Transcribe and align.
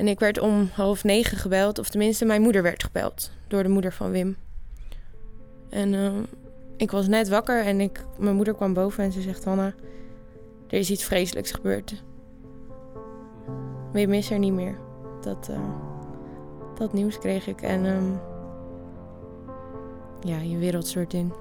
En 0.00 0.08
ik 0.08 0.18
werd 0.18 0.38
om 0.38 0.68
half 0.72 1.04
negen 1.04 1.36
gebeld, 1.36 1.78
of 1.78 1.88
tenminste 1.88 2.24
mijn 2.24 2.42
moeder 2.42 2.62
werd 2.62 2.84
gebeld 2.84 3.30
door 3.48 3.62
de 3.62 3.68
moeder 3.68 3.92
van 3.92 4.10
Wim. 4.10 4.36
En 5.70 5.94
eh, 5.94 6.12
ik 6.76 6.90
was 6.90 7.06
net 7.06 7.28
wakker 7.28 7.64
en 7.64 7.80
ik, 7.80 8.04
mijn 8.18 8.36
moeder 8.36 8.54
kwam 8.54 8.72
boven 8.72 9.04
en 9.04 9.12
ze 9.12 9.20
zegt: 9.20 9.44
Hanna, 9.44 9.74
er 10.68 10.78
is 10.78 10.90
iets 10.90 11.04
vreselijks 11.04 11.50
gebeurd. 11.50 12.02
Wim 13.92 14.12
is 14.12 14.30
er 14.30 14.38
niet 14.38 14.52
meer. 14.52 14.78
Dat, 15.20 15.48
eh, 15.48 15.58
dat 16.74 16.92
nieuws 16.92 17.18
kreeg 17.18 17.46
ik 17.46 17.62
en 17.62 17.86
ehm, 17.86 18.12
ja, 20.20 20.38
je 20.38 20.58
wereld 20.58 20.86
stort 20.86 21.12
in. 21.12 21.32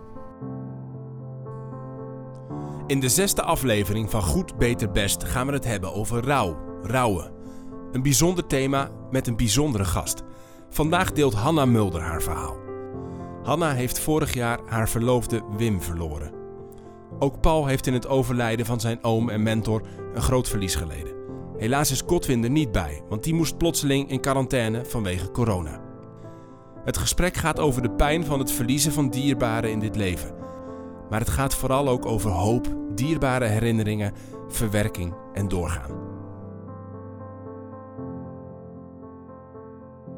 In 2.88 3.00
de 3.00 3.10
zesde 3.10 3.42
aflevering 3.42 4.10
van 4.10 4.22
Goed, 4.22 4.58
Beter, 4.58 4.92
Best 4.92 5.24
gaan 5.24 5.48
we 5.48 5.54
het 5.54 5.66
hebben 5.66 5.94
over 5.94 6.24
rouw, 6.24 6.58
rouwen. 6.84 7.39
Een 7.92 8.02
bijzonder 8.02 8.48
thema 8.48 8.90
met 9.12 9.28
een 9.28 9.36
bijzondere 9.36 9.86
gast. 9.86 10.24
Vandaag 10.70 11.12
deelt 11.12 11.34
Hanna 11.34 11.66
Mulder 11.66 12.02
haar 12.02 12.22
verhaal. 12.22 12.58
Hanna 13.44 13.74
heeft 13.74 14.00
vorig 14.00 14.34
jaar 14.34 14.60
haar 14.66 14.90
verloofde 14.90 15.44
Wim 15.58 15.82
verloren. 15.82 16.32
Ook 17.20 17.42
Paul 17.42 17.66
heeft 17.66 17.88
in 17.88 17.94
het 17.94 18.08
overlijden 18.08 18.66
van 18.66 18.80
zijn 18.80 19.04
oom 19.04 19.30
en 19.30 19.44
mentor 19.44 19.82
een 20.14 20.22
groot 20.22 20.50
verlies 20.50 20.76
geleden. 20.76 21.14
Helaas 21.58 21.92
is 21.92 22.04
Godwin 22.08 22.44
er 22.44 22.50
niet 22.50 22.72
bij, 22.72 23.02
want 23.10 23.24
die 23.24 23.34
moest 23.34 23.58
plotseling 23.58 24.10
in 24.10 24.22
quarantaine 24.22 24.86
vanwege 24.86 25.32
corona. 25.32 25.82
Het 26.84 26.98
gesprek 26.98 27.38
gaat 27.38 27.60
over 27.60 27.82
de 27.82 27.92
pijn 27.92 28.26
van 28.26 28.40
het 28.40 28.52
verliezen 28.52 28.92
van 28.92 29.10
dierbaren 29.10 29.72
in 29.72 29.80
dit 29.80 29.96
leven. 29.96 30.36
Maar 31.10 31.20
het 31.20 31.30
gaat 31.30 31.56
vooral 31.56 31.88
ook 31.88 32.06
over 32.06 32.32
hoop, 32.32 32.68
dierbare 32.96 33.46
herinneringen, 33.46 34.14
verwerking 34.48 35.14
en 35.34 35.48
doorgaan. 35.48 36.09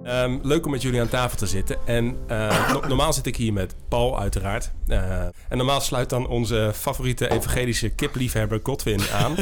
Ehm, 0.04 0.40
leuk 0.42 0.66
om 0.66 0.72
met 0.72 0.82
jullie 0.82 1.02
aan 1.02 1.10
tafel 1.10 1.38
te 1.38 1.48
zitten. 1.48 1.78
En 1.86 2.18
uh, 2.30 2.86
normaal 2.88 3.14
zit 3.14 3.26
ik 3.26 3.36
hier 3.36 3.54
met 3.54 3.76
Paul, 3.88 4.20
uiteraard. 4.20 4.72
Uh, 4.88 5.22
en 5.24 5.58
normaal 5.58 5.82
sluit 5.82 6.10
dan 6.10 6.28
onze 6.28 6.72
favoriete 6.76 7.30
evangelische 7.30 7.90
kipliefhebber 7.90 8.60
Godwin 8.64 9.02
aan. 9.14 9.36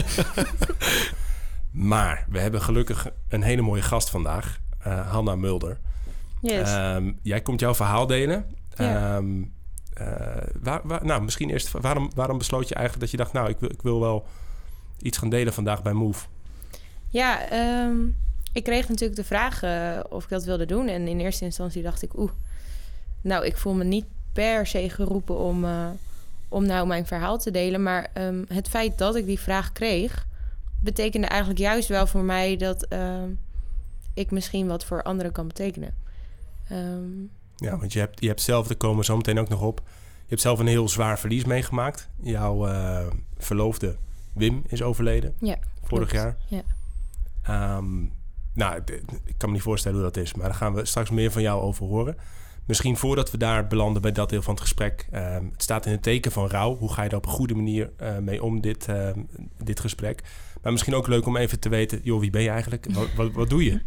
maar 1.96 2.26
we 2.30 2.40
hebben 2.40 2.62
gelukkig 2.62 3.08
een 3.30 3.42
hele 3.42 3.62
mooie 3.62 3.82
gast 3.82 4.10
vandaag, 4.10 4.60
uh, 4.88 5.12
Hanna 5.12 5.36
Mulder. 5.36 5.80
Yes. 6.42 6.74
Um, 6.74 7.20
jij 7.22 7.42
komt 7.42 7.60
jouw 7.60 7.76
verhaal 7.76 8.08
delen. 8.08 8.46
Um, 8.80 9.54
waar, 10.62 10.82
waar, 10.84 11.06
nou, 11.06 11.22
misschien 11.22 11.50
eerst, 11.50 11.72
waarom, 11.72 12.12
waarom 12.16 12.38
besloot 12.38 12.68
je 12.68 12.76
eigenlijk 12.76 13.04
dat 13.04 13.12
je 13.12 13.24
dacht... 13.24 13.34
nou, 13.34 13.50
ik 13.50 13.60
wil, 13.60 13.70
ik 13.70 13.82
wil 13.82 14.00
wel 14.00 14.28
iets 15.02 15.18
gaan 15.18 15.30
delen 15.30 15.54
vandaag 15.54 15.82
bij 15.82 15.94
Move? 15.94 16.26
Ja, 17.08 17.54
um, 17.86 18.16
ik 18.60 18.66
kreeg 18.66 18.90
natuurlijk 18.90 19.20
de 19.20 19.26
vraag 19.26 19.64
uh, 19.64 20.00
of 20.10 20.24
ik 20.24 20.30
dat 20.30 20.44
wilde 20.44 20.66
doen. 20.66 20.88
En 20.88 21.08
in 21.08 21.20
eerste 21.20 21.46
instantie 21.46 21.84
dacht 21.84 22.02
ik, 22.02 22.18
oeh, 22.18 22.32
nou, 23.22 23.46
ik 23.46 23.58
voel 23.58 23.74
me 23.74 23.84
niet 23.84 24.06
per 24.34 24.68
se 24.68 24.90
geroepen 24.90 25.38
om, 25.38 25.64
uh, 25.64 25.88
om 26.50 26.66
nou 26.66 26.88
mijn 26.88 27.06
verhaal 27.06 27.38
te 27.38 27.52
delen. 27.52 27.84
Maar 27.84 28.12
um, 28.14 28.46
het 28.48 28.70
feit 28.70 28.98
dat 28.98 29.16
ik 29.16 29.26
die 29.26 29.40
vraag 29.40 29.72
kreeg, 29.72 30.28
betekende 30.82 31.28
eigenlijk 31.28 31.60
juist 31.60 31.88
wel 31.88 32.08
voor 32.08 32.24
mij 32.24 32.58
dat 32.58 32.86
uh, 32.94 33.24
ik 34.14 34.32
misschien 34.32 34.68
wat 34.68 34.86
voor 34.86 35.04
anderen 35.04 35.32
kan 35.32 35.48
betekenen. 35.48 35.94
Um, 36.72 37.30
ja, 37.56 37.78
want 37.78 37.94
je 37.94 38.00
hebt, 38.00 38.22
je 38.22 38.28
hebt 38.28 38.42
zelf, 38.42 38.68
daar 38.68 38.78
komen 38.78 38.98
we 38.98 39.06
zo 39.06 39.18
meteen 39.18 39.40
ook 39.40 39.50
nog 39.50 39.62
op. 39.62 39.82
Je 39.86 40.36
hebt 40.36 40.42
zelf 40.42 40.60
een 40.60 40.68
heel 40.68 40.90
zwaar 40.90 41.20
verlies 41.20 41.46
meegemaakt. 41.46 42.10
Jouw 42.22 42.68
verloofde 43.38 43.96
Wim 44.34 44.64
is 44.68 44.82
overleden. 44.82 45.34
Ja, 45.40 45.58
vorig 45.84 46.10
klopt. 46.10 46.12
jaar. 46.50 46.64
Ja. 47.44 47.78
Um, 47.78 48.12
nou, 48.54 48.82
ik 49.26 49.36
kan 49.38 49.50
me 49.50 49.56
niet 49.56 49.64
voorstellen 49.64 49.98
hoe 49.98 50.12
dat 50.12 50.24
is, 50.24 50.34
maar 50.34 50.46
daar 50.46 50.58
gaan 50.58 50.74
we 50.74 50.86
straks 50.86 51.10
meer 51.10 51.32
van 51.32 51.42
jou 51.42 51.62
over 51.62 51.86
horen. 51.86 52.18
Misschien 52.70 52.98
voordat 52.98 53.32
we 53.32 53.38
daar 53.38 53.68
belanden 53.68 54.02
bij 54.02 54.12
dat 54.12 54.30
deel 54.30 54.42
van 54.42 54.54
het 54.54 54.62
gesprek. 54.62 55.08
Uh, 55.12 55.34
het 55.34 55.64
staat 55.64 55.86
in 55.86 55.92
het 55.92 56.04
teken 56.04 56.32
van 56.32 56.48
rouw. 56.48 56.76
Hoe 56.76 56.94
ga 56.94 57.04
je 57.04 57.10
daar 57.10 57.18
op 57.18 57.26
een 57.26 57.32
goede 57.32 57.56
manier 57.56 57.92
uh, 58.02 58.18
mee 58.18 58.44
om, 58.44 58.62
dit, 58.62 58.88
uh, 58.88 59.10
dit 59.64 59.80
gesprek? 59.80 60.24
Maar 60.62 60.72
misschien 60.72 60.96
ook 60.96 61.08
leuk 61.08 61.26
om 61.26 61.38
even 61.38 61.60
te 61.60 61.70
weten, 61.70 62.00
joh, 62.04 62.20
wie 62.20 62.30
ben 62.30 62.42
je 62.42 62.50
eigenlijk? 62.50 62.86
Wat, 62.92 63.14
wat, 63.16 63.32
wat 63.32 63.50
doe 63.50 63.64
je? 63.64 63.82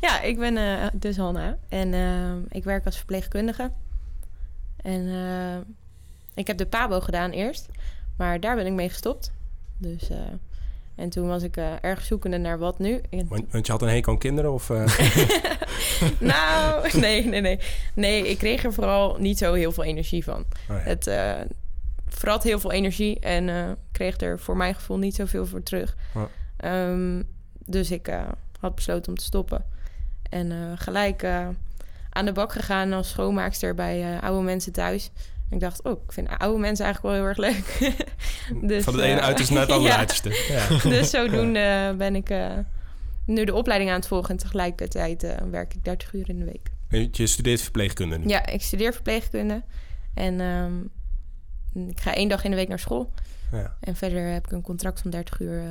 Ja, 0.00 0.20
ik 0.20 0.38
ben 0.38 0.56
uh, 0.56 0.86
dus 0.92 1.16
Hanna 1.16 1.58
en 1.68 1.94
ik 2.48 2.64
werk 2.64 2.84
als 2.84 2.96
verpleegkundige. 2.96 3.70
En 4.76 5.06
ik 6.34 6.46
heb 6.46 6.56
de 6.58 6.66
PABO 6.66 7.00
gedaan 7.00 7.30
eerst, 7.30 7.68
maar 8.16 8.40
daar 8.40 8.56
ben 8.56 8.66
ik 8.66 8.72
mee 8.72 8.88
gestopt. 8.88 9.32
Dus 9.78 10.08
en 10.94 11.08
toen 11.08 11.26
was 11.26 11.42
ik 11.42 11.56
uh, 11.56 11.72
erg 11.80 12.02
zoekende 12.02 12.38
naar 12.38 12.58
wat 12.58 12.78
nu. 12.78 13.00
Want, 13.10 13.52
want 13.52 13.66
je 13.66 13.72
had 13.72 13.82
een 13.82 13.88
hekel 13.88 14.12
aan 14.12 14.18
kinderen? 14.18 14.52
Of, 14.52 14.68
uh... 14.68 14.96
nou, 16.32 16.98
nee, 16.98 17.24
nee, 17.24 17.40
nee. 17.40 17.58
Nee, 17.94 18.28
ik 18.28 18.38
kreeg 18.38 18.64
er 18.64 18.72
vooral 18.72 19.16
niet 19.18 19.38
zo 19.38 19.52
heel 19.52 19.72
veel 19.72 19.84
energie 19.84 20.24
van. 20.24 20.44
Oh 20.70 20.76
ja. 20.76 20.82
Het 20.82 21.06
uh, 21.06 21.32
vrat 22.08 22.42
heel 22.42 22.60
veel 22.60 22.72
energie 22.72 23.20
en 23.20 23.76
kreeg 23.92 24.20
er 24.20 24.38
voor 24.38 24.56
mijn 24.56 24.74
gevoel 24.74 24.98
niet 24.98 25.14
zoveel 25.14 25.46
voor 25.46 25.62
terug. 25.62 25.96
Oh. 26.14 26.22
Um, 26.90 27.28
dus 27.66 27.90
ik 27.90 28.10
had 28.60 28.74
besloten 28.74 29.12
om 29.12 29.18
te 29.18 29.24
stoppen. 29.24 29.64
En 30.30 30.78
gelijk 30.78 31.24
aan 32.10 32.24
de 32.24 32.32
bak 32.32 32.52
gegaan 32.52 32.92
als 32.92 33.08
schoonmaakster 33.08 33.74
bij 33.74 34.20
oude 34.20 34.42
mensen 34.42 34.72
thuis. 34.72 35.10
Ik 35.52 35.60
dacht, 35.60 35.82
oh, 35.82 36.02
ik 36.04 36.12
vind 36.12 36.28
oude 36.38 36.58
mensen 36.58 36.84
eigenlijk 36.84 37.14
wel 37.14 37.24
heel 37.24 37.34
erg 37.34 37.38
leuk. 37.38 37.94
dus, 38.68 38.84
Van 38.84 38.94
het 38.94 39.02
ene 39.02 39.16
uh, 39.16 39.24
uiterste 39.24 39.52
naar 39.52 39.62
het 39.62 39.72
andere 39.76 39.92
ja. 39.92 39.98
uiterste. 39.98 40.44
Ja. 40.48 40.78
dus 40.96 41.10
zodoende 41.10 41.94
ben 41.98 42.14
ik 42.14 42.30
uh, 42.30 42.58
nu 43.26 43.44
de 43.44 43.54
opleiding 43.54 43.90
aan 43.90 43.96
het 43.96 44.06
volgen... 44.06 44.30
en 44.30 44.36
tegelijkertijd 44.36 45.24
uh, 45.24 45.36
werk 45.50 45.74
ik 45.74 45.84
30 45.84 46.12
uur 46.12 46.28
in 46.28 46.38
de 46.38 46.44
week. 46.44 46.70
Je 47.10 47.26
studeert 47.26 47.60
verpleegkunde 47.60 48.18
nu? 48.18 48.28
Ja, 48.28 48.46
ik 48.46 48.62
studeer 48.62 48.92
verpleegkunde. 48.92 49.62
En 50.14 50.40
um, 50.40 50.90
ik 51.88 52.00
ga 52.00 52.14
één 52.14 52.28
dag 52.28 52.44
in 52.44 52.50
de 52.50 52.56
week 52.56 52.68
naar 52.68 52.78
school. 52.78 53.12
Ja. 53.52 53.76
En 53.80 53.96
verder 53.96 54.32
heb 54.32 54.44
ik 54.46 54.52
een 54.52 54.62
contract 54.62 55.00
van 55.00 55.10
30 55.10 55.40
uur... 55.40 55.62
uh, 55.62 55.68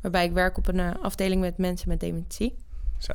waarbij 0.00 0.24
ik 0.24 0.32
werk 0.32 0.58
op 0.58 0.68
een 0.68 1.00
afdeling 1.00 1.40
met 1.40 1.58
mensen 1.58 1.88
met 1.88 2.00
dementie. 2.00 2.54
Zo. 2.98 3.12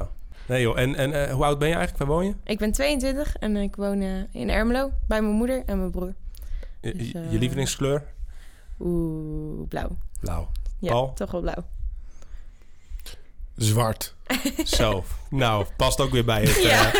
Nee 0.48 0.62
joh, 0.62 0.80
en, 0.80 0.96
en 0.96 1.12
uh, 1.12 1.34
hoe 1.34 1.44
oud 1.44 1.60
ben 1.60 1.68
je 1.68 1.76
eigenlijk? 1.76 2.10
Waar 2.10 2.18
woon 2.18 2.26
je? 2.26 2.36
Ik 2.44 2.58
ben 2.58 2.72
22 2.72 3.36
en 3.36 3.56
ik 3.56 3.76
woon 3.76 4.02
uh, 4.02 4.24
in 4.32 4.50
Ermelo 4.50 4.92
bij 5.08 5.22
mijn 5.22 5.34
moeder 5.34 5.64
en 5.66 5.78
mijn 5.78 5.92
broer. 5.92 6.14
Je, 6.82 6.96
dus, 6.96 7.14
uh, 7.14 7.32
je 7.32 7.38
lievelingskleur? 7.38 8.04
Oeh, 8.80 9.68
blauw. 9.68 9.98
Blauw. 10.20 10.52
Ja, 10.80 10.90
Paul? 10.90 11.14
toch 11.14 11.32
wel 11.32 11.42
blauw. 11.42 11.66
Zwart. 13.56 14.16
Zo, 14.64 15.04
nou, 15.30 15.66
past 15.78 16.02
ook 16.02 16.12
weer 16.12 16.26
bij 16.26 16.44
het. 16.44 16.62
Ja. 16.62 16.92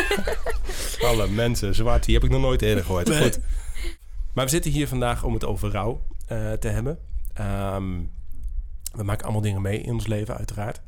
alle 1.08 1.28
mensen, 1.28 1.74
zwart, 1.74 2.04
die 2.04 2.14
heb 2.14 2.24
ik 2.24 2.30
nog 2.30 2.40
nooit 2.40 2.62
eerder 2.62 2.84
gehoord. 2.84 3.08
Nee. 3.08 3.22
Goed. 3.22 3.40
Maar 4.32 4.44
we 4.44 4.50
zitten 4.50 4.70
hier 4.70 4.88
vandaag 4.88 5.24
om 5.24 5.32
het 5.34 5.44
over 5.44 5.70
rouw 5.70 6.02
te 6.58 6.68
hebben. 6.68 6.98
Um, 7.74 8.10
we 8.92 9.02
maken 9.02 9.24
allemaal 9.24 9.42
dingen 9.42 9.62
mee 9.62 9.80
in 9.80 9.92
ons 9.92 10.06
leven, 10.06 10.36
uiteraard 10.36 10.80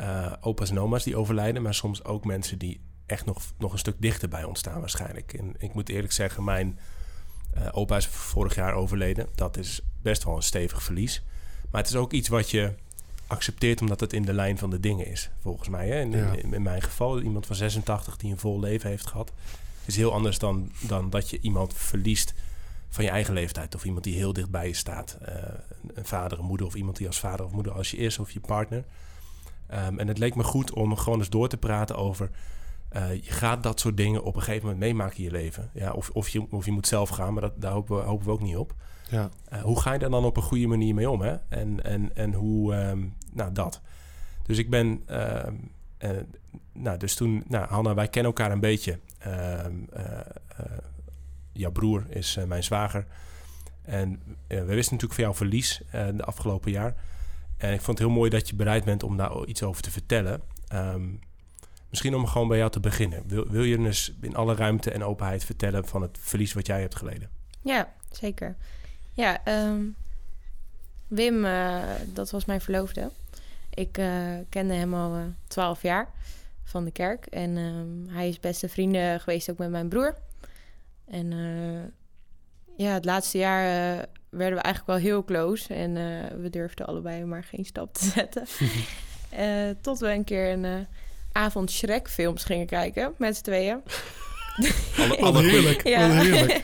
uh, 0.00 0.32
opa's 0.40 0.70
en 0.70 0.80
oma's 0.80 1.04
die 1.04 1.16
overlijden, 1.16 1.62
maar 1.62 1.74
soms 1.74 2.04
ook 2.04 2.24
mensen 2.24 2.58
die 2.58 2.80
echt 3.06 3.24
nog, 3.24 3.42
nog 3.58 3.72
een 3.72 3.78
stuk 3.78 3.96
dichter 3.98 4.28
bij 4.28 4.44
ons 4.44 4.58
staan 4.58 4.80
waarschijnlijk. 4.80 5.32
En 5.32 5.54
ik 5.58 5.74
moet 5.74 5.88
eerlijk 5.88 6.12
zeggen, 6.12 6.44
mijn 6.44 6.78
uh, 7.58 7.68
opa 7.72 7.96
is 7.96 8.06
vorig 8.06 8.54
jaar 8.54 8.74
overleden. 8.74 9.28
Dat 9.34 9.56
is 9.56 9.80
best 10.02 10.24
wel 10.24 10.36
een 10.36 10.42
stevig 10.42 10.82
verlies. 10.82 11.22
Maar 11.70 11.80
het 11.80 11.90
is 11.90 11.96
ook 11.96 12.12
iets 12.12 12.28
wat 12.28 12.50
je 12.50 12.72
accepteert 13.26 13.80
omdat 13.80 14.00
het 14.00 14.12
in 14.12 14.22
de 14.22 14.32
lijn 14.32 14.58
van 14.58 14.70
de 14.70 14.80
dingen 14.80 15.06
is, 15.06 15.30
volgens 15.40 15.68
mij. 15.68 15.88
Hè? 15.88 16.00
In, 16.00 16.10
ja. 16.10 16.32
in, 16.32 16.52
in, 16.54 16.62
mijn 16.62 16.82
geval, 16.82 17.20
iemand 17.20 17.46
van 17.46 17.56
86 17.56 18.16
die 18.16 18.30
een 18.30 18.38
vol 18.38 18.60
leven 18.60 18.90
heeft 18.90 19.06
gehad... 19.06 19.32
is 19.84 19.96
heel 19.96 20.12
anders 20.12 20.38
dan, 20.38 20.70
dan 20.80 21.10
dat 21.10 21.30
je 21.30 21.38
iemand 21.40 21.74
verliest 21.74 22.34
van 22.88 23.04
je 23.04 23.10
eigen 23.10 23.34
leeftijd... 23.34 23.74
of 23.74 23.84
iemand 23.84 24.04
die 24.04 24.14
heel 24.14 24.32
dichtbij 24.32 24.66
je 24.66 24.74
staat. 24.74 25.18
Uh, 25.28 25.34
een 25.94 26.04
vader, 26.04 26.38
een 26.38 26.44
moeder 26.44 26.66
of 26.66 26.74
iemand 26.74 26.96
die 26.96 27.06
als 27.06 27.18
vader 27.18 27.46
of 27.46 27.52
moeder 27.52 27.72
als 27.72 27.90
je 27.90 27.96
is... 27.96 28.18
of 28.18 28.30
je 28.30 28.40
partner... 28.40 28.84
Um, 29.72 29.98
en 29.98 30.08
het 30.08 30.18
leek 30.18 30.34
me 30.34 30.42
goed 30.42 30.72
om 30.72 30.96
gewoon 30.96 31.18
eens 31.18 31.30
door 31.30 31.48
te 31.48 31.56
praten 31.56 31.96
over... 31.96 32.30
Uh, 32.96 33.14
je 33.14 33.30
gaat 33.30 33.62
dat 33.62 33.80
soort 33.80 33.96
dingen 33.96 34.22
op 34.22 34.36
een 34.36 34.42
gegeven 34.42 34.64
moment 34.64 34.84
meemaken 34.84 35.16
in 35.16 35.24
je 35.24 35.30
leven. 35.30 35.70
Ja, 35.72 35.92
of, 35.92 36.10
of, 36.10 36.28
je, 36.28 36.46
of 36.50 36.64
je 36.64 36.72
moet 36.72 36.86
zelf 36.86 37.08
gaan, 37.08 37.32
maar 37.32 37.42
dat, 37.42 37.60
daar 37.60 37.72
hopen 37.72 37.96
we, 37.96 38.02
hopen 38.02 38.26
we 38.26 38.32
ook 38.32 38.42
niet 38.42 38.56
op. 38.56 38.74
Ja. 39.10 39.30
Uh, 39.52 39.62
hoe 39.62 39.80
ga 39.80 39.92
je 39.92 39.98
daar 39.98 40.10
dan 40.10 40.24
op 40.24 40.36
een 40.36 40.42
goede 40.42 40.66
manier 40.66 40.94
mee 40.94 41.10
om? 41.10 41.20
Hè? 41.20 41.36
En, 41.48 41.84
en, 41.84 42.10
en 42.14 42.32
hoe... 42.32 42.74
Um, 42.74 43.14
nou, 43.32 43.52
dat. 43.52 43.80
Dus 44.42 44.58
ik 44.58 44.70
ben... 44.70 45.02
Uh, 45.10 45.42
nou, 46.72 46.98
dus 46.98 47.14
toen... 47.14 47.44
Nou, 47.48 47.66
Hanna, 47.66 47.94
wij 47.94 48.08
kennen 48.08 48.32
elkaar 48.32 48.52
een 48.52 48.60
beetje. 48.60 48.98
Ehm, 49.18 49.74
jouw 51.52 51.70
broer 51.70 52.04
is 52.08 52.38
mijn 52.46 52.64
zwager. 52.64 53.06
En 53.82 54.20
we 54.46 54.64
wisten 54.64 54.94
natuurlijk 54.94 55.12
van 55.12 55.24
jouw 55.24 55.34
verlies 55.34 55.82
de 55.90 56.24
afgelopen 56.24 56.70
jaar... 56.70 56.94
En 57.64 57.72
ik 57.72 57.80
vond 57.80 57.98
het 57.98 58.06
heel 58.06 58.16
mooi 58.16 58.30
dat 58.30 58.48
je 58.48 58.54
bereid 58.54 58.84
bent 58.84 59.02
om 59.02 59.16
daar 59.16 59.44
iets 59.44 59.62
over 59.62 59.82
te 59.82 59.90
vertellen. 59.90 60.42
Um, 60.72 61.20
misschien 61.90 62.14
om 62.14 62.26
gewoon 62.26 62.48
bij 62.48 62.58
jou 62.58 62.70
te 62.70 62.80
beginnen. 62.80 63.22
Wil, 63.26 63.48
wil 63.48 63.62
je 63.62 63.78
dus 63.78 64.12
in 64.20 64.36
alle 64.36 64.54
ruimte 64.54 64.90
en 64.90 65.04
openheid 65.04 65.44
vertellen 65.44 65.86
van 65.86 66.02
het 66.02 66.18
verlies 66.20 66.52
wat 66.52 66.66
jij 66.66 66.80
hebt 66.80 66.94
geleden? 66.94 67.28
Ja, 67.60 67.92
zeker. 68.10 68.56
Ja, 69.12 69.40
um, 69.68 69.96
Wim, 71.08 71.44
uh, 71.44 71.82
dat 72.06 72.30
was 72.30 72.44
mijn 72.44 72.60
verloofde. 72.60 73.10
Ik 73.74 73.98
eh, 73.98 74.32
kende 74.48 74.74
hem 74.74 74.94
al 74.94 75.32
twaalf 75.46 75.82
jaar 75.82 76.08
van 76.62 76.84
de 76.84 76.90
kerk. 76.90 77.26
En 77.26 77.56
ehm, 77.56 78.14
hij 78.14 78.28
is 78.28 78.40
beste 78.40 78.68
vrienden 78.68 79.20
geweest 79.20 79.50
ook 79.50 79.58
met 79.58 79.70
mijn 79.70 79.88
broer. 79.88 80.16
En 81.04 81.32
eh, 81.32 82.86
ja, 82.86 82.92
het 82.92 83.04
laatste 83.04 83.38
jaar 83.38 83.96
eh, 83.98 84.04
werden 84.36 84.58
we 84.58 84.64
eigenlijk 84.64 84.86
wel 84.86 85.10
heel 85.10 85.24
close. 85.24 85.74
En 85.74 85.94
we 86.42 86.50
durfden 86.50 86.86
allebei 86.86 87.24
maar 87.24 87.44
geen 87.44 87.64
stap 87.64 87.94
te 87.94 88.04
zetten. 88.16 88.46
tot 89.82 89.98
we 89.98 90.10
een 90.10 90.24
keer 90.24 90.50
een 90.50 90.86
avond 91.32 91.70
Shrek-films 91.70 92.44
gingen 92.44 92.66
kijken 92.66 93.14
met 93.18 93.36
z'n 93.36 93.42
tweeën. 93.42 93.82
Alle, 94.96 95.16
alle 95.18 95.42
heerlijk, 95.42 95.88
ja. 95.88 96.10
heerlijk. 96.10 96.62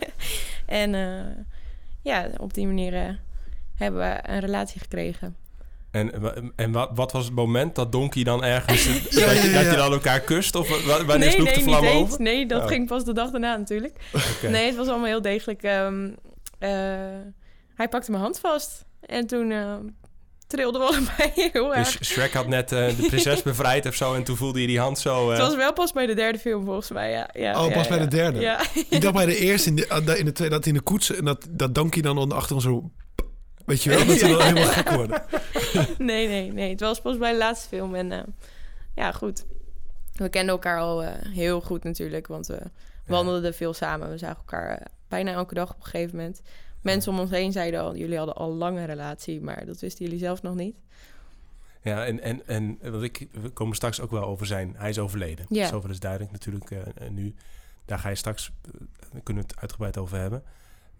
en 0.67 0.91
ja, 2.03 2.31
op 2.37 2.55
die 2.55 2.67
manier 2.67 3.21
hebben 3.75 4.01
we 4.01 4.19
een 4.23 4.41
relatie 4.41 4.81
gekregen. 4.81 5.37
En, 5.91 6.13
en 6.57 6.73
wat, 6.73 6.91
wat, 6.95 7.13
was 7.13 7.25
het 7.25 7.35
moment 7.35 7.75
dat 7.75 7.93
Donkey 7.93 8.25
dan 8.25 8.45
ergens... 8.45 8.85
dat, 8.87 9.13
je, 9.13 9.51
dat, 9.55 9.71
je, 9.71 9.77
dan 9.77 9.93
elkaar 9.93 10.21
kust? 10.21 10.55
Of 10.55 10.85
wanneer 10.87 11.19
nee, 11.19 11.31
sloeg 11.31 11.53
de 11.53 11.61
vlam 11.61 11.87
over? 11.87 12.21
Nee, 12.21 12.47
dat 12.47 12.63
oh. 12.63 12.69
ging 12.69 12.87
pas 12.87 13.05
de 13.05 13.13
dag 13.13 13.31
daarna 13.31 13.57
natuurlijk. 13.57 13.97
Nee, 14.43 14.67
het 14.67 14.77
was 14.77 14.89
allemaal 14.89 15.07
heel 15.07 15.23
degelijk. 15.23 15.63
Um, 15.63 16.17
uh, 16.61 16.71
hij 17.81 17.89
pakte 17.89 18.11
mijn 18.11 18.23
hand 18.23 18.39
vast. 18.39 18.85
En 19.01 19.27
toen 19.27 19.51
uh, 19.51 19.75
trilden 20.47 20.81
we 20.81 20.87
allebei 20.87 21.31
heel 21.53 21.69
dus 21.69 21.77
erg. 21.77 21.99
Dus 21.99 22.09
Shrek 22.09 22.33
had 22.33 22.47
net 22.47 22.73
uh, 22.73 22.97
de 22.97 23.07
prinses 23.07 23.43
bevrijd 23.53 23.87
of 23.87 23.95
zo... 23.95 24.15
en 24.15 24.25
toen 24.25 24.37
voelde 24.37 24.61
je 24.61 24.67
die 24.67 24.81
hand 24.81 24.99
zo... 24.99 25.31
Het 25.31 25.39
was 25.39 25.57
wel 25.57 25.73
pas 25.73 25.93
bij 25.93 26.07
de 26.07 26.15
derde 26.15 26.39
film 26.39 26.65
volgens 26.65 26.91
mij, 26.91 27.11
ja. 27.11 27.29
ja 27.33 27.65
oh, 27.65 27.73
pas 27.73 27.89
bij 27.89 27.99
de 27.99 28.09
derde? 28.09 28.41
Ja. 28.41 28.61
Ik 28.89 29.01
dacht 29.01 29.15
bij 29.15 29.27
de 29.27 29.37
eerste, 29.47 29.69
in 29.69 29.77
de, 29.77 30.19
in 30.19 30.25
de 30.25 30.33
tweede, 30.33 30.55
dat 30.55 30.67
in 30.67 30.75
de 30.75 30.81
koets... 30.81 31.15
en 31.15 31.25
dat, 31.25 31.47
dat 31.51 31.75
Donkey 31.75 32.03
dan 32.03 32.33
achter 32.33 32.55
ons 32.55 32.65
zo 32.65 32.91
Weet 33.65 33.83
je 33.83 33.91
wel, 33.91 34.07
dat 34.07 34.19
ze 34.19 34.29
wel 34.29 34.41
helemaal 34.41 34.73
gek 34.73 34.91
worden. 34.91 35.23
nee, 35.99 36.29
nee, 36.29 36.53
nee. 36.53 36.71
Het 36.71 36.81
was 36.81 37.01
pas 37.01 37.19
bij 37.19 37.33
de 37.33 37.39
laatste 37.39 37.69
film. 37.69 37.95
En 37.95 38.11
uh, 38.11 38.19
ja, 38.95 39.13
goed. 39.13 39.45
We 40.13 40.29
kenden 40.29 40.55
elkaar 40.55 40.79
al 40.79 41.03
uh, 41.03 41.09
heel 41.21 41.61
goed 41.61 41.85
natuurlijk. 41.85 42.27
Want 42.27 42.47
we 42.47 42.61
wandelden 43.07 43.55
veel 43.55 43.75
samen. 43.75 44.11
We 44.11 44.19
zagen 44.19 44.37
elkaar 44.37 44.71
uh, 44.71 44.87
bijna 45.09 45.33
elke 45.33 45.55
dag 45.55 45.71
op 45.71 45.77
een 45.77 45.85
gegeven 45.85 46.17
moment. 46.17 46.41
Mensen 46.83 47.13
om 47.13 47.19
ons 47.19 47.31
heen 47.31 47.53
zeiden 47.53 47.81
al... 47.81 47.97
jullie 47.97 48.17
hadden 48.17 48.35
al 48.35 48.55
lange 48.55 48.85
relatie. 48.85 49.41
Maar 49.41 49.67
dat 49.67 49.81
wisten 49.81 50.05
jullie 50.05 50.21
zelf 50.21 50.43
nog 50.43 50.55
niet. 50.55 50.77
Ja, 51.83 52.07
en, 52.07 52.21
en, 52.21 52.47
en 52.47 52.79
wat 52.91 53.03
ik, 53.03 53.29
we 53.33 53.49
komen 53.49 53.77
straks 53.77 54.01
ook 54.01 54.11
wel 54.11 54.25
over 54.25 54.47
zijn... 54.47 54.75
Hij 54.77 54.89
is 54.89 54.99
overleden. 54.99 55.47
Ja. 55.49 55.67
Zoveel 55.67 55.91
is 55.91 56.01
duidelijk 56.01 56.33
natuurlijk 56.33 56.71
nu. 57.11 57.35
Daar 57.85 57.99
ga 57.99 58.09
je 58.09 58.15
straks... 58.15 58.53
Daar 59.13 59.23
kunnen 59.23 59.43
we 59.43 59.49
het 59.49 59.61
uitgebreid 59.61 59.99
over 59.99 60.19
hebben. 60.19 60.43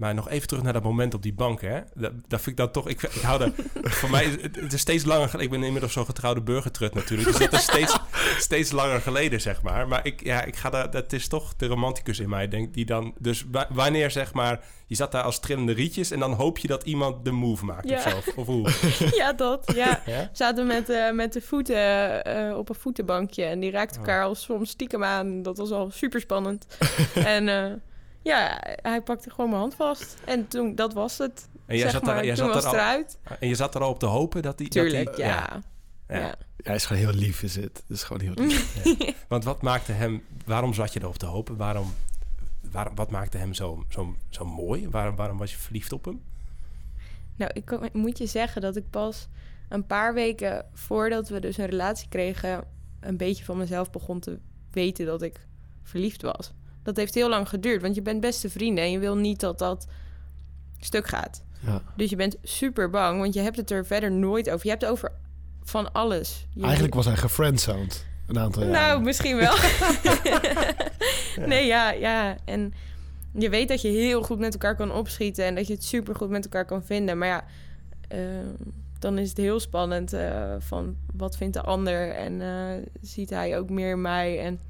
Maar 0.01 0.15
nog 0.15 0.29
even 0.29 0.49
terug 0.49 0.63
naar 0.63 0.73
dat 0.73 0.83
moment 0.83 1.15
op 1.15 1.23
die 1.23 1.35
bank, 1.35 1.61
hè. 1.61 1.81
Dat, 1.95 2.13
dat 2.29 2.41
vind 2.41 2.47
ik 2.47 2.57
dan 2.57 2.71
toch... 2.71 2.89
Ik, 2.89 3.03
ik 3.03 3.21
hou 3.21 3.43
er... 3.43 3.53
voor 4.01 4.11
mij, 4.11 4.25
het, 4.41 4.73
is 4.73 4.81
steeds 4.81 5.05
langer... 5.05 5.41
Ik 5.41 5.51
ben 5.51 5.63
inmiddels 5.63 5.93
zo'n 5.93 6.05
getrouwde 6.05 6.41
burgertrut 6.41 6.95
natuurlijk. 6.95 7.29
Dus 7.29 7.39
dat 7.39 7.53
is 7.53 7.63
steeds, 7.63 7.99
steeds 8.49 8.71
langer 8.71 9.01
geleden, 9.01 9.41
zeg 9.41 9.63
maar. 9.63 9.89
Maar 9.89 10.07
ik, 10.07 10.25
ja, 10.25 10.45
ik 10.45 10.57
ga 10.57 10.71
daar... 10.71 10.91
Dat 10.91 11.13
is 11.13 11.29
toch 11.29 11.57
de 11.57 11.67
romanticus 11.67 12.19
in 12.19 12.29
mij, 12.29 12.49
denk 12.49 12.75
die 12.75 12.85
dan... 12.85 13.15
Dus 13.19 13.45
wanneer, 13.71 14.11
zeg 14.11 14.33
maar... 14.33 14.61
Je 14.87 14.97
zat 14.97 15.13
daar 15.13 15.23
als 15.23 15.41
trillende 15.41 15.73
rietjes... 15.73 16.11
en 16.11 16.19
dan 16.19 16.33
hoop 16.33 16.59
je 16.59 16.69
dat 16.69 16.83
iemand 16.83 17.25
de 17.25 17.31
move 17.31 17.65
maakt 17.65 17.89
ja. 17.89 17.97
of 17.97 18.03
zo. 18.03 18.41
Of 18.41 18.47
hoe? 18.47 18.71
Ja, 19.21 19.33
dat. 19.33 19.73
Ja. 19.75 20.03
ja? 20.07 20.31
Zaten 20.33 20.67
met, 20.67 20.91
uh, 20.91 21.11
met 21.13 21.33
de 21.33 21.41
voeten 21.41 21.77
uh, 22.29 22.57
op 22.57 22.69
een 22.69 22.75
voetenbankje... 22.75 23.45
en 23.45 23.61
die 23.61 23.71
raakten 23.71 24.01
elkaar 24.01 24.21
oh. 24.21 24.29
al 24.29 24.35
soms 24.35 24.71
stiekem 24.71 25.05
aan. 25.05 25.43
Dat 25.43 25.57
was 25.57 25.71
al 25.71 25.91
super 25.91 26.21
spannend. 26.21 26.67
en... 27.15 27.49
Uh, 27.49 27.73
ja, 28.23 28.61
hij 28.83 29.03
pakte 29.03 29.31
gewoon 29.31 29.51
mijn 29.51 29.61
hand 29.61 29.75
vast. 29.75 30.17
En 30.25 30.49
toen, 30.49 30.75
dat 30.75 30.93
was 30.93 31.19
het. 31.19 31.49
En 31.67 31.77
jij 31.77 31.91
zat, 31.91 32.09
er, 32.09 32.25
jij 32.25 32.37
zat 32.37 32.57
er 32.57 32.67
al, 32.67 32.75
eruit. 32.75 33.19
En 33.41 33.49
je 33.49 33.55
zat 33.55 33.75
er 33.75 33.83
al 33.83 33.91
op 33.91 33.99
te 33.99 34.07
hopen 34.07 34.43
dat 34.43 34.59
hij... 34.59 34.69
Tuurlijk, 34.69 35.07
dat 35.07 35.17
ja. 35.17 35.63
ja. 36.09 36.19
ja. 36.19 36.35
Hij 36.63 36.75
is 36.75 36.87
gewoon 36.87 37.03
heel 37.03 37.13
lief, 37.13 37.43
is 37.43 37.57
het. 37.57 37.85
is 37.89 38.03
gewoon 38.03 38.23
heel 38.23 38.33
lief. 38.35 38.85
Want 39.29 39.45
wat 39.45 39.63
maakte 39.63 39.93
hem... 39.93 40.25
Waarom 40.45 40.75
zat 40.75 40.93
je 40.93 41.01
erop 41.01 41.19
te 41.19 41.27
hopen? 41.27 41.57
Waarom, 41.57 41.95
waarom, 42.71 42.95
wat 42.95 43.11
maakte 43.11 43.39
hem 43.39 43.55
zo, 43.55 43.85
zo, 43.89 44.15
zo 44.29 44.45
mooi? 44.45 44.89
Waarom, 44.89 45.17
waarom 45.17 45.39
was 45.39 45.51
je 45.51 45.59
verliefd 45.59 45.93
op 45.93 46.05
hem? 46.05 46.23
Nou, 47.37 47.51
ik 47.55 47.93
moet 47.93 48.19
je 48.19 48.27
zeggen 48.27 48.63
dat 48.63 48.77
ik 48.77 48.91
pas 48.91 49.29
een 49.69 49.87
paar 49.87 50.15
weken 50.15 50.67
voordat 50.73 51.29
we 51.29 51.41
dus 51.41 51.57
een 51.57 51.67
relatie 51.67 52.09
kregen... 52.09 52.65
een 53.01 53.17
beetje 53.17 53.45
van 53.45 53.57
mezelf 53.57 53.91
begon 53.91 54.21
te 54.21 54.39
weten 54.71 55.07
dat 55.07 55.23
ik 55.23 55.47
verliefd 55.83 56.23
was. 56.23 56.53
Dat 56.83 56.97
heeft 56.97 57.15
heel 57.15 57.29
lang 57.29 57.49
geduurd, 57.49 57.83
want 57.83 57.95
je 57.95 58.03
bent 58.03 58.21
beste 58.21 58.51
vrienden 58.51 58.85
en 58.85 58.91
je 58.91 58.99
wil 58.99 59.17
niet 59.17 59.41
dat 59.41 59.59
dat 59.59 59.87
stuk 60.79 61.07
gaat. 61.07 61.43
Ja. 61.67 61.83
Dus 61.97 62.11
je 62.11 62.17
bent 62.17 62.37
super 62.43 62.91
bang, 62.91 63.21
want 63.21 63.35
je 63.35 63.41
hebt 63.41 63.57
het 63.57 63.71
er 63.71 63.87
verder 63.87 64.13
nooit 64.13 64.51
over. 64.51 64.65
Je 64.65 64.71
hebt 64.71 64.83
het 64.83 64.91
over 64.91 65.13
van 65.63 65.93
alles. 65.93 66.47
Eigenlijk 66.61 66.95
was 66.95 67.07
hij 67.07 67.17
gefriendzoned 67.17 68.07
een 68.27 68.39
aantal 68.39 68.63
jaar. 68.63 68.73
Nou, 68.73 69.03
misschien 69.03 69.37
wel. 69.37 69.55
Nee, 71.47 71.67
ja, 71.67 71.91
ja. 71.91 72.37
En 72.45 72.73
je 73.33 73.49
weet 73.49 73.69
dat 73.69 73.83
je 73.83 73.89
heel 73.89 74.23
goed 74.23 74.39
met 74.39 74.53
elkaar 74.53 74.77
kan 74.77 74.93
opschieten 74.93 75.45
en 75.45 75.55
dat 75.55 75.67
je 75.67 75.73
het 75.73 75.85
super 75.85 76.15
goed 76.15 76.29
met 76.29 76.45
elkaar 76.45 76.65
kan 76.65 76.85
vinden. 76.85 77.19
Maar 77.19 77.29
ja, 77.29 77.45
ehm, 78.09 78.47
dan 78.99 79.19
is 79.19 79.29
het 79.29 79.39
heel 79.39 79.61
spannend 79.61 80.15
uh, 80.15 80.55
van 80.59 80.97
wat 81.17 81.37
vindt 81.37 81.55
de 81.55 81.63
ander 81.63 82.15
en 82.15 82.41
uh, 82.41 82.87
ziet 83.01 83.31
hij 83.31 83.59
ook 83.59 83.71
meer 83.71 83.99
mij 83.99 84.41
en 84.41 84.61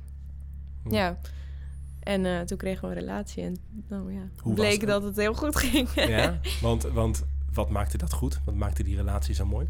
hm. 0.83 0.95
ja. 0.95 1.19
En 2.00 2.25
uh, 2.25 2.41
toen 2.41 2.58
kregen 2.58 2.88
we 2.88 2.94
een 2.94 3.00
relatie 3.00 3.43
en 3.43 3.56
nou 3.88 4.12
ja, 4.12 4.29
Hoe 4.38 4.55
bleek 4.55 4.87
dat 4.87 5.02
het 5.02 5.17
heel 5.17 5.35
goed 5.35 5.56
ging. 5.56 5.88
ja, 5.94 6.41
want, 6.62 6.82
want 6.82 7.25
wat 7.52 7.70
maakte 7.70 7.97
dat 7.97 8.12
goed? 8.12 8.41
Wat 8.44 8.55
maakte 8.55 8.82
die 8.82 8.97
relatie 8.97 9.35
zo 9.35 9.47
mooi? 9.47 9.69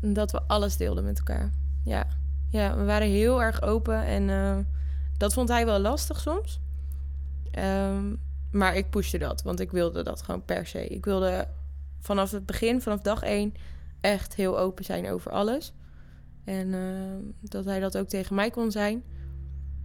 Dat 0.00 0.32
we 0.32 0.42
alles 0.46 0.76
deelden 0.76 1.04
met 1.04 1.18
elkaar. 1.18 1.52
Ja, 1.84 2.06
ja 2.50 2.76
we 2.76 2.84
waren 2.84 3.08
heel 3.08 3.42
erg 3.42 3.62
open 3.62 4.04
en 4.04 4.28
uh, 4.28 4.58
dat 5.16 5.32
vond 5.32 5.48
hij 5.48 5.66
wel 5.66 5.78
lastig 5.78 6.20
soms. 6.20 6.60
Um, 7.58 8.20
maar 8.50 8.76
ik 8.76 8.90
pushte 8.90 9.18
dat, 9.18 9.42
want 9.42 9.60
ik 9.60 9.70
wilde 9.70 10.02
dat 10.02 10.22
gewoon 10.22 10.44
per 10.44 10.66
se. 10.66 10.86
Ik 10.86 11.04
wilde 11.04 11.48
vanaf 12.00 12.30
het 12.30 12.46
begin, 12.46 12.82
vanaf 12.82 13.00
dag 13.00 13.22
één, 13.22 13.54
echt 14.00 14.34
heel 14.34 14.58
open 14.58 14.84
zijn 14.84 15.08
over 15.10 15.30
alles. 15.30 15.72
En 16.44 16.68
uh, 16.68 17.32
dat 17.40 17.64
hij 17.64 17.80
dat 17.80 17.98
ook 17.98 18.08
tegen 18.08 18.34
mij 18.34 18.50
kon 18.50 18.70
zijn. 18.70 19.02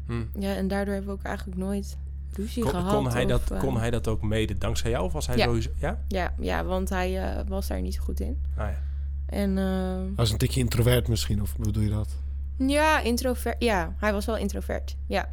Hm. 0.10 0.42
Ja, 0.42 0.56
en 0.56 0.68
daardoor 0.68 0.94
hebben 0.94 1.14
we 1.14 1.20
ook 1.20 1.26
eigenlijk 1.26 1.58
nooit 1.58 1.98
ruzie 2.34 2.64
kon, 2.64 2.72
gehad. 2.72 2.94
Kon 2.94 3.12
hij, 3.12 3.26
dat, 3.26 3.52
kon 3.60 3.78
hij 3.78 3.90
dat 3.90 4.08
ook 4.08 4.22
mede 4.22 4.58
dankzij 4.58 4.92
jou? 4.92 5.06
Of 5.06 5.14
was 5.14 5.28
hij 5.28 5.38
ja. 5.38 5.44
sowieso... 5.44 5.70
Ja? 5.76 6.00
Ja, 6.08 6.34
ja 6.40 6.64
want 6.64 6.90
hij 6.90 7.38
uh, 7.38 7.48
was 7.48 7.68
daar 7.68 7.82
niet 7.82 7.94
zo 7.94 8.02
goed 8.02 8.20
in. 8.20 8.42
Ah, 8.58 8.68
ja. 8.68 8.82
En, 9.26 9.58
uh, 9.58 9.66
hij 9.66 10.16
was 10.16 10.32
een 10.32 10.38
tikje 10.38 10.60
introvert 10.60 11.08
misschien, 11.08 11.42
of 11.42 11.56
hoe 11.56 11.66
bedoel 11.66 11.84
je 11.84 11.90
dat? 11.90 12.16
Ja, 12.58 13.00
introvert. 13.00 13.64
Ja, 13.64 13.94
hij 13.98 14.14
was 14.14 14.26
wel 14.26 14.38
introvert. 14.38 14.96
Ja, 15.06 15.30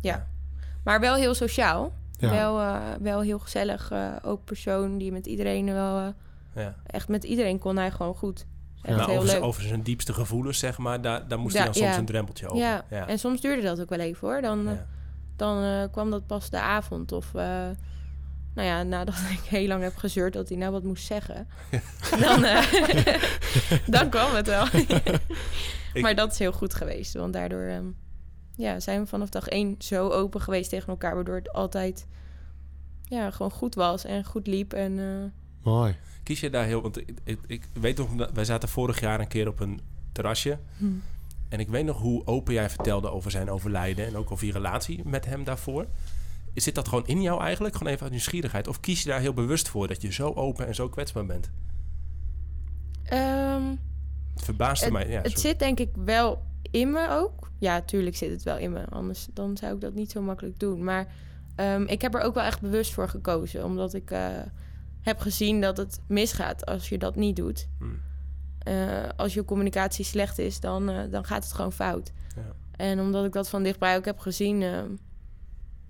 ja. 0.00 0.28
Maar 0.82 1.00
wel 1.00 1.14
heel 1.14 1.34
sociaal. 1.34 1.92
Ja. 2.16 2.30
Wel, 2.30 2.60
uh, 2.60 2.80
wel 3.00 3.20
heel 3.20 3.38
gezellig. 3.38 3.92
ook 4.22 4.44
persoon 4.44 4.98
die 4.98 5.12
met 5.12 5.26
iedereen 5.26 5.72
wel... 5.72 6.14
ja. 6.54 6.74
Echt 6.86 7.08
met 7.08 7.24
iedereen 7.24 7.58
kon 7.58 7.76
hij 7.76 7.90
gewoon 7.90 8.14
goed. 8.14 8.46
Ja. 8.82 9.06
over, 9.06 9.40
over, 9.40 9.62
zijn 9.62 9.82
diepste 9.82 10.12
gevoelens, 10.12 10.58
zeg 10.58 10.78
maar, 10.78 11.00
daar, 11.00 11.28
daar 11.28 11.38
moest 11.38 11.56
hij 11.56 11.64
dan 11.64 11.74
soms 11.74 11.96
een 11.96 12.04
drempeltje 12.04 12.46
over. 12.46 12.58
Ja. 12.58 12.84
ja. 12.90 13.08
en 13.08 13.18
soms 13.18 13.40
duurde 13.40 13.62
dat 13.62 13.80
ook 13.80 13.88
wel 13.88 13.98
even 13.98 14.28
hoor. 14.28 14.40
Dan, 14.40 14.68
dan 15.36 15.64
uh, 15.64 15.82
kwam 15.90 16.10
dat 16.10 16.26
pas 16.26 16.50
de 16.50 16.60
avond. 16.60 17.12
Of 17.12 17.26
uh, 17.34 17.42
nou 18.54 18.68
ja, 18.68 18.82
nadat 18.82 19.14
ik 19.38 19.40
heel 19.48 19.66
lang 19.66 19.82
heb 19.82 19.96
gezeurd 19.96 20.32
dat 20.32 20.48
hij 20.48 20.58
nou 20.58 20.72
wat 20.72 20.82
moest 20.82 21.06
zeggen. 21.06 21.48
dan, 22.20 22.44
uh, 22.44 22.72
dan 23.96 24.08
kwam 24.08 24.34
het 24.34 24.46
wel. 24.46 24.66
maar 26.02 26.14
dat 26.14 26.32
is 26.32 26.38
heel 26.38 26.52
goed 26.52 26.74
geweest. 26.74 27.14
Want 27.14 27.32
daardoor 27.32 27.62
um, 27.62 27.96
ja, 28.54 28.80
zijn 28.80 29.00
we 29.00 29.06
vanaf 29.06 29.28
dag 29.28 29.48
één 29.48 29.74
zo 29.78 30.08
open 30.08 30.40
geweest 30.40 30.70
tegen 30.70 30.88
elkaar. 30.88 31.14
Waardoor 31.14 31.36
het 31.36 31.52
altijd 31.52 32.06
ja, 33.02 33.30
gewoon 33.30 33.52
goed 33.52 33.74
was 33.74 34.04
en 34.04 34.24
goed 34.24 34.46
liep. 34.46 34.72
En, 34.72 34.98
Mooi 35.68 35.96
kies 36.28 36.40
je 36.40 36.50
daar 36.50 36.64
heel... 36.64 36.82
Want 36.82 36.98
ik, 36.98 37.10
ik, 37.24 37.38
ik 37.46 37.68
weet 37.72 37.96
nog, 37.96 38.08
wij 38.32 38.44
zaten 38.44 38.68
vorig 38.68 39.00
jaar 39.00 39.20
een 39.20 39.28
keer 39.28 39.48
op 39.48 39.60
een 39.60 39.80
terrasje. 40.12 40.58
Hmm. 40.76 41.02
En 41.48 41.60
ik 41.60 41.68
weet 41.68 41.84
nog 41.84 42.00
hoe 42.00 42.26
open 42.26 42.54
jij 42.54 42.70
vertelde 42.70 43.10
over 43.10 43.30
zijn 43.30 43.50
overlijden... 43.50 44.06
en 44.06 44.16
ook 44.16 44.30
over 44.30 44.46
je 44.46 44.52
relatie 44.52 45.02
met 45.04 45.24
hem 45.24 45.44
daarvoor. 45.44 45.86
Zit 46.54 46.74
dat 46.74 46.88
gewoon 46.88 47.06
in 47.06 47.22
jou 47.22 47.42
eigenlijk? 47.42 47.76
Gewoon 47.76 47.92
even 47.92 48.02
uit 48.02 48.12
nieuwsgierigheid? 48.12 48.68
Of 48.68 48.80
kies 48.80 49.02
je 49.02 49.08
daar 49.08 49.20
heel 49.20 49.32
bewust 49.32 49.68
voor... 49.68 49.88
dat 49.88 50.02
je 50.02 50.12
zo 50.12 50.32
open 50.32 50.66
en 50.66 50.74
zo 50.74 50.88
kwetsbaar 50.88 51.26
bent? 51.26 51.50
Um, 53.12 53.78
het 54.34 54.44
verbaasde 54.44 54.90
mij. 54.90 55.08
Ja, 55.08 55.20
het 55.20 55.40
zit 55.40 55.58
denk 55.58 55.80
ik 55.80 55.90
wel 56.04 56.42
in 56.70 56.90
me 56.90 57.08
ook. 57.10 57.50
Ja, 57.58 57.80
tuurlijk 57.80 58.16
zit 58.16 58.30
het 58.30 58.42
wel 58.42 58.58
in 58.58 58.72
me. 58.72 58.86
Anders 58.88 59.26
dan 59.32 59.56
zou 59.56 59.74
ik 59.74 59.80
dat 59.80 59.94
niet 59.94 60.10
zo 60.10 60.22
makkelijk 60.22 60.58
doen. 60.58 60.84
Maar 60.84 61.06
um, 61.56 61.86
ik 61.86 62.02
heb 62.02 62.14
er 62.14 62.20
ook 62.20 62.34
wel 62.34 62.44
echt 62.44 62.60
bewust 62.60 62.92
voor 62.92 63.08
gekozen. 63.08 63.64
Omdat 63.64 63.94
ik... 63.94 64.10
Uh, 64.10 64.28
heb 65.08 65.20
gezien 65.20 65.60
dat 65.60 65.76
het 65.76 66.00
misgaat 66.06 66.66
als 66.66 66.88
je 66.88 66.98
dat 66.98 67.16
niet 67.16 67.36
doet. 67.36 67.68
Hmm. 67.78 68.00
Uh, 68.68 69.08
als 69.16 69.34
je 69.34 69.44
communicatie 69.44 70.04
slecht 70.04 70.38
is, 70.38 70.60
dan, 70.60 70.90
uh, 70.90 71.00
dan 71.10 71.24
gaat 71.24 71.44
het 71.44 71.52
gewoon 71.52 71.72
fout. 71.72 72.12
Ja. 72.36 72.42
En 72.76 73.00
omdat 73.00 73.24
ik 73.24 73.32
dat 73.32 73.48
van 73.48 73.62
dichtbij 73.62 73.96
ook 73.96 74.04
heb 74.04 74.18
gezien, 74.18 74.60
uh, 74.60 74.78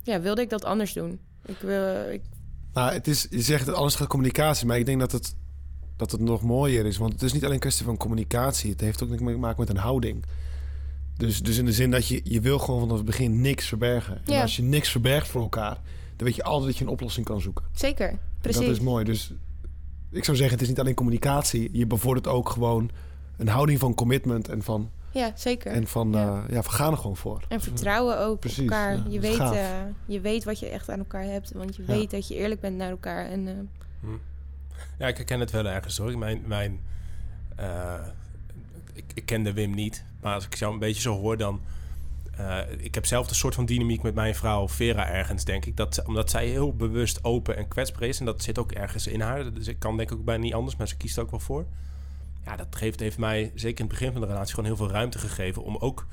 ja, 0.03 0.21
wilde 0.21 0.41
ik 0.41 0.49
dat 0.49 0.65
anders 0.65 0.93
doen. 0.93 1.19
Ik 1.45 1.57
wil, 1.57 2.09
ik... 2.09 2.21
Nou, 2.73 2.93
het 2.93 3.07
is, 3.07 3.27
je 3.29 3.41
zegt 3.41 3.65
dat 3.65 3.75
alles 3.75 3.95
gaat 3.95 4.07
communicatie, 4.07 4.67
maar 4.67 4.77
ik 4.77 4.85
denk 4.85 4.99
dat 4.99 5.11
het 5.11 5.35
dat 5.99 6.11
het 6.11 6.21
nog 6.21 6.41
mooier 6.41 6.85
is. 6.85 6.97
Want 6.97 7.13
het 7.13 7.21
is 7.21 7.33
niet 7.33 7.41
alleen 7.41 7.53
een 7.53 7.59
kwestie 7.59 7.85
van 7.85 7.97
communicatie. 7.97 8.71
Het 8.71 8.81
heeft 8.81 9.03
ook 9.03 9.17
te 9.17 9.23
maken 9.23 9.59
met 9.59 9.69
een 9.69 9.77
houding. 9.77 10.25
Dus, 11.17 11.41
dus 11.41 11.57
in 11.57 11.65
de 11.65 11.73
zin 11.73 11.91
dat 11.91 12.07
je, 12.07 12.21
je 12.23 12.41
wil 12.41 12.59
gewoon 12.59 12.79
vanaf 12.79 12.97
het 12.97 13.05
begin 13.05 13.41
niks 13.41 13.67
verbergen. 13.67 14.15
En 14.25 14.33
Ja. 14.33 14.41
als 14.41 14.55
je 14.55 14.63
niks 14.63 14.89
verbergt 14.89 15.27
voor 15.27 15.41
elkaar, 15.41 15.77
dan 16.15 16.27
weet 16.27 16.35
je 16.35 16.43
altijd 16.43 16.65
dat 16.65 16.77
je 16.77 16.83
een 16.83 16.91
oplossing 16.91 17.25
kan 17.25 17.41
zoeken. 17.41 17.65
Zeker, 17.71 18.19
precies. 18.41 18.61
Dat 18.65 18.69
is 18.75 18.79
mooi. 18.79 19.05
Dus 19.05 19.33
ik 20.11 20.23
zou 20.23 20.37
zeggen, 20.37 20.53
het 20.55 20.63
is 20.63 20.69
niet 20.71 20.79
alleen 20.79 20.93
communicatie. 20.95 21.69
Je 21.71 21.85
bevordert 21.87 22.27
ook 22.27 22.49
gewoon 22.49 22.89
een 23.37 23.47
houding 23.47 23.79
van 23.79 23.93
commitment 23.93 24.49
en 24.49 24.63
van, 24.63 24.89
Ja, 25.11 25.31
zeker. 25.35 25.71
en 25.71 25.87
van 25.87 26.11
Ja. 26.11 26.19
ja. 26.21 26.43
ja, 26.49 26.61
we 26.61 26.69
gaan 26.69 26.91
er 26.91 26.97
gewoon 26.97 27.17
voor. 27.17 27.43
En 27.47 27.61
vertrouwen 27.61 28.19
ook 28.19 28.39
Precies, 28.39 28.57
op 28.63 28.63
elkaar. 28.69 28.95
ja, 28.95 29.03
je, 29.09 29.19
weet, 29.19 29.39
eh, 29.39 29.67
je 30.05 30.19
weet 30.21 30.43
wat 30.43 30.59
je 30.59 30.65
echt 30.69 30.89
aan 30.89 30.99
elkaar 30.99 31.23
hebt. 31.23 31.51
Want 31.51 31.75
je 31.75 31.83
Ja. 31.87 31.93
weet 31.93 32.11
dat 32.11 32.27
je 32.27 32.35
eerlijk 32.35 32.61
bent 32.61 32.77
naar 32.77 32.89
elkaar. 32.89 33.25
En 33.25 33.47
eh, 33.47 33.53
Ja, 34.99 35.07
ik 35.07 35.17
herken 35.17 35.39
het 35.39 35.51
wel 35.51 35.65
ergens 35.65 35.97
hoor. 35.97 36.17
Mijn, 36.17 36.41
mijn, 36.45 36.79
eh, 37.55 37.93
ik, 38.93 39.03
ik 39.13 39.25
kende 39.25 39.53
Wim 39.53 39.73
niet, 39.75 40.03
maar 40.21 40.33
als 40.33 40.45
ik 40.45 40.55
jou 40.55 40.73
een 40.73 40.79
beetje 40.79 41.01
zo 41.01 41.19
hoor, 41.19 41.37
dan. 41.37 41.59
Eh, 42.39 42.57
ik 42.77 42.95
heb 42.95 43.05
zelf 43.05 43.29
een 43.29 43.35
soort 43.35 43.55
van 43.55 43.65
dynamiek 43.65 44.01
met 44.01 44.15
mijn 44.15 44.35
vrouw 44.35 44.67
Vera 44.67 45.09
ergens, 45.09 45.43
denk 45.45 45.65
ik. 45.65 45.77
Dat, 45.77 46.03
omdat 46.05 46.29
zij 46.29 46.47
heel 46.47 46.75
bewust 46.75 47.23
open 47.23 47.57
en 47.57 47.67
kwetsbaar 47.67 48.07
is. 48.07 48.19
En 48.19 48.25
dat 48.25 48.43
zit 48.43 48.59
ook 48.59 48.71
ergens 48.71 49.07
in 49.07 49.21
haar. 49.21 49.53
Dus 49.53 49.67
ik 49.67 49.79
kan 49.79 49.97
denk 49.97 50.11
ik 50.11 50.17
ook 50.17 50.25
bijna 50.25 50.43
niet 50.43 50.53
anders, 50.53 50.75
maar 50.75 50.87
ze 50.87 50.97
kiest 50.97 51.17
er 51.17 51.23
ook 51.23 51.31
wel 51.31 51.39
voor. 51.39 51.65
Ja, 52.45 52.55
dat 52.55 52.75
geeft, 52.75 52.99
heeft 52.99 53.17
mij, 53.17 53.51
zeker 53.55 53.79
in 53.79 53.85
het 53.85 53.99
begin 53.99 54.11
van 54.11 54.21
de 54.21 54.27
relatie, 54.27 54.53
gewoon 54.53 54.65
heel 54.65 54.77
veel 54.77 54.89
ruimte 54.89 55.19
gegeven 55.19 55.63
om 55.63 55.77
ook 55.77 56.07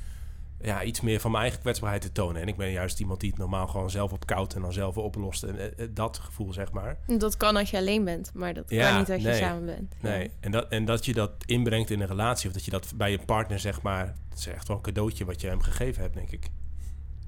ja, 0.61 0.83
iets 0.83 1.01
meer 1.01 1.21
van 1.21 1.31
mijn 1.31 1.43
eigen 1.43 1.61
kwetsbaarheid 1.61 2.03
te 2.03 2.13
tonen. 2.13 2.43
En 2.43 2.49
ik 2.49 2.57
ben 2.57 2.71
juist 2.71 3.01
iemand 3.01 3.21
die 3.21 3.31
het 3.31 3.39
normaal 3.39 3.67
gewoon 3.67 3.91
zelf 3.91 4.13
op 4.13 4.27
koud 4.27 4.55
en 4.55 4.61
dan 4.63 4.73
zelf 4.73 4.97
oplost. 4.97 5.43
En 5.43 5.59
eh, 5.59 5.85
eh, 5.85 5.91
dat 5.95 6.19
gevoel, 6.19 6.53
zeg 6.53 6.73
maar. 6.73 6.99
dat 7.19 7.37
kan 7.37 7.57
als 7.57 7.71
je 7.71 7.77
alleen 7.77 8.05
bent. 8.05 8.31
Maar 8.35 8.55
dat 8.55 8.71
Ja, 8.71 8.89
kan 8.91 8.99
niet 8.99 9.11
als 9.11 9.23
je 9.23 9.35
samen 9.35 9.65
bent. 9.67 9.95
Ja. 10.03 10.09
Nee, 10.09 10.31
en 10.41 10.51
dat, 10.51 10.69
en 10.69 10.85
dat 10.85 11.05
je 11.05 11.13
dat 11.13 11.31
inbrengt 11.45 11.91
in 11.91 12.01
een 12.01 12.07
relatie... 12.07 12.49
of 12.49 12.55
dat 12.55 12.65
je 12.65 12.71
dat 12.71 12.93
bij 12.97 13.11
je 13.11 13.19
partner, 13.25 13.59
zeg 13.59 13.83
maar... 13.83 14.15
het 14.29 14.39
is 14.39 14.47
echt 14.47 14.69
wel 14.69 14.77
een 14.77 14.83
cadeautje 14.83 15.25
wat 15.25 15.41
je 15.41 15.47
hem 15.49 15.61
gegeven 15.61 16.03
hebt, 16.03 16.15
denk 16.15 16.31
ik. 16.31 16.51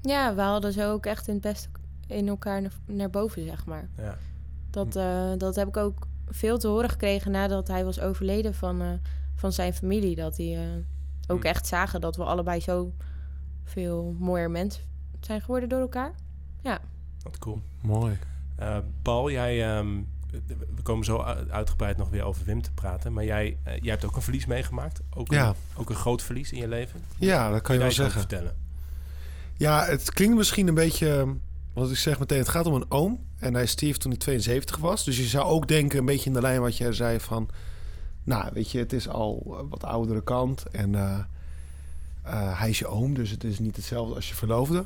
Ja, 0.01 0.35
we 0.35 0.41
hadden 0.41 0.73
zo 0.73 0.91
ook 0.91 1.05
echt 1.05 1.27
in 1.27 1.33
het 1.33 1.43
beste 1.43 1.67
in 2.07 2.27
elkaar 2.27 2.61
naar, 2.85 3.09
boven, 3.09 3.43
zeg 3.45 3.65
maar. 3.65 3.89
Ja. 3.97 4.17
Dat, 4.69 4.95
eh, 4.95 5.31
dat 5.37 5.55
heb 5.55 5.67
ik 5.67 5.77
ook 5.77 6.07
veel 6.27 6.57
te 6.57 6.67
horen 6.67 6.89
gekregen 6.89 7.31
nadat 7.31 7.67
hij 7.67 7.85
was 7.85 7.99
overleden 7.99 8.53
van, 8.53 8.99
van 9.35 9.51
zijn 9.51 9.73
familie. 9.73 10.15
Dat 10.15 10.35
die 10.35 10.57
ook 11.27 11.41
Hm. 11.41 11.47
echt 11.47 11.67
zagen 11.67 12.01
dat 12.01 12.15
we 12.15 12.23
allebei 12.23 12.59
zo 12.59 12.93
veel 13.69 14.15
mooier 14.19 14.51
mensen 14.51 14.83
zijn 15.19 15.41
geworden 15.41 15.69
door 15.69 15.79
elkaar. 15.79 16.13
Wat 17.23 17.37
cool. 17.37 17.61
Mooi. 17.81 18.17
Eh, 18.55 18.77
Paul, 19.01 19.31
jij... 19.31 19.67
ehm, 19.77 19.87
we 20.75 20.81
komen 20.83 21.05
zo 21.05 21.21
uitgebreid 21.49 21.97
nog 21.97 22.09
weer 22.09 22.23
over 22.23 22.45
Wim 22.45 22.61
te 22.61 22.71
praten. 22.71 23.13
Maar 23.13 23.23
jij, 23.25 23.57
eh, 23.63 23.73
jij 23.81 23.91
hebt 23.91 24.05
ook 24.05 24.15
een 24.15 24.21
verlies 24.21 24.45
meegemaakt. 24.45 24.99
Ook 25.13 25.31
een, 25.31 25.37
Ja. 25.37 25.53
ook 25.75 25.89
een 25.89 25.95
groot 25.95 26.23
verlies 26.23 26.51
in 26.51 26.57
je 26.57 26.67
leven. 26.67 26.99
Ja, 27.17 27.49
dat 27.51 27.61
kan 27.61 27.75
je 27.75 27.81
wel 27.81 27.91
zeggen. 27.91 28.19
vertellen. 28.19 28.55
Ja, 29.57 29.85
het 29.85 30.11
klinkt 30.13 30.35
misschien 30.37 30.67
een 30.67 30.73
beetje... 30.73 31.35
Want 31.73 31.91
ik 31.91 31.97
zeg 31.97 32.19
meteen, 32.19 32.37
het 32.39 32.49
gaat 32.49 32.65
om 32.65 32.73
een 32.73 32.91
oom. 32.91 33.25
En 33.39 33.53
hij 33.53 33.65
stierf 33.65 33.97
toen 33.97 34.11
hij 34.11 34.19
72 34.19 34.77
was. 34.77 35.03
Dus 35.03 35.17
je 35.17 35.23
zou 35.23 35.45
ook 35.45 35.67
denken, 35.67 35.99
een 35.99 36.05
beetje 36.05 36.25
in 36.25 36.33
de 36.33 36.41
lijn 36.41 36.61
wat 36.61 36.77
jij 36.77 36.93
zei 36.93 37.19
van... 37.19 37.49
Nou, 38.23 38.49
weet 38.53 38.71
je, 38.71 38.79
het 38.79 38.93
is 38.93 39.07
al 39.07 39.43
eh, 39.45 39.63
wat 39.69 39.83
oudere 39.83 40.23
kant. 40.23 40.65
En 40.71 40.95
eh, 40.95 41.19
eh, 42.29 42.59
hij 42.59 42.69
is 42.69 42.79
je 42.79 42.87
oom, 42.87 43.13
dus 43.13 43.29
het 43.29 43.43
is 43.43 43.59
niet 43.59 43.75
hetzelfde 43.75 44.15
als 44.15 44.29
je 44.29 44.35
verloofde. 44.35 44.85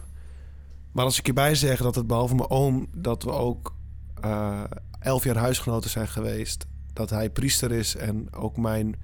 Maar 0.92 1.06
als 1.06 1.18
ik 1.20 1.26
hierbij 1.26 1.56
zeg 1.56 1.82
dat 1.82 1.96
het 1.96 2.08
behalve 2.08 2.36
mijn 2.36 2.50
oom... 2.50 2.88
dat 2.94 3.24
we 3.24 3.32
ook 3.32 3.76
eh, 4.22 4.64
elf 5.00 5.24
jaar 5.24 5.36
huisgenoten 5.36 5.90
zijn 5.90 6.08
geweest. 6.08 6.66
Dat 6.94 7.10
hij 7.10 7.30
priester 7.30 7.72
is 7.72 7.96
en 7.96 8.34
ook 8.34 8.58
mijn... 8.58 8.96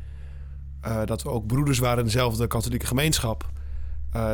eh, 0.81 1.05
dat 1.05 1.23
we 1.23 1.29
ook 1.29 1.47
broeders 1.47 1.79
waren 1.79 1.99
in 1.99 2.05
dezelfde 2.05 2.47
katholieke 2.47 2.85
gemeenschap... 2.85 3.49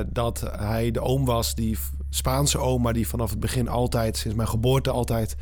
Dat 0.08 0.40
hij 0.58 0.92
de 0.92 1.02
oom 1.02 1.26
was, 1.26 1.56
die 1.56 1.78
Spaanse 2.10 2.58
oom, 2.58 2.82
maar 2.82 2.94
die 2.94 3.08
vanaf 3.08 3.30
het 3.30 3.40
begin 3.40 3.68
altijd, 3.68 4.18
sinds 4.18 4.38
mijn 4.38 4.50
geboorte, 4.50 4.90
altijd 4.90 5.36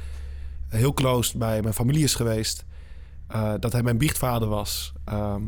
heel 0.68 0.94
close 0.94 1.38
bij 1.38 1.62
mijn 1.62 1.74
familie 1.74 2.04
is 2.04 2.16
geweest. 2.16 2.66
Dat 3.60 3.72
hij 3.72 3.84
mijn 3.84 3.98
biechtvader 3.98 4.48
was. 4.48 4.94
Ehm, 5.06 5.42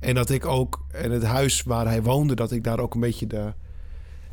en 0.00 0.14
dat 0.14 0.30
ik 0.30 0.46
ook 0.46 0.86
in 1.02 1.10
het 1.10 1.24
huis 1.24 1.62
waar 1.62 1.86
hij 1.86 2.02
woonde, 2.02 2.34
dat 2.34 2.52
ik 2.52 2.64
daar 2.64 2.78
ook 2.78 2.94
een 2.94 3.00
beetje 3.00 3.26
de, 3.26 3.52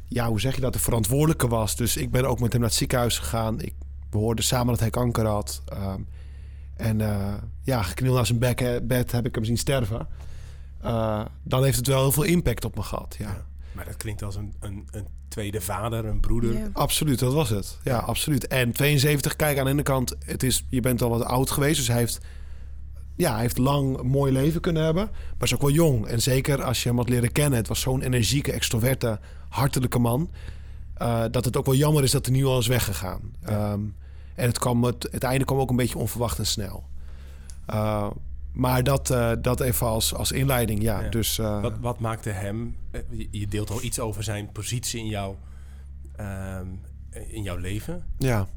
ja, 0.08 0.28
hoe 0.28 0.40
zeg 0.40 0.56
je 0.56 0.62
dat, 0.62 0.74
de 0.74 0.80
verantwoordelijke 0.80 1.48
was. 1.48 1.76
Dus 1.76 1.98
ik 1.98 2.12
ben 2.12 2.26
ook 2.26 2.40
met 2.40 2.52
hem 2.52 2.62
naar 2.62 2.70
het 2.70 2.78
ziekenhuis 2.78 3.20
gegaan. 3.20 3.62
Ik, 3.62 3.74
we 4.10 4.18
hoorden 4.18 4.44
samen 4.46 4.68
dat 4.68 4.80
hij 4.80 4.90
kanker 4.90 5.26
had. 5.26 5.62
Ehm, 5.66 6.02
en 6.76 7.02
eh, 7.02 7.34
ja, 7.62 7.82
geknield 7.82 8.16
naar 8.16 8.26
zijn 8.26 8.40
bek, 8.40 8.88
bed 8.88 9.12
heb 9.12 9.26
ik 9.26 9.36
hem 9.36 9.44
zien 9.44 9.58
sterven. 9.58 10.08
Eh, 10.82 11.26
dan 11.44 11.64
heeft 11.64 11.78
het 11.78 11.88
wel 11.88 12.02
heel 12.02 12.12
veel 12.12 12.24
impact 12.24 12.66
op 12.66 12.76
me 12.76 12.82
gehad, 12.82 13.16
ja. 13.20 13.28
Ja. 13.28 13.46
Maar 13.72 13.86
dat 13.86 13.98
klinkt 13.98 14.24
als 14.24 14.36
een, 14.36 14.54
een, 14.60 14.88
een 14.92 15.08
tweede 15.28 15.62
vader, 15.62 16.06
een 16.06 16.20
broeder. 16.20 16.70
Absoluut, 16.74 17.20
dat 17.20 17.34
was 17.34 17.50
het. 17.50 17.80
Ja, 17.84 17.98
absoluut. 17.98 18.48
En 18.48 18.72
72, 18.72 19.36
kijk 19.36 19.58
aan 19.58 19.66
de 19.66 19.72
ene 19.72 19.84
kant, 19.84 20.16
het 20.26 20.44
is, 20.44 20.66
je 20.70 20.80
bent 20.80 21.02
al 21.02 21.10
wat 21.10 21.24
oud 21.24 21.52
geweest, 21.52 21.78
dus 21.78 21.88
hij 21.88 21.98
heeft, 21.98 22.20
ja, 23.16 23.32
hij 23.32 23.42
heeft 23.42 23.58
lang 23.58 23.98
een 23.98 24.08
mooi 24.08 24.32
leven 24.32 24.62
kunnen 24.62 24.84
hebben, 24.84 25.10
maar 25.12 25.44
is 25.48 25.54
ook 25.54 25.62
wel 25.62 25.70
jong. 25.72 26.06
En 26.06 26.22
zeker 26.22 26.64
als 26.64 26.84
je 26.84 26.90
hem 26.90 26.98
had 26.98 27.10
leren 27.10 27.32
kennen, 27.32 27.58
het 27.60 27.68
was 27.68 27.80
zo'n 27.82 28.02
energieke, 28.02 28.52
extroverte, 28.52 29.20
hartelijke 29.50 30.00
man, 30.00 30.32
eh, 30.94 31.24
dat 31.32 31.46
het 31.46 31.58
ook 31.58 31.66
wel 31.66 31.76
jammer 31.76 32.04
is 32.04 32.12
dat 32.12 32.26
hij 32.26 32.36
nu 32.36 32.46
al 32.46 32.60
is 32.60 32.68
weggegaan. 32.68 33.22
Ehm, 33.44 33.80
en 34.36 34.48
het, 34.48 34.60
kwam, 34.60 34.84
het, 34.84 35.08
het 35.12 35.24
einde 35.24 35.46
kwam 35.46 35.60
ook 35.60 35.70
een 35.70 35.76
beetje 35.76 35.98
onverwacht 35.98 36.40
en 36.40 36.46
snel. 36.46 36.84
Uh, 37.74 38.10
maar 38.52 38.84
dat, 38.84 39.10
uh, 39.10 39.32
dat 39.42 39.60
even 39.62 39.88
als, 39.88 40.14
als 40.14 40.32
inleiding, 40.32 40.82
ja. 40.82 41.02
Ja. 41.02 41.10
Dus, 41.10 41.38
Wat, 41.38 41.74
wat 41.80 42.00
maakte 42.00 42.30
hem... 42.30 42.76
eh, 42.92 43.02
je- 43.32 43.48
deelt 43.48 43.70
al 43.72 43.82
iets 43.84 44.00
over 44.00 44.24
zijn 44.24 44.52
positie 44.52 45.00
in 45.00 45.08
jouw, 45.08 45.38
ehm, 46.16 46.66
in 47.28 47.42
jouw 47.44 47.58
leven. 47.58 48.04
ja. 48.18 48.48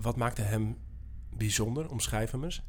Wat 0.00 0.16
maakte 0.16 0.42
hem 0.42 0.76
bijzonder? 1.36 1.88
Omschrijf 1.90 2.30
hem 2.30 2.44
eens. 2.44 2.62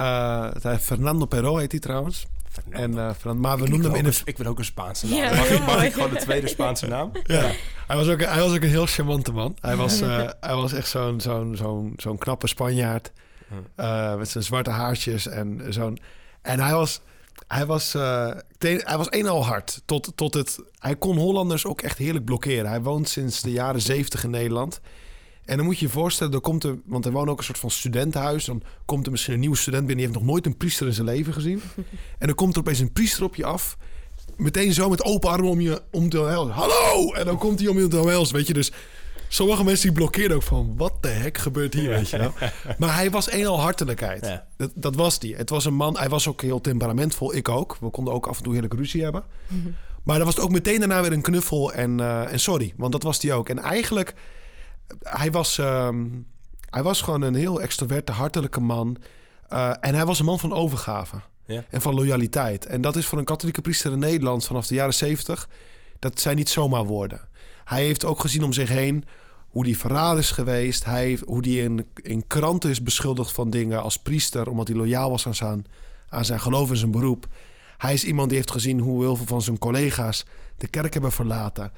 Uh, 0.00 0.76
Fernando 0.80 1.24
Perro 1.26 1.56
heet 1.56 1.70
hij 1.70 1.80
trouwens. 1.80 2.26
Fernando. 2.50 2.82
En, 2.82 2.92
uh, 2.92 3.14
Fernando, 3.14 3.40
maar 3.48 3.58
we 3.58 3.64
ik, 3.64 3.70
noemden 3.70 3.90
hem 3.90 4.00
in 4.00 4.06
ook 4.06 4.12
de 4.12 4.18
een, 4.18 4.26
ik 4.26 4.36
wil 4.38 4.46
ook 4.46 4.58
een 4.58 4.64
Spaanse 4.64 5.06
naam. 5.06 5.18
Ja, 5.18 5.34
mag, 5.34 5.50
ik, 5.50 5.58
mag 5.58 5.74
mooi. 5.74 5.86
ik 5.86 5.92
gewoon 5.92 6.10
de 6.10 6.16
tweede 6.16 6.48
Spaanse 6.48 6.86
naam? 6.86 7.12
Ja. 7.24 7.50
Hij, 7.86 7.96
was 7.96 8.08
ook, 8.08 8.20
hij 8.20 8.40
was 8.40 8.54
ook 8.54 8.62
een 8.62 8.68
heel 8.68 8.86
charmante 8.86 9.32
man. 9.32 9.56
Hij 9.60 9.76
was, 9.76 10.02
uh, 10.02 10.28
hij 10.40 10.54
was 10.54 10.72
echt 10.72 10.88
zo'n 10.88 11.20
zo'n 11.20 11.56
zo'n 11.56 11.92
zo'n 11.96 12.18
knappe 12.18 12.46
Spanjaard. 12.46 13.12
Uh, 13.76 14.16
met 14.16 14.28
zijn 14.28 14.44
zwarte 14.44 14.70
haartjes 14.70 15.26
en 15.26 15.60
zo'n... 15.68 15.98
En 16.42 16.60
hij 16.60 16.72
was... 16.72 17.00
Hij 17.46 17.66
was, 17.66 17.94
uh, 17.94 18.30
hij 18.58 18.96
was 18.96 19.06
een 19.10 19.28
al 19.28 19.44
hard. 19.44 19.82
Tot, 19.84 20.12
tot 20.14 20.34
het, 20.34 20.58
hij 20.78 20.96
kon 20.96 21.16
Hollanders 21.16 21.66
ook 21.66 21.80
echt 21.80 21.98
heerlijk 21.98 22.24
blokkeren. 22.24 22.70
Hij 22.70 22.82
woont 22.82 23.08
sinds 23.08 23.40
de 23.40 23.50
jaren 23.50 23.80
zeventig 23.80 24.24
in 24.24 24.30
Nederland. 24.30 24.80
En 25.44 25.56
dan 25.56 25.66
moet 25.66 25.78
je 25.78 25.86
je 25.86 25.92
voorstellen, 25.92 26.32
er 26.32 26.40
komt 26.40 26.64
er, 26.64 26.78
want 26.84 27.06
er 27.06 27.12
woont 27.12 27.28
ook 27.28 27.38
een 27.38 27.44
soort 27.44 27.58
van 27.58 27.70
studentenhuis. 27.70 28.44
Dan 28.44 28.62
komt 28.84 29.04
er 29.06 29.10
misschien 29.10 29.34
een 29.34 29.40
nieuwe 29.40 29.56
student 29.56 29.86
binnen, 29.86 30.04
die 30.04 30.06
heeft 30.06 30.24
nog 30.24 30.32
nooit 30.32 30.46
een 30.46 30.56
priester 30.56 30.86
in 30.86 30.92
zijn 30.92 31.06
leven 31.06 31.32
gezien. 31.32 31.62
en 32.18 32.26
dan 32.26 32.34
komt 32.34 32.54
er 32.54 32.60
opeens 32.60 32.78
een 32.78 32.92
priester 32.92 33.24
op 33.24 33.34
je 33.34 33.44
af. 33.44 33.76
Meteen 34.36 34.72
zo 34.72 34.88
met 34.88 35.04
open 35.04 35.30
armen 35.30 35.50
om 35.50 35.60
je 35.60 35.82
om 35.90 36.08
te 36.08 36.20
omhelzen. 36.20 36.54
Hallo! 36.54 37.12
En 37.12 37.24
dan 37.24 37.38
komt 37.38 37.58
hij 37.58 37.68
om 37.68 37.78
je 37.78 37.88
te 37.88 38.00
omhelzen, 38.00 38.36
weet 38.36 38.46
je. 38.46 38.52
Dus 38.52 38.72
sommige 39.28 39.64
mensen 39.64 39.86
die 39.86 39.96
blokkeerden 39.96 40.36
ook 40.36 40.42
van... 40.42 40.74
wat 40.76 40.92
de 41.00 41.08
hek 41.08 41.38
gebeurt 41.38 41.74
hier, 41.74 41.88
weet 41.88 42.10
je 42.10 42.18
wel. 42.18 42.32
Maar 42.78 42.94
hij 42.94 43.10
was 43.10 43.32
een 43.32 43.46
al 43.46 43.60
hartelijkheid. 43.60 44.26
Ja. 44.26 44.46
Dat, 44.56 44.70
dat 44.74 44.94
was 44.94 45.18
die. 45.18 45.36
Het 45.36 45.50
was 45.50 45.64
een 45.64 45.74
man, 45.74 45.98
hij 45.98 46.08
was 46.08 46.28
ook 46.28 46.42
heel 46.42 46.60
temperamentvol. 46.60 47.34
Ik 47.34 47.48
ook. 47.48 47.76
We 47.80 47.90
konden 47.90 48.14
ook 48.14 48.26
af 48.26 48.36
en 48.36 48.42
toe 48.42 48.52
heerlijk 48.52 48.74
ruzie 48.74 49.02
hebben. 49.02 49.24
Maar 50.02 50.16
dan 50.16 50.26
was 50.26 50.34
het 50.34 50.44
ook 50.44 50.50
meteen 50.50 50.78
daarna 50.78 51.02
weer 51.02 51.12
een 51.12 51.22
knuffel 51.22 51.72
en, 51.72 51.98
uh, 51.98 52.32
en 52.32 52.40
sorry. 52.40 52.72
Want 52.76 52.92
dat 52.92 53.02
was 53.02 53.22
hij 53.22 53.32
ook. 53.32 53.48
En 53.48 53.58
eigenlijk, 53.58 54.14
hij 55.00 55.30
was, 55.30 55.58
ehm, 55.58 56.06
hij 56.70 56.82
was 56.82 57.00
gewoon 57.00 57.22
een 57.22 57.34
heel 57.34 57.60
extroverte, 57.60 58.12
hartelijke 58.12 58.60
man. 58.60 58.96
Uh, 59.52 59.72
en 59.80 59.94
hij 59.94 60.04
was 60.04 60.18
een 60.18 60.24
man 60.24 60.38
van 60.38 60.52
overgave. 60.52 61.16
Ja. 61.46 61.64
En 61.70 61.80
van 61.80 61.94
loyaliteit. 61.94 62.66
En 62.66 62.80
dat 62.80 62.96
is 62.96 63.06
voor 63.06 63.18
een 63.18 63.24
katholieke 63.24 63.60
priester 63.60 63.92
in 63.92 63.98
Nederland 63.98 64.44
vanaf 64.44 64.66
de 64.66 64.74
jaren 64.74 64.94
zeventig... 64.94 65.48
dat 65.98 66.20
zijn 66.20 66.36
niet 66.36 66.48
zomaar 66.48 66.84
woorden. 66.84 67.20
Hij 67.64 67.84
heeft 67.84 68.04
ook 68.04 68.20
gezien 68.20 68.44
om 68.44 68.52
zich 68.52 68.68
heen 68.68 69.04
hoe 69.48 69.64
die 69.64 69.78
verraad 69.78 70.18
is 70.18 70.30
geweest. 70.30 70.84
Hij 70.84 71.04
heeft, 71.04 71.22
hoe 71.26 71.42
die 71.42 71.62
in, 71.62 71.86
in 72.02 72.26
kranten 72.26 72.70
is 72.70 72.82
beschuldigd 72.82 73.32
van 73.32 73.50
dingen 73.50 73.82
als 73.82 73.96
priester... 73.96 74.48
omdat 74.48 74.68
hij 74.68 74.76
loyaal 74.76 75.10
was 75.10 75.26
aan 75.26 75.34
zijn, 75.34 75.66
aan 76.08 76.24
zijn 76.24 76.40
geloof 76.40 76.70
en 76.70 76.76
zijn 76.76 76.90
beroep. 76.90 77.26
Hij 77.78 77.92
is 77.92 78.04
iemand 78.04 78.28
die 78.28 78.36
heeft 78.36 78.50
gezien 78.50 78.80
hoe 78.80 79.02
heel 79.02 79.16
veel 79.16 79.26
van 79.26 79.42
zijn 79.42 79.58
collega's... 79.58 80.24
de 80.56 80.68
kerk 80.68 80.92
hebben 80.92 81.12
verlaten. 81.12 81.72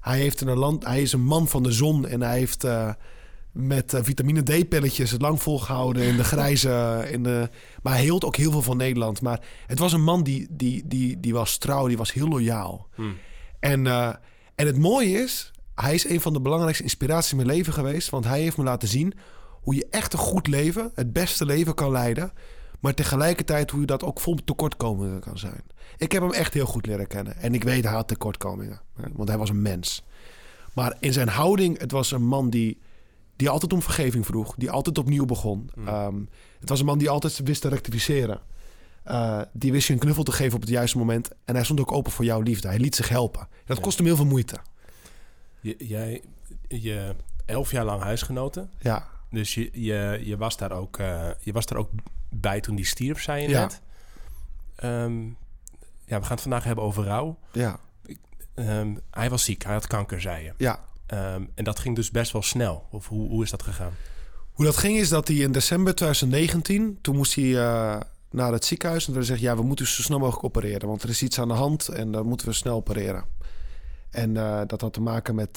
Hij, 0.00 0.18
heeft 0.18 0.40
een 0.40 0.58
land, 0.58 0.84
hij 0.84 1.02
is 1.02 1.12
een 1.12 1.24
man 1.24 1.48
van 1.48 1.62
de 1.62 1.72
zon 1.72 2.06
en 2.06 2.22
hij 2.22 2.38
heeft... 2.38 2.64
Uh, 2.64 2.90
met 3.52 3.92
uh, 3.94 4.00
vitamine 4.02 4.42
D-pilletjes 4.42 5.10
het 5.10 5.20
lang 5.20 5.42
volgehouden 5.42 6.02
in 6.02 6.16
de 6.16 6.24
grijze. 6.24 6.70
In 7.12 7.22
de, 7.22 7.48
maar 7.82 7.92
hij 7.92 8.02
hield 8.02 8.24
ook 8.24 8.36
heel 8.36 8.50
veel 8.50 8.62
van 8.62 8.76
Nederland. 8.76 9.20
Maar 9.20 9.40
het 9.66 9.78
was 9.78 9.92
een 9.92 10.02
man 10.02 10.22
die, 10.22 10.46
die, 10.50 10.82
die, 10.86 11.20
die 11.20 11.32
was 11.32 11.58
trouw, 11.58 11.86
die 11.86 11.96
was 11.96 12.12
heel 12.12 12.28
loyaal. 12.28 12.88
Hmm. 12.94 13.16
En, 13.60 13.84
uh, 13.84 14.14
en 14.54 14.66
het 14.66 14.78
mooie 14.78 15.22
is, 15.22 15.52
hij 15.74 15.94
is 15.94 16.08
een 16.08 16.20
van 16.20 16.32
de 16.32 16.40
belangrijkste 16.40 16.82
inspiraties 16.82 17.30
in 17.30 17.36
mijn 17.36 17.48
leven 17.48 17.72
geweest. 17.72 18.10
Want 18.10 18.24
hij 18.24 18.40
heeft 18.40 18.56
me 18.56 18.64
laten 18.64 18.88
zien 18.88 19.14
hoe 19.60 19.74
je 19.74 19.86
echt 19.90 20.12
een 20.12 20.18
goed 20.18 20.46
leven, 20.46 20.90
het 20.94 21.12
beste 21.12 21.46
leven 21.46 21.74
kan 21.74 21.90
leiden. 21.90 22.32
Maar 22.80 22.94
tegelijkertijd 22.94 23.70
hoe 23.70 23.80
je 23.80 23.86
dat 23.86 24.04
ook 24.04 24.20
vol 24.20 24.38
tekortkomingen 24.44 25.20
kan 25.20 25.38
zijn. 25.38 25.62
Ik 25.96 26.12
heb 26.12 26.22
hem 26.22 26.32
echt 26.32 26.54
heel 26.54 26.66
goed 26.66 26.86
leren 26.86 27.06
kennen. 27.06 27.36
En 27.36 27.54
ik 27.54 27.64
weet, 27.64 27.84
hij 27.84 27.92
had 27.92 28.08
tekortkomingen. 28.08 28.80
Want 29.12 29.28
hij 29.28 29.38
was 29.38 29.48
een 29.48 29.62
mens. 29.62 30.04
Maar 30.72 30.96
in 31.00 31.12
zijn 31.12 31.28
houding, 31.28 31.78
het 31.78 31.90
was 31.90 32.10
een 32.10 32.26
man 32.26 32.50
die, 32.50 32.78
die 33.36 33.48
altijd 33.48 33.72
om 33.72 33.82
vergeving 33.82 34.26
vroeg. 34.26 34.54
Die 34.56 34.70
altijd 34.70 34.98
opnieuw 34.98 35.24
begon. 35.24 35.70
Mm. 35.74 35.88
Ehm, 35.88 36.20
het 36.60 36.68
was 36.68 36.80
een 36.80 36.86
man 36.86 36.98
die 36.98 37.10
altijd 37.10 37.40
wist 37.44 37.60
te 37.60 37.68
rectificeren. 37.68 38.40
Eh, 39.02 39.40
die 39.52 39.72
wist 39.72 39.86
je 39.86 39.92
een 39.92 39.98
knuffel 39.98 40.22
te 40.22 40.32
geven 40.32 40.54
op 40.54 40.60
het 40.60 40.70
juiste 40.70 40.98
moment. 40.98 41.28
En 41.44 41.54
hij 41.54 41.64
stond 41.64 41.80
ook 41.80 41.92
open 41.92 42.12
voor 42.12 42.24
jouw 42.24 42.40
liefde. 42.40 42.68
Hij 42.68 42.78
liet 42.78 42.94
zich 42.94 43.08
helpen. 43.08 43.48
Dat 43.64 43.80
kost 43.80 43.96
hem 43.96 44.06
heel 44.06 44.16
veel 44.16 44.24
moeite. 44.24 44.56
Je, 45.60 45.74
jij, 45.78 46.22
je 46.68 47.14
elf 47.46 47.70
jaar 47.70 47.84
lang 47.84 48.02
huisgenoten. 48.02 48.70
Ja, 48.78 49.08
Dus 49.30 49.54
je, 49.54 49.70
je, 49.72 50.20
je, 50.24 50.36
was 50.36 50.56
daar 50.56 50.72
ook, 50.72 50.98
eh, 50.98 51.28
je 51.40 51.52
was 51.52 51.66
daar 51.66 51.78
ook 51.78 51.90
bij 52.30 52.60
toen 52.60 52.76
die 52.76 52.86
stierf, 52.86 53.22
zei 53.22 53.42
je 53.42 53.48
Ja. 53.48 53.60
net. 53.60 53.80
Ehm, 54.76 55.24
ja, 56.06 56.18
we 56.18 56.22
gaan 56.22 56.30
het 56.30 56.40
vandaag 56.40 56.64
hebben 56.64 56.84
over 56.84 57.04
rouw. 57.04 57.38
ja, 57.52 57.78
Ehm, 58.54 58.94
hij 59.10 59.30
was 59.30 59.44
ziek, 59.44 59.62
hij 59.64 59.72
had 59.72 59.86
kanker, 59.86 60.20
zei 60.20 60.44
je. 60.44 60.52
ja. 60.56 60.80
Ehm, 61.06 61.44
en 61.54 61.64
dat 61.64 61.78
ging 61.78 61.96
dus 61.96 62.10
best 62.10 62.32
wel 62.32 62.42
snel. 62.42 62.86
Of 62.90 63.08
hoe, 63.08 63.28
hoe 63.28 63.42
is 63.42 63.50
dat 63.50 63.62
gegaan? 63.62 63.92
Hoe 64.52 64.64
dat 64.64 64.76
ging 64.76 64.98
is 64.98 65.08
dat 65.08 65.28
hij 65.28 65.36
in 65.36 65.52
december 65.52 65.94
2019... 65.94 66.98
toen 67.00 67.16
moest 67.16 67.34
hij 67.34 67.56
eh, 67.58 68.00
naar 68.30 68.52
het 68.52 68.64
ziekenhuis... 68.64 69.06
en 69.06 69.12
toen 69.12 69.24
zei 69.24 69.40
ja, 69.40 69.56
we 69.56 69.62
moeten 69.62 69.86
zo 69.86 70.02
snel 70.02 70.18
mogelijk 70.18 70.44
opereren... 70.44 70.88
want 70.88 71.02
er 71.02 71.08
is 71.08 71.22
iets 71.22 71.38
aan 71.40 71.48
de 71.48 71.54
hand 71.54 71.88
en 71.88 72.12
dan 72.12 72.26
moeten 72.26 72.46
we 72.46 72.52
snel 72.52 72.76
opereren. 72.76 73.24
En 74.10 74.36
eh, 74.36 74.60
dat 74.66 74.80
had 74.80 74.92
te 74.92 75.00
maken 75.00 75.34
met 75.34 75.56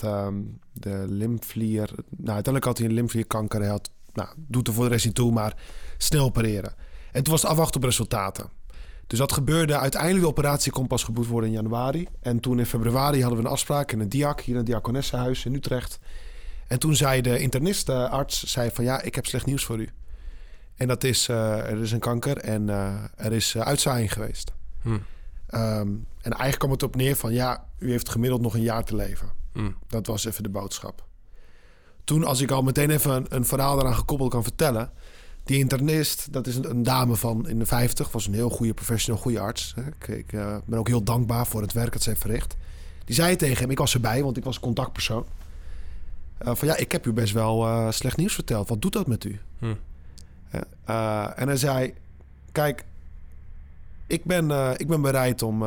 de 0.74 1.06
lymfvlier. 1.08 1.89
Nou, 2.10 2.34
uiteindelijk 2.34 2.65
had 2.65 2.77
hij 2.77 2.88
een 2.88 2.94
lymfvlierkanker. 2.94 3.60
Hij 3.60 3.70
had, 3.70 3.89
nou, 4.13 4.29
doet 4.36 4.67
er 4.67 4.74
voor 4.74 4.84
de 4.84 4.89
rest 4.89 5.05
niet 5.05 5.15
toe, 5.15 5.32
maar 5.32 5.55
snel 5.98 6.25
opereren. 6.25 6.74
En 7.12 7.24
toen 7.24 7.34
was 7.34 7.41
het 7.41 7.51
afwachten 7.51 7.82
op 7.82 7.86
resultaten. 7.86 8.50
Dus 9.08 9.20
dat 9.20 9.32
gebeurde. 9.32 9.77
Uiteindelijk 9.77 10.22
de 10.22 10.29
operatie 10.29 10.72
kon 10.72 10.88
pas 10.88 11.03
geboekt 11.03 11.27
worden 11.27 11.50
in 11.50 11.55
januari. 11.55 12.08
En 12.22 12.39
toen 12.39 12.60
in 12.60 12.65
februari 12.65 13.22
hadden 13.22 13.39
we 13.39 13.46
een 13.46 13.51
afspraak 13.51 13.91
in 13.91 14.00
het 14.00 14.12
DIAC, 14.12 14.39
hier 14.41 14.50
in 14.50 14.55
het 14.55 14.65
Diakonessenhuis 14.65 15.46
in 15.46 15.53
Utrecht. 15.53 16.00
En 16.67 16.79
toen 16.79 16.96
zei 16.96 17.22
de 17.22 17.39
internistarts, 17.39 18.43
zei 18.43 18.72
van 18.72 18.84
ja, 18.84 19.01
ik 19.01 19.15
heb 19.15 19.25
slecht 19.25 19.46
nieuws 19.46 19.65
voor 19.65 19.79
u. 19.79 19.89
En 20.75 20.88
dat 20.88 21.03
is, 21.03 21.27
eh, 21.27 21.58
er 21.58 21.82
is 21.82 21.91
een 21.91 22.00
kanker 22.00 22.38
en 22.38 22.70
eh, 22.70 23.03
er 23.15 23.32
is 23.32 23.55
eh, 23.55 23.62
uitzaaiing 23.62 24.13
geweest. 24.13 24.53
Hm. 24.82 24.98
Ehm, 25.48 25.88
en 26.22 26.32
eigenlijk 26.32 26.58
kwam 26.58 26.72
het 26.72 26.84
op 26.84 26.96
neer 26.96 27.15
van 27.15 27.34
ja, 27.34 27.67
u 27.79 27.91
heeft 27.91 28.10
gemiddeld 28.10 28.41
nog 28.41 28.53
een 28.53 28.62
jaar 28.62 28.84
te 28.84 28.96
leven. 28.96 29.29
Hm. 29.53 29.72
Dat 29.88 30.08
was 30.08 30.25
even 30.25 30.43
de 30.43 30.50
boodschap. 30.50 31.05
Toen, 32.03 32.24
als 32.24 32.41
ik 32.41 32.51
al 32.51 32.62
meteen 32.62 32.89
even 32.89 33.12
een, 33.12 33.25
een 33.29 33.45
verhaal 33.45 33.79
eraan 33.79 33.95
gekoppeld 33.95 34.29
kan 34.29 34.43
vertellen. 34.43 34.91
Die 35.43 35.60
internist, 35.60 36.33
dat 36.33 36.48
is 36.48 36.55
een, 36.55 36.69
een 36.69 36.83
dame 36.83 37.15
van 37.15 37.48
in 37.48 37.60
de 37.60 37.65
50, 37.65 38.12
was 38.12 38.27
een 38.27 38.33
heel 38.33 38.50
goede 38.50 38.74
professional, 38.74 39.22
goede 39.22 39.39
arts. 39.39 39.74
Ik, 40.00 40.07
ik 40.07 40.33
eh, 40.33 40.55
ben 40.65 40.79
ook 40.79 40.88
heel 40.88 41.03
dankbaar 41.03 41.48
voor 41.48 41.62
het 41.62 41.74
werk 41.74 41.93
dat 41.93 42.01
ze 42.01 42.10
heeft 42.10 42.22
verricht. 42.22 42.55
Die 43.05 43.15
zei 43.15 43.36
tegen 43.36 43.57
hem, 43.62 43.72
ik 43.72 43.77
was 43.77 43.93
erbij, 43.93 44.24
want 44.24 44.38
ik 44.38 44.43
was 44.43 44.60
contactpersoon. 44.60 45.25
eh, 46.38 46.55
van 46.55 46.67
ja, 46.67 46.75
ik 46.77 46.91
heb 46.91 47.05
u 47.05 47.13
best 47.13 47.33
wel 47.33 47.65
eh, 47.65 47.91
slecht 47.91 48.17
nieuws 48.17 48.33
verteld. 48.33 48.69
Wat 48.69 48.81
doet 48.81 48.93
dat 48.93 49.07
met 49.07 49.24
u? 49.24 49.39
Hm. 49.60 49.74
En 51.36 51.48
hij 51.48 51.57
zei: 51.57 51.93
Kijk, 52.51 52.86
ik 54.07 54.24
ben, 54.24 54.51
ik 54.79 54.88
ben 54.88 55.01
bereid 55.01 55.41
om. 55.41 55.63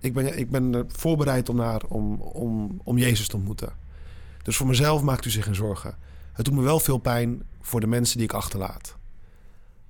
ik, 0.00 0.14
ben, 0.14 0.38
ik 0.38 0.50
ben 0.50 0.74
er 0.74 0.84
voorbereid 0.88 1.48
om, 1.48 1.56
naar, 1.56 1.82
om, 1.88 2.20
om, 2.20 2.80
om 2.84 2.98
Jezus 2.98 3.28
te 3.28 3.36
ontmoeten. 3.36 3.72
Dus 4.42 4.56
voor 4.56 4.66
mezelf 4.66 5.02
maakt 5.02 5.24
u 5.24 5.30
zich 5.30 5.44
geen 5.44 5.54
zorgen. 5.54 5.96
Het 6.32 6.44
doet 6.44 6.54
me 6.54 6.62
wel 6.62 6.80
veel 6.80 6.98
pijn 6.98 7.42
voor 7.60 7.80
de 7.80 7.86
mensen 7.86 8.16
die 8.16 8.26
ik 8.26 8.32
achterlaat. 8.32 8.96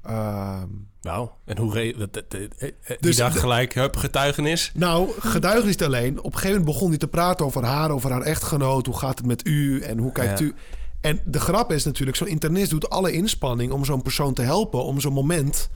Ehm, 0.02 0.66
Nou, 1.02 1.28
en 1.44 1.58
hoe... 1.58 1.72
Re- 1.72 2.08
eh, 2.10 2.22
eh, 2.58 2.72
die 2.86 2.96
Dus 3.00 3.16
dacht 3.16 3.38
gelijk, 3.38 3.74
hup, 3.74 3.96
getuigenis. 3.96 4.70
nou, 4.74 5.10
getuigen 5.20 5.66
niet 5.68 5.82
alleen. 5.84 6.18
Op 6.18 6.24
een 6.24 6.32
gegeven 6.32 6.48
moment 6.58 6.64
begon 6.74 6.88
hij 6.88 6.98
te 6.98 7.08
praten 7.08 7.46
over 7.46 7.64
haar, 7.64 7.90
over 7.90 8.10
haar 8.10 8.22
echtgenoot. 8.22 8.86
Hoe 8.86 8.98
gaat 8.98 9.18
het 9.18 9.26
met 9.26 9.46
u 9.46 9.80
en 9.80 9.98
hoe 9.98 10.12
kijkt 10.12 10.38
Ja. 10.38 10.44
u? 10.44 10.54
En 11.00 11.20
de 11.24 11.40
grap 11.40 11.72
is 11.72 11.84
natuurlijk, 11.84 12.16
zo'n 12.16 12.26
internist 12.28 12.70
doet 12.70 12.90
alle 12.90 13.12
inspanning 13.12 13.72
om 13.72 13.84
zo'n 13.84 14.02
persoon 14.02 14.34
te 14.34 14.42
helpen, 14.42 14.84
om 14.84 15.00
zo'n 15.00 15.12
moment 15.12 15.70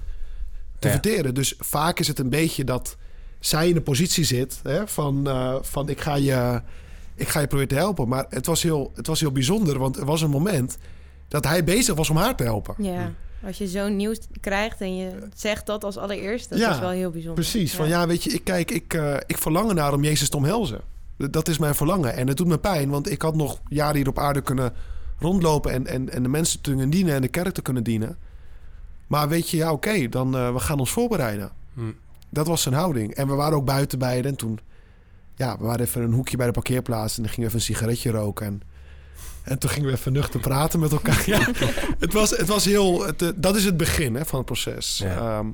te 0.79 0.87
Ja. 0.87 0.93
verteren. 0.93 1.35
Dus 1.35 1.55
vaak 1.59 1.99
is 2.01 2.09
het 2.09 2.19
een 2.19 2.31
beetje 2.31 2.65
dat 2.65 2.97
zij 3.41 3.69
in 3.69 3.75
de 3.75 3.81
positie 3.83 4.25
zit 4.25 4.61
hè, 4.63 4.87
van, 4.89 5.29
eh, 5.29 5.55
van 5.61 5.89
ik, 5.89 6.01
ga 6.01 6.15
je, 6.15 6.63
ik 7.15 7.29
ga 7.29 7.41
je 7.41 7.47
proberen 7.47 7.69
te 7.69 7.75
helpen. 7.75 8.09
Maar 8.09 8.27
het 8.29 8.47
was, 8.47 8.63
heel, 8.63 8.93
het 8.95 9.07
was 9.07 9.21
heel 9.21 9.33
bijzonder, 9.33 9.79
want 9.79 9.97
er 9.97 10.05
was 10.05 10.23
een 10.23 10.31
moment 10.31 10.79
dat 11.29 11.45
hij 11.45 11.65
bezig 11.65 11.95
was 11.95 12.11
om 12.11 12.17
haar 12.17 12.37
te 12.37 12.43
helpen. 12.43 12.75
Ja, 12.79 13.13
als 13.47 13.59
je 13.59 13.69
zo'n 13.69 13.97
nieuws 13.97 14.19
krijgt 14.41 14.81
en 14.81 14.97
je 14.97 15.11
zegt 15.35 15.67
dat 15.67 15.85
als 15.85 15.97
allereerst, 15.97 16.51
dat 16.51 16.59
Ja, 16.59 16.73
is 16.73 16.79
wel 16.79 16.91
heel 16.91 17.11
bijzonder. 17.11 17.45
Precies, 17.45 17.75
van 17.75 17.89
ja, 17.89 18.07
weet 18.07 18.23
je, 18.25 18.31
ik 18.31 18.45
kijk, 18.45 18.71
ik, 18.71 18.95
eh, 18.95 19.17
ik 19.27 19.39
verlang 19.39 19.69
ernaar 19.69 19.93
om 19.93 20.05
Jezus 20.05 20.29
te 20.29 20.37
omhelzen. 20.37 20.81
Dat 21.17 21.49
is 21.49 21.59
mijn 21.59 21.75
verlangen. 21.75 22.15
En 22.15 22.29
het 22.29 22.37
doet 22.37 22.47
me 22.47 22.59
pijn, 22.59 22.91
want 22.91 23.11
ik 23.11 23.23
had 23.23 23.35
nog 23.35 23.61
jaren 23.69 23.97
hier 23.97 24.09
op 24.09 24.19
aarde 24.19 24.41
kunnen 24.41 24.73
rondlopen 25.19 25.73
en, 25.73 25.87
en, 25.87 26.11
en 26.11 26.23
de 26.23 26.29
mensen 26.29 26.61
te 26.61 26.71
kunnen 26.71 26.91
dienen 26.91 27.15
en 27.15 27.21
de 27.23 27.29
kerk 27.29 27.55
te 27.55 27.63
kunnen 27.63 27.83
dienen. 27.83 28.17
Maar 29.07 29.29
weet 29.29 29.51
je, 29.51 29.57
ja, 29.57 29.73
oké, 29.73 30.09
dan 30.09 30.37
uh, 30.37 30.53
we 30.53 30.59
gaan 30.59 30.79
ons 30.79 30.91
voorbereiden. 30.91 31.51
Hm. 31.75 31.81
Dat 32.31 32.47
was 32.47 32.63
zijn 32.63 32.75
houding. 32.75 33.15
En 33.15 33.29
we 33.29 33.35
waren 33.35 33.57
ook 33.57 33.65
buiten 33.65 33.99
beiden. 33.99 34.31
En 34.31 34.37
toen, 34.37 34.61
ja, 35.37 35.59
we 35.59 35.65
waren 35.65 35.81
even 35.87 36.03
een 36.03 36.13
hoekje 36.13 36.37
bij 36.37 36.47
de 36.47 36.53
parkeerplaats 36.53 37.17
en 37.17 37.23
dan 37.23 37.33
gingen 37.33 37.51
we 37.51 37.57
even 37.57 37.69
een 37.69 37.75
sigaretje 37.77 38.11
roken. 38.11 38.47
En, 38.47 38.63
en 39.43 39.59
toen 39.59 39.71
gingen 39.71 39.89
we 39.89 39.95
even 39.95 40.13
nuchter 40.13 40.41
praten 40.41 40.81
met 40.81 40.93
elkaar. 40.93 41.23
ja, 41.27 41.49
het 42.05 42.13
was, 42.13 42.31
het 42.31 42.47
was 42.49 42.65
heel, 42.65 43.07
het, 43.07 43.23
eh, 43.23 43.29
dat 43.37 43.57
is 43.57 43.65
het 43.65 43.77
begin 43.77 44.15
hè, 44.15 44.25
van 44.25 44.37
het 44.39 44.47
proces. 44.47 44.99
Ja. 44.99 45.17
Ehm, 45.39 45.47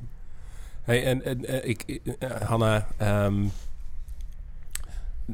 Hey, 0.81 1.03
en, 1.05 1.23
en 1.25 1.45
eh, 1.45 1.69
ik, 1.69 1.99
eh, 2.19 2.29
Hanna, 2.41 2.87
ehm, 2.97 3.43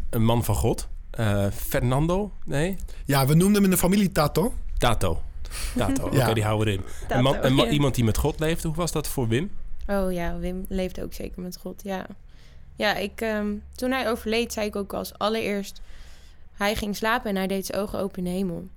een 0.10 0.24
man 0.26 0.44
van 0.44 0.56
God. 0.56 0.88
Eh, 1.10 1.46
Fernando? 1.54 2.32
Nee? 2.46 2.76
ja, 3.06 3.26
we 3.26 3.34
noemden 3.34 3.56
hem 3.56 3.64
in 3.64 3.70
de 3.70 3.78
familie 3.78 4.12
Tato. 4.12 4.54
Tato. 4.78 5.22
Tato, 5.76 6.04
oké, 6.08 6.16
Ja. 6.16 6.34
die 6.34 6.44
houden 6.44 6.66
we 6.68 6.72
erin. 6.72 6.86
Tato, 7.02 7.16
een 7.16 7.24
man, 7.24 7.38
een 7.42 7.54
ma- 7.56 7.64
ja. 7.64 7.70
Iemand 7.70 7.96
die 7.96 8.04
met 8.04 8.18
God 8.18 8.40
leefde, 8.40 8.68
hoe 8.68 8.78
was 8.78 8.92
dat 8.92 9.08
voor 9.08 9.28
Wim? 9.28 9.52
Oh 9.88 10.12
ja, 10.12 10.38
Wim 10.38 10.66
leefde 10.70 11.04
ook 11.04 11.14
zeker 11.14 11.42
met 11.42 11.58
God, 11.62 11.82
ja. 11.84 12.06
Ja, 12.78 12.96
ik, 12.96 13.22
ehm, 13.22 13.54
toen 13.76 13.92
hij 13.92 14.10
overleed, 14.10 14.54
zei 14.54 14.68
ik 14.68 14.76
ook 14.76 14.94
als 14.94 15.18
allereerst... 15.18 15.82
Hij 16.54 16.76
ging 16.76 16.96
slapen 16.96 17.30
en 17.30 17.36
hij 17.36 17.48
deed 17.48 17.66
zijn 17.66 17.82
ogen 17.82 18.00
open 18.00 18.18
in 18.18 18.24
de 18.24 18.30
hemel. 18.30 18.68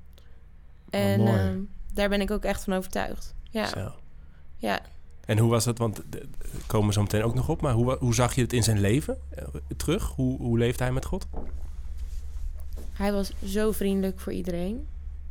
En 0.91 1.21
mooi. 1.21 1.39
ehm, 1.39 1.59
daar 1.95 2.09
ben 2.09 2.21
ik 2.21 2.31
ook 2.31 2.45
echt 2.45 2.65
van 2.65 2.73
overtuigd. 2.73 3.35
Ja, 3.51 3.67
Zo. 3.67 3.93
ja. 4.57 4.81
En 5.27 5.39
hoe 5.39 5.51
was 5.51 5.65
dat? 5.65 5.79
Want 5.79 5.99
eh, 5.99 6.21
komen 6.67 6.87
we 6.87 6.93
zo 6.93 7.03
meteen 7.03 7.23
ook 7.23 7.35
nog 7.35 7.49
op. 7.49 7.61
Maar 7.61 7.73
hoe, 7.73 7.97
hoe 7.99 8.15
zag 8.15 8.35
je 8.35 8.41
het 8.43 8.53
in 8.53 8.63
zijn 8.63 8.81
leven 8.81 9.19
eh, 9.31 9.45
terug? 9.77 10.13
Hoe, 10.17 10.39
hoe 10.39 10.59
leefde 10.59 10.83
hij 10.85 10.93
met 10.93 11.05
God? 11.05 11.27
Hij 12.93 13.13
was 13.13 13.33
zo 13.45 13.73
vriendelijk 13.73 14.21
voor 14.21 14.33
iedereen. 14.33 14.87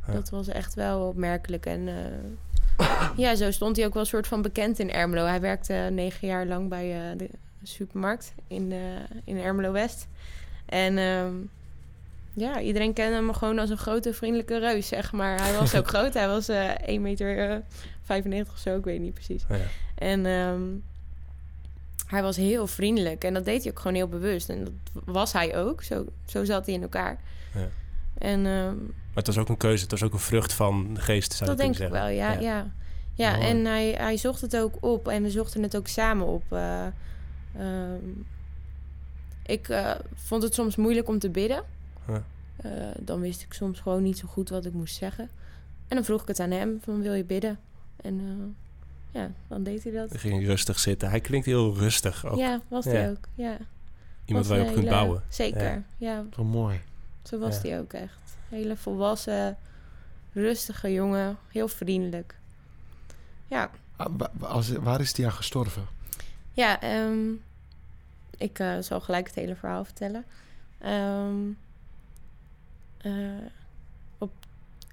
Ja. 0.06 0.12
Dat 0.12 0.30
was 0.30 0.48
echt 0.48 0.74
wel 0.74 1.08
opmerkelijk. 1.08 1.66
En 1.66 1.88
eh, 1.88 2.86
ja, 3.24 3.34
zo 3.34 3.50
stond 3.50 3.76
hij 3.76 3.86
ook 3.86 3.92
wel 3.92 4.02
een 4.02 4.08
soort 4.08 4.26
van 4.26 4.42
bekend 4.42 4.78
in 4.78 4.90
Ermelo. 4.92 5.24
Hij 5.24 5.40
werkte 5.40 5.88
negen 5.92 6.28
jaar 6.28 6.46
lang 6.46 6.68
bij 6.68 7.14
de 7.16 7.30
supermarkt 7.62 8.32
in, 8.46 8.72
eh, 8.72 8.78
in 9.24 9.38
Ermelo 9.38 9.72
West. 9.72 10.06
En 10.66 10.98
ehm, 10.98 11.32
ja, 12.34 12.60
iedereen 12.60 12.92
kende 12.92 13.14
hem 13.14 13.32
gewoon 13.32 13.58
als 13.58 13.70
een 13.70 13.76
grote 13.78 14.12
vriendelijke 14.14 14.58
reus, 14.58 14.88
zeg 14.88 15.12
maar. 15.12 15.40
Hij 15.42 15.54
was 15.58 15.74
ook 15.74 15.88
groot. 15.94 16.14
Hij 16.14 16.26
was 16.28 16.48
eh 16.48 16.70
1 16.86 17.02
meter 17.02 17.50
eh, 17.50 17.56
95 18.02 18.54
of 18.54 18.60
zo, 18.60 18.76
ik 18.76 18.84
weet 18.84 19.00
niet 19.00 19.14
precies. 19.14 19.42
Nou 19.48 19.60
ja. 19.60 19.66
En 19.94 20.26
ehm, 20.26 20.60
hij 22.06 22.22
was 22.22 22.36
heel 22.36 22.66
vriendelijk. 22.66 23.24
En 23.24 23.34
dat 23.34 23.44
deed 23.44 23.62
hij 23.62 23.70
ook 23.72 23.78
gewoon 23.78 23.94
heel 23.96 24.08
bewust. 24.08 24.48
En 24.48 24.64
dat 24.64 25.02
was 25.04 25.32
hij 25.32 25.56
ook. 25.56 25.82
Zo, 25.82 26.04
zo 26.26 26.44
zat 26.44 26.66
hij 26.66 26.74
in 26.74 26.82
elkaar. 26.82 27.18
Ja. 27.54 27.68
En 28.18 28.46
ehm, 28.46 28.74
Maar 28.76 29.14
het 29.14 29.26
was 29.26 29.38
ook 29.38 29.48
een 29.48 29.56
keuze. 29.56 29.82
Het 29.82 29.90
was 29.90 30.02
ook 30.02 30.12
een 30.12 30.18
vrucht 30.18 30.52
van 30.52 30.94
de 30.94 31.00
geest, 31.00 31.32
zou 31.32 31.50
dat 31.50 31.58
denk 31.58 31.70
ik 31.70 31.76
kunnen 31.80 32.00
wel, 32.00 32.14
zeggen. 32.16 32.42
ja. 32.42 32.56
ja. 33.14 33.36
ja. 33.38 33.46
En 33.46 33.64
hij, 33.64 33.90
hij 33.98 34.16
zocht 34.16 34.40
het 34.40 34.56
ook 34.56 34.74
op. 34.80 35.08
En 35.08 35.22
we 35.22 35.30
zochten 35.30 35.62
het 35.62 35.76
ook 35.76 35.86
samen 35.88 36.26
op. 36.26 36.42
eh, 36.48 36.86
ehm, 37.58 38.08
ik 39.46 39.68
eh, 39.68 39.94
vond 40.14 40.42
het 40.42 40.54
soms 40.54 40.76
moeilijk 40.76 41.08
om 41.08 41.18
te 41.18 41.30
bidden. 41.30 41.64
Ja. 42.08 42.22
Eh, 42.56 42.70
dan 42.98 43.20
wist 43.20 43.42
ik 43.42 43.52
soms 43.52 43.80
gewoon 43.80 44.02
niet 44.02 44.18
zo 44.18 44.28
goed 44.28 44.48
wat 44.48 44.64
ik 44.64 44.72
moest 44.72 44.96
zeggen. 44.96 45.28
En 45.88 45.96
dan 45.96 46.04
vroeg 46.04 46.22
ik 46.22 46.28
het 46.28 46.40
aan 46.40 46.50
hem, 46.50 46.78
van 46.82 47.00
wil 47.02 47.14
je 47.14 47.24
bidden? 47.24 47.58
En 47.96 48.18
eh, 48.20 49.20
ja, 49.20 49.30
dan 49.48 49.62
deed 49.62 49.82
hij 49.82 49.92
dat. 49.92 50.08
Dan 50.10 50.18
ging 50.18 50.34
hij 50.34 50.44
rustig 50.44 50.78
zitten. 50.78 51.08
Hij 51.10 51.20
klinkt 51.20 51.46
heel 51.46 51.74
rustig. 51.76 52.26
Ook. 52.26 52.38
Ja, 52.38 52.60
was 52.68 52.84
Ja. 52.84 52.90
hij 52.90 53.10
ook. 53.10 53.28
Ja. 53.34 53.56
Iemand 54.24 54.46
Was 54.46 54.56
waar 54.56 54.64
je 54.64 54.70
op 54.70 54.72
kunt 54.74 54.84
hele- 54.88 54.96
bouwen. 54.96 55.22
Zeker, 55.28 55.82
ja. 55.96 56.24
Zo 56.34 56.44
mooi. 56.44 56.80
Zo 57.22 57.38
was 57.38 57.54
Ja. 57.62 57.68
hij 57.68 57.78
ook 57.80 57.92
echt. 57.92 58.18
Hele 58.48 58.76
volwassen, 58.76 59.56
rustige 60.32 60.92
jongen. 60.92 61.36
Heel 61.48 61.68
vriendelijk. 61.68 62.34
Ja, 63.46 63.70
Ah, 63.96 64.06
als- 64.40 64.70
waar 64.72 65.00
is 65.00 65.16
hij 65.16 65.26
aan 65.26 65.32
gestorven? 65.32 65.82
Ja 66.52 66.80
ehm, 66.80 67.32
ik 68.40 68.58
eh, 68.58 68.78
zal 68.80 69.00
gelijk 69.00 69.26
het 69.26 69.34
hele 69.34 69.54
verhaal 69.54 69.84
vertellen. 69.84 70.24
Ehm, 70.78 71.50
eh, 72.96 73.12
op, 74.18 74.32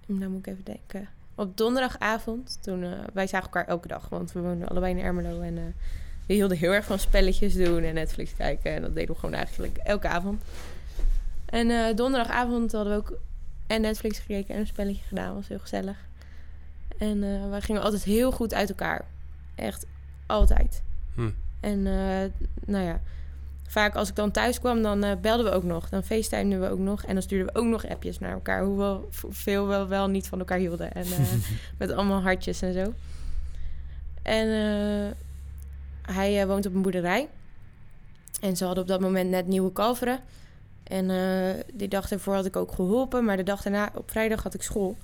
nou 0.05 0.31
moet 0.31 0.47
ik 0.47 0.53
even 0.53 0.63
denken. 0.63 1.09
op 1.35 1.57
donderdagavond, 1.57 2.57
toen 2.61 2.83
eh, 2.83 2.91
wij 3.13 3.27
zagen 3.27 3.45
elkaar 3.45 3.67
elke 3.67 3.87
dag, 3.87 4.09
want 4.09 4.31
we 4.31 4.39
woonden 4.39 4.67
allebei 4.67 4.97
in 4.97 5.03
Ermelo 5.03 5.41
en 5.41 5.75
we 6.25 6.33
hielden 6.33 6.57
heel 6.57 6.71
erg 6.71 6.85
van 6.85 6.99
spelletjes 6.99 7.53
doen 7.53 7.83
en 7.83 7.93
Netflix 7.93 8.35
kijken 8.35 8.73
en 8.73 8.81
dat 8.81 8.95
deden 8.95 9.13
we 9.13 9.19
gewoon 9.19 9.35
eigenlijk 9.35 9.77
elke 9.77 10.07
avond. 10.07 10.43
En 11.45 11.95
donderdagavond 11.95 12.71
hadden 12.71 12.93
we 12.93 12.99
ook 12.99 13.19
en 13.67 13.81
Netflix 13.81 14.19
gekeken 14.19 14.53
en 14.53 14.59
een 14.59 14.67
spelletje 14.67 15.03
gedaan, 15.03 15.33
was 15.35 15.47
heel 15.47 15.59
gezellig. 15.59 15.97
En 16.97 17.49
wij 17.49 17.61
gingen 17.61 17.81
altijd 17.81 18.03
heel 18.03 18.31
goed 18.31 18.53
uit 18.53 18.69
elkaar, 18.69 19.05
echt 19.55 19.85
altijd. 20.25 20.83
Hm. 21.15 21.29
En 21.59 21.87
eh, 21.87 22.29
nou 22.65 22.85
ja, 22.85 23.01
vaak 23.67 23.95
als 23.95 24.09
ik 24.09 24.15
dan 24.15 24.31
thuis 24.31 24.59
kwam, 24.59 24.81
dan 24.81 25.03
eh, 25.03 25.11
belden 25.21 25.45
we 25.45 25.51
ook 25.51 25.63
nog. 25.63 25.89
Dan 25.89 26.03
facetimeden 26.03 26.61
we 26.61 26.69
ook 26.69 26.79
nog. 26.79 27.03
En 27.03 27.13
dan 27.13 27.23
stuurden 27.23 27.53
we 27.53 27.59
ook 27.59 27.65
nog 27.65 27.87
appjes 27.87 28.19
naar 28.19 28.31
elkaar. 28.31 28.63
Hoewel 28.63 29.09
veel 29.29 29.67
wel, 29.67 29.87
wel 29.87 30.07
niet 30.07 30.27
van 30.27 30.39
elkaar 30.39 30.57
hielden. 30.57 30.91
En 30.93 31.03
eh, 31.03 31.19
met 31.79 31.91
allemaal 31.91 32.21
hartjes 32.21 32.61
en 32.61 32.73
zo. 32.73 32.93
En 34.23 34.47
hij 36.01 36.47
woont 36.47 36.65
op 36.65 36.73
een 36.73 36.81
boerderij. 36.81 37.27
En 38.41 38.57
ze 38.57 38.65
hadden 38.65 38.83
op 38.83 38.89
dat 38.89 38.99
moment 38.99 39.29
net 39.29 39.47
nieuwe 39.47 39.71
kalveren. 39.71 40.19
En 40.83 41.07
die 41.73 41.87
dag 41.87 42.11
ervoor 42.11 42.33
had 42.35 42.45
ik 42.45 42.55
ook 42.55 42.71
geholpen. 42.71 43.25
Maar 43.25 43.37
de 43.37 43.43
dag 43.43 43.61
daarna, 43.61 43.89
op 43.95 44.11
vrijdag, 44.11 44.43
had 44.43 44.53
ik 44.53 44.61
school. 44.61 44.97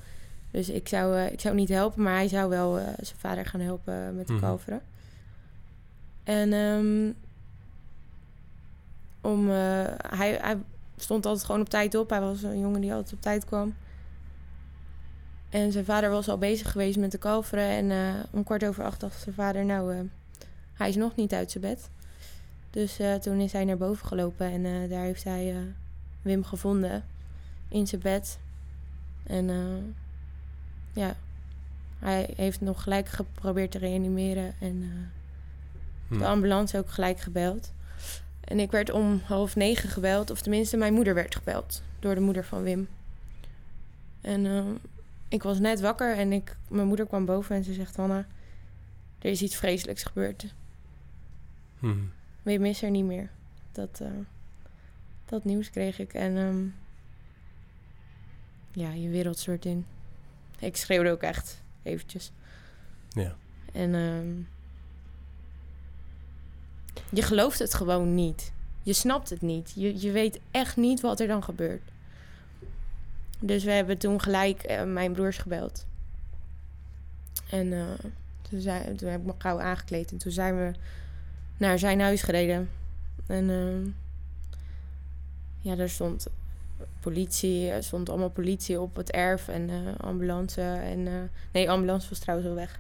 Dus 0.52 0.70
ik 0.70 0.88
zou, 0.88 1.20
ik 1.20 1.40
zou 1.40 1.56
niet 1.56 1.70
helpen, 1.70 2.04
maar 2.04 2.14
hij 2.16 2.28
zou 2.28 2.50
wel 2.50 2.74
zijn 3.02 3.20
vader 3.20 3.46
gaan 3.46 3.60
helpen 3.60 4.16
met 4.16 4.28
de 4.28 4.34
Mhm. 4.34 4.42
kalveren. 4.42 4.82
En 6.24 6.54
ehm, 6.54 7.12
om, 9.22 9.50
eh, 9.50 9.84
hij, 10.08 10.38
hij 10.42 10.58
stond 10.98 11.26
altijd 11.26 11.46
gewoon 11.46 11.62
op 11.62 11.70
tijd 11.70 11.96
op. 11.96 12.10
Hij 12.10 12.22
was 12.22 12.44
een 12.44 12.60
jongen 12.60 12.82
die 12.82 12.94
altijd 12.94 13.14
op 13.14 13.22
tijd 13.22 13.46
kwam. 13.46 13.76
En 15.50 15.72
zijn 15.72 15.86
vader 15.86 16.10
was 16.10 16.30
al 16.30 16.38
bezig 16.38 16.72
geweest 16.72 16.98
met 16.98 17.12
de 17.12 17.18
kalveren. 17.18 17.68
En 17.68 17.92
eh, 17.92 18.24
om 18.32 18.44
kwart 18.44 18.66
over 18.66 18.84
acht 18.84 19.00
dacht 19.00 19.22
zijn 19.22 19.36
vader, 19.36 19.66
nou, 19.66 19.94
eh, 19.94 20.00
hij 20.74 20.90
is 20.90 20.96
nog 20.96 21.16
niet 21.16 21.34
uit 21.34 21.52
zijn 21.52 21.64
bed. 21.64 21.90
Dus 22.70 23.00
toen 23.22 23.40
is 23.40 23.52
hij 23.52 23.66
naar 23.66 23.78
boven 23.78 24.08
gelopen 24.08 24.52
en 24.52 24.90
daar 24.90 25.04
heeft 25.04 25.24
hij 25.24 25.56
Wim 26.22 26.44
gevonden 26.44 27.04
in 27.68 27.88
zijn 27.88 28.02
bed. 28.02 28.40
En 29.24 29.50
ja, 30.94 31.16
hij 32.00 32.30
heeft 32.36 32.62
nog 32.62 32.84
gelijk 32.84 33.08
geprobeerd 33.08 33.72
te 33.72 33.78
reanimeren 33.78 34.54
en 34.60 34.92
Hm. 36.08 36.18
de 36.18 36.26
ambulance 36.26 36.78
ook 36.78 36.90
gelijk 36.90 37.20
gebeld. 37.20 37.74
En 38.44 38.60
ik 38.60 38.72
werd 38.72 38.92
om 38.92 39.22
half 39.24 39.56
negen 39.56 39.90
gebeld, 39.90 40.32
of 40.32 40.42
tenminste 40.42 40.78
mijn 40.78 40.94
moeder 40.94 41.14
werd 41.14 41.36
gebeld 41.36 41.84
door 42.00 42.16
de 42.16 42.22
moeder 42.22 42.46
van 42.46 42.64
Wim. 42.64 42.88
En 44.22 44.46
eh, 44.46 44.66
ik 45.28 45.44
was 45.44 45.60
net 45.60 45.80
wakker 45.80 46.18
en 46.18 46.32
ik, 46.32 46.58
mijn 46.68 46.88
moeder 46.88 47.08
kwam 47.08 47.26
boven 47.26 47.56
en 47.56 47.64
ze 47.64 47.74
zegt: 47.74 47.96
Hanna, 47.96 48.26
er 49.20 49.30
is 49.30 49.42
iets 49.42 49.56
vreselijks 49.56 50.04
gebeurd. 50.04 50.54
Hm. 51.80 51.96
Wim 52.42 52.66
is 52.66 52.82
er 52.82 52.90
niet 52.90 53.06
meer. 53.06 53.30
Dat, 53.72 54.00
eh, 54.02 54.08
dat 55.26 55.44
nieuws 55.44 55.70
kreeg 55.70 56.00
ik 56.00 56.14
en 56.14 56.38
ehm, 56.38 56.66
ja, 58.72 58.92
je 58.92 59.10
wereld 59.10 59.40
stort 59.40 59.66
in. 59.66 59.86
Ik 60.60 60.76
schreeuwde 60.76 61.12
ook 61.12 61.22
echt 61.22 61.62
eventjes. 61.84 62.32
Ja. 63.10 63.36
En 63.74 63.96
ehm, 63.96 64.32
je 67.10 67.22
gelooft 67.22 67.60
het 67.60 67.74
gewoon 67.74 68.16
niet. 68.16 68.52
Je 68.84 68.94
snapt 68.94 69.30
het 69.30 69.42
niet. 69.42 69.72
Je, 69.76 70.02
je 70.02 70.12
weet 70.12 70.40
echt 70.52 70.78
niet 70.78 71.02
wat 71.02 71.20
er 71.20 71.28
dan 71.28 71.44
gebeurt. 71.44 71.82
Dus 73.40 73.64
we 73.64 73.72
hebben 73.72 73.98
toen 73.98 74.22
gelijk 74.22 74.64
eh, 74.64 74.84
mijn 74.84 75.14
broers 75.14 75.38
gebeld. 75.38 75.86
En 77.50 77.74
eh, 77.74 78.10
toen, 78.50 78.62
zei, 78.62 78.96
toen 78.96 79.10
heb 79.10 79.20
ik 79.20 79.26
me 79.26 79.34
gauw 79.38 79.62
aangekleed. 79.62 80.12
En 80.12 80.18
toen 80.18 80.32
zijn 80.32 80.58
we 80.58 80.72
naar 81.58 81.80
zijn 81.80 82.02
huis 82.02 82.22
gereden. 82.22 82.70
En 83.28 83.50
ehm, 83.50 83.90
ja, 85.60 85.76
daar 85.76 85.90
stond 85.90 86.28
politie. 87.00 87.70
Er 87.70 87.84
stond 87.84 88.10
allemaal 88.10 88.30
politie 88.30 88.82
op 88.82 88.96
het 88.96 89.12
erf. 89.12 89.48
En 89.48 89.70
eh, 89.70 89.76
ambulance. 89.98 90.62
En, 90.62 91.08
eh, 91.08 91.14
nee, 91.52 91.70
ambulance 91.70 92.10
was 92.10 92.20
trouwens 92.20 92.50
al 92.50 92.56
weg. 92.56 92.80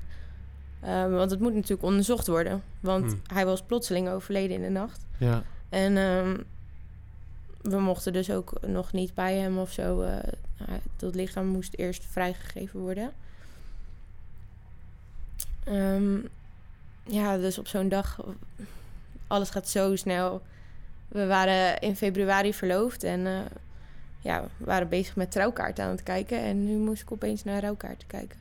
Ehm, 0.84 1.12
want 1.12 1.32
het 1.32 1.40
moet 1.40 1.54
natuurlijk 1.54 1.84
onderzocht 1.84 2.28
worden. 2.28 2.64
Want 2.80 3.06
Hmm. 3.06 3.22
hij 3.34 3.46
was 3.46 3.62
plotseling 3.64 4.10
overleden 4.10 4.56
in 4.56 4.62
de 4.62 4.70
nacht. 4.70 5.06
Ja. 5.18 5.44
En 5.70 5.98
ehm, 5.98 6.38
we 7.62 7.80
mochten 7.80 8.14
dus 8.14 8.32
ook 8.32 8.54
nog 8.68 8.92
niet 8.94 9.14
bij 9.14 9.36
hem 9.38 9.58
of 9.58 9.72
zo. 9.72 10.02
eh, 10.02 10.16
hij- 10.58 10.82
dat 10.96 11.16
lichaam 11.16 11.46
moest 11.48 11.74
eerst 11.76 12.06
vrijgegeven 12.06 12.80
worden. 12.80 13.12
Ehm, 15.64 16.18
ja, 17.04 17.38
dus 17.38 17.58
op 17.58 17.68
zo'n 17.68 17.90
dag, 17.90 18.20
alles 19.28 19.50
gaat 19.50 19.70
zo 19.70 19.96
snel. 19.96 20.42
We 21.08 21.26
waren 21.28 21.80
in 21.80 21.96
februari 21.96 22.54
verloofd 22.54 23.04
en 23.04 23.28
eh, 23.28 23.40
ja, 24.20 24.42
we 24.58 24.66
waren 24.66 24.90
bezig 24.90 25.16
met 25.16 25.32
trouwkaarten 25.32 25.84
aan 25.86 25.90
het 25.92 26.04
kijken. 26.04 26.40
En 26.40 26.66
nu 26.66 26.78
moest 26.78 27.02
ik 27.02 27.12
opeens 27.12 27.44
naar 27.44 27.62
rouwkaarten 27.62 28.08
kijken. 28.08 28.40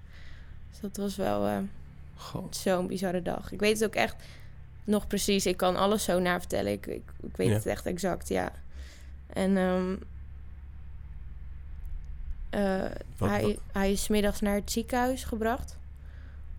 Dus 0.70 0.80
dat 0.80 0.96
was 0.96 1.16
wel... 1.16 1.46
eh. 1.46 1.58
Zo'n 2.50 2.86
bizarre 2.86 3.22
dag. 3.22 3.52
Ik 3.52 3.60
weet 3.60 3.74
het 3.80 3.84
ook 3.88 3.94
echt 3.94 4.16
nog 4.84 5.06
precies. 5.06 5.46
Ik 5.46 5.56
kan 5.56 5.76
alles 5.76 6.04
zo 6.04 6.18
naar 6.20 6.38
vertellen. 6.40 6.72
Ik, 6.72 6.86
ik, 6.86 7.02
ik 7.22 7.36
weet 7.36 7.48
Ja. 7.48 7.52
het 7.54 7.66
echt 7.66 7.86
exact, 7.86 8.28
ja. 8.28 8.52
En 9.26 9.56
ehm, 9.56 9.94
eh, 12.50 12.90
Wat- 13.18 13.28
hij, 13.30 13.42
wat- 13.42 13.58
hij 13.72 13.92
is 13.92 14.08
middags 14.08 14.40
naar 14.40 14.54
het 14.54 14.70
ziekenhuis 14.72 15.24
gebracht 15.24 15.76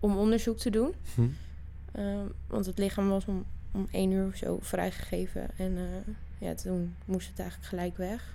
om 0.00 0.16
onderzoek 0.16 0.58
te 0.58 0.70
doen. 0.70 0.94
Hm. 1.14 1.22
Ehm, 1.92 2.26
want 2.46 2.66
het 2.66 2.78
lichaam 2.78 3.08
was 3.08 3.24
om, 3.24 3.44
om 3.72 3.88
één 3.90 4.10
uur 4.10 4.26
of 4.26 4.36
zo 4.36 4.58
vrijgegeven. 4.60 5.48
En 5.56 5.76
eh, 5.76 6.14
ja, 6.48 6.54
toen 6.54 6.94
moest 7.04 7.28
het 7.28 7.38
eigenlijk 7.38 7.68
gelijk 7.68 7.96
weg. 7.96 8.34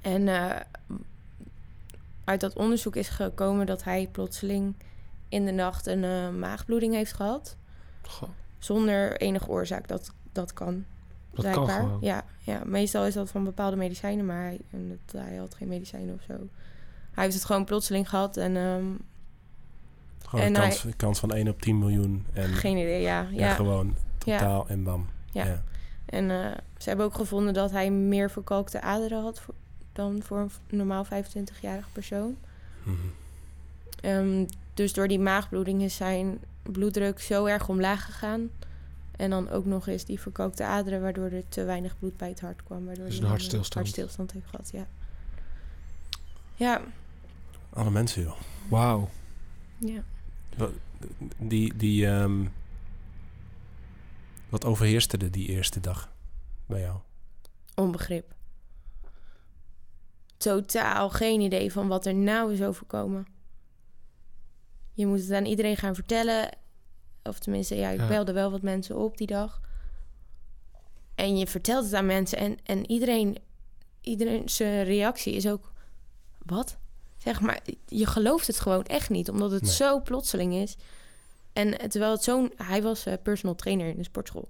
En 0.00 0.28
eh, 0.28 0.60
uit 2.24 2.40
dat 2.40 2.54
onderzoek 2.56 2.96
is 2.96 3.08
gekomen 3.08 3.66
dat 3.66 3.84
hij 3.84 4.08
plotseling 4.12 4.74
in 5.32 5.44
de 5.44 5.52
nacht 5.52 5.86
een 5.86 6.04
eh, 6.04 6.28
maagbloeding 6.30 6.94
heeft 6.94 7.12
gehad. 7.12 7.56
God. 8.02 8.28
Zonder 8.58 9.16
enige 9.16 9.48
oorzaak. 9.48 9.88
Dat, 9.88 10.12
dat 10.32 10.52
kan. 10.52 10.84
Dat 11.30 11.50
kan 11.50 11.68
gewoon. 11.68 11.98
Ja, 12.00 12.24
ja, 12.38 12.60
meestal 12.64 13.06
is 13.06 13.14
dat 13.14 13.30
van 13.30 13.44
bepaalde 13.44 13.76
medicijnen, 13.76 14.26
maar 14.26 14.42
hij, 14.42 14.60
en 14.70 14.88
dat, 14.88 15.22
hij 15.22 15.36
had 15.36 15.54
geen 15.54 15.68
medicijnen 15.68 16.14
of 16.14 16.20
zo. 16.26 16.48
Hij 17.12 17.24
heeft 17.24 17.34
het 17.34 17.44
gewoon 17.44 17.64
plotseling 17.64 18.08
gehad 18.08 18.36
en 18.36 18.56
ehm, 18.56 18.84
Gewoon 20.26 20.44
En 20.44 20.62
een 20.62 20.96
kans, 20.96 21.18
van 21.18 21.32
1 21.32 21.48
op 21.48 21.60
10 21.62 21.78
miljoen. 21.78 22.26
En, 22.32 22.48
geen 22.48 22.76
idee, 22.76 23.00
ja. 23.00 23.26
ja. 23.30 23.54
gewoon 23.54 23.94
Ja. 24.24 24.38
totaal 24.38 24.68
en 24.68 24.82
bam. 24.82 25.06
Ja. 25.32 25.62
En 26.04 26.30
eh, 26.30 26.50
ze 26.78 26.88
hebben 26.88 27.06
ook 27.06 27.14
gevonden 27.14 27.54
dat 27.54 27.70
hij 27.70 27.90
meer 27.90 28.30
verkalkte 28.30 28.80
aderen 28.80 29.22
had 29.22 29.40
voor- 29.40 29.54
dan 29.92 30.22
voor 30.22 30.38
een 30.38 30.50
normaal 30.76 31.04
25-jarig 31.04 31.88
persoon. 31.92 32.36
Ehm, 34.00 34.46
dus 34.74 34.92
door 34.92 35.08
die 35.08 35.18
maagbloeding 35.20 35.82
is 35.82 35.96
zijn 35.96 36.38
bloeddruk 36.62 37.20
zo 37.20 37.44
erg 37.44 37.68
omlaag 37.68 38.04
gegaan. 38.04 38.50
En 39.16 39.30
dan 39.30 39.48
ook 39.50 39.64
nog 39.64 39.86
eens 39.86 40.04
die 40.04 40.20
verkookte 40.20 40.64
aderen, 40.64 41.00
waardoor 41.02 41.30
er 41.30 41.48
te 41.48 41.64
weinig 41.64 41.98
bloed 41.98 42.16
bij 42.16 42.28
het 42.28 42.40
hart 42.40 42.62
kwam. 42.62 42.84
Waardoor 42.86 43.04
Dus 43.04 43.14
hij 43.14 43.22
een 43.22 43.28
hartstilstand. 43.30 43.74
hartstilstand 43.74 44.32
heeft 44.32 44.46
gehad, 44.46 44.70
ja. 44.72 44.86
Ja, 46.54 46.80
Alle 47.72 47.90
mensen, 47.90 48.22
joh. 48.22 48.36
Wauw. 48.68 49.08
ja. 49.78 50.02
Wat- 50.56 50.72
Die, 51.38 51.76
die, 51.76 52.06
ehm, 52.06 52.44
wat 54.48 54.64
overheerste 54.64 55.16
er 55.16 55.30
die 55.30 55.48
eerste 55.48 55.80
dag 55.80 56.12
bij 56.66 56.80
jou? 56.80 56.96
Onbegrip. 57.74 58.34
Totaal 60.36 61.10
geen 61.10 61.40
idee 61.40 61.72
van 61.72 61.88
wat 61.88 62.06
er 62.06 62.14
nou 62.14 62.52
is 62.52 62.62
overkomen. 62.62 63.26
Je 64.92 65.06
moet 65.06 65.20
het 65.20 65.32
aan 65.32 65.44
iedereen 65.44 65.76
gaan 65.76 65.94
vertellen. 65.94 66.48
Of 67.22 67.38
tenminste, 67.38 67.74
ja, 67.76 67.90
ik 67.90 68.00
Ja. 68.00 68.08
belde 68.08 68.32
wel 68.32 68.50
wat 68.50 68.62
mensen 68.62 68.96
op 68.96 69.16
die 69.16 69.26
dag. 69.26 69.60
En 71.14 71.38
je 71.38 71.46
vertelt 71.46 71.84
het 71.84 71.94
aan 71.94 72.06
mensen 72.06 72.38
en, 72.38 72.58
en 72.64 72.90
iedereen, 72.90 73.36
iedereen 74.00 74.48
zijn 74.48 74.84
reactie 74.84 75.32
is 75.34 75.48
ook... 75.48 75.72
Wat? 76.46 76.76
Zeg 77.18 77.40
maar, 77.40 77.60
je 77.86 78.06
gelooft 78.06 78.46
het 78.46 78.60
gewoon 78.60 78.84
echt 78.84 79.10
niet, 79.10 79.30
omdat 79.30 79.50
het 79.50 79.62
Nee. 79.62 79.72
zo 79.72 80.00
plotseling 80.00 80.54
is. 80.54 80.76
En 81.52 81.88
terwijl 81.90 82.12
het 82.12 82.22
zo'n... 82.22 82.52
Hij 82.56 82.82
was 82.82 83.06
eh, 83.06 83.14
personal 83.22 83.54
trainer 83.54 83.86
in 83.88 83.96
de 83.96 84.02
sportschool. 84.04 84.48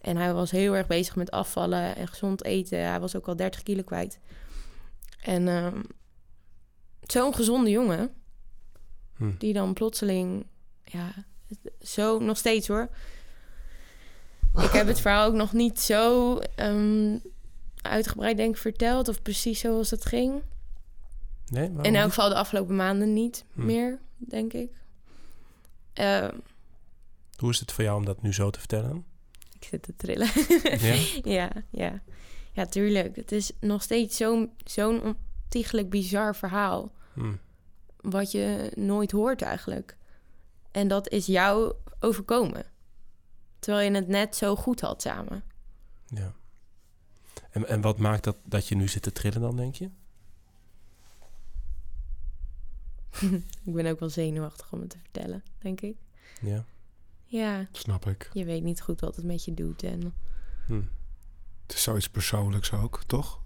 En 0.00 0.16
hij 0.16 0.34
was 0.34 0.50
heel 0.50 0.76
erg 0.76 0.86
bezig 0.86 1.16
met 1.16 1.30
afvallen 1.30 1.96
en 1.96 2.08
gezond 2.08 2.44
eten. 2.44 2.78
Hij 2.88 3.00
was 3.00 3.16
ook 3.16 3.28
al 3.28 3.36
30 3.36 3.62
kilo 3.62 3.82
kwijt. 3.82 4.18
En 5.22 5.48
ehm, 5.48 5.82
zo'n 7.02 7.34
gezonde 7.34 7.70
jongen, 7.70 8.10
Hm. 9.16 9.30
die 9.38 9.52
dan 9.52 9.72
plotseling, 9.74 10.46
ja, 10.84 11.12
zo 11.82 12.18
nog 12.18 12.36
steeds 12.36 12.68
hoor. 12.68 12.88
Ik 14.62 14.70
heb 14.70 14.86
het 14.86 15.00
verhaal 15.00 15.26
ook 15.26 15.34
nog 15.34 15.52
niet 15.52 15.80
zo 15.80 16.36
ehm, 16.38 17.16
uitgebreid 17.82 18.36
denk 18.36 18.54
ik 18.54 18.60
verteld 18.60 19.08
of 19.08 19.22
precies 19.22 19.60
zoals 19.60 19.90
het 19.90 20.04
ging. 20.06 20.42
Nee? 21.46 21.70
In 21.82 21.94
elk 21.96 22.08
geval 22.08 22.28
de 22.28 22.34
afgelopen 22.34 22.76
maanden 22.76 23.12
niet 23.12 23.44
Hm. 23.52 23.64
meer, 23.64 23.98
denk 24.16 24.52
ik. 24.52 24.70
Eh, 25.92 26.28
Hoe 27.36 27.50
is 27.50 27.60
het 27.60 27.72
voor 27.72 27.84
jou 27.84 27.96
om 27.98 28.04
dat 28.04 28.22
nu 28.22 28.32
zo 28.34 28.50
te 28.50 28.58
vertellen? 28.58 29.04
ik 29.58 29.64
zit 29.64 29.82
te 29.82 29.96
trillen. 29.96 30.28
Ja? 30.78 30.94
ja, 31.38 31.50
ja. 31.70 32.02
Ja, 32.52 32.66
tuurlijk. 32.66 33.16
Het 33.16 33.32
is 33.32 33.52
nog 33.60 33.82
steeds 33.82 34.16
zo'n 34.16 34.50
zo'n 34.64 35.02
ontiegelijk 35.44 35.90
bizar 35.90 36.36
verhaal. 36.36 36.92
Hm. 37.14 37.32
Wat 38.10 38.30
je 38.30 38.72
nooit 38.74 39.10
hoort 39.10 39.42
eigenlijk. 39.42 39.96
En 40.70 40.88
dat 40.88 41.08
is 41.08 41.26
jou 41.26 41.74
overkomen. 42.00 42.64
Terwijl 43.58 43.90
je 43.90 43.96
het 43.96 44.08
net 44.08 44.36
zo 44.36 44.56
goed 44.56 44.80
had 44.80 45.02
samen. 45.02 45.42
Ja. 46.06 46.32
En, 47.50 47.68
en 47.68 47.80
wat 47.80 47.98
maakt 47.98 48.24
dat, 48.24 48.36
dat 48.44 48.68
je 48.68 48.74
nu 48.74 48.88
zit 48.88 49.02
te 49.02 49.12
trillen 49.12 49.40
dan, 49.40 49.56
denk 49.56 49.74
je? 49.74 49.90
Ik 53.64 53.72
ben 53.74 53.86
ook 53.86 54.00
wel 54.00 54.10
zenuwachtig 54.10 54.72
om 54.72 54.80
het 54.80 54.90
te 54.90 54.98
vertellen, 55.02 55.42
denk 55.58 55.80
ik. 55.80 55.96
Ja. 56.40 56.64
Ja, 57.24 57.66
Snap 57.72 58.06
ik. 58.06 58.30
je 58.32 58.44
weet 58.44 58.62
niet 58.62 58.80
goed 58.82 59.00
wat 59.00 59.16
het 59.16 59.24
met 59.24 59.44
je 59.44 59.54
doet. 59.54 59.82
En 59.82 60.14
Hm. 60.66 60.82
Het 61.66 61.76
is 61.76 61.82
zoiets 61.82 62.08
persoonlijks 62.08 62.72
ook, 62.72 63.02
toch? 63.06 63.40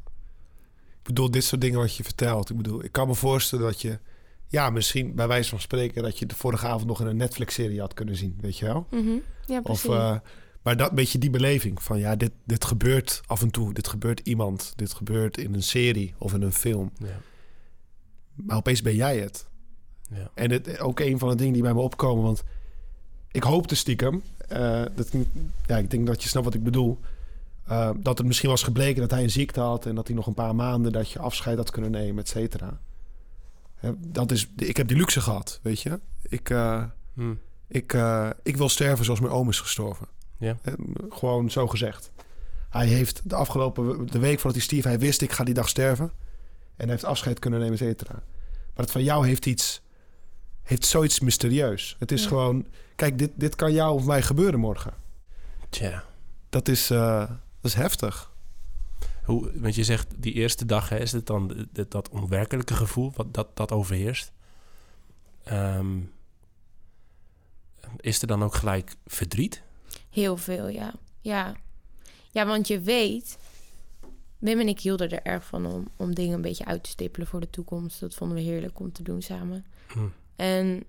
Ik 0.90 1.02
bedoel, 1.02 1.30
dit 1.30 1.44
soort 1.44 1.60
dingen 1.60 1.78
wat 1.78 1.96
je 1.96 2.04
vertelt. 2.04 2.50
Ik 2.50 2.56
bedoel, 2.56 2.84
ik 2.84 2.92
kan 2.92 3.06
me 3.06 3.14
voorstellen 3.14 3.64
dat 3.64 3.80
je... 3.80 3.98
Ja, 4.50 4.70
misschien 4.70 5.14
bij 5.14 5.28
wijze 5.28 5.48
van 5.48 5.60
spreken... 5.60 6.02
dat 6.02 6.18
je 6.18 6.26
de 6.26 6.34
vorige 6.34 6.66
avond 6.66 6.86
nog 6.86 7.00
in 7.00 7.06
een 7.06 7.16
Netflix-serie 7.16 7.80
had 7.80 7.94
kunnen 7.94 8.16
zien, 8.16 8.38
weet 8.40 8.58
je 8.58 8.64
wel? 8.64 8.86
Mhm. 8.90 9.10
ja, 9.46 9.56
Of, 9.56 9.62
precies. 9.62 9.84
eh, 9.84 10.16
maar 10.62 10.76
dat 10.76 10.92
beetje 10.92 11.18
die 11.18 11.30
beleving 11.30 11.82
van... 11.82 11.98
ja, 11.98 12.16
dit, 12.16 12.32
dit 12.44 12.64
gebeurt 12.64 13.20
af 13.26 13.42
en 13.42 13.50
toe. 13.50 13.72
Dit 13.74 13.88
gebeurt 13.88 14.20
iemand. 14.20 14.72
Dit 14.76 14.92
gebeurt 14.92 15.38
in 15.38 15.54
een 15.54 15.62
serie 15.62 16.14
of 16.18 16.34
in 16.34 16.42
een 16.42 16.52
film. 16.52 16.90
Ja. 16.98 17.20
Maar 18.34 18.56
opeens 18.56 18.82
ben 18.82 18.94
jij 18.94 19.18
het. 19.18 19.46
Ja. 20.14 20.30
En 20.34 20.50
het, 20.50 20.78
ook 20.78 21.00
een 21.00 21.18
van 21.18 21.28
de 21.28 21.34
dingen 21.34 21.52
die 21.52 21.62
bij 21.62 21.74
me 21.74 21.80
opkomen, 21.80 22.24
want 22.24 22.42
ik 23.30 23.42
hoopte 23.42 23.74
stiekem, 23.74 24.22
eh, 24.48 24.82
dat, 24.94 25.10
ja, 25.66 25.76
ik 25.76 25.90
denk 25.90 26.06
dat 26.06 26.22
je 26.22 26.28
snapt 26.28 26.44
wat 26.44 26.54
ik 26.54 26.62
bedoel, 26.62 26.98
eh, 27.66 27.90
dat 27.96 28.18
het 28.18 28.26
misschien 28.26 28.48
was 28.48 28.62
gebleken 28.62 29.00
dat 29.00 29.10
hij 29.10 29.22
een 29.22 29.30
ziekte 29.30 29.60
had 29.60 29.86
en 29.86 29.94
dat 29.94 30.06
hij 30.06 30.16
nog 30.16 30.26
een 30.26 30.34
paar 30.34 30.54
maanden 30.54 30.92
dat 30.92 31.10
je 31.10 31.18
afscheid 31.18 31.56
had 31.56 31.70
kunnen 31.70 31.90
nemen, 31.90 32.22
et 32.22 32.28
cetera. 32.28 32.80
Dat 33.98 34.30
is, 34.32 34.48
ik 34.56 34.76
heb 34.76 34.88
die 34.88 34.96
luxe 34.96 35.20
gehad, 35.20 35.60
weet 35.62 35.80
je. 35.80 36.00
Ik, 36.22 36.50
eh, 36.50 36.84
Hm. 37.14 37.34
ik, 37.68 37.92
eh, 37.92 38.30
ik 38.42 38.56
wil 38.56 38.68
sterven 38.68 39.04
zoals 39.04 39.20
mijn 39.20 39.32
oom 39.32 39.48
is 39.48 39.60
gestorven. 39.60 40.06
Ja. 40.38 40.56
Gewoon 41.08 41.50
zo 41.50 41.66
gezegd. 41.66 42.12
Hij 42.70 42.86
heeft 42.86 43.20
de 43.28 43.34
afgelopen 43.34 44.06
de 44.06 44.18
week 44.18 44.34
voordat 44.34 44.52
hij 44.54 44.60
stierf, 44.62 44.84
hij 44.84 44.98
wist 44.98 45.20
ik 45.22 45.32
ga 45.32 45.44
die 45.44 45.54
dag 45.54 45.68
sterven. 45.68 46.04
En 46.76 46.86
hij 46.86 46.90
heeft 46.90 47.04
afscheid 47.04 47.38
kunnen 47.38 47.58
nemen, 47.60 47.74
et 47.74 47.80
cetera. 47.80 48.12
Maar 48.74 48.84
het 48.84 48.90
van 48.90 49.02
jou 49.02 49.26
heeft 49.26 49.46
iets, 49.46 49.82
heeft 50.62 50.84
zoiets 50.86 51.20
mysterieus. 51.20 51.96
Het 51.98 52.12
is 52.12 52.22
Ja. 52.22 52.28
gewoon, 52.28 52.66
kijk, 52.96 53.18
dit, 53.18 53.30
dit 53.34 53.54
kan 53.56 53.72
jou 53.72 53.94
of 53.94 54.04
mij 54.04 54.22
gebeuren 54.22 54.60
morgen. 54.60 54.92
Tja. 55.68 56.04
Dat 56.50 56.68
is, 56.68 56.90
eh, 56.90 57.18
dat 57.60 57.70
is 57.70 57.74
heftig. 57.74 58.29
Hoe, 59.24 59.60
want 59.60 59.74
je 59.74 59.84
zegt 59.84 60.22
die 60.22 60.32
eerste 60.32 60.66
dag, 60.66 60.88
hè, 60.88 60.98
is 60.98 61.12
het 61.12 61.26
dan 61.26 61.68
dat 61.88 62.08
onwerkelijke 62.08 62.74
gevoel 62.74 63.12
wat 63.14 63.34
dat, 63.34 63.56
dat 63.56 63.72
overheerst? 63.72 64.32
Ehm, 65.44 65.98
is 67.96 68.20
er 68.22 68.26
dan 68.26 68.42
ook 68.42 68.54
gelijk 68.54 68.94
verdriet? 69.06 69.62
Heel 70.10 70.36
veel, 70.36 70.68
ja. 70.68 70.94
ja. 71.20 71.56
Ja, 72.30 72.46
want 72.46 72.68
je 72.68 72.80
weet... 72.80 73.38
Wim 74.38 74.60
en 74.60 74.68
ik 74.68 74.80
hielden 74.80 75.10
er 75.10 75.22
erg 75.22 75.44
van 75.44 75.66
om, 75.66 75.88
om 75.96 76.14
dingen 76.14 76.34
een 76.34 76.40
beetje 76.40 76.64
uit 76.64 76.82
te 76.82 76.90
stippelen 76.90 77.26
voor 77.26 77.40
de 77.40 77.50
toekomst. 77.50 78.00
Dat 78.00 78.14
vonden 78.14 78.36
we 78.36 78.42
heerlijk 78.42 78.80
om 78.80 78.92
te 78.92 79.02
doen 79.02 79.22
samen. 79.22 79.66
Hm. 79.92 80.08
En 80.36 80.84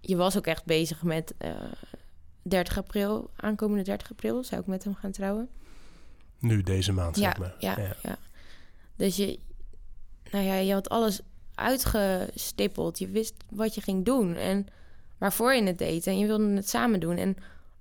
je 0.00 0.16
was 0.16 0.36
ook 0.36 0.46
echt 0.46 0.64
bezig 0.64 1.02
met 1.02 1.34
eh 1.38 1.54
30 2.44 2.78
april, 2.78 3.30
aankomende 3.36 3.84
30 3.84 4.10
april, 4.10 4.44
zou 4.44 4.60
ik 4.60 4.66
met 4.66 4.84
hem 4.84 4.94
gaan 4.94 5.10
trouwen. 5.10 5.48
Nu, 6.44 6.62
deze 6.62 6.92
maand, 6.92 7.16
Ja, 7.16 7.22
zeg 7.22 7.38
maar. 7.38 7.54
ja, 7.58 7.76
ja. 8.02 8.16
Dus 8.96 9.16
je, 9.16 9.38
nou 10.30 10.44
ja, 10.44 10.54
je 10.54 10.72
had 10.72 10.88
alles 10.88 11.20
uitgestippeld. 11.54 12.98
Je 12.98 13.08
wist 13.08 13.34
wat 13.50 13.74
je 13.74 13.80
ging 13.80 14.04
doen 14.04 14.34
en 14.34 14.66
waarvoor 15.18 15.54
je 15.54 15.62
het 15.62 15.78
deed. 15.78 16.06
En 16.06 16.18
je 16.18 16.26
wilde 16.26 16.54
het 16.54 16.68
samen 16.68 17.00
doen. 17.00 17.16
En 17.16 17.36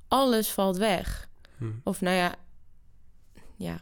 alles 0.08 0.52
valt 0.52 0.78
weg. 0.78 1.28
Hm. 1.58 1.66
Of 1.84 2.02
nou 2.02 2.16
ja, 2.16 2.36
ja, 3.56 3.82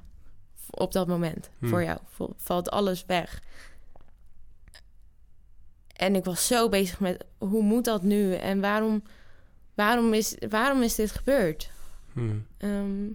op 0.69 0.91
dat 0.91 1.07
moment 1.07 1.49
Hmm. 1.59 1.69
voor 1.69 1.83
jou 1.83 1.99
val- 2.09 2.33
valt 2.37 2.69
alles 2.71 3.05
weg. 3.05 3.41
En 5.95 6.15
ik 6.15 6.25
was 6.25 6.47
zo 6.47 6.69
bezig 6.69 6.99
met 6.99 7.25
hoe 7.37 7.63
moet 7.63 7.85
dat 7.85 8.03
nu 8.03 8.33
en 8.35 8.59
waarom, 8.61 9.03
waarom, 9.73 10.13
is, 10.13 10.35
waarom 10.49 10.81
is 10.81 10.95
dit 10.95 11.11
gebeurd? 11.11 11.71
Hm. 12.13 12.35
Ehm, 12.57 13.05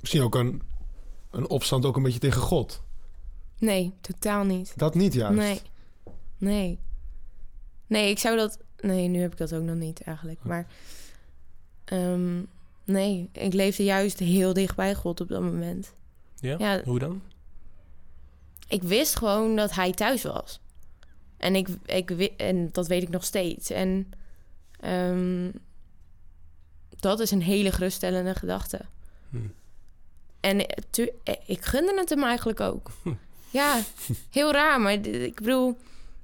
Misschien 0.00 0.22
ook 0.22 0.34
een, 0.34 0.62
een 1.34 1.48
opstand 1.48 1.84
ook 1.84 1.96
een 1.96 2.02
beetje 2.02 2.18
tegen 2.18 2.40
God. 2.40 2.82
nee, 3.58 3.94
totaal 4.00 4.44
niet. 4.44 4.72
Dat 4.76 4.94
niet 4.94 5.14
juist. 5.14 5.38
Nee, 5.38 5.60
nee. 6.38 6.78
Nee, 7.86 8.10
ik 8.10 8.18
zou 8.18 8.36
dat... 8.36 8.58
Nee, 8.76 9.08
nu 9.08 9.20
heb 9.20 9.32
ik 9.32 9.38
dat 9.38 9.54
ook 9.54 9.62
nog 9.62 9.76
niet 9.76 10.02
eigenlijk. 10.02 10.44
Maar 10.44 10.66
ehm, 11.84 12.42
nee, 12.84 13.28
ik 13.32 13.52
leefde 13.52 13.84
juist 13.84 14.18
heel 14.18 14.52
dicht 14.52 14.76
bij 14.76 14.94
God 14.94 15.20
op 15.20 15.28
dat 15.28 15.42
moment. 15.42 15.94
Ja? 16.40 16.54
Ja. 16.58 16.82
Hoe 16.84 16.98
dan? 16.98 17.22
ik 18.68 18.82
wist 18.82 19.16
gewoon 19.16 19.56
dat 19.56 19.74
hij 19.74 19.92
thuis 19.92 20.22
was. 20.22 20.60
En, 21.36 21.54
ik, 21.54 21.68
ik, 21.84 22.10
en 22.36 22.68
dat 22.72 22.86
weet 22.86 23.02
ik 23.02 23.08
nog 23.08 23.24
steeds. 23.24 23.70
En 23.70 24.10
ehm, 24.80 25.50
dat 27.00 27.20
is 27.20 27.30
een 27.30 27.42
hele 27.42 27.72
geruststellende 27.72 28.34
gedachte. 28.34 28.80
Hm. 29.30 29.38
En 30.44 30.66
eh, 30.66 30.76
tu- 30.90 31.10
eh, 31.24 31.34
ik 31.46 31.64
gunde 31.64 31.94
het 31.96 32.08
hem 32.08 32.22
eigenlijk 32.24 32.60
ook. 32.60 32.90
Hm. 33.02 33.12
Ja, 33.50 33.80
heel 34.30 34.52
raar, 34.52 34.80
maar 34.80 34.92
ik 35.06 35.34
bedoel, 35.34 35.76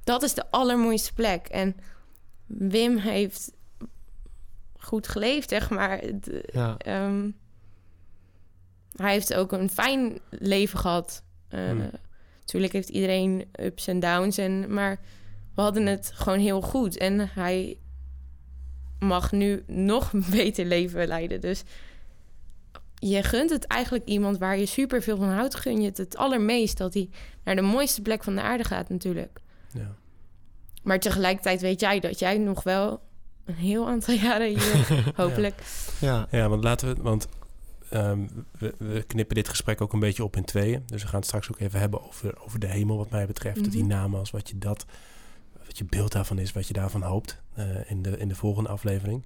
dat 0.04 0.22
is 0.22 0.34
de 0.34 0.50
allermooiste 0.50 1.12
plek. 1.12 1.46
En 1.46 1.76
Wim 2.46 2.96
heeft 2.96 3.52
goed 4.78 5.08
geleefd, 5.08 5.48
zeg 5.48 5.70
maar. 5.70 5.98
D- 6.20 6.52
Ja. 6.52 6.76
Ehm, 6.78 7.30
hij 8.96 9.12
heeft 9.12 9.34
ook 9.34 9.52
een 9.52 9.70
fijn 9.70 10.18
leven 10.30 10.78
gehad. 10.78 11.22
Eh 11.48 11.68
Hmm. 11.70 11.90
Natuurlijk 12.40 12.72
heeft 12.72 12.88
iedereen 12.88 13.48
ups 13.60 13.86
en 13.86 14.00
downs, 14.00 14.38
en, 14.38 14.72
maar 14.74 15.00
we 15.54 15.60
hadden 15.62 15.86
het 15.86 16.10
gewoon 16.14 16.38
heel 16.38 16.60
goed. 16.60 16.96
En 16.96 17.28
hij 17.34 17.78
mag 18.98 19.32
nu 19.32 19.62
nog 19.66 20.12
een 20.12 20.24
beter 20.40 20.64
leven 20.64 21.06
leiden. 21.06 21.40
Dus 21.40 21.62
je 23.00 23.22
gunt 23.22 23.50
het 23.50 23.64
eigenlijk 23.66 24.04
iemand 24.06 24.38
waar 24.38 24.58
je 24.58 24.66
super 24.66 25.02
veel 25.02 25.16
van 25.16 25.28
houdt, 25.28 25.54
gun 25.54 25.80
je 25.80 25.88
het 25.88 25.96
het 25.96 26.16
allermeest 26.16 26.78
dat 26.78 26.94
hij 26.94 27.08
naar 27.44 27.56
de 27.56 27.62
mooiste 27.62 28.02
plek 28.02 28.24
van 28.24 28.34
de 28.34 28.40
aarde 28.42 28.64
gaat, 28.64 28.88
natuurlijk. 28.88 29.40
Ja. 29.72 29.94
Maar 30.82 30.98
tegelijkertijd 31.00 31.60
weet 31.60 31.80
jij 31.80 32.00
dat 32.00 32.18
jij 32.18 32.38
nog 32.38 32.62
wel 32.62 33.00
een 33.44 33.54
heel 33.54 33.88
aantal 33.88 34.14
jaren 34.14 34.48
hier, 34.48 35.02
hopelijk. 35.22 35.62
Ja. 36.00 36.26
Ja, 36.30 36.48
want 36.48 36.64
laten 36.64 36.94
we... 36.94 37.02
Want 37.02 37.28
ehm, 37.90 38.26
we, 38.58 38.74
we 38.78 39.02
knippen 39.06 39.34
dit 39.34 39.48
gesprek 39.48 39.80
ook 39.80 39.92
een 39.92 39.98
beetje 40.00 40.24
op 40.24 40.36
in 40.36 40.44
tweeën. 40.44 40.82
Dus 40.86 41.02
we 41.02 41.08
gaan 41.08 41.18
het 41.18 41.26
straks 41.26 41.50
ook 41.50 41.58
even 41.58 41.80
hebben 41.80 42.06
over, 42.06 42.34
over 42.44 42.58
de 42.60 42.66
hemel 42.66 42.96
wat 42.96 43.10
mij 43.10 43.26
betreft. 43.26 43.70
Die 43.70 43.80
Mhm. 43.82 43.90
namen 43.92 44.18
als 44.18 44.30
wat 44.30 44.48
je 44.48 44.58
dat... 44.58 44.84
Wat 45.66 45.78
je 45.78 45.84
beeld 45.84 46.12
daarvan 46.12 46.38
is, 46.38 46.52
wat 46.52 46.66
je 46.66 46.72
daarvan 46.72 47.02
hoopt 47.02 47.40
eh, 47.54 47.90
in, 47.90 48.02
de, 48.02 48.18
in 48.18 48.28
de 48.28 48.34
volgende 48.34 48.68
aflevering. 48.68 49.24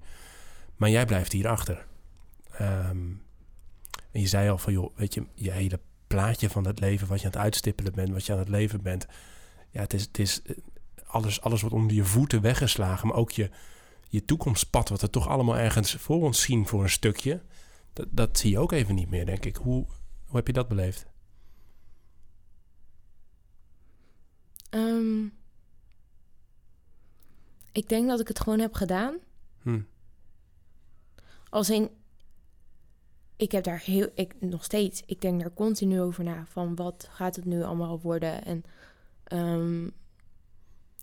Maar 0.75 0.89
jij 0.89 1.05
blijft 1.05 1.31
hier 1.31 1.47
achter. 1.47 1.85
En 4.15 4.21
je 4.21 4.27
zei 4.27 4.49
al 4.49 4.57
van, 4.57 4.73
joh, 4.73 4.97
weet 4.97 5.13
je, 5.13 5.25
je 5.33 5.51
hele 5.51 5.79
plaatje 6.07 6.49
van 6.49 6.65
het 6.65 6.79
leven, 6.79 7.07
wat 7.07 7.19
je 7.19 7.25
aan 7.25 7.31
het 7.31 7.41
uitstippelen 7.41 7.93
bent, 7.93 8.09
wat 8.09 8.25
je 8.25 8.33
aan 8.33 8.39
het 8.39 8.49
leven 8.49 8.81
bent. 8.81 9.07
Ja, 9.71 9.81
het 9.81 9.93
is, 9.93 10.01
het 10.01 10.19
is 10.19 10.41
eh, 10.41 10.55
alles, 11.05 11.41
alles 11.41 11.61
wordt 11.61 11.75
onder 11.75 11.95
je 11.95 12.03
voeten 12.03 12.41
weggeslagen, 12.41 13.07
maar 13.07 13.17
ook 13.17 13.31
je, 13.31 13.49
je 14.09 14.25
toekomstpad, 14.25 14.89
wat 14.89 15.01
we 15.01 15.09
toch 15.09 15.27
allemaal 15.27 15.57
ergens 15.57 15.95
voor 15.95 16.21
ons 16.21 16.41
zien 16.41 16.67
voor 16.67 16.83
een 16.83 16.89
stukje, 16.89 17.41
dat, 17.93 18.07
dat 18.09 18.37
zie 18.37 18.49
je 18.49 18.59
ook 18.59 18.71
even 18.71 18.95
niet 18.95 19.09
meer, 19.09 19.25
denk 19.25 19.45
ik. 19.45 19.55
Hoe, 19.55 19.85
hoe 20.25 20.35
heb 20.35 20.47
je 20.47 20.53
dat 20.53 20.67
beleefd? 20.67 21.05
Ehm, 24.69 25.25
ik 27.71 27.89
denk 27.89 28.07
dat 28.07 28.19
ik 28.19 28.27
het 28.27 28.39
gewoon 28.39 28.59
heb 28.59 28.73
gedaan. 28.73 29.15
Hm. 29.61 29.81
Als 31.49 31.69
in, 31.69 31.89
ik 33.35 33.51
heb 33.51 33.63
daar 33.63 33.79
heel, 33.79 34.09
ik 34.13 34.35
nog 34.39 34.63
steeds, 34.63 35.03
ik 35.05 35.21
denk 35.21 35.39
daar 35.39 35.53
continu 35.53 36.01
over 36.01 36.23
na. 36.23 36.45
Van 36.47 36.75
wat 36.75 37.07
gaat 37.11 37.35
het 37.35 37.45
nu 37.45 37.63
allemaal 37.63 37.99
worden? 37.99 38.45
En, 38.45 38.63
ehm, 39.23 39.89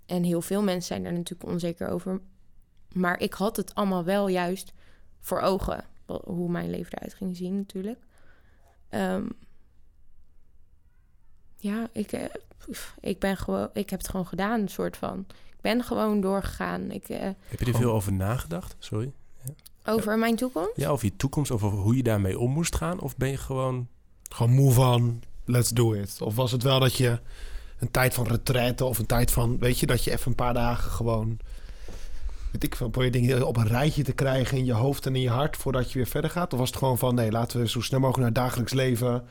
en 0.07 0.23
heel 0.23 0.43
veel 0.43 0.63
mensen 0.63 0.87
zijn 0.87 1.03
daar 1.03 1.13
natuurlijk 1.13 1.51
onzeker 1.51 1.89
over. 1.89 2.21
Maar 2.93 3.21
ik 3.21 3.33
had 3.33 3.57
het 3.57 3.75
allemaal 3.75 4.05
wel 4.05 4.29
juist 4.29 4.73
voor 5.21 5.41
ogen. 5.41 5.85
Hoe 6.07 6.51
mijn 6.51 6.71
leven 6.71 6.93
eruit 6.93 7.15
ging 7.15 7.37
zien 7.37 7.57
natuurlijk. 7.57 7.99
Ehm, 8.89 9.29
ja, 11.57 11.89
ik, 11.93 12.13
eh, 12.13 12.25
ik 13.01 13.19
ben 13.19 13.37
gewoon, 13.37 13.71
ik 13.73 13.91
heb 13.91 13.99
het 13.99 14.09
gewoon 14.09 14.27
gedaan, 14.27 14.61
een 14.61 14.69
soort 14.69 14.97
van. 14.97 15.27
Ik 15.29 15.61
ben 15.61 15.85
gewoon 15.85 16.21
doorgegaan. 16.21 16.91
Ik, 16.91 17.09
eh, 17.09 17.21
Heb 17.21 17.61
je 17.61 17.67
er 17.67 17.75
veel 17.75 17.93
over 17.93 18.13
nagedacht? 18.13 18.77
Sorry. 18.79 19.13
Over 19.85 20.19
mijn 20.19 20.37
toekomst. 20.37 20.77
Ja, 20.77 20.89
over 20.89 21.05
je 21.05 21.17
toekomst, 21.17 21.51
of 21.51 21.63
over 21.63 21.79
hoe 21.79 21.97
je 21.97 22.03
daarmee 22.03 22.39
om 22.39 22.51
moest 22.51 22.77
gaan? 22.77 23.01
Of 23.01 23.17
ben 23.17 23.29
je 23.29 23.37
gewoon... 23.37 23.89
Gewoon 24.33 24.53
move 24.53 24.81
on, 24.81 25.23
let's 25.45 25.71
do 25.71 25.93
it. 25.93 26.19
Of 26.21 26.35
was 26.35 26.53
het 26.53 26.63
wel 26.63 26.81
dat 26.81 26.95
je 26.95 27.19
een 27.79 27.91
tijd 27.91 28.15
van 28.15 28.27
retraite 28.27 28.85
of 28.85 28.99
een 28.99 29.07
tijd 29.07 29.31
van, 29.31 29.59
weet 29.59 29.79
je, 29.79 29.87
dat 29.87 30.05
je 30.05 30.11
even 30.11 30.29
een 30.29 30.35
paar 30.35 30.55
dagen 30.55 30.91
gewoon, 30.91 31.39
weet 32.53 32.65
ik 32.65 32.77
veel, 32.77 32.89
probeer 32.89 33.11
dingen 33.11 33.47
op 33.47 33.57
een 33.57 33.67
rijtje 33.67 34.03
te 34.03 34.13
krijgen 34.13 34.59
in 34.59 34.65
je 34.65 34.73
hoofd 34.73 35.07
en 35.07 35.15
in 35.15 35.21
je 35.21 35.31
hart 35.31 35.57
voordat 35.57 35.93
je 35.93 35.99
weer 35.99 36.07
verder 36.07 36.31
gaat? 36.31 36.53
Of 36.53 36.59
was 36.59 36.69
het 36.69 36.79
gewoon 36.79 36.99
van, 36.99 37.15
nee, 37.15 37.31
laten 37.31 37.61
we 37.61 37.69
zo 37.69 37.81
snel 37.81 38.01
mogelijk 38.01 38.19
naar 38.19 38.43
het 38.43 38.45
dagelijks 38.45 38.73
leven. 38.73 39.25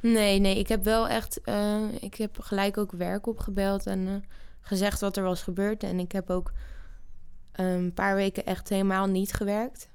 Nee, 0.00 0.38
nee, 0.38 0.58
ik 0.58 0.68
heb 0.68 0.84
wel 0.84 1.08
echt, 1.08 1.40
eh, 1.40 1.82
ik 2.00 2.14
heb 2.14 2.40
gelijk 2.40 2.78
ook 2.78 2.92
werk 2.92 3.26
opgebeld 3.26 3.86
en 3.86 4.08
eh, 4.08 4.14
gezegd 4.60 5.00
wat 5.00 5.16
er 5.16 5.22
was 5.22 5.42
gebeurd. 5.42 5.82
En 5.82 5.98
ik 5.98 6.12
heb 6.12 6.30
ook 6.30 6.52
een 7.52 7.92
paar 7.94 8.14
weken 8.14 8.46
echt 8.46 8.68
helemaal 8.68 9.06
niet 9.06 9.32
gewerkt. 9.32 9.88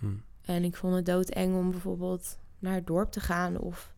Hm. 0.00 0.06
En 0.42 0.64
ik 0.64 0.76
vond 0.76 0.94
het 0.94 1.06
doodeng 1.06 1.56
om 1.56 1.70
bijvoorbeeld 1.70 2.38
naar 2.58 2.74
het 2.74 2.86
dorp 2.86 3.10
te 3.12 3.20
gaan 3.20 3.58
of 3.58 3.92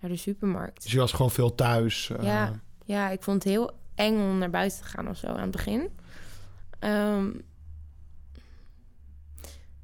naar 0.00 0.10
de 0.10 0.16
supermarkt. 0.16 0.82
Dus 0.82 0.92
je 0.92 0.98
was 0.98 1.12
gewoon 1.12 1.30
veel 1.30 1.54
thuis. 1.54 2.10
eh, 2.10 2.22
Ja. 2.24 2.60
Ja, 2.84 3.10
ik 3.10 3.22
vond 3.22 3.42
het 3.44 3.52
heel 3.52 3.70
eng 3.94 4.14
om 4.18 4.38
naar 4.38 4.50
buiten 4.50 4.78
te 4.78 4.84
gaan 4.84 5.08
of 5.08 5.16
zo 5.16 5.26
aan 5.26 5.40
het 5.40 5.50
begin. 5.50 5.88
Ehm, 6.78 7.30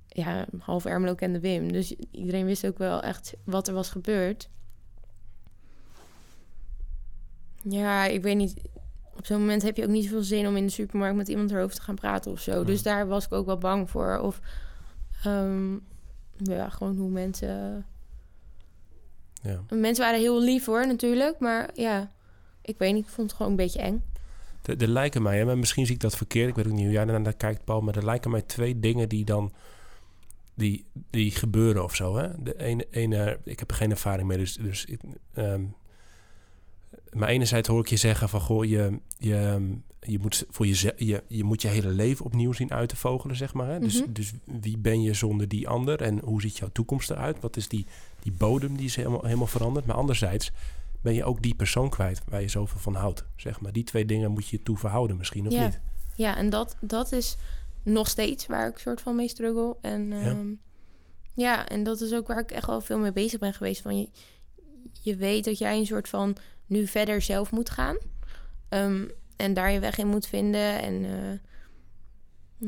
ja, 0.09 0.47
half 0.59 0.85
Ermelo 0.85 1.15
kende 1.15 1.41
Wim. 1.41 1.73
Dus 1.73 1.95
iedereen 2.11 2.45
wist 2.45 2.67
ook 2.67 2.79
wel 2.79 3.03
echt 3.03 3.35
wat 3.45 3.69
er 3.69 3.75
was 3.75 3.91
gebeurd. 3.91 4.49
Ja, 7.63 8.05
ik 8.05 8.23
weet 8.23 8.37
niet. 8.37 8.55
Op 9.17 9.27
zo'n 9.27 9.39
moment 9.41 9.63
heb 9.63 9.77
je 9.77 9.83
ook 9.83 9.89
niet 9.91 10.05
zoveel 10.05 10.23
zin 10.23 10.47
om 10.47 10.57
in 10.57 10.65
de 10.67 10.73
supermarkt 10.73 11.17
met 11.17 11.29
iemand 11.29 11.51
erover 11.51 11.75
te 11.77 11.83
gaan 11.83 11.95
praten 11.95 12.31
of 12.33 12.41
zo. 12.41 12.65
Dus 12.65 12.83
daar 12.83 13.07
was 13.07 13.25
ik 13.25 13.33
ook 13.33 13.47
wel 13.47 13.59
bang 13.59 13.91
voor. 13.91 14.19
Of 14.19 14.41
ehm, 15.27 15.73
ja, 16.37 16.69
gewoon 16.69 16.97
hoe 16.97 17.11
mensen. 17.11 17.87
Ja. 19.43 19.61
Mensen 19.71 20.05
waren 20.05 20.21
heel 20.21 20.41
lief 20.41 20.65
hoor, 20.65 20.87
natuurlijk. 20.87 21.39
Maar 21.39 21.71
ja, 21.75 22.13
ik 22.63 22.79
weet 22.79 22.95
niet. 22.95 23.05
Ik 23.05 23.11
vond 23.11 23.29
het 23.29 23.37
gewoon 23.37 23.53
een 23.53 23.59
beetje 23.59 23.81
eng. 23.81 24.03
Er, 24.63 24.83
er 24.83 24.89
lijken 24.89 25.23
mij, 25.23 25.39
hè, 25.39 25.45
maar 25.45 25.59
misschien 25.59 25.87
zie 25.87 25.95
ik 25.95 26.01
dat 26.01 26.17
verkeerd. 26.17 26.49
Ik 26.49 26.55
weet 26.55 26.67
ook 26.67 26.73
niet 26.73 26.85
hoe 26.85 26.93
jij 26.93 27.05
daarnaar 27.05 27.37
kijkt, 27.37 27.65
Paul. 27.65 27.81
Maar 27.81 27.97
er 27.97 28.05
lijken 28.05 28.31
mij 28.31 28.43
twee 28.43 28.81
dingen 28.81 29.09
die 29.09 29.25
dan... 29.25 29.53
Die, 30.57 30.87
die 31.11 31.31
gebeuren 31.31 31.85
of 31.85 31.95
zo, 31.95 32.17
hè? 32.17 32.43
De 32.43 32.59
ene, 32.59 32.87
ene, 32.91 33.39
ik 33.45 33.59
heb 33.59 33.71
er 33.71 33.77
geen 33.77 33.91
ervaring 33.91 34.29
mee, 34.29 34.39
dus... 34.39 34.57
dus 34.57 34.85
ik, 34.85 35.01
ehm, 35.33 35.63
maar 37.15 37.29
enerzijds 37.29 37.69
hoor 37.69 37.81
ik 37.81 37.89
je 37.89 37.97
zeggen 37.97 38.29
van... 38.29 38.41
Goh, 38.41 38.65
je, 38.65 38.99
je, 39.19 39.61
je, 40.01 40.19
moet 40.19 40.45
voor 40.51 40.67
je, 40.67 40.95
je, 40.97 41.23
je 41.29 41.45
moet 41.45 41.63
je 41.63 41.69
hele 41.69 41.89
leven 41.89 42.25
opnieuw 42.25 42.53
zien 42.53 42.73
uit 42.73 42.89
te 42.89 42.97
vogelen, 42.97 43.37
zeg 43.37 43.55
maar. 43.55 43.69
Hè? 43.69 43.79
Dus, 43.79 44.01
Mhm. 44.03 44.13
dus 44.13 44.33
wie 44.45 44.79
ben 44.79 45.03
je 45.03 45.15
zonder 45.15 45.49
die 45.49 45.69
ander? 45.69 46.01
En 46.03 46.19
hoe 46.19 46.41
ziet 46.41 46.57
jouw 46.57 46.69
toekomst 46.73 47.11
eruit? 47.11 47.41
Wat 47.41 47.57
is 47.57 47.69
die, 47.69 47.87
die 48.23 48.33
bodem 48.33 48.77
die 48.77 48.87
is 48.87 48.97
helemaal, 48.97 49.25
helemaal 49.25 49.47
veranderd? 49.47 49.87
Maar 49.87 49.97
anderzijds 49.97 50.51
ben 51.01 51.15
je 51.15 51.25
ook 51.25 51.43
die 51.43 51.55
persoon 51.55 51.91
kwijt 51.91 52.23
waar 52.29 52.41
je 52.41 52.49
zoveel 52.49 52.81
van 52.81 52.95
houdt, 52.95 53.25
zeg 53.37 53.61
maar. 53.61 53.73
Die 53.73 53.85
twee 53.85 54.05
dingen 54.05 54.31
moet 54.31 54.49
je 54.49 54.63
toe 54.63 54.77
verhouden 54.77 55.17
misschien, 55.17 55.47
of 55.47 55.53
Ja. 55.53 55.65
niet? 55.65 55.81
Ja, 56.17 56.37
en 56.37 56.51
dat, 56.51 56.77
dat 56.81 57.13
is 57.13 57.37
nog 57.83 58.09
steeds 58.09 58.47
waar 58.47 58.69
ik 58.69 58.79
soort 58.79 59.01
van 59.01 59.17
mee 59.17 59.29
struggle. 59.29 59.77
En 59.81 60.13
ehm, 60.13 60.47
ja. 61.35 61.69
en 61.69 61.83
dat 61.83 62.01
is 62.01 62.13
ook 62.15 62.27
waar 62.27 62.39
ik 62.41 62.51
echt 62.51 62.67
wel 62.67 62.81
veel 62.81 62.99
mee 62.99 63.13
bezig 63.13 63.41
ben 63.41 63.55
geweest. 63.55 63.83
Van 63.83 63.99
je, 63.99 64.09
je 65.03 65.17
weet 65.17 65.45
dat 65.45 65.59
jij 65.59 65.77
een 65.79 65.87
soort 65.87 66.09
van 66.09 66.37
nu 66.67 66.87
verder 66.87 67.23
zelf 67.23 67.51
moet 67.51 67.71
gaan. 67.71 67.97
Ehm, 68.69 69.09
en 69.37 69.55
daar 69.55 69.71
je 69.71 69.79
weg 69.79 69.99
in 69.99 70.09
moet 70.09 70.27
vinden. 70.27 70.83
En 70.83 71.05
eh, 71.05 71.39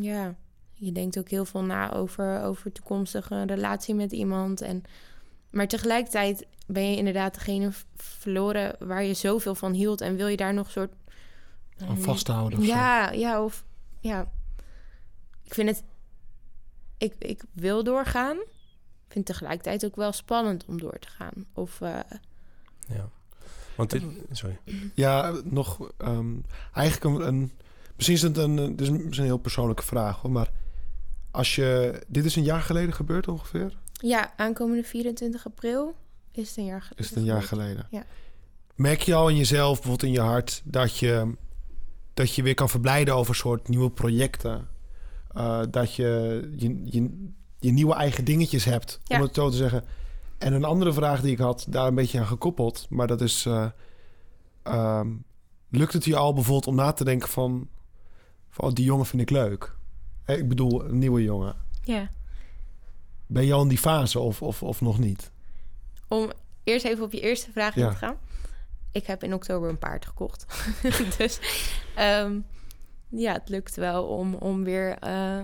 ja, 0.03 0.35
je 0.73 0.93
denkt 0.93 1.19
ook 1.19 1.29
heel 1.29 1.45
veel 1.45 1.63
na 1.63 1.93
over, 1.93 2.43
over 2.43 2.73
toekomstige 2.73 3.45
relatie 3.45 3.95
met 3.95 4.13
iemand. 4.13 4.61
En, 4.61 4.83
maar 5.51 5.69
tegelijkertijd 5.69 6.47
ben 6.67 6.91
je 6.91 6.97
inderdaad 6.97 7.35
degene 7.35 7.71
verloren 7.97 8.77
waar 8.79 9.05
je 9.05 9.15
zoveel 9.15 9.55
van 9.55 9.73
hield. 9.73 10.01
En 10.01 10.17
wil 10.17 10.27
je 10.27 10.37
daar 10.37 10.55
nog 10.55 10.71
soort... 10.71 10.93
aan 11.79 11.99
vasthouden. 11.99 12.59
of 12.59 12.65
zo. 12.65 12.71
Ja, 12.71 13.11
ja, 13.11 13.45
of 13.45 13.65
ja. 14.01 14.31
Ik 15.43 15.55
vind 15.55 15.69
het. 15.69 15.85
Ik, 16.99 17.15
ik 17.19 17.43
wil 17.53 17.85
doorgaan. 17.85 18.37
Ik 18.37 19.13
vind 19.13 19.29
het 19.29 19.37
tegelijkertijd 19.37 19.85
ook 19.85 19.97
wel 19.97 20.13
spannend 20.13 20.65
om 20.65 20.81
door 20.81 20.99
te 20.99 21.09
gaan. 21.09 21.47
Of 21.53 21.81
eh, 21.81 21.99
Ja. 22.89 23.11
Want 23.77 23.91
dit, 23.91 24.03
sorry. 24.33 24.59
Ja, 24.95 25.33
nog 25.45 25.91
ehm, 25.99 26.27
eigenlijk 26.73 27.19
een, 27.21 27.27
een 27.29 27.53
misschien 27.95 28.17
is 28.17 28.23
het 28.23 28.37
een, 28.37 28.57
een- 28.57 28.77
dit 28.77 28.89
is 29.11 29.19
een 29.19 29.25
heel 29.25 29.37
persoonlijke 29.39 29.83
vraag, 29.83 30.21
hoor, 30.21 30.31
maar 30.31 30.51
als 31.31 31.55
je 31.55 32.01
dit 32.07 32.25
is 32.25 32.37
een 32.37 32.43
jaar 32.45 32.62
geleden 32.62 32.95
gebeurd 32.95 33.29
ongeveer, 33.29 33.77
ja, 33.93 34.33
aankomende 34.37 34.83
24 34.85 35.47
april 35.47 35.95
is 36.33 36.49
het 36.49 36.57
een 36.57 36.65
jaar 36.65 36.81
geleden. 36.83 37.05
is 37.05 37.09
het 37.09 37.19
een 37.19 37.25
jaar 37.25 37.43
geleden. 37.43 37.87
Ja. 37.91 38.05
Merk 38.75 39.01
je 39.03 39.15
al 39.15 39.29
in 39.29 39.37
jezelf, 39.37 39.73
bijvoorbeeld 39.81 40.03
in 40.03 40.12
je 40.12 40.21
hart, 40.29 40.62
dat 40.65 40.97
je 40.99 41.33
dat 42.15 42.35
je 42.35 42.43
weer 42.43 42.55
kan 42.55 42.69
verblijden 42.69 43.15
over 43.15 43.35
soort 43.35 43.69
nieuwe 43.69 43.91
projecten, 43.91 44.69
Eh, 45.35 45.61
dat 45.71 45.95
je 45.95 46.41
je, 46.57 46.81
je 46.85 47.29
je 47.59 47.73
nieuwe 47.73 47.95
eigen 47.95 48.25
dingetjes 48.25 48.65
hebt, 48.65 49.01
Ja. 49.05 49.17
om 49.17 49.23
het 49.23 49.35
zo 49.35 49.51
te 49.51 49.57
zeggen. 49.57 49.85
En 50.38 50.53
een 50.53 50.64
andere 50.64 50.92
vraag 50.92 51.20
die 51.20 51.33
ik 51.33 51.38
had, 51.38 51.66
daar 51.68 51.87
een 51.87 51.94
beetje 51.94 52.18
aan 52.18 52.27
gekoppeld, 52.27 52.87
maar 52.90 53.07
dat 53.07 53.20
is, 53.20 53.46
eh, 53.46 53.66
ehm, 54.62 55.09
lukt 55.70 55.92
het 55.92 56.05
je 56.05 56.16
al 56.16 56.33
bijvoorbeeld 56.33 56.66
om 56.66 56.75
na 56.75 56.92
te 56.92 57.05
denken 57.05 57.29
van, 57.29 57.68
van 58.51 58.64
oh, 58.68 58.75
die 58.75 58.85
jongen 58.85 59.07
vind 59.07 59.22
ik 59.22 59.31
leuk? 59.31 59.75
Ik 60.27 60.49
bedoel, 60.49 60.85
een 60.85 60.99
nieuwe 60.99 61.22
jongen. 61.22 61.57
Ja. 61.83 62.09
Ben 63.27 63.44
je 63.46 63.53
al 63.53 63.62
in 63.62 63.68
die 63.68 63.79
fase 63.79 64.18
of, 64.20 64.42
of, 64.42 64.62
of 64.62 64.81
nog 64.81 64.99
niet? 64.99 65.31
Om 66.09 66.31
eerst 66.64 66.85
even 66.85 67.05
op 67.05 67.12
je 67.12 67.20
eerste 67.20 67.53
vraag 67.53 67.75
Ja. 67.75 67.85
in 67.87 67.90
te 67.90 67.96
gaan. 67.96 68.16
Ik 68.92 69.07
heb 69.07 69.22
in 69.25 69.35
oktober 69.35 69.68
een 69.68 69.79
paard 69.79 70.07
gekocht. 70.07 70.46
dus 71.18 71.38
ehm, 71.94 72.40
ja, 73.09 73.33
het 73.33 73.49
lukt 73.49 73.77
wel 73.77 74.05
om, 74.05 74.35
om 74.35 74.64
weer 74.64 74.99
eh, 74.99 75.40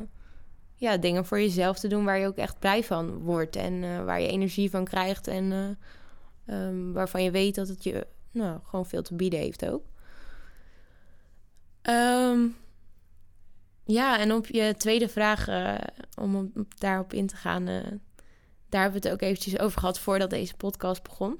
ja, 0.82 0.96
dingen 0.96 1.26
voor 1.26 1.40
jezelf 1.40 1.78
te 1.78 1.88
doen 1.88 2.04
waar 2.04 2.18
je 2.18 2.26
ook 2.26 2.36
echt 2.36 2.58
blij 2.58 2.84
van 2.84 3.18
wordt. 3.18 3.56
En 3.56 3.84
eh, 3.84 4.04
waar 4.04 4.20
je 4.20 4.28
energie 4.28 4.70
van 4.70 4.84
krijgt. 4.84 5.26
En 5.26 5.52
eh, 5.52 6.66
ehm, 6.66 6.92
waarvan 6.92 7.22
je 7.22 7.30
weet 7.30 7.54
dat 7.54 7.68
het 7.68 7.84
je 7.84 8.06
nou, 8.30 8.60
gewoon 8.64 8.86
veel 8.86 9.02
te 9.02 9.14
bieden 9.14 9.38
heeft 9.38 9.66
ook. 9.66 9.84
Ehm, 11.82 12.46
ja, 13.84 14.18
en 14.18 14.32
op 14.32 14.46
je 14.46 14.74
tweede 14.76 15.08
vraag, 15.08 15.48
eh, 15.48 15.74
om 16.14 16.36
op- 16.36 16.80
daarop 16.80 17.12
in 17.12 17.26
te 17.26 17.36
gaan, 17.36 17.64
daar 18.68 18.82
hebben 18.82 19.00
we 19.00 19.08
het 19.08 19.16
ook 19.16 19.22
eventjes 19.22 19.58
over 19.58 19.80
gehad 19.80 19.98
voordat 19.98 20.30
deze 20.30 20.56
podcast 20.56 21.02
begon. 21.02 21.38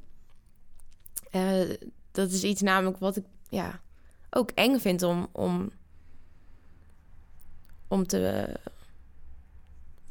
Dat 2.11 2.31
is 2.31 2.45
iets 2.45 2.61
namelijk 2.61 2.99
wat 2.99 3.17
ik 3.17 3.25
ja, 3.49 3.81
ook 4.31 4.51
eng 4.51 4.79
vind 4.79 5.03
om, 5.03 5.29
om, 5.33 5.71
om 7.89 8.07
te 8.07 8.53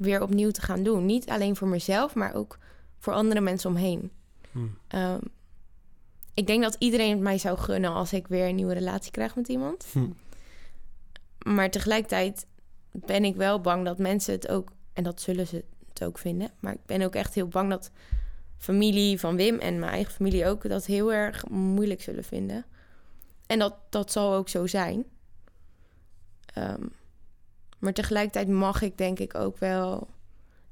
weer 0.01 0.21
opnieuw 0.21 0.51
te 0.51 0.61
gaan 0.61 0.83
doen. 0.83 1.05
Niet 1.05 1.29
alleen 1.29 1.55
voor 1.55 1.67
mezelf, 1.67 2.15
maar 2.15 2.33
ook 2.33 2.57
voor 2.99 3.13
andere 3.13 3.41
mensen 3.41 3.69
omheen. 3.69 4.11
Hm. 4.51 4.59
Ehm, 4.87 5.19
ik 6.33 6.47
denk 6.47 6.63
dat 6.63 6.75
iedereen 6.79 7.11
het 7.11 7.19
mij 7.19 7.37
zou 7.37 7.57
gunnen 7.57 7.91
als 7.91 8.13
ik 8.13 8.27
weer 8.27 8.47
een 8.47 8.55
nieuwe 8.55 8.73
relatie 8.73 9.11
krijg 9.11 9.35
met 9.35 9.47
iemand. 9.47 9.85
Hm. 9.91 10.09
Maar 11.45 11.69
tegelijkertijd 11.69 12.45
ben 12.91 13.23
ik 13.25 13.35
wel 13.35 13.61
bang 13.61 13.85
dat 13.85 13.97
mensen 13.97 14.33
het 14.33 14.47
ook, 14.47 14.71
en 14.93 15.03
dat 15.03 15.21
zullen 15.21 15.47
ze 15.47 15.63
het 15.89 16.03
ook 16.03 16.17
vinden, 16.17 16.51
maar 16.59 16.73
ik 16.73 16.85
ben 16.85 17.01
ook 17.01 17.15
echt 17.15 17.33
heel 17.33 17.47
bang 17.47 17.69
dat 17.69 17.91
familie 18.57 19.19
van 19.19 19.35
Wim 19.35 19.59
en 19.59 19.79
mijn 19.79 19.91
eigen 19.91 20.13
familie 20.13 20.45
ook 20.45 20.69
dat 20.69 20.85
heel 20.85 21.13
erg 21.13 21.47
moeilijk 21.49 22.01
zullen 22.01 22.23
vinden. 22.23 22.65
En 23.47 23.59
dat, 23.59 23.75
dat 23.89 24.11
zal 24.11 24.33
ook 24.33 24.49
zo 24.49 24.67
zijn. 24.67 25.05
Ehm, 26.53 26.85
maar 27.81 27.93
tegelijkertijd 27.93 28.47
mag 28.47 28.81
ik 28.81 28.97
denk 28.97 29.19
ik 29.19 29.35
ook 29.35 29.57
wel 29.57 30.07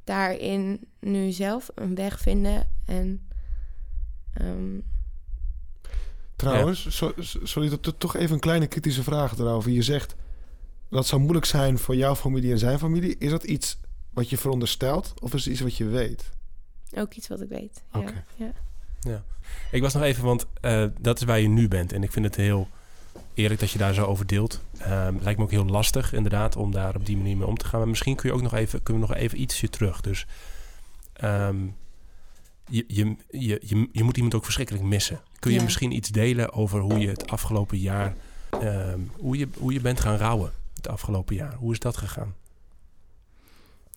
daarin 0.04 0.80
nu 1.00 1.32
zelf 1.32 1.70
een 1.76 1.96
weg 1.96 2.20
vinden. 2.20 2.68
En 2.86 3.28
ehm, 4.34 4.80
Trouwens, 6.36 6.98
so- 6.98 7.14
sorry, 7.44 7.70
to- 7.70 7.80
to- 7.80 7.98
toch 7.98 8.16
even 8.16 8.34
een 8.34 8.40
kleine 8.40 8.68
kritische 8.68 9.04
vraag 9.04 9.38
erover. 9.38 9.72
Je 9.72 9.82
zegt 9.82 10.16
dat 10.90 11.08
zou 11.08 11.22
moeilijk 11.22 11.46
zijn 11.46 11.78
voor 11.78 11.96
jouw 11.96 12.16
familie 12.16 12.52
en 12.52 12.60
zijn 12.60 12.80
familie. 12.80 13.18
Is 13.18 13.30
dat 13.30 13.44
iets 13.44 13.80
wat 14.10 14.30
je 14.30 14.38
veronderstelt 14.38 15.14
of 15.22 15.34
is 15.34 15.44
het 15.44 15.54
iets 15.54 15.62
wat 15.62 15.76
je 15.76 15.86
weet? 15.86 16.30
ook 16.98 17.14
iets 17.14 17.28
wat 17.28 17.42
ik 17.42 17.50
weet. 17.50 17.84
Oké. 17.94 18.24
Ja, 18.36 18.52
ja. 19.00 19.24
Ik 19.72 19.82
was 19.82 19.94
nog 19.94 20.04
even, 20.04 20.24
want 20.24 20.46
eh, 20.62 20.86
dat 21.02 21.18
is 21.20 21.26
waar 21.26 21.40
je 21.40 21.48
nu 21.48 21.68
bent. 21.68 21.94
En 21.94 22.04
ik 22.04 22.12
vind 22.12 22.26
het 22.26 22.36
heel 22.36 22.68
eerlijk 23.34 23.60
dat 23.60 23.72
je 23.72 23.78
daar 23.78 23.94
zo 23.94 24.06
over 24.06 24.26
deelt. 24.28 24.62
Ehm, 24.80 25.14
het 25.14 25.24
lijkt 25.24 25.40
me 25.40 25.46
ook 25.46 25.52
heel 25.52 25.66
lastig, 25.66 26.14
inderdaad, 26.14 26.56
om 26.56 26.72
daar 26.72 26.96
op 26.96 27.06
die 27.06 27.18
manier 27.18 27.38
mee 27.38 27.48
om 27.48 27.58
te 27.58 27.66
gaan. 27.66 27.80
Maar 27.80 27.90
misschien 27.90 28.16
kun 28.16 28.30
je 28.30 28.36
ook 28.36 28.42
nog 28.42 28.54
even, 28.54 28.84
kunnen 28.84 29.04
we 29.04 29.08
nog 29.10 29.18
even 29.18 29.42
ietsje 29.42 29.70
terug. 29.70 30.02
Dus 30.02 30.26
ehm, 31.14 31.66
je, 32.70 32.84
je, 32.88 33.16
je, 33.30 33.62
je, 33.66 33.90
je 33.92 34.04
moet 34.04 34.16
iemand 34.16 34.34
ook 34.36 34.44
verschrikkelijk 34.44 34.86
missen. 34.86 35.22
Kun 35.40 35.52
je 35.52 35.58
Ja. 35.58 35.64
misschien 35.64 35.92
iets 35.92 36.10
delen 36.10 36.54
over 36.54 36.80
hoe 36.80 37.00
je 37.00 37.08
het 37.08 37.28
afgelopen 37.32 37.78
jaar, 37.78 38.16
ehm, 38.50 39.00
hoe, 39.18 39.38
je, 39.38 39.48
hoe 39.58 39.74
je 39.74 39.82
bent 39.82 40.00
gaan 40.00 40.18
rouwen 40.18 40.52
het 40.76 40.88
afgelopen 40.88 41.36
jaar? 41.36 41.54
Hoe 41.54 41.72
is 41.72 41.80
dat 41.80 41.98
gegaan? 41.98 42.36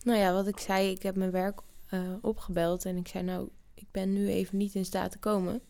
Nou 0.03 0.19
ja, 0.19 0.33
wat 0.33 0.47
ik 0.47 0.59
zei, 0.59 0.89
ik 0.91 1.03
heb 1.03 1.15
mijn 1.15 1.31
werk 1.31 1.61
eh, 1.89 1.99
opgebeld 2.21 2.85
en 2.85 2.97
ik 2.97 3.07
zei 3.07 3.23
nou, 3.23 3.49
ik 3.73 3.85
ben 3.91 4.13
nu 4.13 4.27
even 4.29 4.57
niet 4.57 4.75
in 4.75 4.85
staat 4.85 5.11
te 5.11 5.17
komen. 5.17 5.61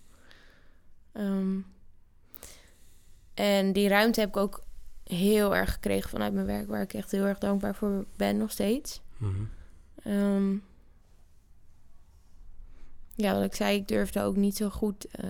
En 3.33 3.73
die 3.73 3.87
ruimte 3.87 4.19
heb 4.19 4.29
ik 4.29 4.37
ook 4.37 4.63
heel 5.03 5.55
erg 5.55 5.73
gekregen 5.73 6.09
vanuit 6.09 6.33
mijn 6.33 6.45
werk, 6.45 6.67
waar 6.67 6.81
ik 6.81 6.93
echt 6.93 7.11
heel 7.11 7.25
erg 7.25 7.37
dankbaar 7.37 7.75
voor 7.75 8.05
ben 8.15 8.37
nog 8.37 8.51
steeds. 8.51 9.01
Mhm. 9.17 9.43
Ehm, 10.03 10.57
ja, 13.15 13.33
wat 13.33 13.43
ik 13.43 13.55
zei, 13.55 13.77
ik 13.77 13.87
durfde 13.87 14.21
ook 14.21 14.35
niet 14.35 14.57
zo 14.57 14.69
goed 14.69 15.05
eh, 15.05 15.29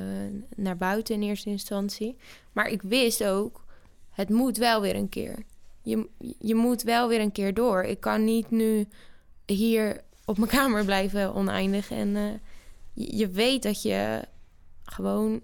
naar 0.56 0.78
buiten 0.78 1.16
in 1.16 1.22
eerste 1.22 1.50
instantie. 1.50 2.18
Maar 2.52 2.68
ik 2.68 2.82
wist 2.82 3.24
ook, 3.24 3.66
het 4.10 4.30
moet 4.30 4.58
wel 4.58 4.82
weer 4.82 4.96
een 4.96 5.10
keer. 5.10 5.44
Je, 5.82 6.10
je 6.40 6.56
moet 6.56 6.82
wel 6.82 7.08
weer 7.08 7.20
een 7.20 7.32
keer 7.32 7.54
door. 7.54 7.84
Ik 7.84 8.00
kan 8.00 8.24
niet 8.24 8.52
nu 8.52 8.88
hier 9.46 10.02
op 10.26 10.38
mijn 10.38 10.50
kamer 10.60 10.86
blijven 10.86 11.34
oneindig. 11.34 11.92
En 11.92 12.16
eh, 12.16 12.24
je, 12.94 13.18
je 13.18 13.30
weet 13.30 13.64
dat 13.64 13.82
je 13.82 14.28
gewoon 14.84 15.42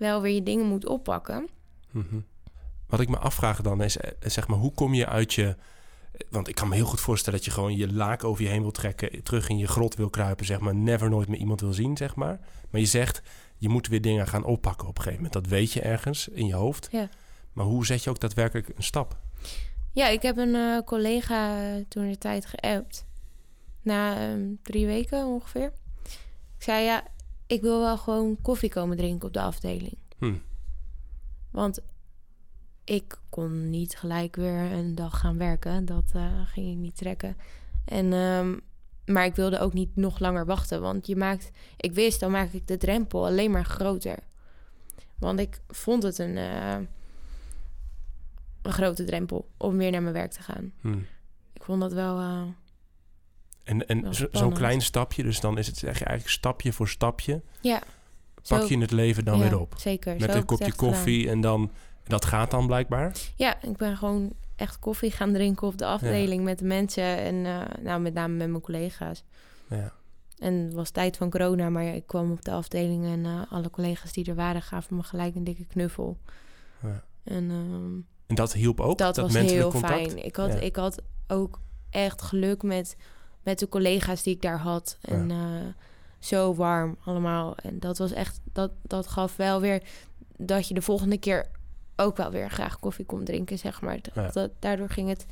wel 0.00 0.22
weer 0.22 0.34
je 0.34 0.42
dingen 0.42 0.66
moet 0.66 0.86
oppakken. 0.86 1.48
Mhm. 1.90 2.20
Wat 2.86 3.00
ik 3.00 3.08
me 3.08 3.18
afvraag 3.18 3.60
dan 3.60 3.82
is, 3.82 3.96
eh, 3.96 4.10
zeg 4.20 4.48
maar, 4.48 4.58
hoe 4.58 4.72
kom 4.72 4.94
je 4.94 5.06
uit 5.06 5.34
je... 5.34 5.56
Want 6.30 6.48
ik 6.48 6.54
kan 6.54 6.68
me 6.68 6.74
heel 6.74 6.84
goed 6.84 7.00
voorstellen 7.00 7.38
dat 7.38 7.48
je 7.48 7.54
gewoon 7.54 7.76
je 7.76 7.92
laak 7.92 8.24
over 8.24 8.44
je 8.44 8.50
heen 8.50 8.62
wil 8.62 8.70
trekken... 8.70 9.22
terug 9.22 9.48
in 9.48 9.58
je 9.58 9.66
grot 9.66 9.94
wil 9.94 10.10
kruipen, 10.10 10.46
zeg 10.46 10.60
maar... 10.60 10.74
never 10.74 11.10
nooit 11.10 11.28
meer 11.28 11.38
iemand 11.38 11.60
wil 11.60 11.72
zien, 11.72 11.96
zeg 11.96 12.14
maar. 12.14 12.40
Maar 12.70 12.80
je 12.80 12.86
zegt, 12.86 13.22
je 13.56 13.68
moet 13.68 13.88
weer 13.88 14.00
dingen 14.00 14.26
gaan 14.26 14.44
oppakken 14.44 14.88
op 14.88 14.96
een 14.96 15.02
gegeven 15.02 15.24
moment. 15.24 15.42
Dat 15.42 15.52
weet 15.52 15.72
je 15.72 15.80
ergens 15.80 16.28
in 16.28 16.46
je 16.46 16.54
hoofd. 16.54 16.88
Ja. 16.90 17.08
Maar 17.52 17.64
hoe 17.64 17.86
zet 17.86 18.04
je 18.04 18.10
ook 18.10 18.20
daadwerkelijk 18.20 18.68
een 18.68 18.82
stap? 18.82 19.16
Ja, 19.92 20.08
ik 20.08 20.22
heb 20.22 20.36
een 20.36 20.54
eh, 20.54 20.78
collega 20.84 21.58
toen 21.88 22.08
de 22.08 22.18
tijd 22.18 22.46
geappt. 22.46 23.06
Na 23.82 24.16
ehm, 24.16 24.54
drie 24.62 24.86
weken 24.86 25.26
ongeveer. 25.26 25.72
Ik 26.56 26.66
zei 26.66 26.84
ja, 26.84 27.04
ik 27.50 27.60
wil 27.60 27.80
wel 27.80 27.98
gewoon 27.98 28.38
koffie 28.42 28.70
komen 28.70 28.96
drinken 28.96 29.26
op 29.28 29.32
de 29.34 29.40
afdeling. 29.40 29.96
Hm. 30.18 30.34
Want 31.50 31.80
ik 32.84 33.18
kon 33.28 33.70
niet 33.70 33.96
gelijk 33.96 34.36
weer 34.36 34.72
een 34.72 34.94
dag 34.94 35.18
gaan 35.20 35.38
werken. 35.38 35.84
Dat 35.84 36.10
eh, 36.14 36.40
ging 36.44 36.70
ik 36.70 36.76
niet 36.76 36.96
trekken. 36.96 37.36
En, 37.84 38.12
ehm, 38.12 38.58
maar 39.14 39.24
ik 39.24 39.34
wilde 39.34 39.58
ook 39.58 39.72
niet 39.72 39.96
nog 39.96 40.18
langer 40.18 40.46
wachten. 40.46 40.80
Want 40.80 41.06
je 41.06 41.16
maakt, 41.16 41.50
ik 41.76 41.92
wist, 41.92 42.20
dan 42.20 42.30
maak 42.30 42.52
ik 42.52 42.66
de 42.68 42.76
drempel 42.76 43.26
alleen 43.26 43.50
maar 43.50 43.64
groter. 43.64 44.18
Want 45.18 45.40
ik 45.40 45.60
vond 45.68 46.02
het 46.02 46.18
een, 46.18 46.36
eh, 46.36 46.78
een 48.62 48.72
grote 48.72 49.04
drempel 49.04 49.48
om 49.56 49.76
weer 49.76 49.90
naar 49.90 50.02
mijn 50.02 50.14
werk 50.14 50.30
te 50.32 50.42
gaan. 50.42 50.72
Hm. 50.80 50.98
Ik 51.52 51.62
vond 51.62 51.80
dat 51.80 51.92
wel. 51.92 52.18
eh, 52.18 52.42
En, 53.64 53.86
en 53.86 54.14
zo- 54.14 54.28
zo'n 54.32 54.52
klein 54.52 54.80
stapje, 54.80 55.22
dus 55.22 55.40
dan 55.40 55.58
is 55.58 55.66
het 55.66 55.76
zeg 55.76 55.98
je 55.98 56.04
eigenlijk 56.04 56.36
stapje 56.36 56.72
voor 56.72 56.88
stapje... 56.88 57.42
ja. 57.60 57.82
pak 58.48 58.60
zo- 58.60 58.66
je 58.68 58.78
het 58.78 58.90
leven 58.90 59.24
dan 59.24 59.38
ja, 59.38 59.48
weer 59.48 59.58
op. 59.60 59.74
Zeker. 59.76 60.16
Met 60.18 60.30
zo 60.30 60.36
een 60.36 60.44
kopje 60.44 60.70
gedaan. 60.70 60.88
koffie 60.90 61.30
en 61.30 61.40
dan... 61.40 61.70
Dat 62.04 62.24
gaat 62.24 62.50
dan 62.50 62.66
blijkbaar? 62.66 63.16
Ja, 63.36 63.62
ik 63.62 63.76
ben 63.76 63.96
gewoon 63.96 64.32
echt 64.56 64.78
koffie 64.78 65.10
gaan 65.10 65.32
drinken 65.32 65.66
op 65.66 65.78
de 65.78 65.86
afdeling 65.86 66.44
met 66.44 66.58
de 66.58 66.64
mensen 66.64 67.04
en 67.18 67.46
eh, 67.46 67.60
nou, 67.82 68.00
met 68.00 68.14
name 68.14 68.34
met 68.34 68.48
mijn 68.48 68.62
collega's. 68.62 69.24
Ja. 69.68 69.92
En 70.38 70.54
het 70.54 70.74
was 70.74 70.90
tijd 70.90 71.16
van 71.16 71.30
corona, 71.30 71.68
maar 71.70 71.84
ik 71.84 72.06
kwam 72.06 72.32
op 72.32 72.44
de 72.44 72.50
afdeling 72.50 73.04
en 73.04 73.24
eh, 73.24 73.40
alle 73.52 73.70
collega's 73.70 74.12
die 74.12 74.24
er 74.24 74.34
waren 74.34 74.62
gaven 74.62 74.96
me 74.96 75.02
gelijk 75.02 75.34
een 75.34 75.44
dikke 75.44 75.64
knuffel. 75.64 76.18
Ja. 76.82 77.04
En 77.24 77.50
ehm, 77.50 77.94
En 78.26 78.34
dat 78.34 78.52
hielp 78.52 78.80
ook? 78.80 78.98
dat, 78.98 79.16
was 79.16 79.32
menselijk 79.32 79.62
heel 79.62 79.70
contact? 79.70 79.92
fijn. 80.12 80.24
Ik 80.24 80.36
had, 80.36 80.60
ik 80.62 80.76
had 80.76 81.02
ook 81.28 81.60
echt 81.90 82.22
geluk 82.22 82.62
met, 82.62 82.96
met 83.42 83.58
de 83.58 83.68
collega's 83.68 84.22
die 84.22 84.34
ik 84.34 84.42
daar 84.42 84.58
had. 84.58 84.98
En 85.00 85.30
eh, 85.30 85.38
zo 86.18 86.54
warm 86.54 86.96
allemaal. 87.04 87.56
En 87.56 87.78
dat 87.80 87.98
was 87.98 88.12
echt, 88.12 88.40
dat, 88.52 88.70
dat 88.82 89.06
gaf 89.06 89.36
wel 89.36 89.60
weer 89.60 89.82
dat 90.36 90.68
je 90.68 90.74
de 90.74 90.82
volgende 90.82 91.18
keer 91.18 91.46
ook 91.96 92.16
wel 92.16 92.30
weer 92.30 92.50
graag 92.50 92.78
koffie 92.78 93.04
komt 93.04 93.26
drinken, 93.26 93.58
zeg 93.58 93.80
maar. 93.80 93.98
Dat, 94.02 94.14
Ja. 94.14 94.30
dat- 94.30 94.50
daardoor 94.58 94.88
ging 94.90 95.08
het 95.08 95.26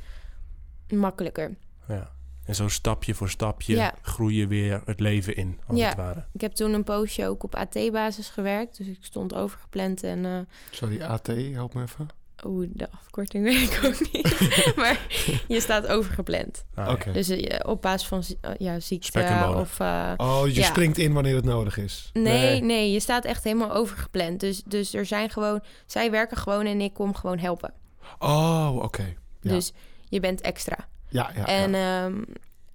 makkelijker. 0.88 1.54
Ja. 1.88 2.10
En 2.44 2.54
zo 2.54 2.68
stapje 2.68 3.14
voor 3.14 3.28
stapje 3.30 3.74
Ja. 3.76 3.94
groei 4.02 4.36
je 4.36 4.46
weer 4.46 4.82
het 4.84 5.00
leven 5.00 5.36
in, 5.36 5.60
als 5.66 5.78
Ja. 5.78 5.88
het 5.88 5.96
ware. 5.96 6.24
Ik 6.32 6.40
heb 6.40 6.52
toen 6.52 6.72
een 6.72 6.84
poosje 6.84 7.26
ook 7.26 7.42
op 7.42 7.54
AT-basis 7.54 8.28
gewerkt. 8.28 8.76
Dus 8.76 8.86
ik 8.86 8.98
stond 9.00 9.34
overgepland 9.34 10.02
en... 10.02 10.24
eh 10.24 10.38
Sorry, 10.70 11.02
AT, 11.02 11.26
help 11.26 11.74
me 11.74 11.82
even. 11.82 12.08
Oeh, 12.44 12.68
de 12.72 12.90
afkorting 12.90 13.44
weet 13.48 13.72
ik 13.72 13.80
ook 13.84 14.12
niet. 14.12 14.52
maar 14.76 15.06
je 15.48 15.60
staat 15.60 15.86
overgepland. 15.86 16.64
Ah. 16.74 17.00
Dus 17.12 17.28
eh, 17.28 17.68
op 17.70 17.82
basis 17.82 18.08
van 18.08 18.22
eh, 18.40 18.50
ja, 18.58 18.80
ziekte 18.80 19.52
of... 19.56 19.80
eh, 19.80 20.12
Oh, 20.16 20.42
je 20.46 20.54
Ja. 20.54 20.66
springt 20.66 20.98
in 20.98 21.12
wanneer 21.12 21.34
het 21.34 21.44
nodig 21.44 21.76
is. 21.78 22.10
Nee, 22.12 22.22
Nee. 22.24 22.62
nee, 22.62 22.92
je 22.92 23.00
staat 23.00 23.24
echt 23.24 23.44
helemaal 23.44 23.72
overgepland. 23.72 24.40
Dus, 24.40 24.62
dus 24.62 24.94
er 24.94 25.06
zijn 25.06 25.30
gewoon... 25.30 25.62
Zij 25.86 26.10
werken 26.10 26.36
gewoon 26.36 26.66
en 26.66 26.80
ik 26.80 26.94
kom 26.94 27.14
gewoon 27.14 27.38
helpen. 27.38 27.72
Oh, 28.18 28.76
oké. 28.82 29.14
Ja. 29.40 29.50
Dus 29.52 29.72
je 30.08 30.20
bent 30.20 30.40
extra. 30.40 30.88
Ja, 31.08 31.30
ja. 31.36 31.46
en 31.46 31.70
ja. 31.70 32.04
ehm, 32.06 32.22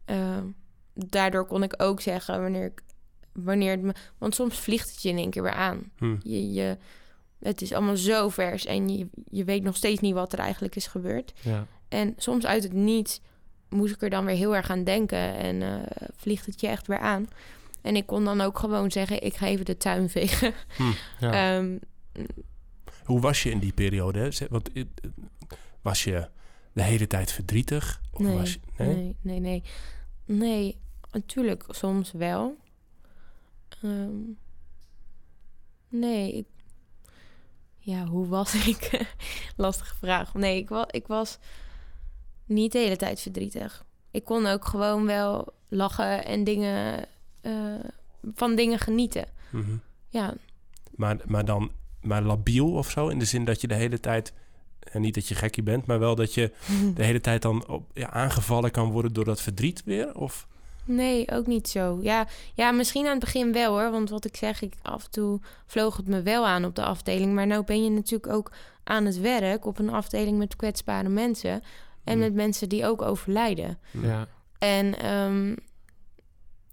ehm, 0.05 0.43
daardoor 0.93 1.45
kon 1.45 1.63
ik 1.63 1.73
ook 1.77 2.01
zeggen 2.01 2.41
wanneer 2.41 2.65
ik... 2.65 2.81
Wanneer 3.33 3.71
het 3.71 3.81
me, 3.81 3.93
want 4.17 4.35
soms 4.35 4.59
vliegt 4.59 4.89
het 4.91 5.01
je 5.01 5.09
in 5.09 5.17
één 5.17 5.29
keer 5.29 5.43
weer 5.43 5.53
aan. 5.53 5.91
Hm. 5.97 6.15
Je, 6.23 6.53
je, 6.53 6.77
het 7.43 7.61
is 7.61 7.73
allemaal 7.73 7.97
zo 7.97 8.29
vers 8.29 8.65
en 8.65 8.89
je, 8.97 9.07
je 9.29 9.43
weet 9.43 9.63
nog 9.63 9.75
steeds 9.75 10.01
niet 10.01 10.13
wat 10.13 10.33
er 10.33 10.39
eigenlijk 10.39 10.75
is 10.75 10.87
gebeurd. 10.87 11.33
ja. 11.41 11.67
En 11.87 12.13
soms 12.17 12.45
uit 12.45 12.63
het 12.63 12.73
niets 12.73 13.21
moest 13.69 13.93
ik 13.93 14.01
er 14.01 14.09
dan 14.09 14.25
weer 14.25 14.35
heel 14.35 14.55
erg 14.55 14.69
aan 14.69 14.83
denken 14.83 15.35
en 15.35 15.61
eh, 15.61 16.07
vliegt 16.15 16.45
het 16.45 16.61
je 16.61 16.67
echt 16.67 16.87
weer 16.87 16.99
aan. 16.99 17.27
En 17.81 17.95
ik 17.95 18.05
kon 18.05 18.25
dan 18.25 18.41
ook 18.41 18.59
gewoon 18.59 18.91
zeggen, 18.91 19.23
ik 19.23 19.35
ga 19.35 19.45
even 19.45 19.65
de 19.65 19.77
tuin 19.77 20.09
vegen. 20.09 20.53
Hm. 20.75 20.83
ja. 21.19 21.31
Ehm, 21.57 21.77
Hoe 23.03 23.19
was 23.19 23.43
je 23.43 23.49
in 23.49 23.59
die 23.59 23.73
periode? 23.73 24.19
hè? 24.19 24.45
Want, 24.49 24.71
eh, 24.71 24.83
was 25.81 26.03
je 26.03 26.27
de 26.73 26.83
hele 26.83 27.07
tijd 27.07 27.31
verdrietig? 27.31 28.01
Of 28.11 28.19
Nee, 28.19 28.37
was 28.37 28.53
je, 28.53 28.59
nee? 28.77 28.95
nee, 28.95 29.15
nee, 29.21 29.39
nee. 29.39 29.63
Nee, 30.25 30.77
natuurlijk 31.11 31.65
soms 31.69 32.11
wel. 32.11 32.57
Ehm, 33.81 34.15
nee, 35.89 36.33
ik, 36.33 36.45
ja, 37.83 38.05
hoe 38.05 38.27
was 38.27 38.53
ik? 38.67 39.05
Lastige 39.55 39.95
vraag. 39.95 40.33
Nee, 40.33 40.57
ik, 40.57 40.69
wa 40.69 40.87
ik 40.91 41.07
was 41.07 41.39
niet 42.45 42.71
de 42.71 42.77
hele 42.77 42.95
tijd 42.95 43.21
verdrietig. 43.21 43.85
Ik 44.11 44.23
kon 44.23 44.45
ook 44.45 44.65
gewoon 44.65 45.05
wel 45.05 45.53
lachen 45.67 46.25
en 46.25 46.43
dingen, 46.43 47.05
eh, 47.41 47.53
van 48.35 48.55
dingen 48.55 48.79
genieten. 48.79 49.25
Mhm. 49.49 49.75
Ja, 50.09 50.33
Maar, 50.95 51.17
maar 51.25 51.45
dan 51.45 51.71
maar 52.01 52.21
labiel 52.21 52.71
of 52.71 52.89
zo? 52.89 53.07
In 53.07 53.19
de 53.19 53.25
zin 53.25 53.45
dat 53.45 53.61
je 53.61 53.67
de 53.67 53.75
hele 53.75 53.99
tijd... 53.99 54.33
En 54.79 55.01
niet 55.01 55.13
dat 55.13 55.27
je 55.27 55.35
gekkie 55.35 55.63
bent, 55.63 55.85
maar 55.85 55.99
wel 55.99 56.15
dat 56.15 56.33
je 56.33 56.51
de 56.95 57.03
hele 57.03 57.21
tijd 57.21 57.41
dan 57.41 57.67
op, 57.67 57.89
ja, 57.93 58.09
aangevallen 58.09 58.71
kan 58.71 58.91
worden 58.91 59.13
door 59.13 59.25
dat 59.25 59.41
verdriet 59.41 59.83
weer? 59.83 60.15
Of, 60.15 60.47
Nee, 60.85 61.31
ook 61.31 61.47
niet 61.47 61.67
zo. 61.69 61.99
Ja, 62.01 62.27
ja, 62.53 62.71
misschien 62.71 63.05
aan 63.05 63.11
het 63.11 63.19
begin 63.19 63.51
wel 63.53 63.71
hoor. 63.79 63.91
Want 63.91 64.09
wat 64.09 64.25
ik 64.25 64.35
zeg, 64.35 64.61
ik, 64.61 64.73
af 64.81 65.03
en 65.03 65.11
toe 65.11 65.39
vloog 65.65 65.97
het 65.97 66.07
me 66.07 66.21
wel 66.21 66.47
aan 66.47 66.65
op 66.65 66.75
de 66.75 66.83
afdeling. 66.83 67.33
Maar 67.33 67.47
nou 67.47 67.63
ben 67.63 67.83
je 67.83 67.89
natuurlijk 67.89 68.33
ook 68.33 68.51
aan 68.83 69.05
het 69.05 69.19
werk 69.19 69.65
op 69.65 69.79
een 69.79 69.89
afdeling 69.89 70.37
met 70.37 70.55
kwetsbare 70.55 71.09
mensen. 71.09 71.51
En 72.03 72.11
Hmm. 72.13 72.19
met 72.19 72.33
mensen 72.33 72.69
die 72.69 72.85
ook 72.85 73.01
overlijden. 73.01 73.77
ja. 73.91 74.27
En 74.57 74.97
ehm, 74.99 75.55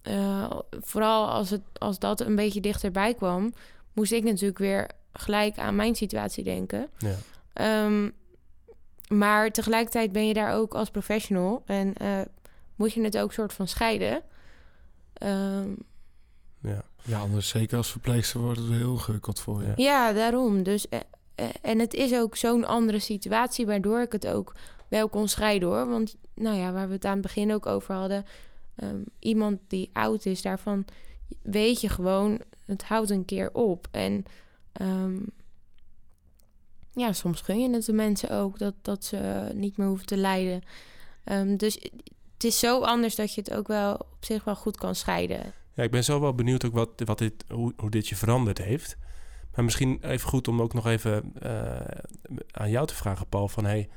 eh, 0.03 0.51
vooral 0.71 1.29
als, 1.29 1.51
het, 1.51 1.63
als 1.79 1.99
dat 1.99 2.21
een 2.21 2.37
beetje 2.37 2.61
dichterbij 2.61 3.15
kwam, 3.15 3.53
moest 3.93 4.13
ik 4.13 4.25
natuurlijk 4.25 4.59
weer 4.59 4.91
gelijk 5.13 5.59
aan 5.59 5.77
mijn 5.77 5.95
situatie 5.95 6.45
denken. 6.45 6.89
ja. 6.99 7.15
Ehm, 7.53 8.11
maar 9.09 9.51
tegelijkertijd 9.51 10.13
ben 10.13 10.27
je 10.27 10.35
daar 10.35 10.55
ook 10.55 10.75
als 10.75 10.91
professional 10.91 11.63
en 11.67 11.95
eh, 11.95 12.21
moet 12.81 12.93
je 12.93 13.03
het 13.03 13.19
ook 13.19 13.33
soort 13.33 13.53
van 13.53 13.69
scheiden. 13.69 14.23
Ehm, 15.13 15.69
Ja. 16.61 16.83
ja, 17.03 17.21
anders 17.21 17.49
zeker 17.49 17.77
als 17.77 17.91
verpleegster 17.91 18.41
wordt 18.41 18.59
het 18.59 18.69
heel 18.69 18.93
ingewikkeld 18.93 19.41
voor 19.41 19.63
je. 19.63 19.67
Ja. 19.67 19.75
ja, 19.77 20.13
daarom. 20.13 20.63
Dus, 20.63 20.89
eh, 20.89 21.01
eh, 21.35 21.49
en 21.63 21.79
het 21.79 21.95
is 21.95 22.15
ook 22.15 22.37
zo'n 22.37 22.65
andere 22.65 22.99
situatie, 22.99 23.67
waardoor 23.67 24.01
ik 24.01 24.13
het 24.13 24.27
ook 24.27 24.55
wel 24.89 25.09
kon 25.09 25.29
scheiden 25.29 25.69
hoor. 25.69 25.89
Want 25.89 26.17
nou 26.35 26.57
ja, 26.57 26.73
waar 26.73 26.87
we 26.89 26.95
het 26.95 27.05
aan 27.05 27.13
het 27.13 27.23
begin 27.23 27.53
ook 27.53 27.67
over 27.67 27.95
hadden, 27.95 28.25
ehm, 28.77 29.01
iemand 29.19 29.59
die 29.69 29.91
oud 29.93 30.27
is, 30.27 30.43
daarvan 30.43 30.85
weet 31.43 31.81
je 31.81 31.89
gewoon, 31.89 32.41
het 32.67 32.83
houdt 32.83 33.11
een 33.11 33.25
keer 33.25 33.51
op. 33.53 33.89
En 33.91 34.25
ehm, 34.73 35.19
ja, 36.93 37.13
soms 37.13 37.41
gun 37.41 37.61
je 37.61 37.71
het 37.71 37.85
de 37.85 37.93
mensen 37.93 38.31
ook 38.31 38.59
dat, 38.59 38.75
dat 38.83 39.05
ze 39.05 39.51
niet 39.55 39.77
meer 39.77 39.87
hoeven 39.87 40.07
te 40.07 40.17
lijden. 40.17 40.63
Ehm, 41.25 41.57
dus 41.57 41.91
het 42.41 42.53
is 42.53 42.59
zo 42.59 42.81
anders 42.83 43.15
dat 43.15 43.35
je 43.35 43.41
het 43.41 43.55
ook 43.55 43.69
wel 43.69 43.95
op 43.95 44.17
zich 44.21 44.45
wel 44.45 44.57
goed 44.57 44.77
kan 44.77 44.95
scheiden. 44.95 45.53
Ja, 45.75 45.83
ik 45.83 45.91
ben 45.91 46.05
zo 46.05 46.21
wel 46.21 46.35
benieuwd 46.35 46.65
ook 46.65 46.73
wat, 46.73 46.89
wat 47.05 47.19
dit, 47.19 47.45
hoe, 47.49 47.73
hoe 47.77 47.91
dit 47.91 48.09
je 48.09 48.17
veranderd 48.17 48.59
heeft. 48.59 48.97
Maar 49.55 49.65
misschien 49.65 49.99
even 50.03 50.29
goed 50.29 50.49
om 50.49 50.63
ook 50.63 50.75
nog 50.75 50.87
even 50.87 51.33
eh, 51.39 51.81
aan 52.51 52.71
jou 52.71 52.87
te 52.87 52.95
vragen, 52.95 53.27
Paul. 53.29 53.49
Van 53.49 53.65
hey, 53.65 53.89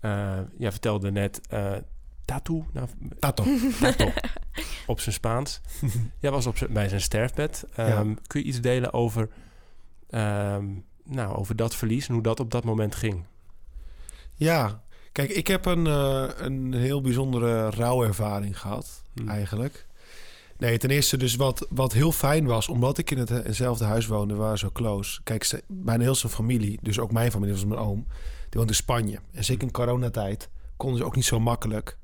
eh, 0.00 0.38
jij 0.58 0.70
vertelde 0.70 1.10
net 1.10 1.40
uh, 1.52 1.72
tattoo, 2.24 2.66
nou, 2.72 2.88
Tato. 3.18 3.44
tato 3.80 4.12
op 4.86 5.00
zijn 5.00 5.14
Spaans. 5.14 5.60
jij 6.20 6.30
was 6.30 6.46
op 6.46 6.56
zijn, 6.56 6.72
bij 6.72 6.88
zijn 6.88 7.00
sterfbed. 7.00 7.66
Ehm, 7.74 8.14
Kun 8.26 8.40
je 8.40 8.46
iets 8.46 8.60
delen 8.60 8.92
over, 8.92 9.28
ehm, 10.10 10.66
nou, 11.04 11.36
over 11.36 11.56
dat 11.56 11.74
verlies 11.74 12.08
en 12.08 12.14
hoe 12.14 12.22
dat 12.22 12.40
op 12.40 12.50
dat 12.50 12.64
moment 12.64 12.94
ging? 12.94 13.24
Ja, 14.34 14.81
kijk, 15.12 15.30
ik 15.30 15.46
heb 15.46 15.64
een, 15.66 15.86
eh, 15.86 16.24
een 16.36 16.72
heel 16.74 17.00
bijzondere 17.00 17.70
rouwervaring 17.70 18.60
gehad, 18.60 19.04
Hmm. 19.14 19.28
eigenlijk. 19.28 19.86
Nee, 20.58 20.78
ten 20.78 20.90
eerste 20.90 21.16
dus 21.16 21.36
wat, 21.36 21.66
wat 21.70 21.92
heel 21.92 22.12
fijn 22.12 22.46
was, 22.46 22.68
omdat 22.68 22.98
ik 22.98 23.10
in 23.10 23.18
het- 23.18 23.28
hetzelfde 23.28 23.84
huis 23.84 24.06
woonde, 24.06 24.34
waren 24.34 24.58
zo 24.58 24.70
close. 24.72 25.20
Kijk, 25.22 25.44
ze, 25.44 25.62
bijna 25.68 26.02
heel 26.02 26.14
zijn 26.14 26.32
familie, 26.32 26.78
dus 26.82 26.98
ook 26.98 27.12
mijn 27.12 27.30
familie, 27.30 27.52
dat 27.54 27.62
was 27.62 27.72
mijn 27.72 27.86
oom, 27.88 28.06
die 28.48 28.58
woont 28.60 28.68
in 28.68 28.74
Spanje. 28.74 29.18
En 29.32 29.44
zeker 29.44 29.62
in 29.62 29.70
coronatijd 29.72 30.48
konden 30.76 30.98
ze 30.98 31.04
ook 31.04 31.16
niet 31.16 31.24
zo 31.24 31.40
makkelijk. 31.40 31.96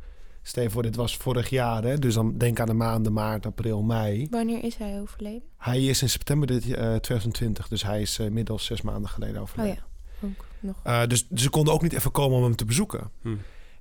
Stel 0.42 0.62
je 0.62 0.70
voor, 0.70 0.82
dit 0.82 0.96
was 0.96 1.16
vorig 1.16 1.50
jaar, 1.50 1.82
hè? 1.82 1.98
dus 1.98 2.14
dan 2.14 2.38
denk 2.38 2.60
aan 2.60 2.66
de 2.66 2.72
maanden 2.74 3.12
maart, 3.12 3.46
april, 3.46 3.82
mei. 3.82 4.26
Wanneer 4.30 4.64
is 4.64 4.76
hij 4.76 5.00
overleden? 5.00 5.42
Hij 5.56 5.84
is 5.84 6.02
in 6.02 6.08
september 6.08 6.46
dit, 6.46 6.64
eh, 6.64 6.94
2020, 6.94 7.68
dus 7.68 7.82
hij 7.82 8.00
is 8.00 8.18
eh, 8.18 8.26
inmiddels 8.26 8.64
zes 8.64 8.82
maanden 8.82 9.10
geleden 9.10 9.36
Oh 9.36 9.42
overleden. 9.42 9.82
ja, 10.20 10.26
ook 10.28 10.44
nog. 10.60 10.76
Eh, 10.82 11.06
dus 11.06 11.26
ze 11.34 11.50
konden 11.50 11.74
ook 11.74 11.82
niet 11.82 11.92
even 11.92 12.10
komen 12.10 12.36
om 12.36 12.42
hem 12.42 12.56
te 12.56 12.64
bezoeken. 12.64 13.10
Hm. 13.22 13.36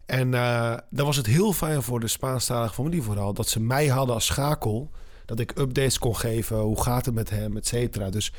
En 0.06 0.34
eh, 0.34 0.78
dan 0.90 1.06
was 1.06 1.16
het 1.16 1.26
heel 1.26 1.54
fijn 1.54 1.82
voor 1.82 2.00
de 2.00 2.08
Spaanstalige 2.08 2.74
familie 2.74 3.02
vooral... 3.02 3.34
dat 3.34 3.48
ze 3.48 3.60
mij 3.60 3.88
hadden 3.88 4.16
als 4.16 4.26
schakel. 4.26 4.92
Dat 5.26 5.40
ik 5.40 5.58
updates 5.58 6.00
kon 6.00 6.16
geven. 6.16 6.58
Hoe 6.58 6.82
gaat 6.82 7.06
het 7.06 7.16
met 7.16 7.30
hem, 7.30 7.58
et 7.58 7.68
cetera. 7.68 8.10
Dus 8.10 8.34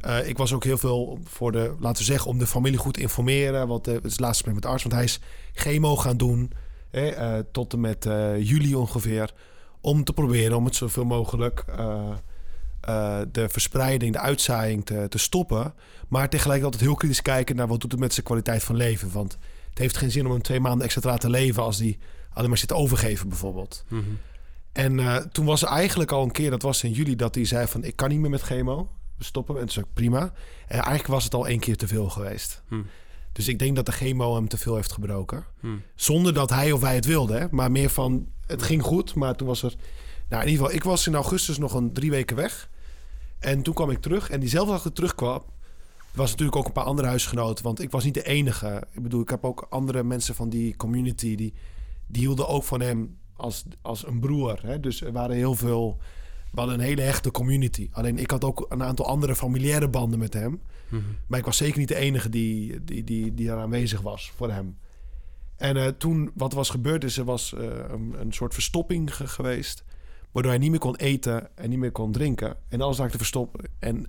eh, 0.00 0.28
ik 0.28 0.36
was 0.36 0.52
ook 0.52 0.64
heel 0.64 0.78
veel 0.78 1.18
voor 1.24 1.52
de... 1.52 1.74
laten 1.80 1.98
we 1.98 2.10
zeggen, 2.10 2.30
om 2.30 2.38
de 2.38 2.46
familie 2.46 2.78
goed 2.78 2.94
te 2.94 3.00
informeren. 3.00 3.68
Want 3.68 3.86
het 3.86 4.04
is 4.04 4.12
het 4.12 4.20
laatste 4.20 4.50
met 4.52 4.62
de 4.62 4.68
arts. 4.68 4.82
Want 4.82 4.94
hij 4.94 5.04
is 5.04 5.20
chemo 5.52 5.96
gaan 5.96 6.16
doen. 6.16 6.52
Hè, 6.90 7.08
eh, 7.08 7.38
tot 7.52 7.72
en 7.72 7.80
met 7.80 8.06
eh, 8.06 8.42
juli 8.42 8.74
ongeveer. 8.74 9.32
Om 9.80 10.04
te 10.04 10.12
proberen 10.12 10.56
om 10.56 10.64
het 10.64 10.74
zoveel 10.74 11.04
mogelijk... 11.04 11.64
eh, 12.88 13.20
de 13.32 13.48
verspreiding, 13.48 14.12
de 14.12 14.18
uitzaaiing 14.18 14.86
te, 14.86 15.06
te 15.08 15.18
stoppen. 15.18 15.74
Maar 16.08 16.28
tegelijk 16.28 16.62
altijd 16.62 16.82
heel 16.82 16.94
kritisch 16.94 17.22
kijken 17.22 17.56
naar 17.56 17.66
wat 17.66 17.80
doet 17.80 17.92
het 17.92 18.00
met 18.00 18.12
zijn 18.12 18.26
kwaliteit 18.26 18.62
van 18.62 18.76
leven. 18.76 19.12
Want 19.12 19.38
het 19.68 19.78
heeft 19.78 19.96
geen 19.96 20.10
zin 20.10 20.26
om 20.26 20.32
hem 20.32 20.42
twee 20.42 20.60
maanden 20.60 20.84
extra 20.84 21.00
te 21.00 21.08
laten 21.08 21.30
leven 21.30 21.62
als 21.62 21.76
die 21.76 21.98
alleen 22.32 22.48
maar 22.48 22.58
zit 22.58 22.72
overgeven 22.72 23.28
bijvoorbeeld. 23.28 23.84
Mhm. 23.88 24.02
En 24.72 24.98
eh, 24.98 25.16
toen 25.16 25.44
was 25.44 25.62
er 25.62 25.68
eigenlijk 25.68 26.12
al 26.12 26.22
een 26.22 26.30
keer, 26.30 26.50
dat 26.50 26.62
was 26.62 26.82
in 26.82 26.92
juli, 26.92 27.16
dat 27.16 27.34
hij 27.34 27.44
zei 27.44 27.66
van 27.66 27.84
ik 27.84 27.96
kan 27.96 28.08
niet 28.08 28.18
meer 28.18 28.30
met 28.30 28.42
chemo. 28.42 28.90
We 29.16 29.24
stoppen. 29.24 29.58
En 29.58 29.66
is 29.66 29.78
ook 29.78 29.92
prima. 29.94 30.32
En 30.66 30.76
eigenlijk 30.76 31.06
was 31.06 31.24
het 31.24 31.34
al 31.34 31.48
één 31.48 31.60
keer 31.60 31.76
te 31.76 31.88
veel 31.88 32.08
geweest. 32.08 32.62
Hm. 32.68 32.82
Dus 33.32 33.48
ik 33.48 33.58
denk 33.58 33.76
dat 33.76 33.86
de 33.86 33.92
chemo 33.92 34.34
hem 34.34 34.48
te 34.48 34.56
veel 34.56 34.74
heeft 34.74 34.92
gebroken. 34.92 35.44
Hm. 35.60 35.76
Zonder 35.94 36.34
dat 36.34 36.50
hij 36.50 36.72
of 36.72 36.80
wij 36.80 36.94
het 36.94 37.04
wilden. 37.04 37.40
Hè? 37.40 37.46
Maar 37.50 37.70
meer 37.70 37.90
van, 37.90 38.28
het 38.46 38.62
ging 38.62 38.82
goed. 38.82 39.14
Maar 39.14 39.34
toen 39.34 39.46
was 39.46 39.62
er... 39.62 39.74
Nou, 40.28 40.42
in 40.42 40.48
ieder 40.48 40.64
geval, 40.64 40.78
ik 40.80 40.84
was 40.84 41.06
in 41.06 41.14
augustus 41.14 41.58
nog 41.58 41.74
een 41.74 41.92
drie 41.92 42.10
weken 42.10 42.36
weg. 42.36 42.68
En 43.38 43.62
toen 43.62 43.74
kwam 43.74 43.90
ik 43.90 44.00
terug. 44.00 44.30
En 44.30 44.40
diezelfde 44.40 44.70
dag 44.72 44.82
dat 44.82 44.90
ik 44.90 44.96
terugkwam... 44.96 45.42
was 46.14 46.30
natuurlijk 46.30 46.56
ook 46.56 46.66
een 46.66 46.72
paar 46.72 46.84
andere 46.84 47.08
huisgenoten. 47.08 47.64
Want 47.64 47.80
ik 47.80 47.90
was 47.90 48.04
niet 48.04 48.14
de 48.14 48.24
enige. 48.26 48.82
Ik 48.92 49.02
bedoel, 49.02 49.20
ik 49.20 49.28
heb 49.28 49.44
ook 49.44 49.66
andere 49.70 50.02
mensen 50.02 50.34
van 50.34 50.48
die 50.48 50.76
community... 50.76 51.34
die, 51.36 51.54
die 52.06 52.22
hielden 52.22 52.48
ook 52.48 52.64
van 52.64 52.80
hem 52.80 53.16
als, 53.36 53.64
als 53.82 54.06
een 54.06 54.20
broer. 54.20 54.58
Hè? 54.62 54.80
Dus 54.80 55.00
er 55.02 55.12
waren 55.12 55.36
heel 55.36 55.54
veel... 55.54 55.98
We 56.52 56.58
hadden 56.60 56.78
een 56.78 56.84
hele 56.84 57.02
hechte 57.02 57.30
community. 57.30 57.88
Alleen 57.92 58.18
ik 58.18 58.30
had 58.30 58.44
ook 58.44 58.66
een 58.68 58.82
aantal 58.82 59.06
andere 59.06 59.36
familiaire 59.36 59.88
banden 59.88 60.18
met 60.18 60.32
hem. 60.34 60.60
Mhm. 60.88 61.02
Maar 61.26 61.38
ik 61.38 61.44
was 61.44 61.56
zeker 61.56 61.78
niet 61.78 61.88
de 61.88 61.94
enige 61.94 62.28
die, 62.28 62.84
die, 62.84 63.04
die, 63.04 63.34
die 63.34 63.46
daar 63.46 63.58
aanwezig 63.58 64.00
was 64.00 64.32
voor 64.36 64.50
hem. 64.50 64.78
En 65.56 65.76
eh, 65.76 65.86
toen, 65.86 66.30
wat 66.34 66.52
was 66.52 66.70
gebeurd, 66.70 67.04
is 67.04 67.18
er 67.18 67.24
was 67.24 67.54
eh, 67.54 67.64
een, 67.88 68.14
een 68.20 68.32
soort 68.32 68.54
verstopping 68.54 69.14
ge- 69.14 69.26
geweest. 69.26 69.84
Waardoor 70.32 70.52
hij 70.52 70.60
niet 70.60 70.70
meer 70.70 70.80
kon 70.80 70.96
eten 70.96 71.56
en 71.56 71.68
niet 71.70 71.78
meer 71.78 71.92
kon 71.92 72.12
drinken. 72.12 72.56
En 72.68 72.80
alles 72.80 72.98
raakte 72.98 73.16
verstoppen. 73.16 73.64
En 73.78 74.06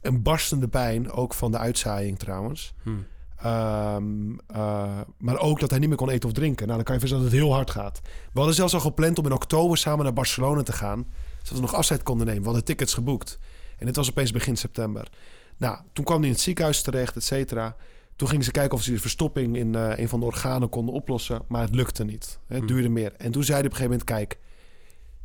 een 0.00 0.22
barstende 0.22 0.68
pijn, 0.68 1.10
ook 1.10 1.34
van 1.34 1.50
de 1.50 1.58
uitzaaiing 1.58 2.18
trouwens. 2.18 2.74
Hm. 2.82 2.90
Ehm, 3.36 4.38
eh, 4.46 5.00
maar 5.18 5.38
ook 5.38 5.60
dat 5.60 5.70
hij 5.70 5.78
niet 5.78 5.88
meer 5.88 5.98
kon 5.98 6.10
eten 6.10 6.28
of 6.28 6.34
drinken. 6.34 6.64
Nou, 6.66 6.76
dan 6.76 6.84
kan 6.84 6.94
je 6.94 7.00
voorstellen 7.00 7.24
dat 7.30 7.34
het 7.34 7.42
heel 7.44 7.54
hard 7.54 7.70
gaat. 7.70 8.00
We 8.04 8.38
hadden 8.38 8.54
zelfs 8.54 8.74
al 8.74 8.80
gepland 8.80 9.18
om 9.18 9.24
in 9.26 9.32
oktober 9.32 9.76
samen 9.78 10.04
naar 10.04 10.12
Barcelona 10.12 10.62
te 10.62 10.72
gaan. 10.72 11.06
Zodat 11.42 11.54
we 11.54 11.60
nog 11.60 11.74
afscheid 11.74 12.02
konden 12.02 12.26
nemen. 12.26 12.40
We 12.40 12.46
hadden 12.46 12.64
tickets 12.64 12.94
geboekt. 12.94 13.38
En 13.78 13.86
dit 13.86 13.96
was 13.96 14.08
opeens 14.10 14.32
begin 14.32 14.56
september. 14.56 15.08
Nou, 15.56 15.78
toen 15.92 16.04
kwam 16.04 16.18
hij 16.18 16.26
in 16.26 16.32
het 16.32 16.42
ziekenhuis 16.42 16.82
terecht, 16.82 17.16
et 17.16 17.24
cetera. 17.24 17.76
Toen 18.16 18.28
gingen 18.28 18.44
ze 18.44 18.50
kijken 18.50 18.76
of 18.76 18.82
ze 18.82 18.92
de 18.92 18.98
verstopping 19.00 19.56
in 19.56 19.74
eh, 19.74 19.98
een 19.98 20.08
van 20.08 20.20
de 20.20 20.26
organen 20.26 20.68
konden 20.68 20.94
oplossen. 20.94 21.42
Maar 21.48 21.62
het 21.62 21.74
lukte 21.74 22.04
niet. 22.04 22.38
Het 22.46 22.58
Hmm. 22.58 22.66
duurde 22.66 22.88
meer. 22.88 23.12
En 23.16 23.30
toen 23.32 23.44
zei 23.44 23.56
hij 23.58 23.66
op 23.66 23.72
een 23.72 23.76
gegeven 23.76 23.98
moment... 24.06 24.28
Kijk, 24.28 24.38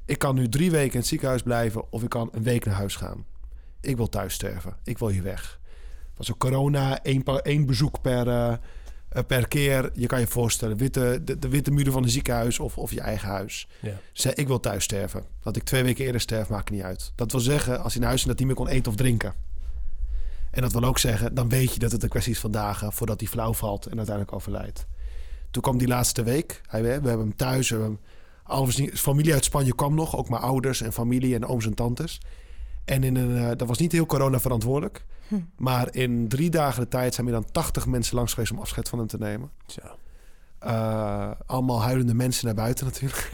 ik 0.06 0.18
kan 0.18 0.36
nu 0.36 0.50
drie 0.50 0.72
weken 0.72 0.94
in 0.94 1.00
het 1.00 1.08
ziekenhuis 1.08 1.42
blijven... 1.42 1.92
of 1.92 2.04
ik 2.04 2.10
kan 2.10 2.30
een 2.32 2.44
week 2.44 2.66
naar 2.66 2.76
huis 2.76 2.96
gaan. 2.96 3.26
Ik 3.82 3.98
wil 3.98 4.10
thuis 4.10 4.34
sterven. 4.34 4.76
Ik 4.84 4.98
wil 4.98 5.08
hier 5.08 5.24
weg. 5.24 5.60
Was 6.16 6.32
ook 6.32 6.38
corona, 6.38 7.04
één, 7.44 7.66
bezoek 7.66 8.02
per, 8.02 8.28
eh, 8.28 8.54
eh, 9.10 9.24
per 9.28 9.48
keer. 9.48 9.92
Je 9.94 10.08
kan 10.08 10.20
je 10.20 10.28
voorstellen, 10.28 10.78
witte, 10.78 11.22
de, 11.24 11.40
de 11.40 11.50
witte 11.50 11.72
muren 11.72 11.94
van 11.94 12.04
een 12.04 12.10
ziekenhuis 12.10 12.60
of, 12.60 12.78
of 12.78 12.92
je 12.92 13.02
eigen 13.02 13.28
huis. 13.28 13.68
Ja. 13.82 14.00
Zei, 14.14 14.34
ik 14.34 14.48
wil 14.48 14.60
thuis 14.60 14.84
sterven. 14.84 15.24
Dat 15.42 15.56
ik 15.56 15.64
twee 15.64 15.84
weken 15.84 16.06
eerder 16.06 16.22
sterf, 16.22 16.50
maakt 16.50 16.70
niet 16.70 16.82
uit. 16.82 17.12
Dat 17.16 17.32
wil 17.32 17.42
zeggen, 17.42 17.82
als 17.82 17.92
hij 17.92 18.00
naar 18.02 18.10
huis 18.10 18.22
is, 18.22 18.28
dat 18.28 18.40
hij 18.40 18.48
niet 18.48 18.58
meer 18.58 18.66
kon 18.66 18.76
eten 18.76 18.92
of 18.92 18.98
drinken. 18.98 19.34
En 20.52 20.62
dat 20.62 20.72
wil 20.72 20.84
ook 20.84 21.00
zeggen, 21.00 21.36
dan 21.36 21.50
weet 21.50 21.74
je 21.74 21.80
dat 21.80 21.92
het 21.92 22.04
een 22.04 22.10
kwestie 22.10 22.34
is 22.34 22.40
van 22.40 22.52
dagen... 22.52 22.94
voordat 22.94 23.20
hij 23.20 23.30
flauw 23.30 23.54
valt 23.54 23.86
en 23.86 23.98
uiteindelijk 23.98 24.36
overlijdt. 24.36 24.86
Toen 25.52 25.62
kwam 25.62 25.78
die 25.78 25.88
laatste 25.88 26.24
week. 26.24 26.62
Hij, 26.68 26.82
we 26.82 26.88
hebben 26.90 27.18
hem 27.20 27.36
thuis. 27.36 27.70
We 27.70 27.76
hebben 27.76 28.00
hem, 28.02 28.13
alle 28.54 28.72
zijn 28.72 28.98
familie 28.98 29.34
uit 29.34 29.44
Spanje 29.44 29.76
kwam 29.76 29.96
nog. 29.96 30.18
Ook 30.18 30.30
mijn 30.30 30.42
ouders 30.42 30.82
en 30.82 30.94
familie 30.94 31.36
en 31.36 31.46
ooms 31.46 31.66
en 31.66 31.74
tantes. 31.74 32.22
En 32.86 33.04
in 33.04 33.16
een, 33.16 33.38
eh, 33.38 33.58
dat 33.58 33.68
was 33.68 33.78
niet 33.78 33.92
heel 33.92 34.06
corona 34.06 34.40
verantwoordelijk. 34.40 35.06
Hm. 35.28 35.36
Maar 35.58 35.96
in 35.96 36.28
drie 36.28 36.50
dagen 36.50 36.82
de 36.82 36.88
tijd 36.88 37.14
zijn 37.14 37.26
meer 37.26 37.36
dan 37.36 37.52
80 37.52 37.86
mensen 37.86 38.16
langs 38.16 38.34
geweest 38.34 38.52
om 38.52 38.60
afscheid 38.60 38.90
van 38.90 39.00
hem 39.00 39.08
te 39.08 39.18
nemen. 39.18 39.50
Zo. 39.68 39.82
Eh, 40.60 41.32
allemaal 41.46 41.82
huilende 41.82 42.14
mensen 42.14 42.46
naar 42.46 42.56
buiten 42.56 42.86
natuurlijk. 42.86 43.32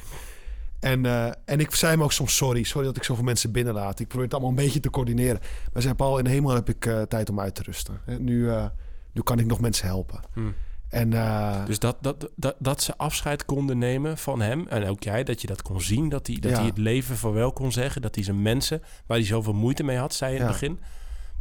En, 0.79 1.05
eh, 1.05 1.31
en 1.45 1.59
ik 1.59 1.75
zei 1.75 1.91
hem 1.91 2.03
ook 2.03 2.11
soms 2.11 2.35
sorry. 2.35 2.63
Sorry 2.63 2.87
dat 2.87 2.97
ik 2.97 3.03
zoveel 3.03 3.23
mensen 3.23 3.51
binnenlaat. 3.51 3.99
Ik 3.99 4.07
probeer 4.07 4.25
het 4.25 4.33
allemaal 4.33 4.51
een 4.51 4.63
beetje 4.63 4.79
te 4.79 4.89
coördineren. 4.89 5.39
Maar 5.73 5.81
zei 5.81 5.93
Paul, 5.93 6.17
in 6.17 6.23
de 6.23 6.29
hemel 6.29 6.53
heb 6.53 6.69
ik 6.69 6.85
eh, 6.85 7.01
tijd 7.01 7.29
om 7.29 7.39
uit 7.39 7.55
te 7.55 7.63
rusten. 7.63 8.01
Hè, 8.05 8.19
Nu, 8.19 8.49
eh, 8.49 8.65
nu 9.11 9.21
kan 9.21 9.39
ik 9.39 9.45
nog 9.45 9.59
mensen 9.59 9.87
helpen. 9.87 10.19
Hm. 10.33 10.41
En 10.89 11.13
eh, 11.13 11.65
Dus 11.65 11.79
dat, 11.79 11.97
dat, 12.01 12.29
dat, 12.35 12.55
dat 12.59 12.81
ze 12.81 12.97
afscheid 12.97 13.45
konden 13.45 13.77
nemen 13.77 14.17
van 14.17 14.41
hem. 14.41 14.67
En 14.67 14.87
ook 14.87 15.03
jij, 15.03 15.23
dat 15.23 15.41
je 15.41 15.47
dat 15.47 15.61
kon 15.61 15.81
zien. 15.81 16.09
Dat 16.09 16.27
hij, 16.27 16.35
dat 16.39 16.51
Ja. 16.51 16.57
hij 16.57 16.65
het 16.65 16.77
leven 16.77 17.17
vaarwel 17.17 17.51
kon 17.53 17.71
zeggen. 17.71 18.01
Dat 18.01 18.15
hij 18.15 18.23
zijn 18.23 18.41
mensen, 18.41 18.81
waar 19.05 19.17
hij 19.17 19.25
zoveel 19.25 19.53
moeite 19.53 19.83
mee 19.83 19.97
had, 19.97 20.13
zei 20.13 20.33
in 20.35 20.39
het 20.41 20.51
begin. 20.51 20.79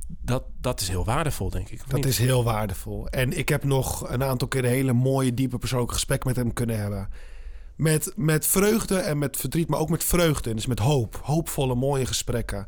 Dat, 0.06 0.42
dat 0.60 0.80
is 0.80 0.88
heel 0.88 1.04
waardevol, 1.04 1.50
denk 1.50 1.68
ik. 1.68 1.80
dat 1.86 1.92
niet? 1.94 2.04
is 2.06 2.18
heel 2.18 2.44
waardevol. 2.44 3.08
En 3.08 3.38
ik 3.38 3.48
heb 3.48 3.64
nog 3.64 4.10
een 4.10 4.22
aantal 4.24 4.48
keer 4.48 4.64
hele 4.64 4.92
mooie, 4.92 5.34
diepe 5.34 5.58
persoonlijke 5.58 5.94
gesprek 5.94 6.24
met 6.24 6.36
hem 6.36 6.52
kunnen 6.52 6.78
hebben. 6.80 7.08
Met, 7.76 8.12
met 8.16 8.46
vreugde 8.46 8.96
en 8.98 9.18
met 9.18 9.36
verdriet, 9.36 9.68
maar 9.68 9.80
ook 9.80 9.90
met 9.90 10.04
vreugde. 10.04 10.54
Dus 10.54 10.66
met 10.66 10.78
hoop. 10.78 11.20
Hoopvolle, 11.22 11.74
mooie 11.74 12.06
gesprekken. 12.06 12.66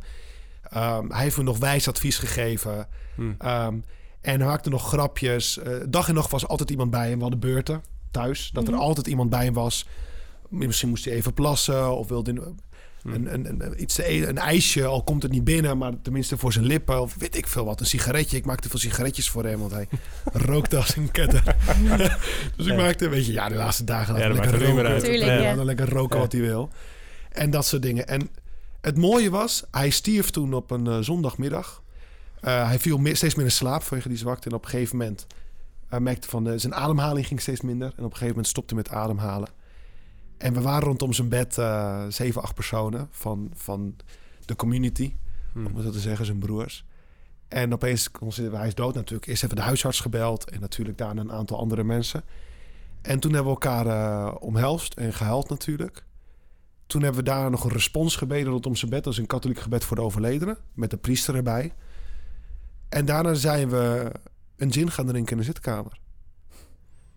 Ehm, 0.63 1.11
hij 1.11 1.23
heeft 1.23 1.37
me 1.37 1.43
nog 1.43 1.59
wijs 1.59 1.89
advies 1.89 2.19
gegeven. 2.19 2.89
Hm. 3.15 3.33
Ehm, 3.39 3.79
en 4.21 4.39
hij 4.39 4.49
maakte 4.49 4.71
nog 4.71 4.89
grapjes. 4.89 5.59
Eh, 5.59 5.73
dag 5.89 6.09
en 6.09 6.15
nacht 6.15 6.31
was 6.31 6.47
altijd 6.47 6.71
iemand 6.71 6.91
bij 6.91 7.09
hem. 7.09 7.15
We 7.17 7.21
hadden 7.23 7.41
beurten 7.41 7.83
thuis. 8.11 8.51
Dat 8.53 8.65
Mhm. 8.65 8.73
er 8.73 8.79
altijd 8.79 9.07
iemand 9.07 9.31
bij 9.31 9.45
hem 9.45 9.55
was. 9.55 9.87
Misschien 10.49 10.89
moest 10.89 11.05
hij 11.05 11.15
even 11.15 11.35
plassen 11.35 11.97
of 11.97 12.09
wilde 12.09 12.33
hij 12.33 12.43
Hm. 13.03 13.09
een, 13.15 13.35
een, 13.35 13.63
een, 13.65 13.83
iets 13.83 13.95
te 13.95 14.29
een 14.29 14.39
ijsje. 14.39 14.85
Al 14.87 15.03
komt 15.03 15.23
het 15.23 15.33
niet 15.33 15.45
binnen, 15.45 15.79
maar 15.79 15.93
tenminste 16.03 16.37
voor 16.37 16.53
zijn 16.53 16.65
lippen. 16.65 17.01
Of 17.01 17.15
weet 17.19 17.37
ik 17.37 17.47
veel 17.47 17.65
wat. 17.65 17.81
Een 17.81 17.87
sigaretje. 17.87 18.37
Ik 18.37 18.45
maakte 18.45 18.69
veel 18.69 18.79
sigaretjes 18.79 19.31
voor 19.31 19.45
hem, 19.45 19.59
want 19.59 19.73
hij 19.73 19.89
rookte 20.33 20.77
als 20.77 20.97
een 20.97 21.11
ketter. 21.11 21.43
dus 22.57 22.67
ik 22.67 22.73
Ja. 22.73 22.77
maakte, 22.77 23.09
weet 23.09 23.27
je, 23.27 23.33
ja, 23.33 23.49
de 23.49 23.55
laatste 23.55 23.85
dagen 23.85 24.13
laat 24.15 24.23
Ja, 24.23 24.29
lekker 24.29 24.55
er 24.55 24.67
roken. 24.69 24.87
uit. 24.87 25.05
Tuurlijk, 25.05 25.25
Ja, 25.41 25.53
ja. 25.53 25.65
lekker 25.65 25.89
roken 25.89 26.19
wat 26.19 26.33
hij 26.33 26.41
wil. 26.41 26.69
En 27.33 27.51
dat 27.51 27.67
soort 27.67 27.83
dingen. 27.83 28.09
En 28.09 28.31
het 28.81 28.97
mooie 28.97 29.31
was, 29.31 29.65
hij 29.71 29.91
stierf 29.91 30.31
toen 30.31 30.53
op 30.55 30.71
een 30.71 30.87
eh, 30.87 30.99
zondagmiddag. 31.01 31.83
Eh, 32.41 32.67
hij 32.67 32.79
viel 32.79 32.99
meer, 32.99 33.17
steeds 33.17 33.35
meer 33.35 33.45
in 33.45 33.51
slaap 33.51 33.83
vanwege 33.83 34.09
die 34.09 34.19
zwakte. 34.19 34.49
En 34.49 34.55
op 34.55 34.65
een 34.65 34.71
gegeven 34.71 34.97
moment 34.97 35.27
uh, 35.93 35.99
merkte 35.99 36.29
van 36.29 36.45
de, 36.45 36.59
zijn 36.59 36.75
ademhaling 36.75 37.27
ging 37.27 37.41
steeds 37.41 37.61
minder. 37.61 37.87
En 37.87 37.93
op 37.93 38.05
een 38.05 38.11
gegeven 38.11 38.29
moment 38.29 38.47
stopte 38.47 38.75
hij 38.75 38.83
met 38.83 38.93
ademhalen. 38.93 39.49
En 40.39 40.55
we 40.55 40.61
waren 40.61 40.83
rondom 40.83 41.13
zijn 41.13 41.29
bed 41.29 41.57
uh, 41.57 42.05
zeven, 42.09 42.43
acht 42.43 42.55
personen 42.55 43.09
van, 43.11 43.51
van 43.55 43.97
de 44.45 44.57
community. 44.57 45.15
Hm. 45.53 45.67
Om 45.67 45.75
het 45.75 45.85
zo 45.85 45.91
te 45.91 45.99
zeggen, 45.99 46.27
zijn 46.27 46.39
broers. 46.39 46.85
En 47.49 47.73
opeens, 47.73 48.11
considereren 48.11 48.53
we, 48.53 48.59
hij 48.59 48.69
is 48.69 48.75
dood 48.75 48.95
natuurlijk. 48.95 49.27
Eerst 49.27 49.45
even 49.45 49.57
de 49.57 49.63
huisarts 49.63 50.01
gebeld. 50.01 50.51
En 50.51 50.61
natuurlijk 50.61 50.99
daarna 50.99 51.21
een 51.21 51.33
aantal 51.33 51.59
andere 51.59 51.85
mensen. 51.85 52.25
En 53.03 53.21
toen 53.21 53.33
hebben 53.33 53.53
we 53.53 53.61
elkaar 53.61 53.87
uh, 53.87 54.35
omhelst 54.41 54.95
en 54.95 55.13
gehuild 55.13 55.49
natuurlijk. 55.49 56.05
Toen 56.87 57.03
hebben 57.03 57.25
we 57.25 57.31
daar 57.31 57.51
nog 57.51 57.65
een 57.65 57.71
respons 57.71 58.17
gebeden 58.17 58.53
rondom 58.53 58.77
zijn 58.77 58.91
bed. 58.91 59.05
Dat 59.05 59.13
is 59.13 59.19
een 59.19 59.27
katholiek 59.27 59.59
gebed 59.59 59.85
voor 59.85 59.97
de 59.97 60.03
overledenen. 60.03 60.59
Met 60.75 60.91
de 60.91 60.97
priester 60.97 61.35
erbij. 61.35 61.73
En 62.91 63.05
daarna 63.05 63.35
zijn 63.35 63.69
we 63.69 64.13
een 64.57 64.73
gin 64.73 64.91
gaan 64.91 65.07
drinken 65.07 65.33
in 65.33 65.39
de 65.39 65.45
zitkamer. 65.45 66.01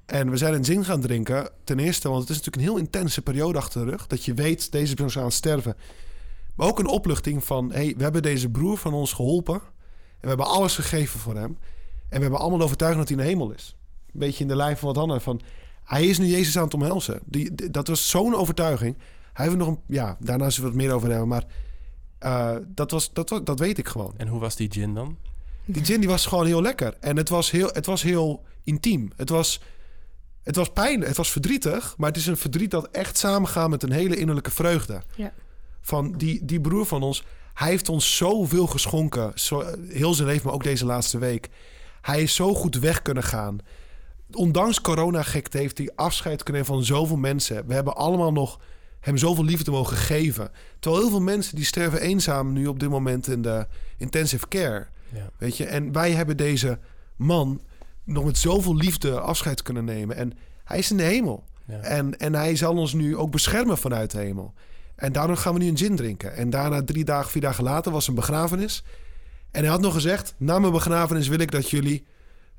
En 0.06 0.30
we 0.30 0.38
zijn 0.38 0.54
een 0.54 0.66
gin 0.66 0.86
gaan 0.86 1.02
drinken. 1.02 1.50
Ten 1.64 1.80
eerste, 1.80 2.10
want 2.10 2.22
het 2.22 2.30
is 2.30 2.36
natuurlijk 2.36 2.64
een 2.64 2.72
heel 2.72 2.84
intense 2.84 3.22
periode 3.22 3.58
achter 3.58 3.86
de 3.86 3.92
rug. 3.92 4.08
Dat 4.08 4.26
je 4.26 4.34
weet, 4.34 4.72
deze 4.72 4.94
persoon 4.94 5.08
is 5.08 5.18
aan 5.18 5.24
het 5.24 5.34
sterven. 5.34 5.76
Maar 6.56 6.68
ook 6.68 6.80
een 6.80 6.88
opluchting 6.88 7.44
van... 7.44 7.72
hey, 7.72 7.94
we 7.98 8.04
hebben 8.04 8.22
deze 8.22 8.50
broer 8.50 8.78
van 8.78 8.94
ons 8.94 9.14
geholpen. 9.14 9.56
En 9.56 9.62
we 10.20 10.28
hebben 10.28 10.46
alles 10.46 10.76
gegeven 10.76 11.20
voor 11.20 11.36
hem. 11.36 11.58
En 12.10 12.18
we 12.18 12.22
hebben 12.22 12.40
allemaal 12.40 12.58
de 12.58 12.64
overtuiging 12.64 13.08
dat 13.08 13.16
hij 13.16 13.20
in 13.20 13.24
de 13.24 13.32
hemel 13.34 13.52
is. 13.52 13.76
Een 14.06 14.20
beetje 14.20 14.44
in 14.44 14.48
de 14.50 14.56
lijn 14.56 14.78
van 14.78 14.88
wat 14.88 14.98
Hanna 14.98 15.20
van... 15.20 15.42
Hij 15.84 16.06
is 16.06 16.18
nu 16.18 16.26
Jezus 16.26 16.58
aan 16.58 16.64
het 16.64 16.74
omhelzen. 16.74 17.20
Die, 17.26 17.72
dat 17.72 17.88
was 17.88 18.10
zo'n 18.10 18.36
overtuiging. 18.36 18.98
Hij 19.34 19.46
heeft 19.46 19.58
nog 19.58 19.68
een... 19.68 19.80
Ja, 19.88 20.18
daarna 20.20 20.50
zullen 20.50 20.72
we 20.72 20.78
het 20.78 20.86
meer 20.86 20.96
over 20.96 21.10
hebben. 21.10 21.28
Maar 21.28 21.46
eh, 22.20 22.56
dat, 22.68 22.92
was, 22.92 23.14
dat, 23.14 23.42
dat 23.44 23.60
weet 23.60 23.78
ik 23.78 23.88
gewoon. 23.88 24.14
En 24.18 24.28
hoe 24.28 24.40
was 24.40 24.56
die 24.56 24.72
gin 24.72 24.94
dan? 24.94 25.18
Die 25.66 25.86
gin 25.86 26.00
die 26.00 26.10
was 26.10 26.26
gewoon 26.26 26.46
heel 26.46 26.62
lekker. 26.62 26.94
En 27.00 27.18
het 27.18 27.30
was 27.30 27.52
heel, 27.52 27.70
het 27.74 27.86
was 27.86 28.02
heel 28.02 28.44
intiem. 28.64 29.12
Het 29.16 29.30
was, 29.30 29.62
het 30.44 30.56
was 30.56 30.70
pijn, 30.70 31.02
het 31.02 31.18
was 31.18 31.32
verdrietig. 31.32 31.94
Maar 31.98 32.10
het 32.10 32.18
is 32.18 32.28
een 32.28 32.38
verdriet 32.38 32.72
dat 32.72 32.88
echt 32.92 33.18
samengaat 33.18 33.70
met 33.70 33.84
een 33.84 33.92
hele 33.92 34.16
innerlijke 34.16 34.52
vreugde. 34.52 35.02
Ja. 35.16 35.34
Van 35.82 36.12
die, 36.12 36.46
die 36.46 36.62
broer 36.62 36.86
van 36.86 37.04
ons, 37.04 37.24
hij 37.54 37.70
heeft 37.70 37.90
ons 37.90 38.18
zoveel 38.18 38.68
geschonken. 38.68 39.32
Zo, 39.36 39.64
heel 39.88 40.14
zijn 40.14 40.28
leven, 40.28 40.46
maar 40.46 40.54
ook 40.54 40.64
deze 40.64 40.86
laatste 40.86 41.18
week. 41.18 41.50
Hij 42.02 42.22
is 42.22 42.36
zo 42.36 42.54
goed 42.54 42.80
weg 42.80 43.02
kunnen 43.02 43.24
gaan. 43.24 43.58
Ondanks 44.32 44.82
corona-gekte 44.82 45.58
heeft 45.58 45.78
hij 45.78 45.92
afscheid 45.96 46.44
kunnen 46.44 46.62
nemen 46.62 46.78
van 46.78 46.96
zoveel 46.96 47.18
mensen. 47.18 47.68
We 47.68 47.74
hebben 47.74 47.96
allemaal 47.96 48.32
nog 48.32 48.60
hem 49.00 49.18
zoveel 49.18 49.44
liefde 49.44 49.72
mogen 49.72 49.98
geven. 49.98 50.52
Terwijl 50.80 51.02
heel 51.02 51.12
veel 51.12 51.22
mensen 51.22 51.56
die 51.56 51.66
sterven 51.66 52.02
eenzaam 52.02 52.54
nu 52.54 52.68
op 52.68 52.80
dit 52.80 52.90
moment 52.90 53.28
in 53.28 53.42
de 53.42 53.68
intensive 53.98 54.48
care. 54.48 54.88
Ja. 55.14 55.30
Weet 55.38 55.58
je, 55.58 55.66
en 55.66 55.92
wij 55.92 56.12
hebben 56.12 56.38
deze 56.38 56.80
man 57.16 57.62
nog 58.04 58.26
met 58.26 58.38
zoveel 58.38 58.76
liefde 58.76 59.20
afscheid 59.20 59.62
kunnen 59.62 59.86
nemen. 59.86 60.16
En 60.16 60.34
hij 60.64 60.78
is 60.78 60.92
in 60.92 60.98
de 60.98 61.04
hemel. 61.04 61.44
Ja. 61.66 61.80
En, 61.80 62.18
en 62.18 62.36
hij 62.36 62.56
zal 62.56 62.78
ons 62.78 62.94
nu 62.94 63.18
ook 63.18 63.32
beschermen 63.32 63.78
vanuit 63.78 64.12
de 64.12 64.18
hemel. 64.18 64.54
En 64.96 65.12
daarom 65.12 65.36
gaan 65.36 65.54
we 65.54 65.60
nu 65.60 65.68
een 65.68 65.78
gin 65.78 65.96
drinken. 65.96 66.36
En 66.36 66.50
daarna, 66.50 66.84
drie 66.84 67.04
dagen, 67.04 67.32
vier 67.32 67.42
dagen 67.42 67.64
later, 67.64 67.92
was 67.92 68.08
een 68.08 68.16
begrafenis. 68.16 68.84
En 69.52 69.62
hij 69.62 69.70
had 69.70 69.82
nog 69.82 69.94
gezegd: 69.94 70.36
Na 70.38 70.60
mijn 70.60 70.72
begrafenis 70.72 71.28
wil 71.28 71.40
ik 71.40 71.52
dat 71.52 71.70
jullie, 71.70 72.06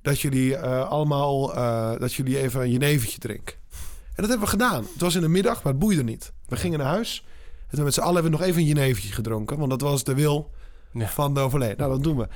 dat 0.02 0.20
jullie 0.20 0.56
eh, 0.56 0.88
allemaal, 0.88 1.54
eh, 1.54 1.98
dat 1.98 2.14
jullie 2.14 2.38
even 2.38 2.60
een 2.60 2.70
jenevertje 2.70 3.18
drinken. 3.18 3.54
En 4.04 4.22
dat 4.22 4.28
hebben 4.28 4.46
we 4.46 4.52
gedaan. 4.52 4.82
Het 4.92 5.00
was 5.00 5.14
in 5.14 5.20
de 5.20 5.28
middag, 5.28 5.62
maar 5.62 5.72
het 5.72 5.80
boeide 5.80 6.04
niet. 6.04 6.32
We 6.46 6.56
gingen 6.56 6.78
naar 6.78 6.88
huis. 6.88 7.24
En 7.68 7.76
toen 7.76 7.84
met 7.84 7.94
z'n 7.94 8.00
allen 8.00 8.14
hebben 8.14 8.32
we 8.32 8.38
nog 8.38 8.46
even 8.46 8.60
een 8.60 8.68
jenevertje 8.68 9.12
gedronken. 9.12 9.58
Want 9.58 9.70
dat 9.70 9.80
was 9.80 10.04
de 10.04 10.14
wil 10.14 10.50
Ja. 10.94 11.08
van 11.08 11.34
de 11.34 11.40
overleden. 11.40 11.76
Nou, 11.78 11.90
dat 11.90 12.02
doen 12.02 12.16
we. 12.16 12.28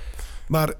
Maar 0.48 0.74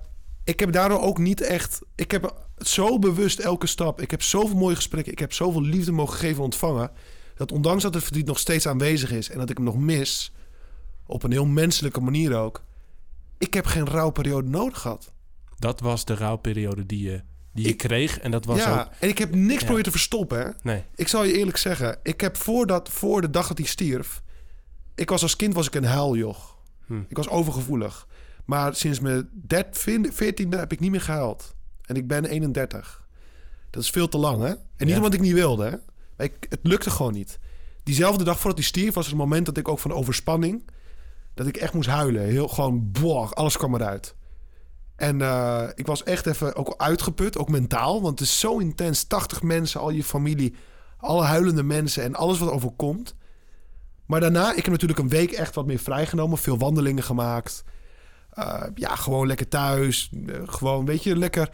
ik 0.44 0.60
heb 0.60 0.72
daardoor 0.72 1.00
ook 1.00 1.18
niet 1.18 1.40
echt... 1.40 1.80
Ik 1.94 2.10
heb 2.10 2.34
zo 2.58 2.98
bewust 2.98 3.38
elke 3.38 3.66
stap... 3.66 4.00
Ik 4.00 4.10
heb 4.10 4.22
zoveel 4.22 4.56
mooie 4.56 4.74
gesprekken. 4.76 5.12
Ik 5.12 5.18
heb 5.18 5.32
zoveel 5.32 5.62
liefde 5.62 5.92
mogen 5.92 6.18
geven 6.18 6.36
en 6.36 6.42
ontvangen. 6.42 6.90
Dat 7.34 7.52
ondanks 7.52 7.82
dat 7.82 7.94
het 7.94 8.02
verdriet 8.02 8.26
nog 8.26 8.38
steeds 8.38 8.66
aanwezig 8.66 9.10
is... 9.12 9.30
en 9.30 9.38
dat 9.38 9.50
ik 9.50 9.56
hem 9.56 9.66
nog 9.66 9.76
mis... 9.76 10.32
op 11.06 11.22
een 11.22 11.30
heel 11.32 11.46
menselijke 11.46 12.00
manier 12.00 12.36
ook... 12.36 12.62
ik 13.38 13.54
heb 13.54 13.66
geen 13.66 13.86
rouwperiode 13.86 14.48
nodig 14.48 14.78
gehad. 14.80 15.12
Dat 15.58 15.80
was 15.80 16.04
de 16.04 16.14
rouwperiode 16.14 16.86
die 16.86 17.02
je, 17.10 17.22
die 17.52 17.64
je 17.64 17.70
Ik- 17.70 17.76
kreeg. 17.78 18.18
En 18.18 18.30
dat 18.30 18.44
was 18.44 18.58
ja, 18.58 18.80
ook... 18.80 18.88
en 19.00 19.08
ik 19.08 19.18
heb 19.18 19.34
niks 19.34 19.52
Ja. 19.52 19.58
proberen 19.58 19.84
te 19.84 19.90
verstoppen. 19.90 20.38
Hè? 20.38 20.48
Nee. 20.62 20.82
Ik 20.94 21.08
zal 21.08 21.24
je 21.24 21.32
eerlijk 21.38 21.56
zeggen... 21.56 21.98
ik 22.02 22.20
heb 22.20 22.36
voordat, 22.36 22.88
voor 22.88 23.20
de 23.20 23.30
dag 23.30 23.48
dat 23.48 23.58
hij 23.58 23.66
stierf... 23.66 24.22
ik 24.94 25.08
was 25.10 25.22
als 25.22 25.36
kind 25.36 25.54
was 25.54 25.66
ik 25.66 25.74
een 25.74 25.84
huiljoch. 25.84 26.56
Hm. 26.88 27.00
Ik 27.08 27.16
was 27.16 27.28
overgevoelig. 27.28 28.06
Maar 28.44 28.74
sinds 28.74 29.00
mijn 29.00 29.28
14e 30.12 30.48
heb 30.48 30.72
ik 30.72 30.80
niet 30.80 30.90
meer 30.90 31.00
gehuild. 31.00 31.54
En 31.84 31.96
ik 31.96 32.06
ben 32.08 32.24
31. 32.24 33.06
Dat 33.70 33.82
is 33.82 33.90
veel 33.90 34.08
te 34.08 34.18
lang, 34.18 34.42
hè? 34.42 34.48
En 34.48 34.58
niet 34.76 34.88
Ja. 34.88 34.96
omdat 34.96 35.14
ik 35.14 35.20
niet 35.20 35.32
wilde, 35.32 35.64
hè? 35.64 35.76
Maar 36.16 36.26
ik, 36.26 36.46
het 36.48 36.60
lukte 36.62 36.90
gewoon 36.90 37.12
niet. 37.12 37.38
Diezelfde 37.82 38.24
dag 38.24 38.36
voordat 38.38 38.58
hij 38.58 38.68
stierf 38.68 38.94
was 38.94 39.06
het 39.06 39.16
moment 39.16 39.46
dat 39.46 39.56
ik 39.56 39.68
ook 39.68 39.78
van 39.78 39.92
overspanning... 39.92 40.70
dat 41.34 41.46
ik 41.46 41.56
echt 41.56 41.74
moest 41.74 41.88
huilen. 41.88 42.22
Heel 42.22 42.48
gewoon, 42.48 42.90
boah, 42.90 43.30
alles 43.30 43.56
kwam 43.56 43.74
eruit. 43.74 44.14
En 44.96 45.22
eh, 45.22 45.68
ik 45.74 45.86
was 45.86 46.02
echt 46.02 46.26
even 46.26 46.56
ook 46.56 46.74
uitgeput, 46.76 47.38
ook 47.38 47.48
mentaal. 47.48 48.02
Want 48.02 48.18
het 48.18 48.28
is 48.28 48.38
zo 48.40 48.58
intens. 48.58 49.04
80 49.04 49.42
mensen, 49.42 49.80
al 49.80 49.90
je 49.90 50.04
familie, 50.04 50.54
alle 50.96 51.22
huilende 51.24 51.62
mensen 51.62 52.02
en 52.02 52.14
alles 52.14 52.38
wat 52.38 52.50
overkomt. 52.50 53.14
Maar 54.08 54.20
daarna, 54.20 54.50
ik 54.50 54.56
heb 54.64 54.70
natuurlijk 54.70 54.98
een 54.98 55.08
week 55.08 55.30
echt 55.30 55.54
wat 55.54 55.66
meer 55.66 55.78
vrijgenomen. 55.78 56.38
Veel 56.38 56.58
wandelingen 56.58 57.02
gemaakt. 57.02 57.64
Eh, 58.30 58.62
ja, 58.74 58.94
gewoon 58.96 59.26
lekker 59.26 59.48
thuis. 59.48 60.10
Eh, 60.26 60.34
gewoon, 60.44 60.84
weet 60.84 61.02
je, 61.02 61.16
lekker. 61.16 61.50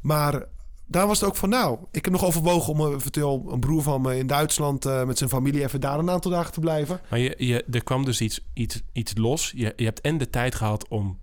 Maar 0.00 0.44
daar 0.86 1.06
was 1.06 1.20
het 1.20 1.28
ook 1.28 1.36
van, 1.36 1.48
nou, 1.48 1.78
ik 1.90 2.04
heb 2.04 2.12
nog 2.12 2.24
overwogen 2.24 2.72
om 2.72 2.94
eventueel 2.94 3.44
een 3.50 3.60
broer 3.60 3.82
van 3.82 4.00
me 4.02 4.18
in 4.18 4.26
Duitsland 4.26 4.84
eh, 4.84 5.04
met 5.04 5.18
zijn 5.18 5.30
familie 5.30 5.62
even 5.62 5.80
daar 5.80 5.98
een 5.98 6.10
aantal 6.10 6.30
dagen 6.30 6.52
te 6.52 6.60
blijven. 6.60 7.00
Maar 7.10 7.18
je, 7.18 7.34
je, 7.38 7.64
er 7.70 7.84
kwam 7.84 8.04
dus 8.04 8.20
iets, 8.20 8.40
iets, 8.52 8.80
iets 8.92 9.12
los. 9.16 9.52
Je, 9.56 9.72
je 9.76 9.84
hebt 9.84 10.00
en 10.00 10.18
de 10.18 10.30
tijd 10.30 10.54
gehad 10.54 10.88
om 10.88 11.18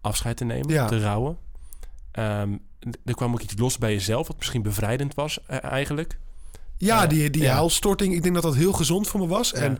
afscheid 0.00 0.36
te 0.36 0.44
nemen, 0.44 0.68
Ja. 0.68 0.86
te 0.86 1.00
rouwen. 1.00 1.36
Ehm, 2.12 2.56
er 3.04 3.14
kwam 3.14 3.32
ook 3.32 3.40
iets 3.40 3.54
los 3.58 3.78
bij 3.78 3.92
jezelf, 3.92 4.26
wat 4.26 4.36
misschien 4.36 4.62
bevrijdend 4.62 5.14
was 5.14 5.38
eigenlijk. 5.46 6.18
Ja, 6.76 7.00
Ja, 7.02 7.06
die, 7.06 7.30
die 7.30 7.42
ja. 7.42 7.54
huilstorting, 7.54 8.14
ik 8.14 8.22
denk 8.22 8.34
dat 8.34 8.42
dat 8.44 8.54
heel 8.54 8.72
gezond 8.72 9.08
voor 9.08 9.20
me 9.20 9.26
was. 9.26 9.50
Ja. 9.50 9.56
En, 9.56 9.78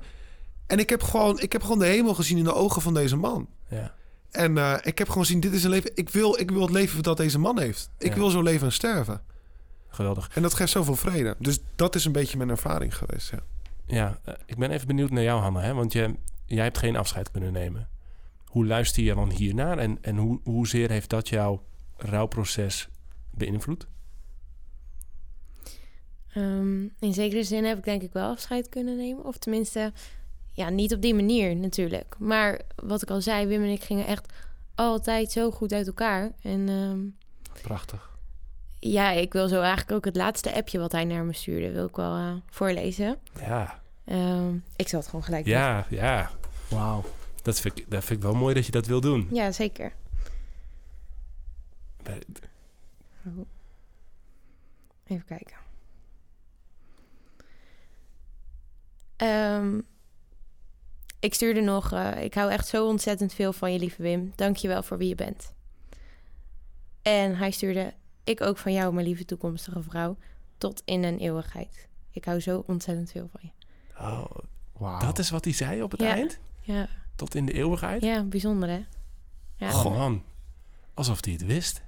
en 0.70 0.78
ik, 0.78 0.90
heb 0.90 1.02
gewoon, 1.02 1.40
ik 1.40 1.52
heb 1.52 1.62
gewoon 1.62 1.78
de 1.78 1.86
hemel 1.86 2.14
gezien 2.14 2.38
in 2.38 2.44
de 2.44 2.54
ogen 2.54 2.82
van 2.82 2.94
deze 2.94 3.16
man. 3.16 3.48
Ja. 3.68 3.94
En 4.30 4.58
eh, 4.58 4.76
ik 4.82 4.98
heb 4.98 5.08
gewoon 5.08 5.24
gezien, 5.24 5.40
dit 5.40 5.52
is 5.52 5.64
een 5.64 5.70
leven. 5.70 5.90
Ik 5.94 6.08
wil, 6.08 6.38
ik 6.40 6.50
wil 6.50 6.60
het 6.60 6.70
leven 6.70 7.02
dat 7.02 7.16
deze 7.16 7.38
man 7.38 7.58
heeft. 7.58 7.90
Ik 7.98 8.08
Ja. 8.12 8.18
wil 8.18 8.30
zo 8.30 8.42
leven 8.42 8.66
en 8.66 8.72
sterven. 8.72 9.22
Geweldig. 9.88 10.30
En 10.34 10.42
dat 10.42 10.54
geeft 10.54 10.70
zoveel 10.72 10.96
vrede. 10.96 11.34
Dus 11.38 11.58
dat 11.76 11.94
is 11.94 12.04
een 12.04 12.12
beetje 12.12 12.36
mijn 12.36 12.50
ervaring 12.50 12.96
geweest. 12.96 13.30
Ja. 13.30 13.38
Ja, 13.86 14.18
eh, 14.24 14.34
ik 14.46 14.56
ben 14.56 14.70
even 14.70 14.86
benieuwd 14.86 15.10
naar 15.10 15.22
jou, 15.22 15.40
Hanna. 15.40 15.60
Hè? 15.60 15.74
Want 15.74 15.92
je, 15.92 16.14
jij 16.46 16.64
hebt 16.64 16.78
geen 16.78 16.96
afscheid 16.96 17.30
kunnen 17.30 17.52
nemen. 17.52 17.88
Hoe 18.44 18.66
luister 18.66 19.02
je 19.02 19.14
dan 19.14 19.30
hiernaar? 19.30 19.78
En, 19.78 19.98
en 20.00 20.16
hoe, 20.16 20.40
hoezeer 20.44 20.90
heeft 20.90 21.10
dat 21.10 21.28
jouw 21.28 21.62
rouwproces 21.96 22.88
beïnvloed? 23.30 23.86
Ehm, 26.32 26.82
in 26.98 27.12
zekere 27.14 27.44
zin 27.44 27.64
heb 27.64 27.78
ik 27.78 27.84
denk 27.84 28.02
ik 28.02 28.12
wel 28.12 28.30
afscheid 28.30 28.68
kunnen 28.68 28.96
nemen. 28.96 29.24
Of 29.24 29.38
tenminste, 29.38 29.92
ja, 30.52 30.68
niet 30.68 30.94
op 30.94 31.00
die 31.02 31.14
manier 31.14 31.56
natuurlijk. 31.56 32.14
Maar 32.18 32.60
wat 32.76 33.02
ik 33.02 33.10
al 33.10 33.20
zei, 33.20 33.46
Wim 33.46 33.62
en 33.62 33.68
ik 33.70 33.82
gingen 33.82 34.06
echt 34.06 34.32
altijd 34.74 35.32
zo 35.32 35.50
goed 35.50 35.72
uit 35.72 35.86
elkaar. 35.86 36.32
En 36.42 36.68
ehm, 36.68 37.00
Prachtig. 37.62 38.18
ja, 38.78 39.10
ik 39.10 39.32
wil 39.32 39.48
zo 39.48 39.60
eigenlijk 39.60 39.90
ook 39.92 40.04
het 40.04 40.16
laatste 40.16 40.54
appje 40.54 40.78
wat 40.78 40.92
hij 40.92 41.04
naar 41.04 41.24
me 41.24 41.32
stuurde, 41.32 41.70
wil 41.72 41.86
ik 41.86 41.96
wel 41.96 42.14
eh, 42.16 42.32
voorlezen. 42.50 43.18
Ja, 43.40 43.78
Ehm, 44.04 44.54
ik 44.76 44.88
zal 44.88 44.98
het 44.98 45.08
gewoon 45.08 45.24
gelijk 45.24 45.44
doen. 45.44 45.52
ja, 45.54 45.86
ja. 45.90 46.30
Wauw. 46.68 47.04
Dat 47.42 47.60
vind, 47.60 47.78
ik, 47.78 47.90
dat 47.90 48.04
vind 48.04 48.18
ik 48.18 48.24
wel 48.24 48.34
mooi 48.34 48.54
dat 48.54 48.66
je 48.66 48.72
dat 48.72 48.86
wil 48.86 49.00
doen. 49.00 49.28
Ja, 49.32 49.52
zeker. 49.52 49.92
Even 55.06 55.24
kijken. 55.26 55.56
Ehm, 59.16 59.80
ik 61.20 61.34
stuurde 61.34 61.60
nog... 61.60 61.92
eh, 61.92 62.22
ik 62.24 62.34
hou 62.34 62.50
echt 62.50 62.66
zo 62.68 62.86
ontzettend 62.86 63.32
veel 63.34 63.52
van 63.52 63.72
je, 63.72 63.78
lieve 63.78 64.02
Wim. 64.02 64.32
Dank 64.36 64.56
je 64.56 64.68
wel 64.68 64.82
voor 64.82 64.98
wie 64.98 65.08
je 65.08 65.14
bent. 65.14 65.52
En 67.02 67.36
hij 67.36 67.50
stuurde... 67.50 67.92
Ik 68.24 68.40
ook 68.40 68.58
van 68.58 68.72
jou, 68.72 68.94
mijn 68.94 69.06
lieve 69.06 69.24
toekomstige 69.24 69.82
vrouw. 69.82 70.16
Tot 70.58 70.82
in 70.84 71.02
een 71.04 71.18
eeuwigheid. 71.18 71.88
Ik 72.10 72.24
hou 72.24 72.40
zo 72.40 72.62
ontzettend 72.66 73.10
veel 73.10 73.28
van 73.32 73.40
je. 73.42 73.50
Oh, 74.04 74.24
Wauw. 74.72 75.00
dat 75.00 75.18
is 75.18 75.30
wat 75.30 75.44
hij 75.44 75.54
zei 75.54 75.82
op 75.82 75.90
het 75.90 76.00
Ja. 76.00 76.14
eind? 76.14 76.38
Ja, 76.60 76.88
Tot 77.16 77.34
in 77.34 77.46
de 77.46 77.52
eeuwigheid? 77.52 78.02
ja 78.02 78.22
bijzonder 78.22 78.68
hè? 78.68 78.84
Ja. 79.56 79.68
Oh 79.68 79.84
man, 79.96 80.22
alsof 80.94 81.24
hij 81.24 81.32
het 81.32 81.46
wist. 81.46 81.82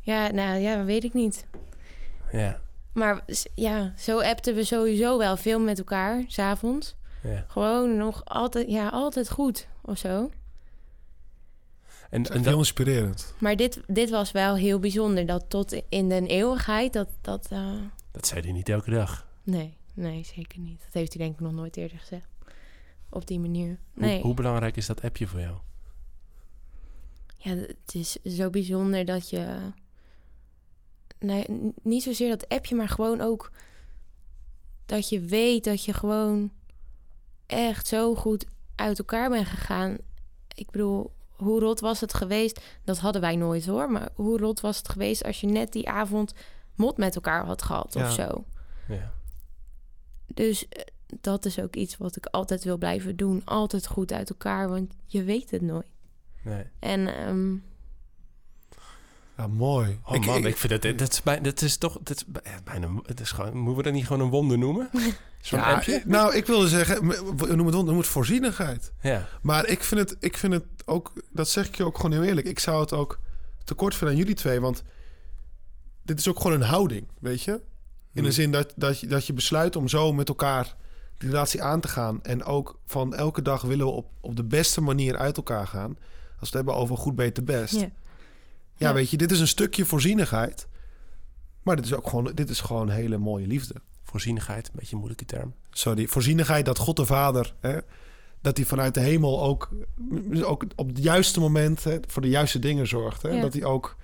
ja, 0.00 0.30
nou 0.30 0.58
ja, 0.58 0.84
weet 0.84 1.04
ik 1.04 1.12
niet. 1.12 1.46
Ja, 2.32 2.60
Maar 2.92 3.24
ja, 3.54 3.92
zo 3.96 4.20
appten 4.20 4.54
we 4.54 4.64
sowieso 4.64 5.18
wel 5.18 5.36
veel 5.36 5.60
met 5.60 5.78
elkaar, 5.78 6.24
s'avonds. 6.26 6.94
Ja. 7.22 7.44
Gewoon 7.48 7.96
nog 7.96 8.24
altijd, 8.24 8.68
ja, 8.70 8.88
altijd 8.88 9.30
goed 9.30 9.68
of 9.80 9.98
zo. 9.98 10.30
En, 12.10 12.24
en 12.24 12.44
heel 12.44 12.58
inspirerend. 12.58 13.34
Maar 13.38 13.56
dit, 13.56 13.80
dit 13.86 14.10
was 14.10 14.32
wel 14.32 14.54
heel 14.54 14.78
bijzonder. 14.78 15.26
Dat 15.26 15.44
tot 15.48 15.82
in 15.88 16.08
de 16.08 16.26
eeuwigheid, 16.26 16.92
dat... 16.92 17.08
dat 17.20 17.46
eh, 17.50 17.74
dat 18.10 18.26
zei 18.26 18.40
hij 18.40 18.52
niet 18.52 18.68
elke 18.68 18.90
dag. 18.90 19.26
nee, 19.42 19.76
nee, 19.94 20.24
zeker 20.24 20.58
niet. 20.58 20.80
Dat 20.80 20.92
heeft 20.92 21.12
hij 21.12 21.22
denk 21.22 21.34
ik 21.34 21.40
nog 21.40 21.52
nooit 21.52 21.76
eerder 21.76 21.98
gezegd. 21.98 22.28
Op 23.08 23.26
die 23.26 23.40
manier. 23.40 23.78
Hoe, 23.94 24.04
Nee, 24.04 24.20
hoe 24.20 24.34
belangrijk 24.34 24.76
is 24.76 24.86
dat 24.86 25.02
appje 25.02 25.26
voor 25.26 25.40
jou? 25.40 25.56
ja, 27.42 27.54
het 27.54 27.94
is 27.94 28.12
zo 28.12 28.50
bijzonder 28.50 29.04
dat 29.04 29.30
je... 29.30 29.56
Nee, 31.18 31.44
niet 31.82 32.02
zozeer 32.02 32.28
dat 32.28 32.48
appje, 32.48 32.74
maar 32.74 32.88
gewoon 32.88 33.20
ook... 33.20 33.52
Dat 34.86 35.08
je 35.08 35.20
weet 35.20 35.64
dat 35.64 35.84
je 35.84 35.92
gewoon 35.92 36.50
echt 37.52 37.86
zo 37.86 38.14
goed 38.14 38.46
uit 38.74 38.98
elkaar 38.98 39.30
ben 39.30 39.44
gegaan. 39.46 39.96
Ik 40.54 40.70
bedoel, 40.70 41.12
hoe 41.36 41.60
rot 41.60 41.80
was 41.80 42.00
het 42.00 42.14
geweest? 42.14 42.60
Dat 42.84 42.98
hadden 42.98 43.20
wij 43.20 43.36
nooit 43.36 43.66
hoor. 43.66 43.90
Maar 43.90 44.08
hoe 44.14 44.38
rot 44.38 44.60
was 44.60 44.76
het 44.76 44.88
geweest 44.88 45.24
als 45.24 45.40
je 45.40 45.46
net 45.46 45.72
die 45.72 45.88
avond 45.88 46.32
mot 46.74 46.96
met 46.96 47.14
elkaar 47.14 47.44
had 47.44 47.62
gehad 47.62 47.92
Ja. 47.94 48.06
of 48.06 48.12
zo? 48.12 48.44
Ja. 48.88 49.12
Dus 50.26 50.68
eh, 50.68 50.82
dat 51.20 51.44
is 51.44 51.58
ook 51.60 51.74
iets 51.76 51.96
wat 51.96 52.16
ik 52.16 52.26
altijd 52.26 52.64
wil 52.64 52.76
blijven 52.78 53.16
doen. 53.16 53.42
Altijd 53.44 53.86
goed 53.86 54.12
uit 54.12 54.30
elkaar, 54.30 54.68
want 54.68 54.94
je 55.06 55.22
weet 55.24 55.50
het 55.50 55.62
nooit. 55.62 55.90
Nee. 56.44 56.64
En 56.78 57.14
ehm, 57.16 57.54
Ja, 59.36 59.46
mooi. 59.46 59.98
Oh 60.04 60.26
man, 60.26 60.46
ik, 60.46 60.56
vind 60.56 60.82
dat, 60.82 60.98
dat, 60.98 61.12
is, 61.12 61.22
bij, 61.22 61.40
dat 61.40 61.62
is 61.62 61.76
toch, 61.76 61.98
dat 62.02 62.16
is 62.16 62.24
bijna, 62.64 62.88
het 63.06 63.20
is 63.20 63.30
gewoon, 63.30 63.56
moeten 63.56 63.76
we 63.76 63.82
dat 63.82 63.92
niet 63.92 64.06
gewoon 64.06 64.22
een 64.22 64.30
wonder 64.30 64.58
noemen? 64.58 64.90
Zo'n 65.40 65.58
ja, 65.58 65.74
appje? 65.74 66.02
Nou, 66.04 66.34
ik 66.34 66.46
wilde 66.46 66.68
zeggen, 66.68 67.08
we 67.36 67.54
noemen 67.54 67.74
het, 67.76 67.84
noem 67.84 67.96
het 67.98 68.06
voorzienigheid. 68.06 68.92
Ja, 69.00 69.28
Maar 69.42 69.66
ik 69.66 69.82
vind, 69.84 70.00
het, 70.00 70.16
ik 70.20 70.36
vind 70.36 70.52
het 70.52 70.64
ook, 70.84 71.12
dat 71.30 71.48
zeg 71.48 71.66
ik 71.66 71.76
je 71.76 71.84
ook 71.84 71.96
gewoon 71.96 72.12
heel 72.12 72.22
eerlijk. 72.22 72.46
Ik 72.46 72.58
zou 72.58 72.80
het 72.80 72.92
ook 72.92 73.18
tekort 73.64 73.94
vinden 73.94 74.16
aan 74.16 74.22
jullie 74.22 74.36
twee. 74.36 74.60
Want 74.60 74.82
dit 76.02 76.18
is 76.18 76.28
ook 76.28 76.40
gewoon 76.40 76.52
een 76.60 76.66
houding, 76.68 77.06
weet 77.20 77.42
je? 77.42 77.52
In 77.52 77.60
Hmm. 78.12 78.22
de 78.24 78.32
zin 78.32 78.50
dat, 78.52 78.72
dat, 78.76 79.00
je, 79.00 79.06
dat 79.06 79.26
je 79.26 79.32
besluit 79.32 79.76
om 79.76 79.88
zo 79.88 80.12
met 80.12 80.28
elkaar 80.28 80.74
die 81.18 81.28
relatie 81.28 81.62
aan 81.62 81.80
te 81.80 81.88
gaan. 81.88 82.22
En 82.22 82.44
ook 82.44 82.78
van 82.86 83.14
elke 83.14 83.42
dag 83.42 83.62
willen 83.62 83.86
we 83.86 83.92
op, 83.92 84.06
op 84.20 84.36
de 84.36 84.44
beste 84.44 84.80
manier 84.80 85.16
uit 85.16 85.36
elkaar 85.36 85.66
gaan. 85.66 85.90
Als 86.40 86.50
we 86.50 86.56
het 86.58 86.66
hebben 86.66 86.74
over 86.74 86.96
goed, 86.96 87.14
beter, 87.16 87.44
best. 87.44 87.74
ja. 87.74 87.88
Ja, 88.82 88.88
Ja. 88.88 88.94
weet 88.94 89.10
je, 89.10 89.16
dit 89.16 89.30
is 89.30 89.40
een 89.40 89.48
stukje 89.48 89.84
voorzienigheid. 89.84 90.66
Maar 91.62 91.76
dit 91.76 91.84
is 91.84 91.94
ook 91.94 92.08
gewoon, 92.08 92.30
dit 92.34 92.50
is 92.50 92.60
gewoon 92.60 92.88
hele 92.88 93.18
mooie 93.18 93.46
liefde. 93.46 93.74
voorzienigheid, 94.04 94.66
een 94.66 94.72
beetje 94.74 94.90
een 94.92 94.98
moeilijke 94.98 95.24
term. 95.24 95.54
Sorry, 95.70 96.06
voorzienigheid 96.06 96.64
dat 96.64 96.78
God 96.78 96.96
de 96.96 97.06
Vader, 97.06 97.54
hè, 97.60 97.78
dat 98.40 98.56
hij 98.56 98.66
vanuit 98.66 98.94
de 98.94 99.00
hemel 99.00 99.42
ook, 99.42 99.70
ook 100.42 100.64
op 100.76 100.88
het 100.88 100.98
juiste 100.98 101.40
moment 101.40 101.84
hè, 101.84 101.98
voor 102.06 102.22
de 102.22 102.28
juiste 102.28 102.58
dingen 102.58 102.86
zorgt. 102.86 103.22
Hè? 103.22 103.28
Ja. 103.28 103.40
Dat 103.40 103.52
hij 103.52 103.64
ook 103.64 103.96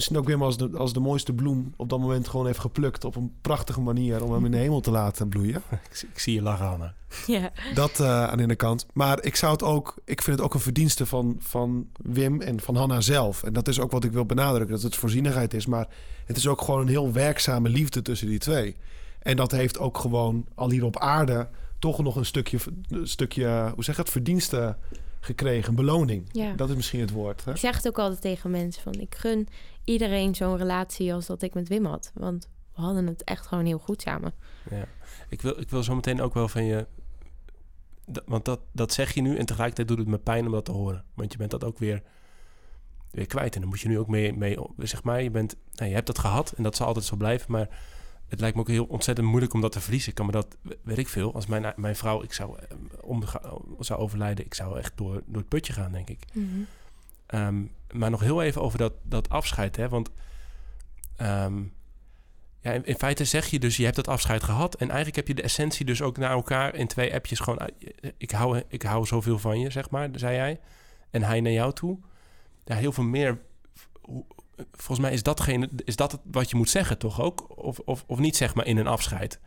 misschien 0.00 0.18
ook 0.18 0.26
weer 0.26 0.38
maar 0.38 0.46
als 0.46 0.56
de, 0.56 0.70
als 0.78 0.92
de 0.92 1.00
mooiste 1.00 1.32
bloem 1.32 1.74
op 1.76 1.88
dat 1.88 1.98
moment 2.00 2.28
gewoon 2.28 2.46
heeft 2.46 2.58
geplukt 2.58 3.04
op 3.04 3.16
een 3.16 3.32
prachtige 3.40 3.80
manier 3.80 4.24
om 4.24 4.32
hem 4.32 4.44
in 4.44 4.50
de 4.50 4.56
hemel 4.56 4.80
te 4.80 4.90
laten 4.90 5.28
bloeien. 5.28 5.62
Ik, 5.90 5.96
zie- 5.96 6.08
ik 6.12 6.18
zie 6.18 6.34
je 6.34 6.42
lachen, 6.42 6.68
Anna. 6.68 6.94
ja. 7.26 7.50
Dat 7.74 8.00
eh, 8.00 8.24
aan 8.28 8.36
de 8.36 8.42
ene 8.42 8.54
kant. 8.54 8.86
Maar 8.92 9.22
ik 9.22 9.36
zou 9.36 9.52
het 9.52 9.62
ook, 9.62 9.94
ik 10.04 10.22
vind 10.22 10.36
het 10.36 10.46
ook 10.46 10.54
een 10.54 10.60
verdienste 10.60 11.06
van, 11.06 11.36
van 11.38 11.88
Wim 12.02 12.40
en 12.40 12.60
van 12.60 12.76
Hanna 12.76 13.00
zelf. 13.00 13.42
En 13.42 13.52
dat 13.52 13.68
is 13.68 13.80
ook 13.80 13.90
wat 13.90 14.04
ik 14.04 14.12
wil 14.12 14.24
benadrukken, 14.26 14.74
dat 14.74 14.82
het 14.82 14.96
voorzienigheid 14.96 15.54
is. 15.54 15.66
Maar 15.66 15.88
het 16.24 16.36
is 16.36 16.46
ook 16.48 16.60
gewoon 16.62 16.80
een 16.80 16.88
heel 16.88 17.12
werkzame 17.12 17.68
liefde 17.68 18.02
tussen 18.02 18.28
die 18.28 18.38
twee. 18.38 18.76
En 19.18 19.36
dat 19.36 19.50
heeft 19.50 19.78
ook 19.78 19.98
gewoon 19.98 20.46
al 20.54 20.70
hier 20.70 20.84
op 20.84 20.98
aarde 20.98 21.48
toch 21.78 22.02
nog 22.02 22.16
een 22.16 22.24
stukje, 22.26 22.58
een 22.88 23.08
stukje 23.08 23.70
hoe 23.74 23.84
zeg 23.84 23.94
je 23.96 24.00
het, 24.02 24.10
verdienste 24.10 24.76
gekregen, 25.20 25.74
beloning. 25.74 26.28
Ja. 26.32 26.52
Dat 26.52 26.68
is 26.68 26.74
misschien 26.74 27.00
het 27.00 27.10
woord. 27.10 27.44
Hè? 27.44 27.50
Ik 27.50 27.56
zeg 27.56 27.76
het 27.76 27.86
ook 27.88 27.98
altijd 27.98 28.20
tegen 28.20 28.50
mensen 28.50 28.82
van 28.82 28.92
ik 28.92 29.14
gun 29.14 29.48
iedereen 29.90 30.34
zo'n 30.34 30.56
relatie 30.56 31.14
als 31.14 31.26
dat 31.26 31.42
ik 31.42 31.54
met 31.54 31.68
Wim 31.68 31.84
had. 31.84 32.10
Want 32.14 32.48
we 32.74 32.80
hadden 32.80 33.06
het 33.06 33.24
echt 33.24 33.46
gewoon 33.46 33.66
heel 33.66 33.78
goed 33.78 34.02
samen. 34.02 34.32
Ja. 34.70 34.84
Ik, 35.28 35.42
wil, 35.42 35.60
ik 35.60 35.70
wil 35.70 35.82
zo 35.82 35.94
meteen 35.94 36.20
ook 36.20 36.34
wel 36.34 36.48
van 36.48 36.64
je... 36.64 36.86
want 38.26 38.44
dat, 38.44 38.60
dat 38.72 38.92
zeg 38.92 39.14
je 39.14 39.20
nu 39.20 39.36
en 39.36 39.46
tegelijkertijd 39.46 39.88
doet 39.88 39.98
het 39.98 40.06
me 40.06 40.18
pijn 40.18 40.46
om 40.46 40.52
dat 40.52 40.64
te 40.64 40.72
horen. 40.72 41.04
Want 41.14 41.32
je 41.32 41.38
bent 41.38 41.50
dat 41.50 41.64
ook 41.64 41.78
weer, 41.78 42.02
weer 43.10 43.26
kwijt. 43.26 43.54
En 43.54 43.60
dan 43.60 43.70
moet 43.70 43.80
je 43.80 43.88
nu 43.88 43.98
ook 43.98 44.08
mee... 44.08 44.32
mee 44.32 44.58
zeg 44.76 45.02
maar, 45.02 45.22
je, 45.22 45.30
bent, 45.30 45.56
nou, 45.72 45.88
je 45.88 45.94
hebt 45.94 46.06
dat 46.06 46.18
gehad 46.18 46.52
en 46.52 46.62
dat 46.62 46.76
zal 46.76 46.86
altijd 46.86 47.04
zo 47.04 47.16
blijven. 47.16 47.52
Maar 47.52 47.68
het 48.28 48.40
lijkt 48.40 48.56
me 48.56 48.62
ook 48.62 48.68
heel 48.68 48.84
ontzettend 48.84 49.28
moeilijk 49.28 49.54
om 49.54 49.60
dat 49.60 49.72
te 49.72 49.80
verliezen. 49.80 50.08
Ik 50.08 50.14
kan 50.14 50.26
me 50.26 50.32
dat, 50.32 50.56
weet 50.82 50.98
ik 50.98 51.08
veel, 51.08 51.34
als 51.34 51.46
mijn, 51.46 51.72
mijn 51.76 51.96
vrouw 51.96 52.22
ik 52.22 52.32
zou, 52.32 52.58
eh, 52.58 52.76
omga- 53.00 53.52
zou 53.78 54.00
overlijden... 54.00 54.44
ik 54.44 54.54
zou 54.54 54.78
echt 54.78 54.92
door, 54.94 55.22
door 55.26 55.40
het 55.40 55.48
putje 55.48 55.72
gaan, 55.72 55.92
denk 55.92 56.08
ik. 56.10 56.24
Ehm, 57.26 57.62
maar 57.92 58.10
nog 58.10 58.20
heel 58.20 58.42
even 58.42 58.62
over 58.62 58.78
dat, 58.78 58.92
dat 59.02 59.28
afscheid, 59.28 59.76
hè? 59.76 59.88
Want 59.88 60.10
ehm, 61.16 61.62
ja, 62.60 62.72
in, 62.72 62.94
feite 62.94 63.24
zeg 63.24 63.46
je 63.46 63.58
dus, 63.58 63.76
je 63.76 63.84
hebt 63.84 63.96
dat 63.96 64.08
afscheid 64.08 64.42
gehad. 64.42 64.74
En 64.74 64.86
eigenlijk 64.86 65.16
heb 65.16 65.28
je 65.28 65.34
de 65.34 65.42
essentie 65.42 65.86
dus 65.86 66.02
ook 66.02 66.16
naar 66.16 66.30
elkaar 66.30 66.74
in 66.74 66.86
twee 66.86 67.14
appjes 67.14 67.40
gewoon... 67.40 67.70
Ik 68.16 68.30
hou, 68.30 68.62
ik 68.68 68.82
hou 68.82 69.06
zoveel 69.06 69.38
van 69.38 69.60
je, 69.60 69.70
zeg 69.70 69.90
maar, 69.90 70.08
zei 70.12 70.36
hij. 70.36 70.60
En 71.10 71.22
hij 71.22 71.40
naar 71.40 71.52
jou 71.52 71.72
toe. 71.72 71.98
Ja, 72.64 72.74
heel 72.74 72.92
veel 72.92 73.04
meer... 73.04 73.38
Volgens 74.72 74.98
mij 74.98 75.12
is 75.12 75.22
datgene, 75.22 75.68
is 75.84 75.96
dat 75.96 76.20
wat 76.24 76.50
je 76.50 76.56
moet 76.56 76.70
zeggen, 76.70 76.98
toch 76.98 77.20
ook? 77.20 77.58
Of, 77.64 77.78
of, 77.78 78.04
of 78.06 78.18
niet, 78.18 78.36
zeg 78.36 78.54
maar, 78.54 78.66
in 78.66 78.76
een 78.76 78.86
afscheid. 78.86 79.40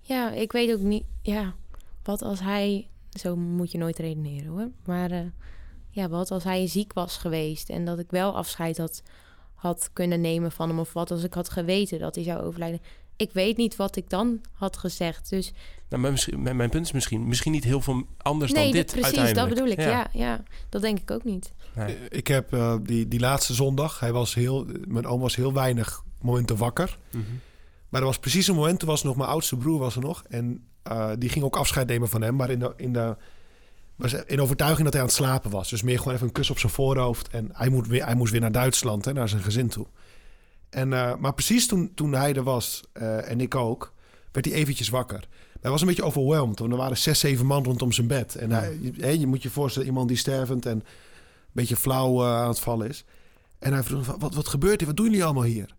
Ja, 0.00 0.30
ik 0.30 0.52
weet 0.52 0.72
ook 0.72 0.80
niet. 0.80 1.04
Ja, 1.22 1.54
wat 2.02 2.22
als 2.22 2.40
hij. 2.40 2.88
Zo 3.10 3.36
moet 3.36 3.70
je 3.72 3.78
nooit 3.78 3.98
redeneren 3.98 4.50
hoor. 4.50 4.70
Maar 4.84 5.10
eh, 5.10 5.20
ja, 5.90 6.08
wat 6.08 6.30
als 6.30 6.44
hij 6.44 6.66
ziek 6.66 6.92
was 6.92 7.16
geweest 7.16 7.68
en 7.68 7.84
dat 7.84 7.98
ik 7.98 8.10
wel 8.10 8.36
afscheid 8.36 8.78
had, 8.78 9.02
had 9.54 9.90
kunnen 9.92 10.20
nemen 10.20 10.52
van 10.52 10.68
hem. 10.68 10.78
Of 10.78 10.92
wat 10.92 11.10
als 11.10 11.24
ik 11.24 11.34
had 11.34 11.50
geweten 11.50 11.98
dat 11.98 12.14
hij 12.14 12.24
zou 12.24 12.42
overlijden. 12.42 12.80
Ik 13.16 13.32
weet 13.32 13.56
niet 13.56 13.76
wat 13.76 13.96
ik 13.96 14.10
dan 14.10 14.40
had 14.52 14.76
gezegd. 14.76 15.30
Dus 15.30 15.52
Nou, 15.88 16.02
maar 16.02 16.10
misschien, 16.10 16.42
mijn, 16.42 16.56
mijn 16.56 16.70
punt 16.70 16.86
is 16.86 16.92
misschien, 16.92 17.28
misschien 17.28 17.52
niet 17.52 17.64
heel 17.64 17.80
veel 17.80 18.02
anders 18.16 18.52
nee, 18.52 18.64
dan 18.64 18.72
dat- 18.72 18.90
dit 18.90 19.00
precies, 19.00 19.32
dat 19.32 19.48
bedoel 19.48 19.66
ik. 19.66 19.80
Ja. 19.80 20.08
ja, 20.12 20.42
dat 20.68 20.82
denk 20.82 20.98
ik 21.00 21.10
ook 21.10 21.24
niet. 21.24 21.52
Nee. 21.74 21.96
Ik 22.08 22.26
heb 22.26 22.52
eh, 22.52 22.76
die, 22.82 23.08
die 23.08 23.20
laatste 23.20 23.54
zondag, 23.54 24.00
hij 24.00 24.12
was 24.12 24.34
heel, 24.34 24.66
mijn 24.88 25.06
oom 25.06 25.20
was 25.20 25.36
heel 25.36 25.52
weinig 25.52 26.02
momenten 26.20 26.56
wakker. 26.56 26.98
Mhm. 27.10 27.22
Maar 27.88 28.00
er 28.00 28.06
was 28.06 28.18
precies 28.18 28.48
een 28.48 28.54
moment, 28.54 28.78
toen 28.78 28.88
was 28.88 29.02
nog 29.02 29.16
mijn 29.16 29.28
oudste 29.28 29.56
broer 29.56 29.78
was 29.78 29.96
er 29.96 30.02
nog. 30.02 30.22
En 30.28 30.64
eh, 30.82 31.10
die 31.18 31.28
ging 31.28 31.44
ook 31.44 31.56
afscheid 31.56 31.86
nemen 31.86 32.08
van 32.08 32.22
hem. 32.22 32.36
Maar 32.36 32.50
in 32.50 32.58
de, 32.58 32.72
in 32.76 32.92
de 32.92 33.16
was 34.00 34.12
in 34.12 34.40
overtuiging 34.40 34.84
dat 34.84 34.92
hij 34.92 35.02
aan 35.02 35.08
het 35.08 35.16
slapen 35.16 35.50
was. 35.50 35.70
Dus 35.70 35.82
meer 35.82 35.98
gewoon 35.98 36.14
even 36.14 36.26
een 36.26 36.32
kus 36.32 36.50
op 36.50 36.58
zijn 36.58 36.72
voorhoofd. 36.72 37.28
En 37.28 37.50
hij, 37.52 37.68
moet 37.68 37.86
weer, 37.86 38.04
hij 38.04 38.14
moest 38.14 38.32
weer 38.32 38.40
naar 38.40 38.52
Duitsland, 38.52 39.04
hè, 39.04 39.12
naar 39.12 39.28
zijn 39.28 39.42
gezin 39.42 39.68
toe. 39.68 39.86
En, 40.70 40.92
eh, 40.92 41.16
maar 41.16 41.34
precies 41.34 41.66
toen, 41.66 41.94
toen 41.94 42.12
hij 42.12 42.34
er 42.34 42.42
was, 42.42 42.82
eh, 42.92 43.30
en 43.30 43.40
ik 43.40 43.54
ook, 43.54 43.92
werd 44.32 44.46
hij 44.46 44.54
eventjes 44.54 44.88
wakker. 44.88 45.28
Hij 45.60 45.70
was 45.70 45.80
een 45.80 45.86
beetje 45.86 46.04
overweldigd, 46.04 46.58
want 46.58 46.72
er 46.72 46.78
waren 46.78 46.96
zes, 46.96 47.18
zeven 47.18 47.46
man 47.46 47.64
rondom 47.64 47.92
zijn 47.92 48.06
bed. 48.06 48.34
En 48.34 48.50
hij, 48.50 48.78
je, 48.80 49.18
je 49.20 49.26
moet 49.26 49.42
je 49.42 49.50
voorstellen, 49.50 49.88
iemand 49.88 50.08
die 50.08 50.16
stervend 50.16 50.66
en 50.66 50.76
een 50.76 50.84
beetje 51.52 51.76
flauw 51.76 52.22
eh, 52.22 52.34
aan 52.34 52.48
het 52.48 52.60
vallen 52.60 52.88
is. 52.88 53.04
En 53.58 53.72
hij 53.72 53.82
vroeg, 53.82 54.06
wat, 54.18 54.34
wat 54.34 54.48
gebeurt 54.48 54.78
hier? 54.78 54.88
Wat 54.88 54.96
doen 54.96 55.06
jullie 55.06 55.24
allemaal 55.24 55.42
hier? 55.42 55.74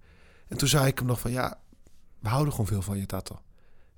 En 0.48 0.58
toen 0.58 0.68
zei 0.68 0.88
ik 0.88 0.98
hem 0.98 1.08
nog 1.08 1.20
van, 1.20 1.32
ja, 1.32 1.60
we 2.20 2.30
houden 2.30 2.52
gewoon 2.52 2.68
veel 2.68 2.82
van 2.82 2.98
je, 2.98 3.06
Tato. 3.06 3.40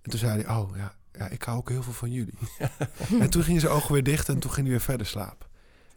En 0.01 0.09
toen 0.09 0.19
zei 0.19 0.41
hij, 0.41 0.55
oh 0.55 0.75
ja, 0.75 0.95
ja 1.17 1.29
ik 1.29 1.43
hou 1.43 1.57
ook 1.57 1.69
heel 1.69 1.83
veel 1.83 1.93
van 1.93 2.11
jullie. 2.11 2.37
en 3.19 3.29
toen 3.29 3.43
gingen 3.43 3.61
zijn 3.61 3.73
ogen 3.73 3.93
weer 3.93 4.03
dicht 4.03 4.29
en 4.29 4.39
toen 4.39 4.51
ging 4.51 4.65
hij 4.65 4.75
weer 4.75 4.85
verder 4.85 5.07
slapen. 5.07 5.47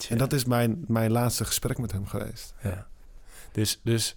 En 0.08 0.18
dat 0.18 0.32
is 0.32 0.44
mijn, 0.44 0.84
mijn 0.88 1.10
laatste 1.10 1.44
gesprek 1.44 1.78
met 1.78 1.92
hem 1.92 2.06
geweest. 2.06 2.54
Ja. 2.62 2.86
Dus, 3.52 3.80
dus 3.82 4.16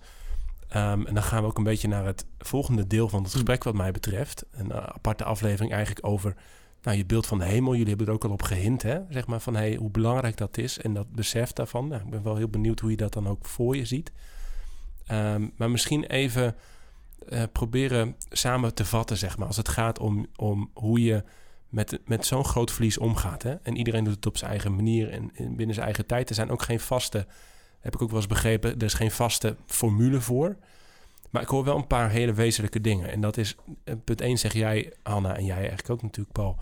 ehm, 0.67 1.05
en 1.05 1.13
dan 1.13 1.23
gaan 1.23 1.41
we 1.41 1.47
ook 1.47 1.57
een 1.57 1.63
beetje 1.63 1.87
naar 1.87 2.05
het 2.05 2.25
volgende 2.37 2.87
deel 2.87 3.09
van 3.09 3.23
het 3.23 3.31
gesprek, 3.31 3.63
wat 3.63 3.73
mij 3.73 3.91
betreft. 3.91 4.45
Een 4.51 4.71
eh, 4.71 4.77
aparte 4.77 5.23
aflevering 5.23 5.71
eigenlijk 5.71 6.05
over 6.07 6.35
nou, 6.81 6.97
je 6.97 7.05
beeld 7.05 7.27
van 7.27 7.39
de 7.39 7.45
hemel. 7.45 7.71
Jullie 7.71 7.87
hebben 7.87 8.07
er 8.07 8.13
ook 8.13 8.23
al 8.23 8.31
op 8.31 8.41
gehint, 8.41 8.81
hè? 8.81 8.99
Zeg 9.09 9.27
maar 9.27 9.39
van 9.39 9.55
hey, 9.55 9.75
hoe 9.75 9.89
belangrijk 9.89 10.37
dat 10.37 10.57
is 10.57 10.79
en 10.79 10.93
dat 10.93 11.11
besef 11.11 11.53
daarvan. 11.53 11.87
Nou, 11.87 12.01
ik 12.01 12.09
ben 12.09 12.23
wel 12.23 12.35
heel 12.35 12.49
benieuwd 12.49 12.79
hoe 12.79 12.91
je 12.91 12.97
dat 12.97 13.13
dan 13.13 13.27
ook 13.27 13.45
voor 13.45 13.75
je 13.75 13.85
ziet. 13.85 14.11
Ehm, 15.05 15.47
maar 15.55 15.71
misschien 15.71 16.03
even 16.03 16.55
eh, 17.28 17.43
proberen 17.51 18.15
samen 18.30 18.74
te 18.74 18.86
vatten, 18.86 19.17
zeg 19.17 19.38
maar, 19.38 19.47
als 19.47 19.57
het 19.57 19.70
gaat 19.70 19.99
om, 19.99 20.28
om 20.36 20.70
hoe 20.74 21.03
je 21.03 21.24
met, 21.70 21.99
met 22.05 22.26
zo'n 22.26 22.45
groot 22.45 22.72
verlies 22.72 22.97
omgaat. 22.97 23.43
Hè? 23.43 23.55
En 23.55 23.78
iedereen 23.78 24.03
doet 24.03 24.15
het 24.15 24.26
op 24.26 24.38
zijn 24.38 24.51
eigen 24.51 24.76
manier 24.76 25.09
en, 25.09 25.32
en 25.36 25.55
binnen 25.55 25.74
zijn 25.74 25.86
eigen 25.86 26.05
tijd. 26.05 26.30
Er 26.30 26.36
zijn 26.36 26.49
ook 26.49 26.61
geen 26.61 26.80
vaste, 26.80 27.28
heb 27.80 27.93
ik 27.93 28.01
ook 28.01 28.09
wel 28.09 28.17
eens 28.17 28.28
begrepen, 28.28 28.78
er 28.78 28.84
is 28.84 28.93
geen 28.93 29.11
vaste 29.11 29.55
formule 29.65 30.22
voor. 30.22 30.57
Maar 31.30 31.41
ik 31.41 31.47
hoor 31.47 31.63
wel 31.63 31.76
een 31.76 31.88
paar 31.88 32.09
hele 32.09 32.34
wezenlijke 32.34 32.82
dingen. 32.82 33.11
En 33.11 33.22
dat 33.22 33.38
is, 33.38 33.55
eh, 33.84 33.95
punt 34.03 34.22
1 34.22 34.38
zeg 34.38 34.53
jij, 34.53 34.93
Hanna, 35.03 35.36
en 35.36 35.45
jij 35.45 35.57
eigenlijk 35.57 35.89
ook 35.89 36.01
natuurlijk, 36.01 36.32
Paul. 36.32 36.57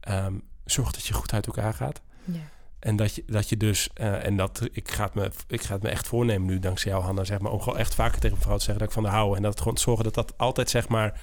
ehm, 0.00 0.34
zorg 0.64 0.92
dat 0.92 1.06
je 1.06 1.14
goed 1.14 1.32
uit 1.32 1.46
elkaar 1.46 1.74
gaat. 1.74 2.02
Ja. 2.24 2.40
En 2.78 2.96
dat 2.96 3.14
je, 3.14 3.22
dat 3.26 3.48
je 3.48 3.56
dus, 3.56 3.88
eh, 3.94 4.24
en 4.24 4.36
dat 4.36 4.68
ik 4.72 4.90
ga, 4.90 5.04
het 5.04 5.14
me, 5.14 5.30
ik 5.46 5.62
ga 5.62 5.72
het 5.72 5.82
me 5.82 5.88
echt 5.88 6.06
voornemen 6.06 6.46
nu, 6.46 6.58
dankzij 6.58 6.90
jou, 6.90 7.04
Hanna, 7.04 7.24
zeg 7.24 7.38
maar, 7.38 7.52
om 7.52 7.60
gewoon 7.60 7.78
echt 7.78 7.94
vaker 7.94 8.20
tegen 8.20 8.36
een 8.36 8.42
vrouw 8.42 8.56
te 8.56 8.64
zeggen 8.64 8.78
dat 8.78 8.88
ik 8.88 9.02
van 9.02 9.04
haar 9.04 9.20
hou. 9.20 9.36
En 9.36 9.42
dat 9.42 9.60
gewoon 9.60 9.78
zorgen 9.78 10.04
dat 10.04 10.14
dat 10.14 10.38
altijd, 10.38 10.70
zeg 10.70 10.88
maar, 10.88 11.20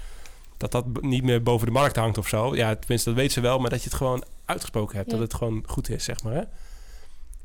dat 0.58 0.72
dat 0.72 1.01
niet 1.01 1.24
meer 1.24 1.43
boven 1.43 1.68
de 1.68 1.74
markt 1.74 1.95
hangt 1.95 2.18
of 2.18 2.28
zo. 2.28 2.56
Ja, 2.56 2.76
tenminste, 2.76 3.10
dat 3.10 3.20
weet 3.20 3.32
ze 3.32 3.41
wel, 3.41 3.60
maar 3.60 3.70
dat 3.70 3.84
je 3.84 3.89
het 3.89 3.97
gewoon 3.97 4.24
uitgesproken 4.45 4.97
hebt. 4.97 5.12
Ja. 5.12 5.18
Dat 5.18 5.26
het 5.26 5.38
gewoon 5.38 5.64
goed 5.68 5.89
is, 5.89 6.04
zeg 6.04 6.24
maar. 6.24 6.34
Hè? 6.34 6.43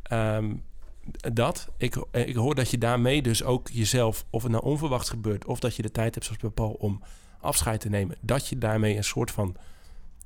Ehm, 0.03 0.55
dat. 1.33 1.69
Ik, 1.77 1.97
ik 2.13 2.35
hoor 2.35 2.55
dat 2.55 2.71
je 2.71 2.79
daarmee 2.79 3.23
dus 3.23 3.45
ook 3.45 3.69
jezelf, 3.69 4.25
of 4.31 4.43
het 4.43 4.53
nou 4.53 4.65
onverwachts 4.65 5.11
gebeurt, 5.11 5.45
of 5.45 5.59
dat 5.59 5.77
je 5.77 5.83
de 5.83 5.91
tijd 5.91 6.15
hebt, 6.15 6.27
zoals 6.27 6.41
bij 6.41 6.51
Paul, 6.51 6.77
om 6.79 7.03
afscheid 7.41 7.81
te 7.81 7.89
nemen. 7.89 8.17
Dat 8.21 8.49
je 8.49 8.59
daarmee 8.59 8.97
een 8.97 9.05
soort 9.05 9.31
van, 9.31 9.57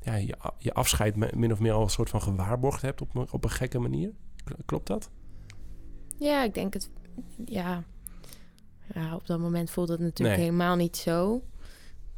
ja, 0.03 0.15
je, 0.15 0.37
je 0.59 0.75
afscheid 0.75 1.35
min 1.35 1.53
of 1.53 1.61
meer 1.61 1.73
al 1.73 1.83
een 1.83 1.91
soort 1.91 2.11
van 2.11 2.23
gewaarborgd 2.23 2.83
hebt 2.83 3.01
op, 3.01 3.15
een- 3.15 3.33
op 3.33 3.45
een 3.45 3.51
gekke 3.51 3.79
manier. 3.79 4.11
Klopt 4.65 4.87
dat? 4.87 5.11
Ja, 6.19 6.43
ik 6.45 6.55
denk 6.55 6.73
het. 6.75 6.91
Ja. 7.45 7.85
ja, 8.95 9.15
op 9.15 9.27
dat 9.27 9.39
moment 9.39 9.71
voelt 9.71 9.89
het 9.89 10.01
natuurlijk 10.01 10.37
Nee. 10.37 10.45
helemaal 10.47 10.77
niet 10.77 10.97
zo. 10.97 11.43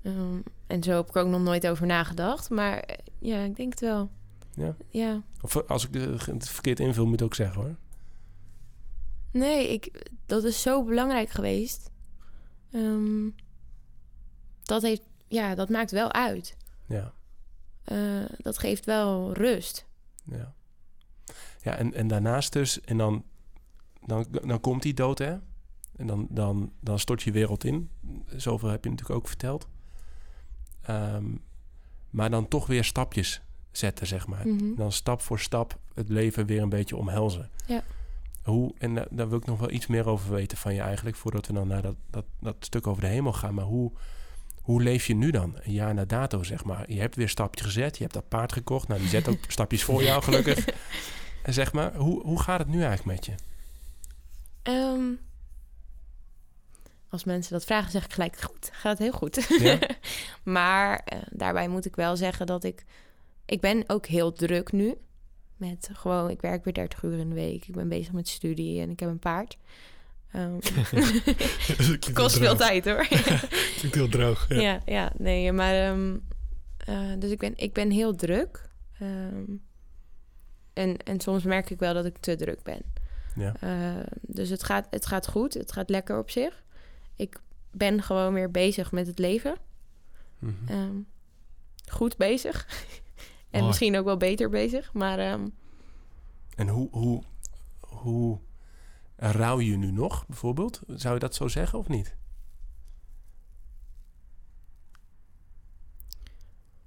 Ehm, 0.02 0.38
en 0.66 0.82
zo 0.82 0.90
heb 0.96 1.08
ik 1.08 1.16
ook 1.16 1.28
nog 1.28 1.42
nooit 1.42 1.66
over 1.66 1.86
nagedacht. 1.86 2.50
Maar 2.50 2.78
eh, 2.78 2.96
ja, 3.18 3.38
ik 3.38 3.56
denk 3.56 3.70
het 3.70 3.80
wel. 3.80 4.10
Ja? 4.54 4.76
Ja. 4.88 5.22
Of 5.40 5.56
als 5.68 5.88
ik 5.88 5.94
eh, 5.94 6.18
het 6.26 6.48
verkeerd 6.48 6.80
invul, 6.80 7.06
moet 7.06 7.20
ik 7.20 7.26
ook 7.26 7.34
zeggen 7.34 7.60
hoor. 7.62 7.74
Nee, 9.30 9.72
ik, 9.72 10.10
dat 10.26 10.44
is 10.44 10.62
zo 10.62 10.84
belangrijk 10.84 11.30
geweest. 11.30 11.90
Ehm, 12.70 13.28
dat, 14.62 14.82
heeft, 14.82 15.02
ja, 15.28 15.54
dat 15.54 15.68
maakt 15.68 15.90
wel 15.90 16.12
uit. 16.12 16.56
Ja, 16.86 17.12
Eh, 17.84 17.98
dat 18.36 18.58
geeft 18.58 18.84
wel 18.84 19.32
rust. 19.32 19.86
ja. 20.24 20.52
Ja, 21.62 21.76
en, 21.76 21.94
en 21.94 22.08
daarnaast 22.08 22.52
dus, 22.52 22.80
en 22.80 22.96
dan, 22.98 23.24
dan, 24.06 24.26
dan 24.30 24.60
komt 24.60 24.82
die 24.82 24.94
dood, 24.94 25.18
hè? 25.18 25.36
En 25.96 26.06
dan, 26.06 26.26
dan, 26.30 26.72
dan 26.80 26.98
stort 26.98 27.22
je 27.22 27.32
wereld 27.32 27.64
in. 27.64 27.90
Zoveel 28.36 28.68
heb 28.68 28.84
je 28.84 28.90
natuurlijk 28.90 29.18
ook 29.18 29.28
verteld. 29.28 29.68
Ehm, 30.82 31.24
maar 32.10 32.30
dan 32.30 32.48
toch 32.48 32.66
weer 32.66 32.84
stapjes 32.84 33.42
zetten, 33.70 34.06
zeg 34.06 34.26
maar. 34.26 34.48
Mhm. 34.48 34.74
Dan 34.76 34.92
stap 34.92 35.20
voor 35.20 35.38
stap 35.40 35.78
het 35.94 36.08
leven 36.08 36.46
weer 36.46 36.62
een 36.62 36.68
beetje 36.68 36.96
omhelzen. 36.96 37.50
Ja. 37.66 37.82
Hoe, 38.42 38.74
en 38.78 38.94
da- 38.94 39.06
daar 39.10 39.28
wil 39.28 39.38
ik 39.38 39.46
nog 39.46 39.58
wel 39.58 39.70
iets 39.70 39.86
meer 39.86 40.06
over 40.08 40.30
weten 40.32 40.58
van 40.58 40.74
je 40.74 40.80
eigenlijk... 40.80 41.16
voordat 41.16 41.46
we 41.46 41.52
dan 41.52 41.68
naar 41.68 41.82
dat, 41.82 41.96
dat, 42.10 42.24
dat 42.40 42.56
stuk 42.58 42.86
over 42.86 43.02
de 43.02 43.08
hemel 43.08 43.32
gaan. 43.32 43.54
Maar 43.54 43.64
hoe, 43.64 43.92
hoe 44.64 44.82
leef 44.82 45.06
je 45.06 45.14
nu 45.14 45.30
dan? 45.30 45.58
Een 45.62 45.72
jaar 45.72 45.94
na 45.94 46.04
dato, 46.04 46.42
zeg 46.42 46.64
maar. 46.64 46.92
Je 46.92 47.00
hebt 47.00 47.16
weer 47.16 47.28
stapjes 47.28 47.66
gezet. 47.66 47.96
Je 47.96 48.02
hebt 48.02 48.14
dat 48.14 48.28
paard 48.28 48.52
gekocht. 48.52 48.88
Nou, 48.88 49.00
die 49.00 49.08
zet 49.08 49.28
ook 49.28 49.38
stapjes 49.48 49.84
voor 49.84 50.02
jou, 50.02 50.22
gelukkig. 50.22 50.68
En 51.42 51.52
zeg 51.60 51.72
maar, 51.72 51.94
hoe, 51.94 52.22
hoe 52.22 52.40
gaat 52.40 52.58
het 52.58 52.68
nu 52.68 52.82
eigenlijk 52.82 53.04
met 53.04 53.26
je? 53.26 53.34
Ehm, 54.62 55.12
als 57.08 57.24
mensen 57.24 57.52
dat 57.52 57.64
vragen, 57.64 57.90
zeg 57.90 58.04
ik 58.04 58.12
gelijk 58.12 58.40
goed. 58.40 58.70
Gaat 58.72 58.98
heel 58.98 59.12
goed. 59.12 59.46
Ja? 59.58 59.78
maar 60.42 60.98
eh, 61.04 61.18
daarbij 61.30 61.68
moet 61.68 61.84
ik 61.84 61.96
wel 61.96 62.16
zeggen 62.16 62.46
dat 62.46 62.64
ik... 62.64 62.84
Ik 63.46 63.60
ben 63.60 63.84
ook 63.86 64.06
heel 64.06 64.32
druk 64.32 64.72
nu. 64.72 64.94
Met 65.56 65.90
gewoon, 65.92 66.30
ik 66.30 66.40
werk 66.40 66.64
weer 66.64 66.74
30 66.74 67.02
uur 67.02 67.18
in 67.18 67.28
de 67.28 67.34
week. 67.34 67.66
Ik 67.66 67.74
ben 67.74 67.88
bezig 67.88 68.12
met 68.12 68.28
studie 68.28 68.80
en 68.80 68.90
ik 68.90 69.00
heb 69.00 69.08
een 69.08 69.18
paard. 69.18 69.56
Ehm, 70.34 70.58
kost 72.12 72.38
veel 72.38 72.56
tijd 72.56 72.84
hoor. 72.84 73.06
Klinkt 73.78 73.94
heel 73.94 74.08
droog. 74.08 74.48
Ja. 74.48 74.60
ja. 74.60 74.80
ja, 74.84 75.12
nee, 75.16 75.52
maar... 75.52 75.74
ehm, 75.74 76.16
eh, 76.76 77.12
dus 77.18 77.30
ik 77.30 77.38
ben, 77.38 77.52
ik 77.56 77.72
ben 77.72 77.90
heel 77.90 78.14
druk. 78.14 78.70
Ehm, 78.98 79.44
en, 80.72 80.96
en 80.96 81.20
soms 81.20 81.42
merk 81.42 81.70
ik 81.70 81.78
wel 81.78 81.94
dat 81.94 82.04
ik 82.04 82.18
te 82.18 82.36
druk 82.36 82.62
ben. 82.62 82.82
Ja. 83.36 83.54
Dus 84.20 84.48
het 84.48 84.64
gaat, 84.64 84.86
het 84.90 85.06
gaat 85.06 85.28
goed. 85.28 85.54
Het 85.54 85.72
gaat 85.72 85.90
lekker 85.90 86.18
op 86.18 86.30
zich. 86.30 86.62
Ik 87.16 87.40
ben 87.70 88.02
gewoon 88.02 88.34
weer 88.34 88.50
bezig 88.50 88.92
met 88.92 89.06
het 89.06 89.18
leven. 89.18 89.56
Mhm. 90.38 91.00
Goed 91.90 92.16
bezig. 92.16 92.66
en 93.50 93.58
Mooi. 93.58 93.64
misschien 93.66 93.96
ook 93.98 94.04
wel 94.04 94.16
beter 94.16 94.48
bezig. 94.50 94.92
Maar 94.92 95.18
En 96.56 96.68
hoe, 96.68 96.88
hoe, 96.90 97.22
hoe 97.80 98.38
rouw 99.16 99.60
je 99.60 99.76
nu 99.76 99.90
nog, 99.90 100.26
bijvoorbeeld? 100.26 100.80
Zou 100.86 101.14
je 101.14 101.20
dat 101.20 101.34
zo 101.34 101.48
zeggen 101.48 101.78
of 101.78 101.88
niet? 101.88 102.16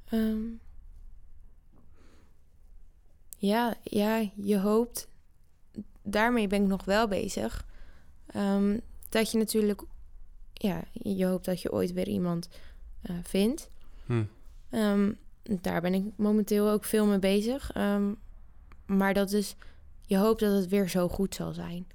ehm, 0.10 0.46
ja, 3.38 3.76
ja, 3.84 4.30
je 4.36 4.60
hoopt... 4.60 5.08
Daarmee 6.02 6.48
ben 6.48 6.62
ik 6.62 6.68
nog 6.68 6.86
wel 6.86 7.08
bezig. 7.08 7.66
Ehm, 8.26 8.80
dat 9.10 9.32
je 9.32 9.38
natuurlijk... 9.38 9.82
Ja, 10.54 10.84
je 10.92 11.26
hoopt 11.26 11.46
dat 11.46 11.62
je 11.62 11.72
ooit 11.72 11.94
weer 11.94 12.08
iemand 12.08 12.50
eh, 13.02 13.16
vindt. 13.24 13.70
Hm. 14.06 14.24
Ehm, 14.70 15.12
daar 15.44 15.82
ben 15.82 15.94
ik 15.94 16.04
momenteel 16.16 16.70
ook 16.70 16.84
veel 16.84 17.06
mee 17.06 17.20
bezig. 17.20 17.74
Maar 18.86 19.14
dat 19.14 19.32
is, 19.32 19.56
je 20.02 20.18
hoopt 20.18 20.40
dat 20.40 20.54
het 20.54 20.68
weer 20.68 20.90
zo 20.90 21.08
goed 21.08 21.36
zal 21.36 21.54
zijn. 21.54 21.88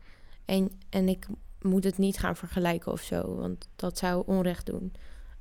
En, 0.45 0.71
en 0.89 1.09
ik 1.09 1.27
moet 1.61 1.85
het 1.85 1.99
niet 1.99 2.19
gaan 2.19 2.37
vergelijken 2.37 2.93
of 2.93 3.01
zo, 3.01 3.37
want 3.37 3.69
dat 3.77 3.99
zou 3.99 4.23
onrecht 4.27 4.67
doen 4.67 4.93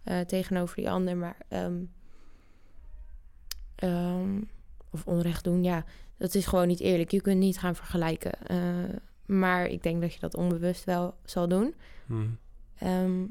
eh, 0.03 0.19
tegenover 0.19 0.75
die 0.75 0.89
ander. 0.89 1.17
Maar, 1.17 1.37
ehm, 1.47 1.83
ehm, 3.75 4.41
of 4.89 5.05
onrecht 5.05 5.43
doen, 5.43 5.63
ja, 5.63 5.85
dat 6.17 6.35
is 6.35 6.45
gewoon 6.45 6.67
niet 6.67 6.79
eerlijk. 6.79 7.11
Je 7.11 7.21
kunt 7.21 7.39
niet 7.39 7.59
gaan 7.59 7.75
vergelijken. 7.75 8.31
Eh, 8.47 8.95
maar 9.25 9.65
ik 9.65 9.83
denk 9.83 10.01
dat 10.01 10.13
je 10.13 10.19
dat 10.19 10.35
onbewust 10.35 10.83
wel 10.83 11.15
zal 11.25 11.47
doen. 11.47 11.75
Hm. 12.05 12.27
Ehm, 12.77 13.25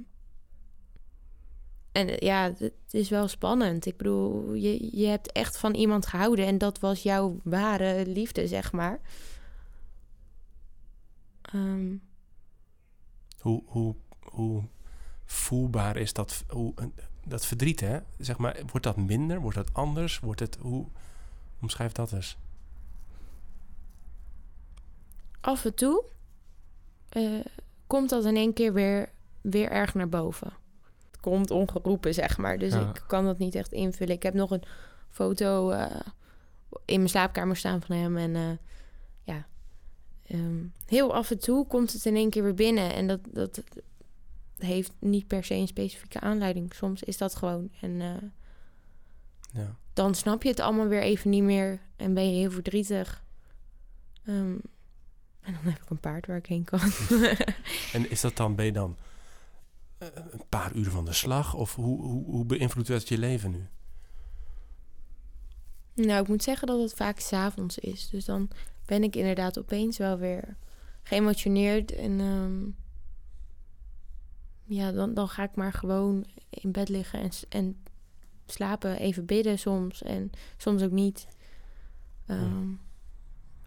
en 1.93 2.09
eh, 2.09 2.19
ja, 2.19 2.53
het 2.59 2.73
is 2.91 3.09
wel 3.09 3.29
spannend. 3.29 3.87
Ik 3.87 3.97
bedoel, 3.97 4.55
je, 4.55 4.99
je 4.99 5.07
hebt 5.07 5.33
echt 5.33 5.59
van 5.59 5.75
iemand 5.75 6.07
gehouden 6.07 6.47
en 6.47 6.59
dat 6.59 6.79
was 6.79 7.03
jouw 7.03 7.41
ware 7.43 8.07
liefde, 8.07 8.47
zeg 8.47 8.73
maar. 8.73 9.01
Ehm, 11.53 11.95
Hoe, 13.41 13.63
hoe, 13.67 13.95
hoe 14.21 14.63
voelbaar 15.25 15.97
is 15.97 16.13
dat, 16.13 16.45
hoe, 16.49 16.75
dat 17.27 17.47
verdriet, 17.47 17.81
hè? 17.81 17.99
Zeg 18.19 18.39
maar, 18.39 18.61
wordt 18.71 18.87
dat 18.87 18.97
minder? 18.97 19.41
Wordt 19.41 19.57
dat 19.57 19.75
anders? 19.75 20.19
Wordt 20.21 20.41
het, 20.41 20.57
hoe, 20.61 20.87
omschrijf 21.61 21.93
dat 21.93 22.13
eens. 22.13 22.37
af 25.41 25.65
en 25.65 25.75
toe 25.75 26.05
eh, 27.09 27.45
komt 27.87 28.11
dat 28.11 28.25
in 28.25 28.37
één 28.37 28.53
keer 28.53 28.73
weer, 28.73 29.09
weer 29.41 29.71
erg 29.71 29.95
naar 29.95 30.09
boven. 30.09 30.53
Het 31.11 31.21
komt 31.21 31.51
ongeroepen, 31.51 32.15
zeg 32.15 32.39
maar. 32.39 32.59
Dus 32.59 32.73
Ja. 32.73 32.89
ik 32.89 33.05
kan 33.07 33.25
dat 33.25 33.39
niet 33.39 33.55
echt 33.55 33.73
invullen. 33.73 34.15
Ik 34.15 34.23
heb 34.23 34.35
nog 34.35 34.51
een 34.51 34.63
foto 35.11 35.71
eh, 35.71 36.01
in 36.85 36.97
mijn 36.97 37.09
slaapkamer 37.09 37.57
staan 37.57 37.83
van 37.83 37.97
hem. 37.97 38.17
En 38.17 38.37
eh, 38.37 38.51
ehm, 40.31 40.65
heel 40.87 41.15
af 41.15 41.31
en 41.31 41.39
toe 41.39 41.67
komt 41.67 41.93
het 41.93 42.05
in 42.05 42.17
één 42.17 42.31
keer 42.31 42.43
weer 42.43 42.55
binnen. 42.55 42.95
En 42.95 43.07
dat, 43.07 43.21
dat 43.33 43.63
heeft 44.59 44.93
niet 44.99 45.27
per 45.27 45.45
se 45.45 45.55
een 45.55 45.67
specifieke 45.69 46.21
aanleiding. 46.21 46.75
Soms 46.75 47.03
is 47.03 47.17
dat 47.19 47.35
gewoon. 47.37 47.71
En 47.81 48.01
eh, 48.01 48.15
Ja. 49.53 49.77
dan 49.93 50.15
snap 50.15 50.43
je 50.43 50.49
het 50.49 50.61
allemaal 50.61 50.87
weer 50.87 51.03
even 51.03 51.31
niet 51.31 51.43
meer. 51.43 51.81
En 51.97 52.15
ben 52.15 52.31
je 52.31 52.37
heel 52.37 52.51
verdrietig. 52.51 53.25
Ehm, 54.25 54.57
en 55.41 55.53
dan 55.53 55.63
heb 55.73 55.83
ik 55.83 55.91
een 55.91 56.01
paard 56.01 56.27
waar 56.27 56.37
ik 56.37 56.47
heen 56.47 56.65
kan. 56.65 56.81
En 57.93 58.11
is 58.11 58.21
dat 58.21 58.37
dan, 58.37 58.55
ben 58.55 58.65
je 58.65 58.73
dan 58.73 58.97
eh, 59.99 60.09
een 60.31 60.43
paar 60.49 60.75
uur 60.75 60.91
van 60.91 61.05
de 61.05 61.13
slag? 61.13 61.55
Of 61.55 61.75
hoe, 61.75 62.03
hoe, 62.03 62.25
hoe 62.25 62.45
beïnvloedt 62.45 62.89
dat 62.89 63.09
je 63.09 63.19
leven 63.19 63.51
nu? 63.51 63.67
nou, 65.95 66.23
ik 66.23 66.29
moet 66.29 66.43
zeggen 66.43 66.67
dat 66.67 66.81
het 66.81 66.95
vaak 66.95 67.19
s'avonds 67.19 67.79
is. 67.79 68.09
Dus 68.09 68.25
dan 68.25 68.51
ben 68.91 69.03
ik 69.03 69.17
inderdaad 69.17 69.59
opeens 69.59 69.99
wel 69.99 70.19
weer 70.19 70.57
geëmotioneerd. 71.03 71.93
En 71.95 72.21
ehm, 72.21 72.69
ja, 74.65 74.93
dan, 74.93 75.15
dan 75.15 75.29
ga 75.29 75.43
ik 75.43 75.55
maar 75.55 75.73
gewoon 75.73 76.27
in 76.51 76.73
bed 76.73 76.89
liggen 76.89 77.21
en, 77.21 77.31
en 77.49 77.77
slapen. 78.47 78.99
Even 78.99 79.27
bidden 79.27 79.59
soms 79.59 80.03
en 80.03 80.31
soms 80.57 80.83
ook 80.83 80.91
niet. 80.91 81.27
Ehm, 82.27 82.69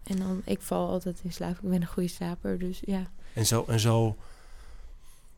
En 0.04 0.16
dan, 0.18 0.42
ik 0.44 0.60
val 0.60 0.88
altijd 0.88 1.20
in 1.24 1.32
slaap. 1.32 1.54
Ik 1.54 1.68
ben 1.70 1.80
een 1.80 1.86
goede 1.86 2.08
slaper, 2.08 2.58
dus 2.58 2.82
ja. 2.84 3.10
En 3.34 3.46
zo, 3.46 3.64
en 3.68 3.80
zo 3.80 4.16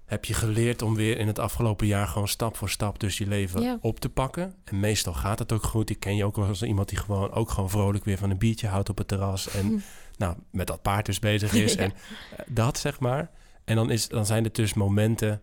heb 0.06 0.24
je 0.24 0.34
geleerd 0.34 0.82
om 0.82 0.94
weer 0.94 1.18
in 1.18 1.26
het 1.26 1.38
afgelopen 1.38 1.86
jaar 1.86 2.06
gewoon 2.08 2.28
stap 2.28 2.56
voor 2.56 2.70
stap 2.70 3.00
dus 3.00 3.18
je 3.18 3.26
leven 3.26 3.60
Ja. 3.62 3.78
op 3.80 4.00
te 4.00 4.08
pakken. 4.08 4.54
En 4.64 4.80
meestal 4.80 5.12
gaat 5.14 5.38
het 5.38 5.52
ook 5.52 5.62
goed. 5.62 5.90
Ik 5.90 6.00
ken 6.00 6.16
je 6.16 6.24
ook 6.24 6.36
wel 6.36 6.46
als 6.46 6.62
iemand 6.62 6.88
die 6.88 6.98
gewoon 6.98 7.32
ook 7.32 7.50
gewoon 7.50 7.70
vrolijk 7.70 8.04
weer 8.04 8.18
van 8.18 8.30
een 8.30 8.38
biertje 8.38 8.66
houdt 8.68 8.88
op 8.88 8.98
het 8.98 9.08
terras. 9.08 9.48
En 9.50 9.66
Hm. 9.66 9.76
nou, 10.16 10.36
met 10.50 10.66
dat 10.66 10.82
paard 10.82 11.06
dus 11.06 11.18
bezig 11.18 11.52
is. 11.64 11.72
Ja. 11.72 11.78
En 11.80 11.92
eh, 11.92 12.38
dat 12.46 12.78
zeg 12.78 13.00
maar. 13.00 13.30
En 13.64 13.76
dan, 13.76 13.90
is, 13.90 14.08
dan 14.08 14.26
zijn 14.26 14.44
er 14.44 14.52
dus 14.52 14.74
momenten 14.74 15.40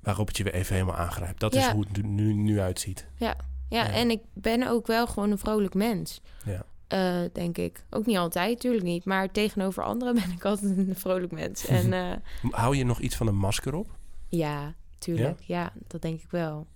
waarop 0.00 0.26
het 0.26 0.36
je 0.36 0.44
weer 0.44 0.54
even 0.54 0.74
helemaal 0.74 0.96
aangrijpt. 0.96 1.40
Dat 1.40 1.54
is 1.54 1.66
hoe 1.66 1.84
het 1.88 2.02
nu, 2.02 2.08
nu, 2.08 2.32
nu 2.34 2.60
uitziet. 2.60 3.06
Ja, 3.16 3.36
Ja. 3.68 3.90
en 3.90 4.10
ik 4.10 4.20
ben 4.34 4.68
ook 4.68 4.86
wel 4.86 5.06
gewoon 5.06 5.30
een 5.30 5.38
vrolijk 5.38 5.74
mens. 5.74 6.20
Ja. 6.44 6.64
Eh, 6.88 7.20
denk 7.32 7.58
ik. 7.58 7.84
Ook 7.90 8.06
niet 8.06 8.16
altijd, 8.16 8.54
natuurlijk 8.54 8.84
niet. 8.84 9.04
Maar 9.04 9.30
tegenover 9.32 9.82
anderen 9.82 10.14
ben 10.24 10.30
ik 10.30 10.44
altijd 10.44 10.76
een 10.78 10.96
vrolijk 10.96 11.32
mens. 11.32 11.66
En 11.66 11.92
eh, 12.02 12.16
Hou 12.50 12.76
je 12.76 12.84
nog 12.84 13.00
iets 13.00 13.16
van 13.16 13.26
een 13.26 13.36
masker 13.36 13.74
op? 13.74 13.96
ja, 14.28 14.74
tuurlijk. 14.98 15.40
Ja? 15.40 15.72
dat 15.86 16.02
denk 16.02 16.22
ik 16.22 16.30
wel. 16.30 16.66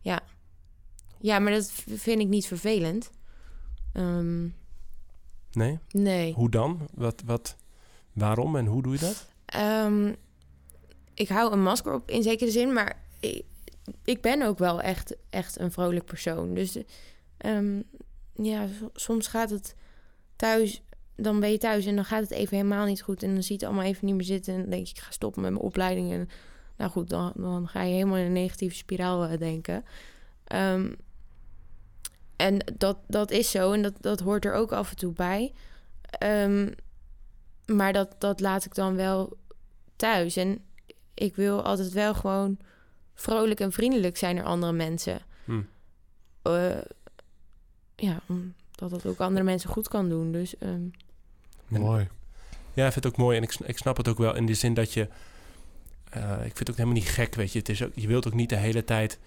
Ja. 0.00 0.20
Ja, 1.18 1.38
maar 1.38 1.52
dat 1.52 1.70
vind 1.88 2.20
ik 2.20 2.28
niet 2.28 2.46
vervelend. 2.46 3.10
Ehm, 3.92 4.48
Nee? 5.52 5.78
nee. 5.90 6.32
Hoe 6.32 6.50
dan? 6.50 6.80
Wat, 6.94 7.22
wat, 7.26 7.56
waarom 8.12 8.56
en 8.56 8.66
hoe 8.66 8.82
doe 8.82 8.92
je 8.92 8.98
dat? 8.98 9.28
Ehm, 9.44 10.12
ik 11.14 11.28
hou 11.28 11.52
een 11.52 11.62
masker 11.62 11.94
op 11.94 12.10
in 12.10 12.22
zekere 12.22 12.50
zin, 12.50 12.72
maar 12.72 13.02
ik, 13.20 13.44
ik 14.04 14.20
ben 14.20 14.42
ook 14.42 14.58
wel 14.58 14.80
echt, 14.80 15.16
echt 15.30 15.58
een 15.58 15.72
vrolijk 15.72 16.04
persoon. 16.04 16.54
Dus 16.54 16.78
ehm, 17.36 17.80
ja, 18.34 18.66
so- 18.66 18.90
soms 18.94 19.26
gaat 19.26 19.50
het 19.50 19.74
thuis, 20.36 20.82
dan 21.16 21.40
ben 21.40 21.50
je 21.50 21.58
thuis 21.58 21.86
en 21.86 21.94
dan 21.94 22.04
gaat 22.04 22.22
het 22.22 22.30
even 22.30 22.56
helemaal 22.56 22.86
niet 22.86 23.02
goed. 23.02 23.22
En 23.22 23.32
dan 23.32 23.42
zie 23.42 23.58
je 23.58 23.64
het 23.64 23.72
allemaal 23.72 23.90
even 23.90 24.06
niet 24.06 24.14
meer 24.14 24.24
zitten. 24.24 24.54
En 24.54 24.60
dan 24.60 24.70
denk 24.70 24.86
je, 24.86 24.92
ik 24.94 25.00
ga 25.00 25.10
stoppen 25.10 25.42
met 25.42 25.50
mijn 25.50 25.64
opleiding. 25.64 26.12
En 26.12 26.28
nou 26.76 26.90
goed, 26.90 27.08
dan, 27.08 27.32
dan 27.36 27.68
ga 27.68 27.82
je 27.82 27.92
helemaal 27.92 28.16
in 28.16 28.24
een 28.26 28.32
negatieve 28.32 28.76
spiraal 28.76 29.24
eh, 29.24 29.38
denken. 29.38 29.84
Ehm, 30.44 30.92
En 32.36 32.58
dat, 32.78 32.98
dat 33.06 33.30
is 33.30 33.50
zo 33.50 33.72
en 33.72 33.82
dat, 33.82 33.94
dat 34.00 34.20
hoort 34.20 34.44
er 34.44 34.52
ook 34.52 34.72
af 34.72 34.90
en 34.90 34.96
toe 34.96 35.12
bij. 35.12 35.52
Ehm, 36.10 36.70
maar 37.66 37.92
dat, 37.92 38.14
dat 38.18 38.40
laat 38.40 38.64
ik 38.64 38.74
dan 38.74 38.96
wel 38.96 39.36
thuis. 39.96 40.36
En 40.36 40.58
ik 41.14 41.36
wil 41.36 41.62
altijd 41.62 41.92
wel 41.92 42.14
gewoon 42.14 42.58
vrolijk 43.14 43.60
en 43.60 43.72
vriendelijk 43.72 44.16
zijn 44.16 44.34
naar 44.36 44.44
andere 44.44 44.72
mensen. 44.72 45.20
Hm. 45.44 45.62
Eh, 46.42 46.70
ja, 47.96 48.20
omdat 48.28 48.90
dat 48.90 49.06
ook 49.06 49.20
andere 49.20 49.44
mensen 49.44 49.70
goed 49.70 49.88
kan 49.88 50.08
doen. 50.08 50.32
Dus 50.32 50.58
ehm, 50.58 50.82
Mooi. 51.68 52.08
Ja, 52.74 52.86
ik 52.86 52.92
vind 52.92 53.04
het 53.04 53.12
ook 53.12 53.18
mooi 53.18 53.36
en 53.36 53.42
ik, 53.42 53.54
ik 53.64 53.78
snap 53.78 53.96
het 53.96 54.08
ook 54.08 54.18
wel 54.18 54.36
in 54.36 54.46
de 54.46 54.54
zin 54.54 54.74
dat 54.74 54.92
je... 54.92 55.08
eh, 56.10 56.32
ik 56.32 56.56
vind 56.56 56.58
het 56.58 56.70
ook 56.70 56.76
helemaal 56.76 56.98
niet 56.98 57.08
gek, 57.08 57.34
weet 57.34 57.52
je. 57.52 57.58
Het 57.58 57.68
is 57.68 57.82
ook, 57.82 57.90
je 57.94 58.06
wilt 58.06 58.26
ook 58.26 58.34
niet 58.34 58.48
de 58.48 58.56
hele 58.56 58.84
tijd... 58.84 59.18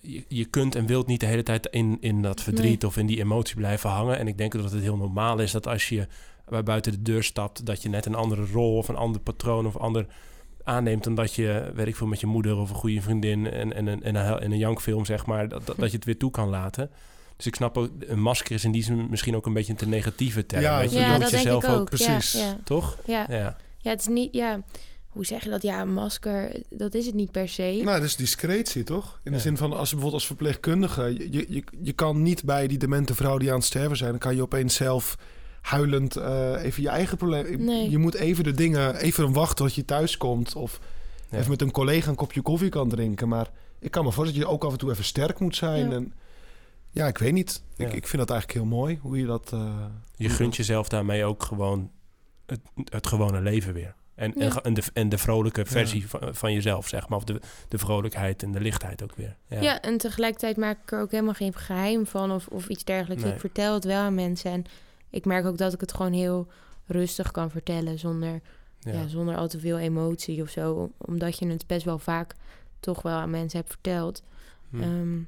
Je, 0.00 0.24
je 0.28 0.44
kunt 0.44 0.74
en 0.74 0.86
wilt 0.86 1.06
niet 1.06 1.20
de 1.20 1.26
hele 1.26 1.42
tijd 1.42 1.66
in, 1.66 1.96
in 2.00 2.22
dat 2.22 2.40
verdriet 2.42 2.84
of 2.84 2.96
in 2.96 3.06
die 3.06 3.18
emotie 3.18 3.56
blijven 3.56 3.90
hangen. 3.90 4.18
En 4.18 4.28
ik 4.28 4.38
denk 4.38 4.52
dat 4.52 4.72
het 4.72 4.82
heel 4.82 4.96
normaal 4.96 5.38
is 5.38 5.50
dat 5.50 5.66
als 5.66 5.88
je 5.88 6.06
bij 6.48 6.62
buiten 6.62 6.92
de 6.92 7.02
deur 7.02 7.22
stapt... 7.22 7.66
dat 7.66 7.82
je 7.82 7.88
net 7.88 8.06
een 8.06 8.14
andere 8.14 8.46
rol 8.46 8.76
of 8.76 8.88
een 8.88 8.96
ander 8.96 9.20
patroon 9.20 9.66
of 9.66 9.76
ander 9.76 10.06
aanneemt... 10.64 11.04
dan 11.04 11.14
dat 11.14 11.34
je, 11.34 11.70
weet 11.74 11.86
ik 11.86 11.96
veel, 11.96 12.06
met 12.06 12.20
je 12.20 12.26
moeder 12.26 12.56
of 12.56 12.70
een 12.70 12.76
goede 12.76 13.02
vriendin... 13.02 13.46
en, 13.46 13.72
en, 13.72 13.86
een, 13.86 14.02
en, 14.02 14.14
een, 14.14 14.40
en 14.40 14.52
een 14.52 14.58
jankfilm, 14.58 15.04
zeg 15.04 15.26
maar, 15.26 15.48
dat, 15.48 15.66
dat, 15.66 15.76
dat 15.76 15.90
je 15.90 15.96
het 15.96 16.04
weer 16.04 16.18
toe 16.18 16.30
kan 16.30 16.48
laten... 16.48 16.90
Dus 17.40 17.48
ik 17.48 17.54
snap 17.58 17.78
ook, 17.78 17.90
een 17.98 18.20
masker 18.20 18.52
is 18.54 18.64
in 18.64 18.72
die 18.72 18.82
zin 18.82 19.06
misschien 19.10 19.36
ook 19.36 19.46
een 19.46 19.52
beetje 19.52 19.72
een 19.72 19.78
te 19.78 19.88
negatieve 19.88 20.46
term. 20.46 20.62
Ja, 20.62 20.78
weet 20.78 20.92
je, 20.92 20.98
ja, 20.98 21.10
moet 21.12 21.20
dat 21.20 21.30
denk 21.30 21.42
jezelf 21.42 21.64
ik 21.64 21.70
ook. 21.70 21.84
precies. 21.88 22.32
Ja, 22.32 22.40
ja, 22.40 22.58
Toch? 22.64 22.98
ja. 23.04 23.26
Ja. 23.28 23.56
ja, 23.78 23.90
het 23.90 24.00
is 24.00 24.06
niet... 24.06 24.34
Ja, 24.34 24.60
hoe 25.08 25.26
zeg 25.26 25.44
je 25.44 25.50
dat? 25.50 25.62
Ja, 25.62 25.80
een 25.80 25.92
masker, 25.92 26.62
dat 26.70 26.94
is 26.94 27.06
het 27.06 27.14
niet 27.14 27.30
per 27.30 27.48
se. 27.48 27.80
Nou, 27.84 27.96
dat 27.96 28.02
is 28.08 28.16
discretie, 28.16 28.82
toch? 28.84 29.20
In 29.24 29.30
de 29.30 29.36
Ja. 29.36 29.42
zin 29.42 29.56
van, 29.56 29.70
als 29.72 29.88
je 29.88 29.94
bijvoorbeeld 29.94 30.12
als 30.12 30.26
verpleegkundige... 30.26 31.02
Je, 31.30 31.46
je, 31.48 31.64
je 31.82 31.92
kan 31.92 32.22
niet 32.22 32.44
bij 32.44 32.66
die 32.66 32.78
demente 32.78 33.14
vrouw 33.14 33.38
die 33.38 33.48
aan 33.50 33.56
het 33.56 33.64
sterven 33.64 33.96
zijn... 33.96 34.10
dan 34.10 34.18
kan 34.18 34.34
je 34.36 34.42
opeens 34.42 34.74
zelf 34.74 35.16
huilend 35.60 36.16
eh, 36.16 36.64
even 36.64 36.82
je 36.82 36.88
eigen 36.88 37.16
probleem... 37.16 37.64
Nee. 37.64 37.90
Je 37.90 37.98
moet 37.98 38.14
even 38.14 38.44
de 38.44 38.52
dingen, 38.54 38.96
even 38.96 39.32
wachten 39.32 39.56
tot 39.64 39.74
je 39.74 39.84
thuis 39.84 40.16
komt... 40.16 40.54
of 40.54 40.80
Ja. 41.30 41.38
even 41.38 41.50
met 41.50 41.62
een 41.62 41.70
collega 41.70 42.08
een 42.10 42.14
kopje 42.16 42.40
koffie 42.42 42.68
kan 42.68 42.88
drinken. 42.88 43.28
Maar 43.28 43.50
ik 43.78 43.90
kan 43.90 44.04
me 44.04 44.12
voorstellen 44.12 44.40
dat 44.40 44.48
je 44.50 44.54
ook 44.56 44.64
af 44.64 44.72
en 44.72 44.78
toe 44.78 44.90
even 44.90 45.04
sterk 45.04 45.38
moet 45.40 45.56
zijn. 45.56 45.90
Ja. 45.90 45.96
En, 45.96 46.12
ja, 46.90 47.06
ik 47.06 47.18
weet 47.18 47.32
niet. 47.32 47.62
Ik, 47.76 47.86
Ja. 47.88 47.94
ik 47.94 48.06
vind 48.06 48.18
dat 48.22 48.30
eigenlijk 48.30 48.60
heel 48.60 48.78
mooi, 48.78 48.98
hoe 49.02 49.18
je 49.18 49.26
dat... 49.26 49.52
eh, 49.52 49.84
Je 50.16 50.28
gunt 50.28 50.56
jezelf 50.56 50.88
daarmee 50.88 51.24
ook 51.24 51.42
gewoon 51.42 51.90
het, 52.46 52.60
het 52.84 53.06
gewone 53.06 53.40
leven 53.40 53.72
weer. 53.74 53.94
En, 54.14 54.34
en, 54.34 54.46
Ja. 54.46 54.62
en, 54.62 54.74
de, 54.74 54.82
en 54.92 55.08
de 55.08 55.18
vrolijke 55.18 55.64
versie 55.64 56.08
van, 56.08 56.34
van 56.34 56.52
jezelf, 56.52 56.88
zeg 56.88 57.08
maar. 57.08 57.18
Of 57.18 57.24
de, 57.24 57.40
de 57.68 57.78
vrolijkheid 57.78 58.42
en 58.42 58.52
de 58.52 58.60
lichtheid 58.60 59.02
ook 59.02 59.14
weer. 59.16 59.36
Ja. 59.46 59.60
Ja. 59.60 59.80
en 59.80 59.98
tegelijkertijd 59.98 60.56
maak 60.56 60.78
ik 60.82 60.92
er 60.92 61.00
ook 61.00 61.10
helemaal 61.10 61.34
geen 61.34 61.54
geheim 61.54 62.06
van 62.06 62.30
of, 62.32 62.46
of 62.46 62.68
iets 62.68 62.84
dergelijks. 62.84 63.22
Nee. 63.22 63.32
Ik 63.32 63.40
vertel 63.40 63.74
het 63.74 63.84
wel 63.84 64.00
aan 64.00 64.14
mensen. 64.14 64.50
En 64.50 64.64
ik 65.10 65.24
merk 65.24 65.46
ook 65.46 65.58
dat 65.58 65.72
ik 65.72 65.80
het 65.80 65.92
gewoon 65.94 66.12
heel 66.12 66.46
rustig 66.86 67.30
kan 67.30 67.50
vertellen 67.50 67.98
zonder, 67.98 68.40
ja. 68.80 68.92
Ja. 68.92 69.06
zonder 69.08 69.36
al 69.36 69.48
te 69.48 69.60
veel 69.60 69.78
emotie 69.78 70.42
of 70.42 70.48
zo. 70.50 70.90
Omdat 70.98 71.38
je 71.38 71.46
het 71.48 71.66
best 71.66 71.84
wel 71.84 71.98
vaak 71.98 72.34
toch 72.80 73.02
wel 73.02 73.16
aan 73.16 73.30
mensen 73.30 73.58
hebt 73.58 73.70
verteld. 73.70 74.22
Hm. 74.70 74.82
Ehm, 74.82 75.18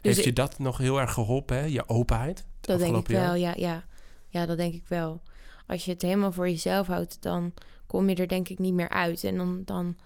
dus 0.00 0.14
Heeft 0.14 0.24
je 0.24 0.32
dat 0.32 0.58
nog 0.58 0.78
heel 0.78 1.00
erg 1.00 1.12
geholpen, 1.12 1.56
hè? 1.56 1.64
Je 1.64 1.88
openheid? 1.88 2.44
dat 2.60 2.78
denk 2.78 2.96
ik 2.96 3.08
jaar? 3.08 3.26
wel, 3.26 3.34
ja, 3.34 3.52
ja. 3.56 3.84
Ja, 4.28 4.46
dat 4.46 4.56
denk 4.56 4.74
ik 4.74 4.86
wel. 4.86 5.22
Als 5.66 5.84
je 5.84 5.90
het 5.90 6.02
helemaal 6.02 6.32
voor 6.32 6.48
jezelf 6.48 6.86
houdt, 6.86 7.22
dan 7.22 7.54
kom 7.86 8.08
je 8.08 8.14
er 8.14 8.28
denk 8.28 8.48
ik 8.48 8.58
niet 8.58 8.74
meer 8.74 8.88
uit. 8.88 9.24
En 9.24 9.36
dan... 9.36 9.62
dan 9.64 9.96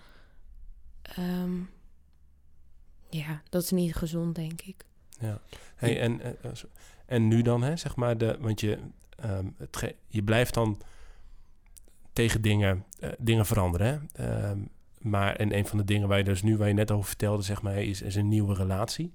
ehm, 1.03 1.53
ja, 3.09 3.43
dat 3.49 3.63
is 3.63 3.71
niet 3.71 3.95
gezond, 3.95 4.35
denk 4.35 4.61
ik. 4.63 4.85
Ja. 5.21 5.41
Hey, 5.75 6.01
en, 6.01 6.21
eh, 6.21 6.31
eh, 6.31 6.53
en 7.07 7.29
nu 7.29 7.43
dan, 7.43 7.63
hè, 7.63 7.77
zeg 7.77 7.97
maar, 7.97 8.19
de, 8.19 8.37
want 8.41 8.61
je, 8.61 8.79
ehm, 9.17 9.47
het 9.57 9.95
je 10.07 10.23
blijft 10.23 10.55
dan 10.55 10.81
tegen 12.13 12.43
dingen, 12.43 12.85
eh, 13.01 13.11
dingen 13.19 13.47
veranderen. 13.47 13.87
Hè? 13.87 14.25
Ehm, 14.25 14.59
maar 14.99 15.37
en 15.37 15.57
een 15.57 15.67
van 15.67 15.79
de 15.79 15.85
dingen 15.85 16.09
waar 16.09 16.19
je 16.19 16.25
dus 16.25 16.43
nu, 16.43 16.57
waar 16.57 16.69
je 16.69 16.75
net 16.75 16.91
over 16.91 17.05
vertelde, 17.05 17.43
zeg 17.43 17.63
maar, 17.63 17.83
is, 17.83 18.03
is 18.03 18.15
een 18.15 18.29
nieuwe 18.29 18.55
relatie. 18.55 19.13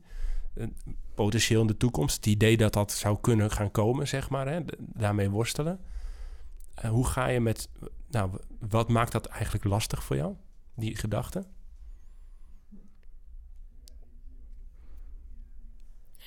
Potentieel 1.16 1.62
in 1.62 1.68
de 1.68 1.78
toekomst. 1.78 2.16
Het 2.16 2.26
idee 2.26 2.58
dat 2.58 2.74
dat 2.74 2.92
zou 2.92 3.18
kunnen 3.22 3.52
gaan 3.52 3.72
komen, 3.72 4.08
zeg 4.08 4.30
maar, 4.30 4.48
hè? 4.48 4.60
daarmee 4.80 5.30
worstelen. 5.30 5.80
Eh, 6.76 6.90
hoe 6.90 7.06
ga 7.06 7.28
je 7.28 7.40
met, 7.40 7.70
nou, 8.08 8.32
wat 8.60 8.90
maakt 8.90 9.12
dat 9.12 9.26
eigenlijk 9.26 9.64
lastig 9.64 10.04
voor 10.04 10.16
jou, 10.16 10.36
die 10.74 10.96
gedachte? 10.96 11.46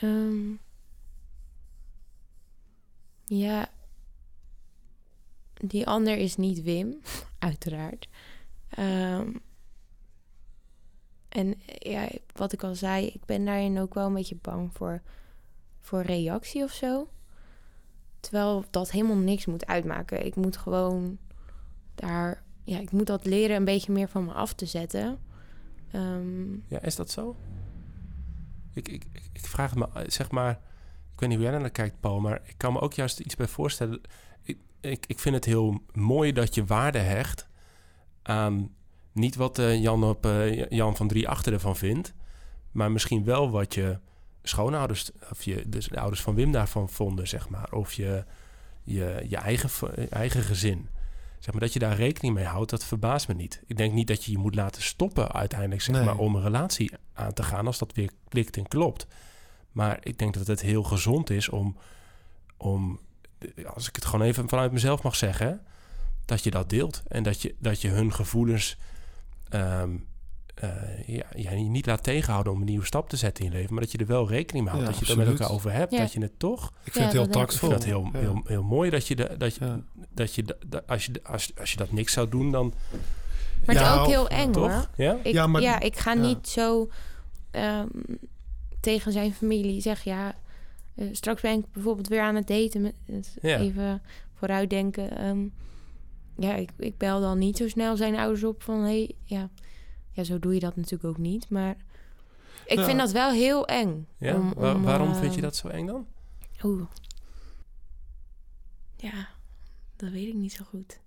Ehm, 0.00 0.52
ja, 3.24 3.70
die 5.54 5.86
ander 5.86 6.18
is 6.18 6.36
niet 6.36 6.62
Wim, 6.62 7.00
uiteraard. 7.38 8.08
Ehm, 8.68 9.30
en 11.32 11.54
ja, 11.78 12.08
wat 12.34 12.52
ik 12.52 12.62
al 12.62 12.74
zei, 12.74 13.06
ik 13.06 13.24
ben 13.24 13.44
daarin 13.44 13.78
ook 13.78 13.94
wel 13.94 14.06
een 14.06 14.14
beetje 14.14 14.36
bang 14.42 14.70
voor, 14.72 15.02
voor 15.80 16.02
reactie 16.02 16.62
of 16.62 16.70
zo. 16.72 17.08
Terwijl 18.20 18.64
dat 18.70 18.90
helemaal 18.90 19.16
niks 19.16 19.46
moet 19.46 19.66
uitmaken. 19.66 20.26
Ik 20.26 20.34
moet 20.36 20.56
gewoon 20.56 21.18
daar, 21.94 22.42
ja, 22.64 22.78
ik 22.78 22.90
moet 22.92 23.06
dat 23.06 23.24
leren 23.24 23.56
een 23.56 23.64
beetje 23.64 23.92
meer 23.92 24.08
van 24.08 24.24
me 24.24 24.32
af 24.32 24.52
te 24.54 24.66
zetten. 24.66 25.18
Ehm, 25.90 26.52
Ja, 26.52 26.80
is 26.82 26.96
dat 26.96 27.10
zo? 27.10 27.36
Ik, 28.74 28.88
ik, 28.88 29.06
ik- 29.32 29.46
vraag 29.46 29.74
me, 29.74 29.88
eh, 29.94 30.02
zeg 30.08 30.30
maar, 30.30 30.50
ik 31.14 31.20
weet 31.20 31.28
niet 31.28 31.38
hoe 31.38 31.48
jij 31.48 31.58
naar 31.58 31.70
kijkt, 31.70 32.00
Paul, 32.00 32.20
maar 32.20 32.40
ik 32.44 32.54
kan 32.56 32.72
me 32.72 32.80
ook 32.80 32.92
juist 32.92 33.20
iets 33.20 33.36
bij 33.36 33.46
voorstellen. 33.48 34.00
Ik, 34.42 34.58
ik, 34.80 35.06
ik 35.06 35.18
vind 35.18 35.34
het 35.34 35.44
heel 35.44 35.82
mooi 35.92 36.32
dat 36.32 36.54
je 36.54 36.64
waarde 36.64 36.98
hecht 36.98 37.48
aan 38.22 38.70
niet 39.12 39.34
wat 39.36 39.58
eh, 39.58 39.82
Jan, 39.82 40.04
op, 40.04 40.26
eh, 40.26 40.68
Jan 40.68 40.96
van 40.96 41.08
Drie 41.08 41.28
Achter 41.28 41.52
ervan 41.52 41.76
vindt, 41.76 42.14
maar 42.70 42.92
misschien 42.92 43.24
wel 43.24 43.50
wat 43.50 43.74
je 43.74 43.98
schoonouders, 44.42 45.10
of 45.30 45.42
je, 45.42 45.62
dus 45.66 45.88
de 45.88 46.00
ouders 46.00 46.22
van 46.22 46.34
Wim 46.34 46.52
daarvan 46.52 46.88
vonden, 46.88 47.28
zeg 47.28 47.48
maar, 47.48 47.72
of 47.72 47.92
je, 47.92 48.24
je, 48.82 49.24
je 49.28 49.36
eigen, 49.36 49.70
eigen 50.10 50.42
gezin. 50.42 50.88
Zeg 51.38 51.52
maar 51.52 51.62
dat 51.62 51.72
je 51.72 51.78
daar 51.78 51.96
rekening 51.96 52.34
mee 52.34 52.44
houdt, 52.44 52.70
dat 52.70 52.84
verbaast 52.84 53.28
me 53.28 53.34
niet. 53.34 53.62
Ik 53.66 53.76
denk 53.76 53.92
niet 53.92 54.06
dat 54.06 54.24
je 54.24 54.30
je 54.32 54.38
moet 54.38 54.54
laten 54.54 54.82
stoppen 54.82 55.32
uiteindelijk, 55.32 55.82
zeg 55.82 55.94
Nee. 55.96 56.04
maar, 56.04 56.16
om 56.16 56.36
een 56.36 56.42
relatie 56.42 56.92
aan 57.12 57.32
te 57.32 57.42
gaan 57.42 57.66
als 57.66 57.78
dat 57.78 57.92
weer 57.92 58.10
klikt 58.28 58.56
en 58.56 58.68
klopt. 58.68 59.06
Maar 59.72 59.98
ik 60.02 60.18
denk 60.18 60.34
dat 60.34 60.46
het 60.46 60.60
heel 60.60 60.82
gezond 60.82 61.30
is 61.30 61.48
om, 61.48 61.76
om 62.56 63.00
als 63.74 63.88
ik 63.88 63.94
het 63.94 64.04
gewoon 64.04 64.26
even 64.26 64.48
vanuit 64.48 64.72
mezelf 64.72 65.02
mag 65.02 65.16
zeggen, 65.16 65.60
dat 66.24 66.44
je 66.44 66.50
dat 66.50 66.70
deelt 66.70 67.02
en 67.08 67.22
dat 67.22 67.42
je, 67.42 67.54
dat 67.58 67.80
je 67.80 67.88
hun 67.88 68.12
gevoelens 68.12 68.76
ehm, 69.52 69.90
eh, 70.54 71.06
ja, 71.08 71.24
ja, 71.34 71.50
je 71.50 71.56
niet 71.68 71.86
laat 71.86 72.02
tegenhouden 72.02 72.52
om 72.52 72.58
een 72.58 72.64
nieuwe 72.66 72.84
stap 72.84 73.08
te 73.08 73.16
zetten 73.16 73.44
in 73.44 73.50
je 73.50 73.56
leven, 73.56 73.72
maar 73.74 73.82
dat 73.82 73.92
je 73.92 73.98
er 73.98 74.06
wel 74.06 74.28
rekening 74.28 74.64
mee 74.64 74.74
houdt, 74.74 74.86
Ja, 74.88 74.92
dat 74.92 75.00
je 75.00 75.12
het 75.12 75.20
er 75.20 75.30
met 75.30 75.40
elkaar 75.40 75.54
over 75.54 75.72
hebt, 75.72 75.92
Ja. 75.92 75.98
dat 75.98 76.12
je 76.12 76.20
het 76.20 76.38
toch 76.38 76.66
Ik 76.84 76.92
vind 76.92 76.94
Ja, 76.94 77.02
het 77.02 77.12
heel 77.12 77.22
denk 77.22 77.34
ik. 77.34 77.40
tactvol. 77.40 77.68
vind 77.68 77.80
dat 77.80 77.88
heel, 77.90 78.08
Ja. 78.12 78.18
heel, 78.18 78.40
heel 78.46 78.62
mooi 78.62 78.90
dat 78.90 79.06
je, 79.06 79.16
de, 79.16 79.34
dat, 79.38 79.54
je, 79.54 79.64
Ja. 79.64 79.80
dat 80.10 80.34
je, 80.34 80.44
dat 80.66 80.86
als, 80.86 81.04
je 81.06 81.12
als, 81.22 81.52
als 81.58 81.70
je 81.70 81.76
dat 81.76 81.92
niks 81.92 82.12
zou 82.12 82.28
doen, 82.28 82.50
dan 82.50 82.74
maar 83.66 83.74
het 83.74 83.84
is 83.84 83.90
Ja, 83.90 84.00
ook 84.00 84.06
heel 84.06 84.28
eng 84.28 84.54
hoor. 84.54 84.68
toch? 84.68 84.90
Ja? 84.96 85.12
Ik, 85.12 85.24
Ja, 85.24 85.30
ja, 85.32 85.46
maar- 85.46 85.84
ik 85.84 85.96
ga 85.96 86.12
ja. 86.12 86.20
niet 86.20 86.48
zo 86.48 86.90
ehm, 87.50 87.86
tegen 88.80 89.12
zijn 89.12 89.32
familie 89.34 89.80
zeggen... 89.80 90.12
ja, 90.12 90.34
eh, 90.94 91.06
straks 91.12 91.40
ben 91.42 91.58
ik 91.58 91.64
bijvoorbeeld 91.72 92.08
weer 92.08 92.20
aan 92.20 92.34
het 92.34 92.46
daten. 92.46 92.82
Met, 92.82 93.36
Ja. 93.42 93.58
Even 93.58 94.02
vooruitdenken. 94.34 95.16
ehm, 95.18 95.46
ja, 96.36 96.54
ik, 96.54 96.70
ik 96.78 96.98
bel 96.98 97.20
dan 97.20 97.38
niet 97.38 97.56
zo 97.56 97.68
snel 97.68 97.96
zijn 97.96 98.16
ouders 98.16 98.44
op 98.44 98.62
van... 98.62 98.80
Hey, 98.82 99.14
ja. 99.24 99.50
ja, 100.10 100.24
zo 100.24 100.38
doe 100.38 100.54
je 100.54 100.60
dat 100.60 100.76
natuurlijk 100.76 101.04
ook 101.04 101.18
niet. 101.18 101.48
Maar 101.50 101.76
ik 102.66 102.78
Ja. 102.78 102.84
vind 102.84 102.98
dat 102.98 103.12
wel 103.12 103.30
heel 103.30 103.66
eng. 103.66 104.06
Ja? 104.18 104.34
om- 104.36 104.52
Wa- 104.54 104.74
om, 104.74 104.82
waarom 104.82 105.08
eh, 105.10 105.18
vind 105.20 105.34
je 105.34 105.40
dat 105.40 105.56
zo 105.56 105.68
eng 105.68 105.86
dan? 105.86 106.06
Oeh. 106.64 106.82
Ja, 108.96 109.28
dat 109.96 110.10
weet 110.10 110.28
ik 110.28 110.34
niet 110.34 110.52
zo 110.52 110.64
goed. 110.64 111.00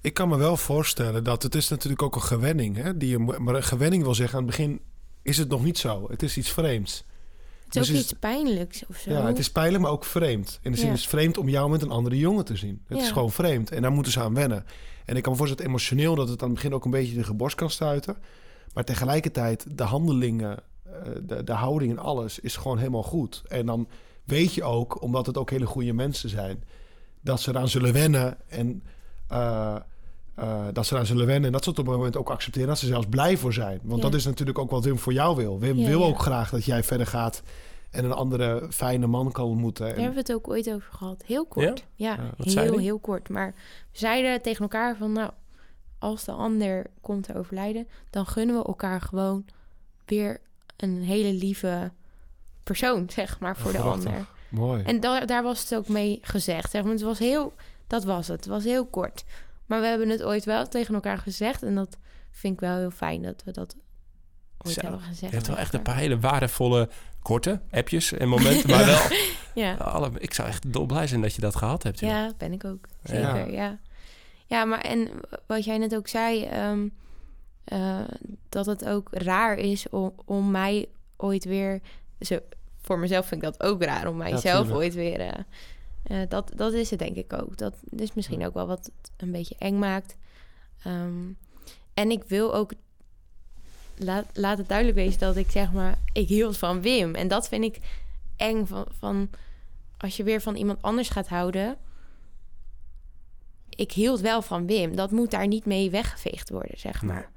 Ik 0.00 0.14
kan 0.14 0.28
me 0.28 0.36
wel 0.36 0.56
voorstellen 0.56 1.24
dat 1.24 1.42
het 1.42 1.54
is 1.54 1.68
natuurlijk 1.68 2.02
ook 2.02 2.14
een 2.14 2.22
gewenning. 2.22 2.76
Hè? 2.76 2.96
Die 2.96 3.08
je, 3.08 3.18
maar 3.18 3.54
een 3.54 3.62
gewenning 3.62 4.02
wil 4.02 4.14
zeggen, 4.14 4.38
aan 4.38 4.44
het 4.46 4.56
begin 4.56 4.80
is 5.22 5.38
het 5.38 5.48
nog 5.48 5.64
niet 5.64 5.78
zo. 5.78 6.06
Het 6.10 6.22
is 6.22 6.36
iets 6.36 6.50
vreemds. 6.50 7.04
Het 7.74 7.82
Dus 7.82 7.90
is 7.90 7.96
ook 7.96 8.02
is- 8.04 8.10
iets 8.10 8.18
pijnlijks 8.20 8.82
of 8.88 8.96
zo. 8.96 9.10
Ja, 9.10 9.26
het 9.26 9.38
is 9.38 9.50
pijnlijk, 9.50 9.82
maar 9.82 9.92
ook 9.92 10.04
vreemd. 10.04 10.58
In 10.62 10.70
de 10.72 10.78
zin 10.78 10.86
Ja. 10.86 10.92
is 10.92 11.00
het 11.00 11.08
vreemd 11.10 11.38
om 11.38 11.48
jou 11.48 11.70
met 11.70 11.82
een 11.82 11.90
andere 11.90 12.18
jongen 12.18 12.44
te 12.44 12.56
zien. 12.56 12.82
Het 12.86 12.98
is 12.98 13.10
gewoon 13.10 13.30
vreemd. 13.30 13.70
En 13.70 13.82
daar 13.82 13.92
moeten 13.92 14.12
ze 14.12 14.20
aan 14.20 14.34
wennen. 14.34 14.64
En 15.04 15.16
ik 15.16 15.22
kan 15.22 15.32
me 15.32 15.38
voorstellen 15.38 15.66
emotioneel 15.68 16.14
dat 16.14 16.28
het 16.28 16.40
aan 16.42 16.48
het 16.48 16.54
begin 16.56 16.74
ook 16.74 16.84
een 16.84 16.90
beetje 16.90 17.14
tegen 17.14 17.36
borst 17.36 17.56
kan 17.56 17.70
stuiten. 17.70 18.16
Maar 18.74 18.84
tegelijkertijd, 18.84 19.66
de 19.78 19.82
handelingen, 19.82 20.58
eh, 20.82 20.92
de, 21.22 21.44
de 21.44 21.52
houding 21.52 21.90
en 21.92 21.98
alles 21.98 22.38
is 22.38 22.56
gewoon 22.56 22.78
helemaal 22.78 23.02
goed. 23.02 23.42
En 23.48 23.66
dan 23.66 23.88
weet 24.24 24.54
je 24.54 24.62
ook, 24.62 25.02
omdat 25.02 25.26
het 25.26 25.36
ook 25.36 25.50
hele 25.50 25.66
goede 25.66 25.92
mensen 25.92 26.28
zijn, 26.28 26.64
dat 27.20 27.40
ze 27.40 27.50
eraan 27.50 27.68
zullen 27.68 27.92
wennen. 27.92 28.36
En 28.48 28.82
eh, 29.28 29.76
eh, 30.34 30.64
dat 30.72 30.86
ze 30.86 30.94
eraan 30.94 31.06
zullen 31.06 31.26
wennen. 31.26 31.46
En 31.46 31.52
dat 31.52 31.64
ze 31.64 31.70
het 31.70 31.78
op 31.78 31.86
een 31.86 31.92
moment 31.92 32.16
ook 32.16 32.30
accepteren. 32.30 32.68
Dat 32.68 32.78
ze 32.78 32.86
zelfs 32.86 33.06
blij 33.06 33.36
voor 33.36 33.52
zijn. 33.52 33.80
Want 33.82 34.02
Ja. 34.02 34.08
dat 34.08 34.18
is 34.18 34.24
natuurlijk 34.24 34.58
ook 34.58 34.70
wat 34.70 34.84
Wim 34.84 34.98
voor 34.98 35.12
jou 35.12 35.36
wil. 35.36 35.58
Wim 35.58 35.76
Ja, 35.78 35.88
wil 35.88 36.00
ja. 36.00 36.06
ook 36.06 36.18
graag 36.20 36.50
dat 36.50 36.64
jij 36.64 36.82
verder 36.84 37.06
gaat. 37.06 37.42
en 37.90 38.04
een 38.04 38.12
andere 38.12 38.66
fijne 38.70 39.06
man 39.06 39.32
kan 39.32 39.44
ontmoeten. 39.44 39.84
Daar 39.84 39.94
En, 39.94 40.02
hebben 40.02 40.24
we 40.24 40.32
het 40.32 40.32
ook 40.38 40.48
ooit 40.48 40.72
over 40.72 40.92
gehad. 40.92 41.22
Heel 41.26 41.46
kort. 41.46 41.84
Ja, 41.94 42.18
heel, 42.36 42.78
heel 42.78 42.98
kort. 42.98 43.28
Maar 43.28 43.54
we 43.92 43.98
zeiden 43.98 44.42
tegen 44.42 44.62
elkaar 44.62 44.96
van... 44.96 45.12
nou, 45.12 45.30
als 45.98 46.24
de 46.24 46.32
ander 46.32 46.86
komt 47.00 47.24
te 47.24 47.34
overlijden... 47.34 47.88
dan 48.10 48.26
gunnen 48.26 48.56
we 48.58 48.64
elkaar 48.64 49.00
gewoon 49.00 49.44
weer 50.04 50.40
een 50.76 51.02
hele 51.02 51.32
lieve 51.32 51.90
persoon, 52.62 53.10
zeg 53.14 53.40
maar, 53.40 53.56
voor 53.56 53.72
de 53.72 53.78
ander. 53.78 54.26
mooi. 54.48 54.82
En 54.82 55.00
da 55.00 55.24
daar 55.24 55.42
was 55.42 55.60
het 55.60 55.74
ook 55.74 55.88
mee 55.88 56.18
gezegd. 56.22 56.70
Zeg 56.70 56.82
maar. 56.82 56.92
Het 56.92 57.02
was 57.02 57.18
heel, 57.18 57.52
dat 57.86 58.04
was 58.04 58.28
het. 58.28 58.36
Het 58.36 58.46
was 58.48 58.64
heel 58.64 58.86
kort. 58.86 59.24
Maar 59.72 59.80
we 59.80 59.86
hebben 59.86 60.08
het 60.08 60.22
ooit 60.22 60.44
wel 60.44 60.68
tegen 60.68 60.94
elkaar 60.94 61.18
gezegd. 61.18 61.62
En 61.62 61.74
dat 61.74 61.98
vind 62.30 62.54
ik 62.54 62.60
wel 62.60 62.76
heel 62.76 62.90
fijn 62.90 63.22
dat 63.22 63.42
we 63.44 63.50
dat 63.50 63.76
ooit 64.58 64.74
Zo, 64.74 64.80
hebben 64.80 65.00
gezegd. 65.00 65.30
Je 65.30 65.36
hebt 65.36 65.46
wel 65.46 65.56
echt 65.56 65.74
een 65.74 65.82
paar 65.82 65.96
hele 65.96 66.18
waardevolle, 66.18 66.88
korte 67.22 67.60
appjes 67.70 68.12
en 68.12 68.28
momenten, 68.28 68.70
maar 68.70 68.86
wel... 68.94 69.00
Ja. 69.54 69.74
Alle, 69.74 70.10
ik 70.18 70.34
zou 70.34 70.48
echt 70.48 70.72
dolblij 70.72 71.06
zijn 71.06 71.20
dat 71.20 71.34
je 71.34 71.40
dat 71.40 71.56
gehad 71.56 71.82
hebt. 71.82 72.00
joh. 72.00 72.10
ja, 72.10 72.32
ben 72.38 72.52
ik 72.52 72.64
ook. 72.64 72.88
Zeker, 73.02 73.52
ja. 73.52 73.78
ja. 74.46 74.64
maar 74.64 74.80
en 74.80 75.08
wat 75.46 75.64
jij 75.64 75.78
net 75.78 75.94
ook 75.94 76.08
zei... 76.08 76.44
ehm, 76.44 76.88
eh, 77.64 78.00
dat 78.48 78.66
het 78.66 78.84
ook 78.88 79.08
raar 79.10 79.56
is 79.56 79.88
om, 79.88 80.12
om 80.24 80.50
mij 80.50 80.86
ooit 81.16 81.44
weer... 81.44 81.80
Zo, 82.20 82.38
voor 82.80 82.98
mezelf 82.98 83.26
vind 83.26 83.42
ik 83.42 83.52
dat 83.52 83.62
ook 83.62 83.82
raar 83.82 84.06
om 84.06 84.16
mijzelf 84.16 84.70
ooit 84.70 84.94
weer... 84.94 85.20
eh, 85.20 85.44
eh, 86.02 86.20
dat, 86.28 86.52
dat 86.56 86.72
is 86.72 86.90
het 86.90 86.98
denk 86.98 87.16
ik 87.16 87.32
ook. 87.32 87.56
Dat 87.56 87.74
is 87.90 88.14
misschien 88.14 88.46
ook 88.46 88.54
wel 88.54 88.66
wat 88.66 88.84
het 88.84 89.10
een 89.16 89.32
beetje 89.32 89.54
eng 89.58 89.78
maakt. 89.78 90.16
Ehm, 90.82 91.30
en 91.94 92.10
ik 92.10 92.24
wil 92.24 92.54
ook... 92.54 92.72
Laat, 93.96 94.26
laat 94.32 94.58
het 94.58 94.68
duidelijk 94.68 94.98
wezen 94.98 95.20
dat 95.20 95.36
ik 95.36 95.50
zeg 95.50 95.72
maar... 95.72 95.98
Ik 96.12 96.28
hield 96.28 96.58
van 96.58 96.82
Wim. 96.82 97.14
En 97.14 97.28
dat 97.28 97.48
vind 97.48 97.64
ik 97.64 97.78
eng 98.36 98.66
van... 98.66 98.86
van 98.98 99.30
als 99.98 100.16
je 100.16 100.22
weer 100.22 100.40
van 100.40 100.54
iemand 100.56 100.82
anders 100.82 101.08
gaat 101.08 101.28
houden... 101.28 101.76
Ik 103.68 103.92
hield 103.92 104.20
wel 104.20 104.42
van 104.42 104.66
Wim. 104.66 104.96
Dat 104.96 105.10
moet 105.10 105.30
daar 105.30 105.46
niet 105.46 105.64
mee 105.64 105.90
weggeveegd 105.90 106.50
worden, 106.50 106.78
zeg 106.78 107.02
Nee. 107.02 107.12
maar. 107.12 107.30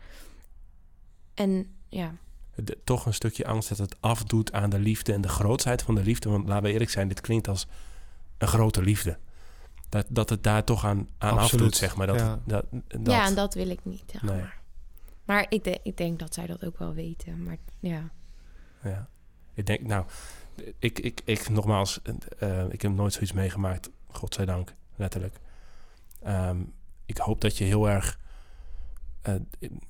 En 1.33 1.75
ja, 1.89 2.13
De- 2.55 2.77
toch 2.83 3.05
een 3.05 3.13
stukje 3.13 3.45
angst 3.45 3.69
dat 3.69 3.77
het 3.77 3.95
afdoet 3.99 4.51
aan 4.51 4.69
de 4.69 4.79
liefde 4.79 5.13
en 5.13 5.21
de 5.21 5.27
grootheid 5.27 5.81
van 5.81 5.95
de 5.95 6.03
liefde. 6.03 6.29
Want 6.29 6.47
laten 6.47 6.63
we 6.63 6.71
eerlijk 6.71 6.91
zijn, 6.91 7.07
dit 7.07 7.21
klinkt 7.21 7.47
als 7.47 7.67
een 8.37 8.47
grote 8.47 8.81
liefde. 8.81 9.17
Dat, 9.89 10.05
dat 10.09 10.29
het 10.29 10.43
daar 10.43 10.63
toch 10.63 10.85
aan, 10.85 11.09
aan 11.17 11.37
afdoet, 11.37 11.75
zeg 11.75 11.95
maar. 11.95 12.07
Dat, 12.07 12.19
ja. 12.19 12.39
dat, 12.45 12.65
dat, 12.87 12.99
ja, 13.13 13.25
en 13.25 13.35
dat 13.35 13.53
wil 13.53 13.69
ik 13.69 13.79
niet, 13.85 14.03
zeg 14.11 14.21
Nee. 14.21 14.35
maar. 14.39 14.61
Maar 15.25 15.45
ik, 15.49 15.63
de- 15.63 15.79
ik 15.83 15.97
denk 15.97 16.19
dat 16.19 16.33
zij 16.33 16.47
dat 16.47 16.65
ook 16.65 16.77
wel 16.79 16.93
weten. 16.93 17.43
Maar 17.43 17.57
ja, 17.79 18.09
Ja. 18.83 19.07
Ik 19.53 19.65
denk, 19.65 19.81
nou, 19.81 20.05
ik, 20.79 20.99
ik, 20.99 21.21
ik 21.25 21.49
nogmaals, 21.49 22.01
eh, 22.37 22.63
ik 22.69 22.81
heb 22.81 22.91
nooit 22.91 23.13
zoiets 23.13 23.31
meegemaakt, 23.31 23.89
godzijdank, 24.07 24.73
letterlijk. 24.95 25.39
Ehm, 26.21 26.57
ik 27.05 27.17
hoop 27.17 27.41
dat 27.41 27.57
je 27.57 27.63
heel 27.63 27.89
erg, 27.89 28.19
eh, 29.21 29.33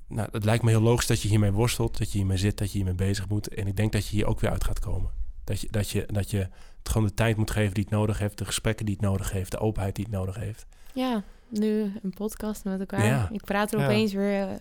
nou, 0.08 0.30
het 0.32 0.44
lijkt 0.44 0.64
me 0.64 0.70
heel 0.70 0.82
logisch 0.82 1.08
dat 1.08 1.22
je 1.22 1.28
hiermee 1.28 1.52
worstelt, 1.52 1.98
dat 1.98 2.12
je 2.12 2.18
hiermee 2.18 2.38
zit, 2.38 2.58
dat 2.58 2.68
je 2.72 2.78
hiermee 2.78 2.96
bezig 2.96 3.28
moet. 3.30 3.48
En 3.48 3.68
ik 3.68 3.76
denk 3.76 3.92
dat 3.92 4.08
je 4.08 4.16
hier 4.16 4.26
ook 4.26 4.40
weer 4.40 4.52
uit 4.52 4.64
gaat 4.64 4.80
komen. 4.80 5.12
Dat 5.44 5.62
je, 5.62 5.68
dat 5.72 5.90
je, 5.90 6.06
dat 6.12 6.32
je 6.32 6.50
gewoon 6.90 7.08
de 7.08 7.14
tijd 7.14 7.38
moet 7.38 7.52
geven 7.52 7.74
die 7.74 7.84
het 7.84 7.92
nodig 7.94 8.20
heeft, 8.20 8.38
de 8.38 8.46
gesprekken 8.46 8.86
die 8.86 8.96
het 8.96 9.04
nodig 9.04 9.32
heeft, 9.32 9.52
de 9.52 9.60
openheid 9.60 9.96
die 9.96 10.06
het 10.06 10.14
nodig 10.14 10.36
heeft. 10.36 10.66
ja 10.94 11.24
nu 11.48 11.92
een 12.04 12.14
podcast 12.14 12.64
met 12.64 12.80
elkaar. 12.80 13.06
Ja. 13.06 13.30
Ik 13.32 13.42
praat 13.44 13.74
er 13.74 13.80
Ja. 13.80 13.86
opeens 13.86 14.14
weer 14.14 14.42
eh, 14.48 14.56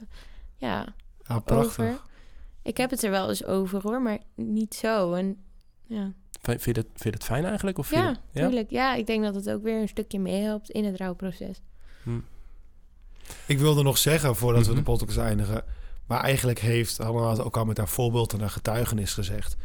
ja, 0.56 0.86
Ja, 1.22 1.38
prachtig. 1.38 1.66
over. 1.84 2.00
Ik 2.62 2.76
heb 2.76 2.90
het 2.90 3.02
er 3.02 3.10
wel 3.10 3.28
eens 3.28 3.44
over 3.44 3.82
hoor, 3.82 4.02
maar 4.02 4.18
niet 4.34 4.74
zo. 4.74 5.12
En 5.12 5.36
ja, 5.86 6.12
Vind 6.40 6.64
je 6.64 6.72
dat, 6.72 6.84
vind 6.84 7.02
je 7.04 7.10
dat 7.10 7.24
fijn 7.24 7.44
eigenlijk? 7.44 7.78
Of 7.78 7.90
ja, 7.90 8.06
dat- 8.06 8.20
ja? 8.32 8.46
tuurlijk. 8.46 8.70
Ja, 8.70 8.94
ik 8.94 9.06
denk 9.06 9.22
dat 9.24 9.34
het 9.34 9.50
ook 9.50 9.62
weer 9.62 9.80
een 9.80 9.88
stukje 9.88 10.18
meehelpt 10.18 10.70
in 10.70 10.84
het 10.84 10.96
rouwproces. 10.96 11.60
Hm. 12.02 12.18
Ik 13.46 13.58
wilde 13.58 13.82
nog 13.82 13.98
zeggen, 13.98 14.36
voordat 14.36 14.62
we 14.66 14.68
Mhm. 14.72 14.78
de 14.78 14.84
podcast 14.84 15.18
eindigen... 15.18 15.64
maar 16.06 16.20
eigenlijk 16.20 16.58
heeft 16.58 16.98
Hannah 16.98 17.38
ook 17.46 17.56
al 17.56 17.64
met 17.64 17.76
haar 17.78 17.88
voorbeeld 17.88 18.32
en 18.32 18.40
haar 18.40 18.50
getuigenis 18.50 19.12
gezegd... 19.14 19.56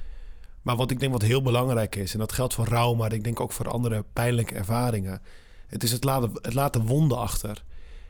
maar 0.62 0.76
wat 0.76 0.92
ik 0.92 1.00
denk 1.00 1.12
wat 1.12 1.22
heel 1.22 1.42
belangrijk 1.42 1.96
is... 1.96 2.14
en 2.14 2.20
dat 2.20 2.32
geldt 2.32 2.54
voor 2.54 2.68
rouw, 2.68 2.94
maar 2.94 3.14
ik 3.14 3.24
denk 3.24 3.40
ook 3.40 3.52
voor 3.52 3.70
andere 3.70 4.06
pijnlijke 4.14 4.56
ervaringen... 4.56 5.22
het 5.68 5.84
is 5.84 5.92
het 5.92 6.04
laten, 6.04 6.32
het 6.34 6.54
laten 6.54 6.86
wonden 6.86 7.18
achter. 7.18 7.64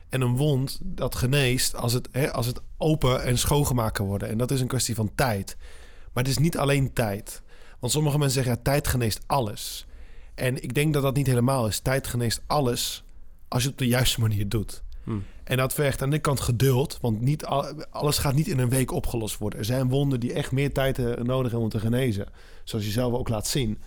En 0.08 0.20
een 0.20 0.36
wond, 0.36 0.78
dat 0.82 1.14
geneest 1.14 1.76
als 1.76 1.92
het, 1.92 2.08
hè, 2.12 2.32
als 2.32 2.46
het 2.46 2.60
open 2.76 3.22
en 3.22 3.38
schoongemaakt 3.38 3.96
kan 3.96 4.06
worden. 4.06 4.28
En 4.28 4.38
dat 4.38 4.50
is 4.50 4.60
een 4.60 4.66
kwestie 4.66 4.94
van 4.94 5.14
tijd. 5.14 5.56
Maar 6.12 6.22
het 6.22 6.32
is 6.32 6.38
niet 6.38 6.58
alleen 6.58 6.92
tijd. 6.92 7.42
Want 7.78 7.92
sommige 7.92 8.18
mensen 8.18 8.42
zeggen, 8.42 8.54
ja, 8.54 8.70
tijd 8.70 8.88
geneest 8.88 9.20
alles. 9.26 9.86
En 10.34 10.62
ik 10.62 10.74
denk 10.74 10.92
dat 10.94 11.02
dat 11.02 11.14
niet 11.14 11.26
helemaal 11.26 11.66
is. 11.66 11.78
Tijd 11.78 12.06
geneest 12.06 12.42
alles 12.46 13.04
als 13.48 13.62
je 13.62 13.68
het 13.68 13.80
op 13.80 13.84
de 13.84 13.90
juiste 13.92 14.20
manier 14.26 14.48
doet. 14.48 14.82
En 15.44 15.56
dat 15.56 15.74
vergt 15.74 16.02
aan 16.02 16.10
de 16.10 16.18
kant 16.18 16.40
geduld, 16.40 16.98
want 17.00 17.20
niet 17.20 17.44
al- 17.44 17.84
alles 17.90 18.18
gaat 18.18 18.34
niet 18.34 18.48
in 18.48 18.58
een 18.58 18.68
week 18.68 18.92
opgelost 18.92 19.38
worden. 19.38 19.58
Er 19.58 19.64
zijn 19.64 19.88
wonden 19.88 20.20
die 20.20 20.32
echt 20.32 20.52
meer 20.52 20.72
tijd 20.72 20.98
eh, 20.98 21.04
nodig 21.04 21.42
hebben 21.50 21.60
om 21.60 21.68
te 21.68 21.78
genezen, 21.78 22.26
zoals 22.64 22.84
je 22.84 22.90
zelf 22.90 23.12
ook 23.12 23.28
laat 23.28 23.46
zien. 23.46 23.78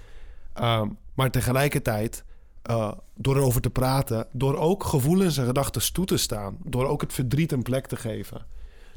Ehm, 0.53 0.87
maar 1.13 1.31
tegelijkertijd, 1.31 2.23
eh, 2.61 2.91
door 3.15 3.35
erover 3.35 3.61
te 3.61 3.69
praten, 3.69 4.27
door 4.31 4.57
ook 4.57 4.83
gevoelens 4.83 5.37
en 5.37 5.45
gedachten 5.45 5.93
toe 5.93 6.05
te 6.05 6.17
staan, 6.17 6.57
door 6.63 6.87
ook 6.87 7.01
het 7.01 7.13
verdriet 7.13 7.51
een 7.51 7.63
plek 7.63 7.87
te 7.87 7.95
geven, 7.95 8.45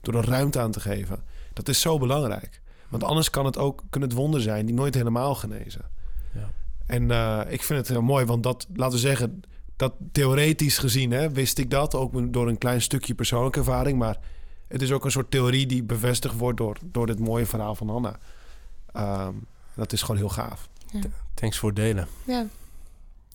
door 0.00 0.14
er 0.14 0.28
ruimte 0.28 0.60
aan 0.60 0.70
te 0.70 0.80
geven, 0.80 1.22
dat 1.52 1.68
is 1.68 1.80
zo 1.80 1.98
belangrijk. 1.98 2.60
Want 2.88 3.04
anders 3.04 3.30
kan 3.30 3.44
het 3.44 3.58
ook 3.58 3.82
kunnen 3.90 4.08
het 4.08 4.18
wonden 4.18 4.40
zijn 4.40 4.66
die 4.66 4.74
nooit 4.74 4.94
helemaal 4.94 5.34
genezen. 5.34 5.84
Ja. 6.34 6.50
En 6.86 7.10
eh, 7.10 7.40
ik 7.48 7.62
vind 7.62 7.78
het 7.78 7.88
heel 7.88 8.02
mooi, 8.02 8.24
want 8.24 8.42
dat, 8.42 8.66
laten 8.74 8.94
we 8.94 9.00
zeggen, 9.00 9.40
dat 9.76 9.94
theoretisch 10.12 10.78
gezien 10.78 11.10
hè, 11.10 11.30
wist 11.30 11.58
ik 11.58 11.70
dat, 11.70 11.94
ook 11.94 12.32
door 12.32 12.48
een 12.48 12.58
klein 12.58 12.82
stukje 12.82 13.14
persoonlijke 13.14 13.58
ervaring. 13.58 13.98
Maar 13.98 14.18
het 14.68 14.82
is 14.82 14.92
ook 14.92 15.04
een 15.04 15.10
soort 15.10 15.30
theorie 15.30 15.66
die 15.66 15.82
bevestigd 15.82 16.36
wordt 16.36 16.58
door, 16.58 16.76
door 16.84 17.06
dit 17.06 17.18
mooie 17.18 17.46
verhaal 17.46 17.74
van 17.74 17.88
Hanna. 17.88 18.18
Ehm, 18.92 19.32
dat 19.74 19.92
is 19.92 20.00
gewoon 20.02 20.16
heel 20.16 20.28
gaaf. 20.28 20.68
Thanks 21.34 21.58
voor 21.58 21.68
het 21.68 21.78
delen. 21.78 22.06
Ja, 22.26 22.46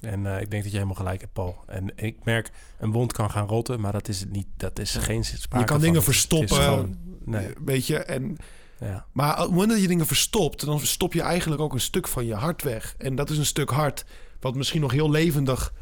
En 0.01 0.25
eh, 0.25 0.41
ik 0.41 0.51
denk 0.51 0.63
dat 0.63 0.71
jij 0.71 0.81
helemaal 0.81 0.95
gelijk 0.95 1.21
hebt, 1.21 1.33
Paul. 1.33 1.63
En 1.67 1.91
ik 1.97 2.17
merk, 2.23 2.51
een 2.79 2.91
wond 2.91 3.13
kan 3.13 3.31
gaan 3.31 3.47
rotten, 3.47 3.79
maar 3.79 3.91
dat 3.91 4.07
is 4.07 4.19
het 4.19 4.31
niet. 4.31 4.47
Dat 4.57 4.79
is 4.79 4.95
geen 4.95 5.23
sprake 5.25 5.57
je 5.59 5.63
kan 5.63 5.67
van. 5.77 5.85
dingen 5.85 6.03
verstoppen. 6.03 6.55
gewoon- 6.57 6.97
nee, 7.25 7.47
Weet 7.65 7.87
je, 7.87 7.97
en, 7.97 8.37
ja. 8.79 9.05
maar 9.11 9.33
op 9.33 9.39
het 9.41 9.49
moment 9.51 9.69
dat 9.69 9.81
je 9.81 9.87
dingen 9.87 10.05
verstopt, 10.07 10.65
dan 10.65 10.79
stop 10.79 11.13
je 11.13 11.21
eigenlijk 11.21 11.61
ook 11.61 11.73
een 11.73 11.79
stuk 11.79 12.07
van 12.07 12.25
je 12.25 12.33
hart 12.35 12.63
weg. 12.63 12.95
En 12.97 13.15
dat 13.15 13.29
is 13.29 13.37
een 13.37 13.45
stuk 13.45 13.69
hart 13.69 14.05
wat 14.39 14.55
misschien 14.55 14.81
nog 14.81 14.91
heel 14.91 15.09
levendig 15.11 15.73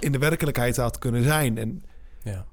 in 0.00 0.12
de 0.12 0.18
werkelijkheid 0.18 0.76
had 0.76 0.98
kunnen 0.98 1.22
zijn. 1.22 1.58
En 1.58 1.82
ja. 2.22 2.46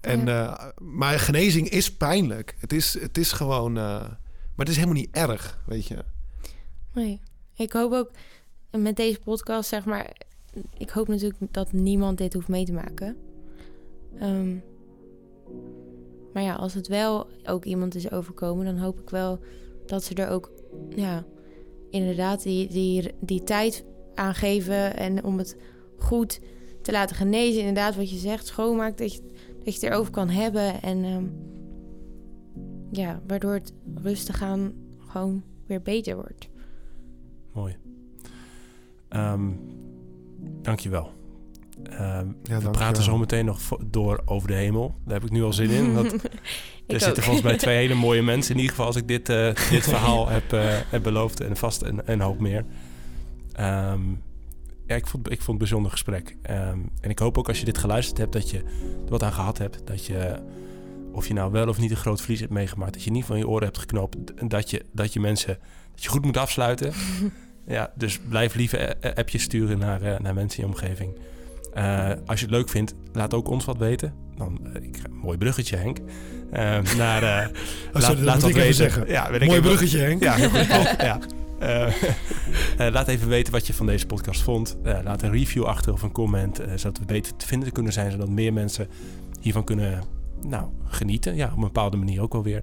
En, 0.00 0.28
eh, 0.28 0.68
maar 0.78 1.18
genezing 1.18 1.68
is 1.68 1.96
pijnlijk. 1.96 2.56
Het 2.58 2.72
is, 2.72 3.00
het 3.00 3.18
is 3.18 3.32
gewoon. 3.32 3.76
eh, 3.76 4.00
maar 4.54 4.66
het 4.66 4.68
is 4.68 4.74
helemaal 4.82 5.00
niet 5.00 5.14
erg, 5.16 5.58
weet 5.66 5.86
je. 5.86 6.04
nee. 6.92 7.20
Ik 7.54 7.72
hoop 7.72 7.92
ook 7.92 8.10
met 8.70 8.96
deze 8.96 9.18
podcast, 9.20 9.68
zeg 9.68 9.84
maar... 9.84 10.12
Ik 10.78 10.90
hoop 10.90 11.08
natuurlijk 11.08 11.40
dat 11.50 11.72
niemand 11.72 12.18
dit 12.18 12.32
hoeft 12.32 12.48
mee 12.48 12.64
te 12.64 12.72
maken. 12.72 13.16
Ehm, 14.18 14.56
maar 16.32 16.42
ja, 16.42 16.54
als 16.54 16.74
het 16.74 16.86
wel 16.88 17.28
ook 17.44 17.64
iemand 17.64 17.94
is 17.94 18.10
overkomen... 18.10 18.64
dan 18.64 18.78
hoop 18.78 19.00
ik 19.00 19.10
wel 19.10 19.40
dat 19.86 20.04
ze 20.04 20.14
er 20.14 20.28
ook... 20.28 20.50
Ja, 20.88 21.24
inderdaad 21.90 22.42
die, 22.42 22.68
die, 22.68 23.12
die 23.20 23.44
tijd 23.44 23.84
aan 24.14 24.34
geven... 24.34 24.96
en 24.96 25.24
om 25.24 25.38
het 25.38 25.56
goed 25.98 26.40
te 26.86 26.92
laten 26.92 27.16
genezen. 27.16 27.58
Inderdaad, 27.60 27.96
wat 27.96 28.10
je 28.10 28.16
zegt, 28.16 28.46
schoonmaakt... 28.46 28.98
dat 28.98 29.14
je, 29.14 29.20
dat 29.64 29.74
je 29.74 29.80
het 29.80 29.82
erover 29.82 30.12
kan 30.12 30.28
hebben. 30.28 30.82
En 30.82 31.04
ehm, 31.04 31.24
ja, 32.90 33.20
waardoor 33.26 33.52
het 33.52 33.72
rustig 33.94 34.42
aan 34.42 34.72
gewoon 35.08 35.42
weer 35.66 35.82
beter 35.82 36.14
wordt. 36.14 36.48
Mooi. 37.52 37.76
Ehm 39.08 39.50
dankjewel. 40.62 41.12
Ehm 41.82 42.26
Ja, 42.42 42.60
we 42.60 42.70
praten 42.70 43.02
zo 43.02 43.18
meteen 43.18 43.44
nog 43.44 43.60
door 43.86 44.22
over 44.24 44.48
de 44.48 44.54
hemel. 44.54 44.94
Daar 45.04 45.14
heb 45.14 45.24
ik 45.24 45.30
nu 45.30 45.42
al 45.42 45.52
zin 45.52 45.70
in. 45.70 45.94
Want 45.94 46.12
er 46.22 46.30
Ik 46.86 47.00
zitten 47.00 47.22
volgens 47.22 47.44
mij 47.44 47.56
twee 47.56 47.76
hele 47.84 47.94
mooie 47.94 48.22
mensen. 48.22 48.50
In 48.50 48.60
ieder 48.60 48.70
geval 48.70 48.86
als 48.86 48.96
ik 48.96 49.08
dit, 49.08 49.28
eh, 49.28 49.54
dit 49.70 49.82
verhaal 49.82 50.28
heb, 50.28 50.52
eh, 50.52 50.64
heb 50.90 51.02
beloofd. 51.02 51.40
En 51.40 51.56
vast 51.56 51.82
een, 51.82 52.00
een 52.04 52.20
hoop 52.20 52.40
meer. 52.40 52.64
Ehm, 53.52 54.00
ja, 54.86 54.94
ik 54.94 55.06
vond, 55.06 55.26
ik 55.26 55.30
vond 55.30 55.40
het 55.40 55.48
een 55.48 55.58
bijzonder 55.58 55.90
gesprek. 55.90 56.36
Ehm, 56.42 56.78
en 57.00 57.10
ik 57.10 57.18
hoop 57.18 57.38
ook 57.38 57.48
als 57.48 57.58
je 57.58 57.64
dit 57.64 57.78
geluisterd 57.78 58.18
hebt... 58.18 58.32
dat 58.32 58.50
je 58.50 58.58
er 58.58 58.64
wat 59.08 59.22
aan 59.22 59.32
gehad 59.32 59.58
hebt. 59.58 59.80
Dat 59.84 60.06
je, 60.06 60.36
of 61.12 61.28
je 61.28 61.34
nou 61.34 61.52
wel 61.52 61.68
of 61.68 61.78
niet 61.78 61.90
een 61.90 61.96
groot 61.96 62.20
verlies 62.20 62.40
hebt 62.40 62.52
meegemaakt... 62.52 62.92
dat 62.92 63.02
je 63.02 63.10
niet 63.10 63.24
van 63.24 63.38
je 63.38 63.48
oren 63.48 63.64
hebt 63.64 63.78
geknopt. 63.78 64.34
En 64.34 64.48
dat 64.48 64.70
je, 64.70 64.84
dat 64.92 65.12
je 65.12 65.20
mensen... 65.20 65.58
dat 65.94 66.02
je 66.02 66.08
goed 66.08 66.24
moet 66.24 66.36
afsluiten. 66.36 66.92
ja, 67.66 67.92
dus 67.94 68.18
blijf 68.28 68.54
lieve 68.54 68.80
a- 68.88 69.08
a- 69.08 69.12
appjes 69.14 69.42
sturen 69.42 69.78
naar, 69.78 70.02
eh, 70.02 70.18
naar 70.18 70.34
mensen 70.34 70.62
in 70.62 70.68
je 70.68 70.74
omgeving. 70.74 71.18
Eh, 71.74 72.10
als 72.26 72.38
je 72.40 72.46
het 72.46 72.54
leuk 72.54 72.68
vindt, 72.68 72.94
laat 73.12 73.34
ook 73.34 73.48
ons 73.48 73.64
wat 73.64 73.78
weten. 73.78 74.14
Dan, 74.36 74.58
eh, 74.74 74.82
ik, 74.82 74.98
mooi 75.10 75.38
bruggetje, 75.38 75.76
Henk. 75.76 75.98
Eh, 76.50 76.78
naar, 76.96 77.22
eh, 77.22 77.48
Oh, 77.94 78.00
sorry, 78.02 78.24
dat 78.24 78.34
moet 78.34 78.42
ik 78.42 78.48
even 78.48 78.60
weten. 78.60 78.74
zeggen. 78.74 79.08
Ja, 79.08 79.30
weet 79.30 79.40
ik 79.40 79.48
Mooi 79.48 79.60
bruggetje, 79.60 79.98
Henk. 79.98 80.22
Ja. 80.22 81.18
Eh, 81.58 81.86
eh, 82.78 82.92
laat 82.92 83.08
even 83.08 83.28
weten 83.28 83.52
wat 83.52 83.66
je 83.66 83.74
van 83.74 83.86
deze 83.86 84.06
podcast 84.06 84.42
vond. 84.42 84.76
Eh, 84.82 84.98
laat 85.04 85.22
een 85.22 85.30
review 85.30 85.64
achter 85.64 85.92
of 85.92 86.02
een 86.02 86.12
comment, 86.12 86.60
zodat 86.74 86.98
we 86.98 87.04
beter 87.04 87.36
te 87.36 87.46
vinden 87.46 87.72
kunnen 87.72 87.92
zijn, 87.92 88.10
zodat 88.10 88.28
meer 88.28 88.52
mensen 88.52 88.88
hiervan 89.40 89.64
kunnen 89.64 90.02
nou, 90.42 90.68
genieten. 90.84 91.36
Ja, 91.36 91.46
op 91.46 91.56
een 91.56 91.60
bepaalde 91.60 91.96
manier 91.96 92.22
ook 92.22 92.32
wel 92.32 92.42
weer. 92.42 92.62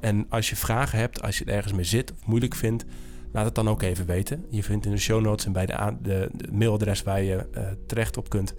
En 0.00 0.26
als 0.28 0.50
je 0.50 0.56
vragen 0.56 0.98
hebt, 0.98 1.22
als 1.22 1.38
je 1.38 1.44
er 1.44 1.54
ergens 1.54 1.72
mee 1.72 1.84
zit 1.84 2.12
of 2.12 2.26
moeilijk 2.26 2.54
vindt, 2.54 2.84
laat 3.32 3.44
het 3.44 3.54
dan 3.54 3.68
ook 3.68 3.82
even 3.82 4.06
weten. 4.06 4.44
Je 4.48 4.62
vindt 4.62 4.86
in 4.86 4.92
de 4.92 4.98
show 4.98 5.20
notes 5.20 5.46
en 5.46 5.52
bij 5.52 5.66
de, 5.66 5.96
de, 6.02 6.28
de 6.34 6.52
mailadres 6.52 7.02
waar 7.02 7.22
je 7.22 7.46
terecht 7.86 8.16
op 8.16 8.28
kunt. 8.28 8.54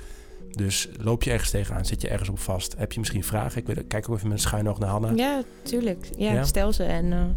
Dus 0.49 0.89
loop 0.97 1.23
je 1.23 1.31
ergens 1.31 1.49
tegenaan, 1.49 1.85
zit 1.85 2.01
je 2.01 2.07
ergens 2.07 2.29
op 2.29 2.39
vast, 2.39 2.75
heb 2.77 2.91
je 2.91 2.99
misschien 2.99 3.23
vragen? 3.23 3.61
Ik 3.61 3.67
wil, 3.67 3.83
kijk 3.87 4.09
ook 4.09 4.15
even 4.15 4.27
met 4.27 4.37
een 4.37 4.43
schuin 4.43 4.69
oog 4.69 4.79
naar 4.79 4.89
Hanna. 4.89 5.11
Ja, 5.15 5.41
tuurlijk. 5.61 6.09
Ja, 6.17 6.33
Ja? 6.33 6.43
stel 6.43 6.73
ze 6.73 6.83
en 6.83 7.35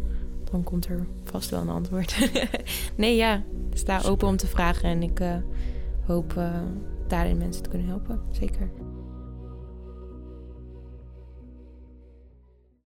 dan 0.52 0.64
komt 0.64 0.86
er 0.86 1.06
vast 1.24 1.50
wel 1.50 1.60
een 1.60 1.68
antwoord. 1.68 2.30
nee, 2.96 3.16
ja. 3.16 3.42
Sta 3.72 3.96
Super. 3.98 4.12
open 4.12 4.28
om 4.28 4.36
te 4.36 4.46
vragen 4.46 4.88
en 4.88 5.02
ik 5.02 5.20
eh, 5.20 5.36
hoop 6.06 6.36
eh, 6.36 6.60
daarin 7.08 7.38
mensen 7.38 7.62
te 7.62 7.68
kunnen 7.68 7.88
helpen. 7.88 8.20
Zeker. 8.30 8.70